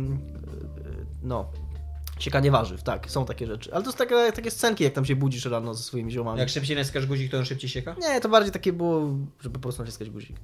no, 1.23 1.49
siekanie 2.23 2.51
warzyw, 2.51 2.83
tak, 2.83 3.11
są 3.11 3.25
takie 3.25 3.47
rzeczy. 3.47 3.73
Ale 3.73 3.83
to 3.83 3.91
są 3.91 3.97
takie, 3.97 4.31
takie 4.31 4.51
scenki, 4.51 4.83
jak 4.83 4.93
tam 4.93 5.05
się 5.05 5.15
budzisz 5.15 5.45
rano 5.45 5.73
ze 5.73 5.83
swoimi 5.83 6.11
ziomami. 6.11 6.39
Jak 6.39 6.49
szybciej 6.49 6.75
naciskasz 6.77 7.05
guzik, 7.05 7.31
to 7.31 7.37
on 7.37 7.45
szybciej 7.45 7.69
sieka? 7.69 7.95
Nie, 8.01 8.21
to 8.21 8.29
bardziej 8.29 8.51
takie 8.51 8.73
było, 8.73 9.09
żeby 9.39 9.53
po 9.53 9.59
prostu 9.59 9.81
naciskać 9.81 10.09
guzik. 10.09 10.37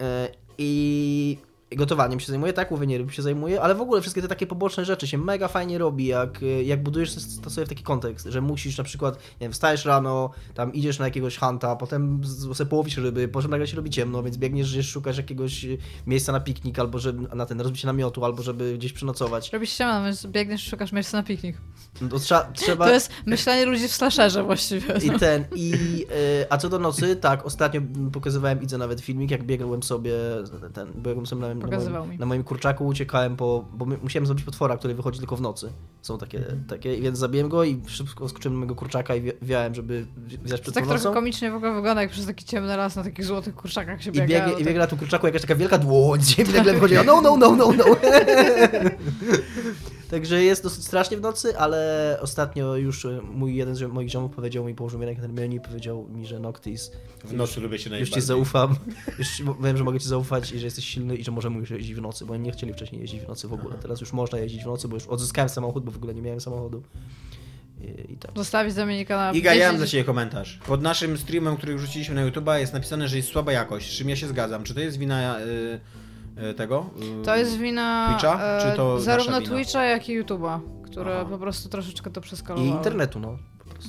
E, 0.00 0.28
I 0.58 0.70
i 0.70 1.38
gotowaniem 1.76 2.20
się 2.20 2.26
zajmuję, 2.26 2.52
tak, 2.52 2.72
łowieniem 2.72 3.10
się 3.10 3.22
zajmuję, 3.22 3.62
ale 3.62 3.74
w 3.74 3.80
ogóle 3.80 4.00
wszystkie 4.00 4.22
te 4.22 4.28
takie 4.28 4.46
poboczne 4.46 4.84
rzeczy 4.84 5.06
się 5.06 5.18
mega 5.18 5.48
fajnie 5.48 5.78
robi, 5.78 6.06
jak, 6.06 6.40
jak 6.64 6.82
budujesz 6.82 7.14
to 7.42 7.50
sobie 7.50 7.66
w 7.66 7.68
taki 7.68 7.82
kontekst, 7.82 8.26
że 8.26 8.40
musisz 8.40 8.78
na 8.78 8.84
przykład, 8.84 9.14
nie 9.14 9.20
wiem, 9.40 9.52
wstajesz 9.52 9.84
rano, 9.84 10.30
tam 10.54 10.72
idziesz 10.72 10.98
na 10.98 11.04
jakiegoś 11.04 11.36
hunta, 11.36 11.76
potem 11.76 12.20
sobie 12.54 12.70
połowisz 12.70 12.96
ryby, 12.96 13.28
potem 13.28 13.50
nagle 13.50 13.66
się 13.66 13.76
robi 13.76 13.90
ciemno, 13.90 14.22
więc 14.22 14.36
biegniesz, 14.36 14.66
że 14.66 14.82
szukasz 14.82 15.16
jakiegoś 15.16 15.66
miejsca 16.06 16.32
na 16.32 16.40
piknik, 16.40 16.78
albo 16.78 16.98
żeby, 16.98 17.36
na 17.36 17.46
ten, 17.46 17.60
rozbicie 17.60 17.86
namiotu, 17.86 18.24
albo 18.24 18.42
żeby 18.42 18.74
gdzieś 18.78 18.92
przenocować. 18.92 19.52
Robisz 19.52 19.70
ścianę, 19.70 20.04
więc 20.04 20.26
biegniesz, 20.26 20.62
szukasz 20.62 20.92
miejsca 20.92 21.16
na 21.16 21.22
piknik. 21.22 21.56
No 22.00 22.08
to 22.08 22.18
trzeba. 22.54 22.84
To 22.84 22.92
jest 22.92 23.10
myślenie 23.26 23.66
ludzi 23.66 23.88
w 23.88 23.92
slasherze 23.92 24.42
właściwie. 24.42 24.94
I 25.04 25.10
ten, 25.10 25.44
i... 25.54 25.72
e, 26.42 26.52
a 26.52 26.58
co 26.58 26.68
do 26.68 26.78
nocy, 26.78 27.16
tak, 27.16 27.46
ostatnio 27.46 27.80
pokazywałem, 28.12 28.62
idę 28.62 28.78
nawet 28.78 29.00
filmik, 29.00 29.30
jak 29.30 29.44
biegłem 29.44 29.82
sobie, 29.82 30.12
ten, 30.74 30.92
biegłem 30.92 31.26
sobie 31.26 31.40
na, 31.40 31.59
na, 31.60 31.66
Pokazywał 31.68 32.00
moim, 32.00 32.10
mi. 32.10 32.18
na 32.18 32.26
moim 32.26 32.44
kurczaku, 32.44 32.86
uciekałem 32.86 33.36
po, 33.36 33.64
bo 33.72 33.86
musiałem 34.02 34.26
zrobić 34.26 34.44
potwora, 34.44 34.76
który 34.76 34.94
wychodzi 34.94 35.18
tylko 35.18 35.36
w 35.36 35.40
nocy. 35.40 35.72
Są 36.02 36.18
takie, 36.18 36.38
Mhm. 36.38 36.64
takie, 36.64 37.00
więc 37.00 37.18
zabiłem 37.18 37.48
go 37.48 37.64
i 37.64 37.80
szybko 37.86 38.28
skoczyłem 38.28 38.54
na 38.54 38.58
mojego 38.58 38.74
kurczaka 38.74 39.14
i 39.14 39.20
wi- 39.20 39.32
wiałem, 39.42 39.74
żeby 39.74 40.06
wziąć 40.44 40.60
przed 40.60 40.74
tak 40.74 40.84
tą 40.84 40.88
trochę 40.90 41.04
nocą. 41.04 41.14
komicznie 41.14 41.50
w 41.50 41.54
ogóle 41.54 41.74
wygląda, 41.74 42.02
jak 42.02 42.10
przez 42.10 42.26
taki 42.26 42.44
ciemny 42.44 42.76
las 42.76 42.96
na 42.96 43.04
takich 43.04 43.24
złotych 43.24 43.54
kurczakach 43.54 44.02
się 44.02 44.10
I 44.10 44.12
biega. 44.12 44.42
ale 44.44 44.52
i 44.52 44.54
tak- 44.56 44.64
biegnie 44.64 44.78
na 44.80 44.86
tym 44.86 44.98
kurczaku 44.98 45.26
jakaś 45.26 45.40
taka 45.42 45.54
wielka 45.54 45.78
dłoń, 45.78 46.22
ziemi 46.36 46.52
nagle 46.54 46.72
wychodzi, 46.74 46.94
no, 47.06 47.20
no, 47.20 47.36
no, 47.36 47.56
no, 47.56 47.72
no. 47.72 47.84
Także 50.10 50.44
jest 50.44 50.62
dosyć 50.62 50.84
strasznie 50.84 51.16
w 51.16 51.20
nocy, 51.20 51.58
ale 51.58 52.18
ostatnio 52.20 52.76
już 52.76 53.04
e, 53.04 53.20
mój 53.22 53.56
jeden 53.56 53.74
z 53.74 53.92
moich 53.92 54.08
ziomów 54.08 54.32
powiedział 54.32 54.64
mi, 54.64 54.74
położył 54.74 55.00
mi 55.00 55.06
rękę 55.06 55.22
na 55.22 55.26
ramieniu 55.28 55.56
i 55.56 55.60
powiedział 55.60 56.08
mi, 56.08 56.26
że 56.26 56.40
Noctis, 56.40 56.90
W 57.24 57.32
nocy 57.32 57.60
lubię 57.60 57.78
się 57.78 57.98
już 57.98 58.10
ci 58.10 58.20
zaufam, 58.20 58.76
już 59.18 59.42
wiem, 59.62 59.76
że 59.76 59.84
mogę 59.84 60.00
ci 60.00 60.08
zaufać 60.08 60.52
i 60.52 60.58
że 60.58 60.64
jesteś 60.64 60.84
silny 60.84 61.16
i 61.16 61.24
że 61.24 61.30
możemy 61.30 61.58
już 61.58 61.70
jeździć 61.70 61.94
w 61.94 62.00
nocy, 62.00 62.26
bo 62.26 62.34
oni 62.34 62.42
nie 62.42 62.52
chcieli 62.52 62.72
wcześniej 62.72 63.00
jeździć 63.00 63.20
w 63.20 63.28
nocy 63.28 63.48
w 63.48 63.52
ogóle. 63.52 63.74
Teraz 63.82 64.00
już 64.00 64.12
można 64.12 64.38
jeździć 64.38 64.62
w 64.62 64.66
nocy, 64.66 64.88
bo 64.88 64.96
już 64.96 65.06
odzyskałem 65.06 65.48
samochód, 65.48 65.84
bo 65.84 65.90
w 65.90 65.96
ogóle 65.96 66.14
nie 66.14 66.22
miałem 66.22 66.40
samochodu. 66.40 66.82
I, 67.80 68.12
i 68.12 68.16
tak. 68.16 68.30
Zostawić 68.36 68.74
Dominika 68.74 69.16
na 69.16 69.32
Iga, 69.32 69.54
ja 69.54 69.66
mam 69.66 69.76
10 69.76 69.78
dla 69.78 69.86
Ciebie 69.86 70.04
komentarz. 70.04 70.58
Pod 70.66 70.82
naszym 70.82 71.18
streamem, 71.18 71.56
który 71.56 71.76
wrzuciliśmy 71.76 72.14
na 72.14 72.26
YouTube'a 72.26 72.58
jest 72.58 72.72
napisane, 72.72 73.08
że 73.08 73.16
jest 73.16 73.28
słaba 73.28 73.52
jakość, 73.52 73.92
z 73.92 73.98
czym 73.98 74.08
ja 74.08 74.16
się 74.16 74.28
zgadzam. 74.28 74.64
Czy 74.64 74.74
to 74.74 74.80
jest 74.80 74.98
wina 74.98 75.40
y, 75.40 75.80
tego? 76.56 76.86
Y, 77.22 77.24
To 77.24 77.36
jest 77.36 77.56
wina 77.58 78.08
Twitcha? 78.10 78.40
e, 78.44 78.70
Czy 78.70 78.76
to 78.76 79.00
zarówno 79.00 79.40
wina? 79.40 79.50
Twitcha, 79.52 79.84
jak 79.84 80.08
i 80.08 80.22
YouTube'a, 80.22 80.60
które 80.84 81.16
Aha. 81.20 81.30
po 81.30 81.38
prostu 81.38 81.68
troszeczkę 81.68 82.10
to 82.10 82.20
I 82.20 82.22
przeskalowały. 82.22 82.70
internetu, 82.76 83.20
no. 83.20 83.36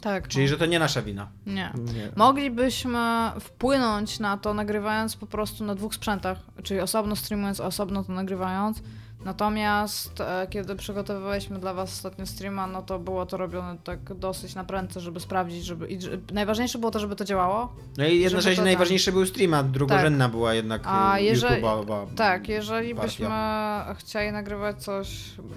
Tak. 0.02 0.28
Czyli, 0.28 0.48
że 0.48 0.58
to 0.58 0.66
nie 0.66 0.80
nasza 0.80 1.02
wina. 1.02 1.28
Nie. 1.46 1.54
Nie. 1.94 2.10
Moglibyśmy 2.16 3.00
wpłynąć 3.40 4.20
na 4.20 4.38
to, 4.38 4.54
nagrywając 4.54 5.16
po 5.16 5.28
prostu 5.28 5.64
na 5.64 5.76
dwóch 5.76 5.96
sprzętach, 5.96 6.38
czyli 6.64 6.80
osobno 6.80 7.16
streamując, 7.16 7.60
osobno 7.60 8.04
to 8.04 8.14
nagrywając, 8.14 8.82
Natomiast 9.26 10.22
e, 10.22 10.48
kiedy 10.50 10.76
przygotowywaliśmy 10.76 11.60
dla 11.60 11.74
was 11.74 11.92
ostatnio 11.92 12.26
streama, 12.26 12.68
no 12.68 12.82
to 12.82 13.00
było 13.00 13.26
to 13.26 13.38
robione 13.38 13.78
tak 13.84 14.14
dosyć 14.14 14.56
na 14.56 14.64
prędce, 14.64 15.00
żeby 15.00 15.20
sprawdzić, 15.20 15.66
żeby... 15.66 15.88
I, 15.88 16.02
że- 16.02 16.18
najważniejsze 16.34 16.78
było 16.80 16.92
to, 16.92 17.00
żeby 17.00 17.16
to 17.16 17.26
działało. 17.26 17.74
No 17.98 18.06
i 18.08 18.20
jednocześnie 18.20 18.56
to 18.56 18.62
najważniejsze 18.64 19.12
był 19.12 19.26
stream, 19.26 19.54
a 19.54 19.64
drugorzędna 19.64 20.30
była 20.30 20.54
jednak 20.54 20.82
A 20.86 21.18
y, 21.18 21.22
jeżeli- 21.22 21.62
YouTube'owa. 21.62 22.06
Tak, 22.16 22.50
jeżeli 22.50 22.96
Partia. 22.96 23.08
byśmy 23.08 23.96
chcieli 23.96 24.32
nagrywać 24.32 24.84
coś 24.84 25.08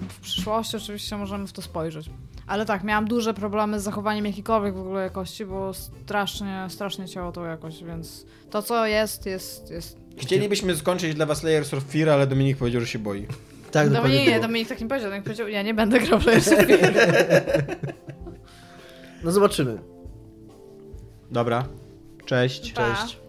w 0.09 0.19
przyszłości, 0.19 0.77
oczywiście 0.77 1.17
możemy 1.17 1.47
w 1.47 1.53
to 1.53 1.61
spojrzeć. 1.61 2.09
Ale 2.47 2.65
tak, 2.65 2.83
miałam 2.83 3.07
duże 3.07 3.33
problemy 3.33 3.79
z 3.79 3.83
zachowaniem 3.83 4.25
jakiejkolwiek 4.25 4.75
w 4.75 4.79
ogóle 4.79 5.03
jakości, 5.03 5.45
bo 5.45 5.73
strasznie, 5.73 6.65
strasznie 6.69 7.07
ciało 7.07 7.31
tą 7.31 7.43
jakość, 7.45 7.83
więc 7.83 8.25
to 8.51 8.61
co 8.61 8.85
jest, 8.87 9.25
jest, 9.25 9.71
jest... 9.71 9.97
Chcielibyśmy 10.17 10.75
skończyć 10.75 11.15
dla 11.15 11.25
was 11.25 11.43
Layers 11.43 11.73
of 11.73 11.83
Fear, 11.83 12.09
ale 12.09 12.27
Dominik 12.27 12.57
powiedział, 12.57 12.81
że 12.81 12.87
się 12.87 12.99
boi. 12.99 13.27
Tak, 13.75 13.89
dokładnie 13.89 14.09
Dominik, 14.09 14.27
nie, 14.27 14.35
było. 14.35 14.47
Dominik 14.47 14.69
tak 14.69 14.81
nie 14.81 14.87
powiedział, 14.87 15.09
Dominik 15.09 15.23
powiedział, 15.23 15.47
ja 15.47 15.61
nie 15.61 15.73
będę 15.73 15.99
grał 15.99 16.19
w 16.19 16.25
Layers 16.25 16.51
of 16.51 16.59
Fear. 16.59 16.93
No 19.23 19.31
zobaczymy. 19.31 19.77
Dobra. 21.31 21.67
Cześć. 22.25 22.73
Pa. 22.73 22.95
Cześć. 22.95 23.24